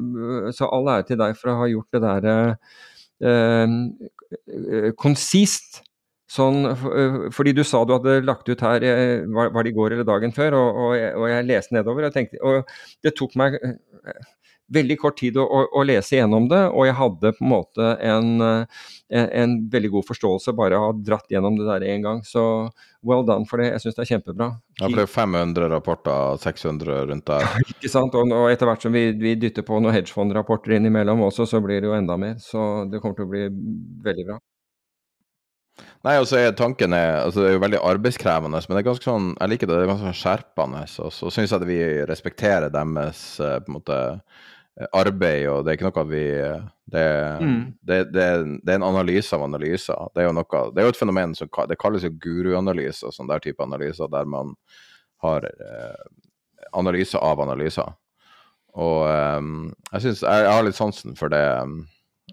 så 0.54 0.70
all 0.70 0.92
ære 0.94 1.08
til 1.10 1.20
deg 1.24 1.40
for 1.40 1.54
å 1.54 1.58
ha 1.64 1.72
gjort 1.72 1.96
det 1.96 2.04
der 2.04 2.30
eh, 3.32 4.94
konsist. 5.00 5.82
Sånn, 6.34 6.66
fordi 7.36 7.52
du 7.54 7.62
sa 7.68 7.84
du 7.86 7.92
hadde 7.94 8.24
lagt 8.26 8.48
ut 8.50 8.62
her, 8.66 8.82
var, 9.30 9.52
var 9.54 9.66
det 9.66 9.70
i 9.70 9.76
går 9.76 9.94
eller 9.94 10.08
dagen 10.08 10.32
før, 10.34 10.56
og, 10.58 10.80
og, 10.86 10.94
jeg, 10.98 11.12
og 11.20 11.28
jeg 11.30 11.46
leste 11.46 11.76
nedover. 11.76 12.08
Og, 12.08 12.16
tenkte, 12.16 12.40
og 12.42 13.06
det 13.06 13.14
tok 13.20 13.36
meg 13.38 13.60
veldig 14.74 14.98
kort 15.02 15.20
tid 15.22 15.38
å, 15.40 15.46
å, 15.46 15.64
å, 15.80 15.84
lese 15.88 16.18
gjennom 16.18 16.48
det, 16.52 16.62
og 16.72 16.88
jeg 16.88 16.98
hadde 17.00 17.34
på 17.38 17.46
en 17.46 17.52
måte 17.52 17.90
en, 18.04 18.32
en, 18.44 19.28
en 19.44 19.56
veldig 19.74 19.92
god 19.98 20.08
forståelse 20.10 20.56
bare 20.58 20.80
å 20.80 20.88
ha 20.88 20.96
dratt 20.98 21.32
gjennom 21.32 21.58
det 21.60 21.68
der 21.70 21.86
en 21.94 22.06
gang. 22.08 22.24
Så 22.28 22.44
well 23.04 23.26
done 23.28 23.48
for 23.50 23.62
det. 23.62 23.72
Jeg 23.74 23.84
syns 23.84 23.98
det 23.98 24.06
er 24.06 24.12
kjempebra. 24.14 24.50
Ja, 24.80 24.88
for 24.88 24.98
det 24.98 25.06
er 25.06 25.12
500 25.12 25.70
rapporter, 25.74 26.40
600 26.44 27.04
rundt 27.12 27.28
der. 27.30 27.46
Ikke 27.76 27.92
sant. 27.92 28.16
Og, 28.18 28.32
og 28.32 28.48
etter 28.52 28.70
hvert 28.70 28.86
som 28.86 28.96
vi, 28.96 29.10
vi 29.20 29.36
dytter 29.40 29.68
på 29.68 29.80
noen 29.80 29.96
hedgefondrapporter 29.96 30.78
innimellom 30.80 31.26
også, 31.28 31.48
så 31.50 31.62
blir 31.64 31.84
det 31.84 31.92
jo 31.92 31.98
enda 31.98 32.18
mer. 32.20 32.40
Så 32.42 32.88
det 32.90 33.04
kommer 33.04 33.20
til 33.20 33.28
å 33.28 33.34
bli 33.36 33.46
veldig 34.08 34.28
bra. 34.32 34.40
Nei, 36.04 36.18
altså 36.20 36.38
er 36.38 36.52
tanken 36.54 36.94
er, 36.94 37.24
altså 37.24 37.42
Det 37.42 37.50
er 37.50 37.56
jo 37.56 37.64
veldig 37.64 37.80
arbeidskrevende, 37.88 38.60
men 38.68 38.76
det 38.76 38.82
er 38.82 38.88
ganske 38.90 39.08
sånn, 39.08 39.30
jeg 39.40 39.52
liker 39.54 39.70
det. 39.70 39.78
Det 39.78 39.86
er 39.86 39.92
ganske 39.94 40.10
sånn 40.10 40.20
skjerpende. 40.20 40.82
Og 41.06 41.14
så 41.16 41.32
syns 41.34 41.54
jeg 41.54 41.62
at 41.62 41.70
vi 41.70 41.80
respekterer 42.10 42.74
deres 42.74 43.22
eh, 43.42 43.60
på 43.64 43.72
en 43.72 43.78
måte 43.80 44.00
arbeid, 44.74 45.46
og 45.52 45.64
det 45.64 45.72
er 45.72 45.78
ikke 45.78 45.90
noe 45.92 46.06
vi 46.10 46.24
Det, 46.94 47.06
mm. 47.42 47.60
det, 47.86 47.98
det, 48.14 48.26
det 48.66 48.74
er 48.74 48.80
en 48.80 48.86
analyse 48.88 49.34
av 49.36 49.46
analyser. 49.46 50.10
Det 50.14 50.24
er 50.24 50.28
jo 50.28 50.36
noe, 50.36 50.62
det 50.74 50.82
er 50.82 50.88
jo 50.88 50.94
et 50.94 51.00
fenomen 51.00 51.36
som 51.38 51.50
det 51.70 51.80
kalles 51.82 52.06
jo 52.06 52.12
guruanalyse, 52.22 53.12
sånn 53.14 53.30
der 53.30 53.42
type 53.44 53.64
analyser, 53.64 54.10
der 54.12 54.26
man 54.30 54.56
har 55.24 55.46
eh, 55.48 56.04
analyse 56.76 57.18
av 57.22 57.42
analyser. 57.46 57.94
Og 58.74 59.06
eh, 59.08 59.42
jeg 59.94 60.06
syns 60.08 60.26
jeg, 60.26 60.44
jeg, 60.46 60.52
har 60.52 60.68
litt 60.68 60.80
sansen 60.80 61.18
for 61.18 61.34
det 61.34 61.44
um, 61.62 61.84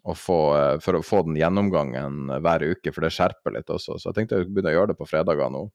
å 0.06 0.16
få, 0.16 0.40
uh, 0.56 0.76
for 0.80 0.96
å 0.96 1.04
få 1.04 1.22
den 1.26 1.36
gjennomgangen 1.36 2.30
hver 2.40 2.64
uke, 2.64 2.92
for 2.94 3.04
det 3.04 3.12
skjerper 3.14 3.56
litt 3.56 3.70
også. 3.70 3.98
Så 3.98 4.10
jeg 4.10 4.16
tenkte 4.16 4.40
jeg 4.40 4.48
begynne 4.50 4.72
å 4.72 4.78
gjøre 4.78 4.92
det 4.92 5.00
på 5.00 5.08
fredager 5.08 5.50
nå. 5.52 5.66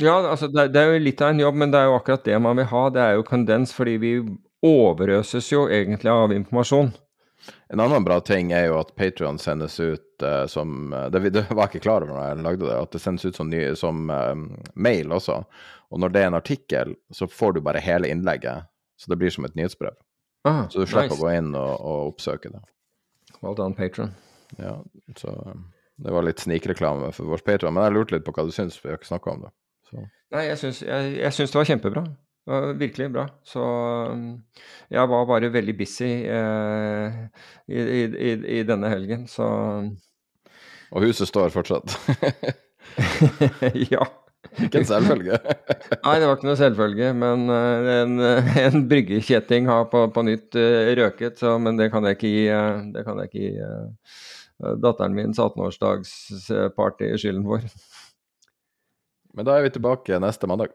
Ja, 0.00 0.16
altså 0.24 0.48
det, 0.48 0.70
det, 0.72 0.80
er 0.80 0.94
jo 0.94 1.04
litt 1.04 1.20
av 1.20 1.34
en 1.34 1.42
jobb, 1.42 1.58
men 1.60 1.72
det 1.72 1.80
er 1.80 1.90
jo 1.90 1.98
akkurat 1.98 2.24
det 2.24 2.38
man 2.40 2.58
vil 2.58 2.68
ha. 2.70 2.86
Det 2.94 3.02
er 3.04 3.18
jo 3.18 3.26
kondens, 3.28 3.74
fordi 3.76 3.98
vi 4.00 4.12
overøses 4.62 5.48
jo 5.52 5.66
egentlig 5.70 6.10
av 6.12 6.32
informasjon. 6.34 6.92
En 7.74 7.80
annen 7.82 8.04
bra 8.06 8.20
ting 8.22 8.52
er 8.54 8.68
jo 8.68 8.76
at 8.78 8.92
Patrion 8.94 9.38
sendes 9.42 9.80
ut 9.80 10.22
uh, 10.22 10.46
som 10.46 10.92
det, 11.10 11.24
det, 11.34 11.48
var 11.50 11.66
jeg 11.66 11.72
ikke 11.72 11.86
klar 11.88 12.04
over 12.04 12.14
når 12.14 12.28
jeg 12.28 12.44
lagde 12.46 12.68
det, 12.68 12.76
at 12.78 12.92
det 12.94 13.00
sendes 13.02 13.24
ut 13.26 13.38
som, 13.38 13.50
ny, 13.50 13.62
som 13.78 14.12
uh, 14.12 14.36
mail 14.74 15.14
også. 15.14 15.40
Og 15.92 16.00
når 16.00 16.14
det 16.14 16.22
er 16.22 16.30
en 16.30 16.38
artikkel, 16.38 16.94
så 17.10 17.26
får 17.28 17.56
du 17.56 17.64
bare 17.66 17.82
hele 17.82 18.08
innlegget. 18.08 18.70
Så 18.96 19.10
det 19.10 19.18
blir 19.18 19.34
som 19.34 19.44
et 19.44 19.56
nyhetsbrev. 19.58 19.96
Ah, 20.46 20.68
så 20.68 20.82
du 20.82 20.86
slipper 20.86 21.10
nice. 21.10 21.18
å 21.18 21.22
gå 21.22 21.32
inn 21.36 21.50
og, 21.58 21.72
og, 21.80 22.12
oppsøke 22.14 22.50
det. 22.52 22.62
Well 23.42 23.56
done, 23.58 23.74
Patron. 23.74 24.14
Ja, 24.58 24.76
så 25.18 25.34
um, 25.46 25.66
det 26.02 26.14
var 26.14 26.24
litt 26.26 26.42
snikreklame 26.42 27.10
for 27.14 27.30
vår 27.30 27.44
Patron. 27.46 27.74
Men 27.74 27.88
jeg 27.88 27.96
lurte 27.96 28.16
litt 28.16 28.26
på 28.26 28.34
hva 28.36 28.46
du 28.46 28.54
syns, 28.54 28.78
for 28.78 28.88
vi 28.88 28.94
har 28.94 29.00
ikke 29.00 29.10
snakka 29.10 29.34
om 29.34 29.44
det. 29.46 29.52
Så. 29.90 30.04
Nei, 30.34 30.44
jeg 30.48 30.60
syns, 30.62 30.82
jeg, 30.86 31.12
jeg 31.18 31.36
syns 31.36 31.54
det 31.54 31.60
var 31.60 31.68
kjempebra. 31.68 32.04
Var 32.46 32.72
virkelig 32.74 33.10
bra. 33.14 33.26
Så 33.46 33.62
um, 33.62 34.24
jeg 34.90 35.10
var 35.12 35.28
bare 35.30 35.52
veldig 35.54 35.76
busy 35.78 36.10
uh, 36.26 37.20
i, 37.70 37.78
i, 37.78 38.32
i, 38.58 38.62
denne 38.66 38.90
helgen, 38.90 39.28
så 39.30 39.46
Og 40.92 41.06
huset 41.06 41.30
står 41.30 41.54
fortsatt? 41.54 41.94
ja. 43.94 44.08
Ikke 44.58 44.82
en 44.82 44.88
selvfølge? 44.88 45.38
Nei, 46.04 46.16
det 46.18 46.26
var 46.26 46.34
ikke 46.34 46.48
noe 46.50 46.58
selvfølge. 46.58 47.12
Men 47.14 47.46
uh, 47.46 47.92
en, 48.02 48.18
en 48.66 48.84
bryggekjetting 48.90 49.70
har 49.70 49.86
på, 49.94 50.04
på 50.12 50.26
nytt 50.26 50.58
uh, 50.58 50.90
røket, 50.98 51.38
så, 51.40 51.54
men 51.62 51.78
det 51.78 51.92
kan 51.94 52.04
jeg 52.08 52.18
ikke 52.18 52.34
gi, 52.34 52.44
uh, 52.50 52.82
det 52.92 53.06
kan 53.06 53.22
jeg 53.22 53.30
ikke 53.30 53.46
gi 53.46 53.56
datteren 54.82 55.14
min 55.16 55.32
18-årsdagsparty 55.32 57.08
skylden 57.18 57.46
for. 57.46 57.64
Men 59.34 59.48
da 59.48 59.56
er 59.56 59.64
vi 59.64 59.72
tilbake 59.74 60.20
neste 60.22 60.50
mandag. 60.50 60.74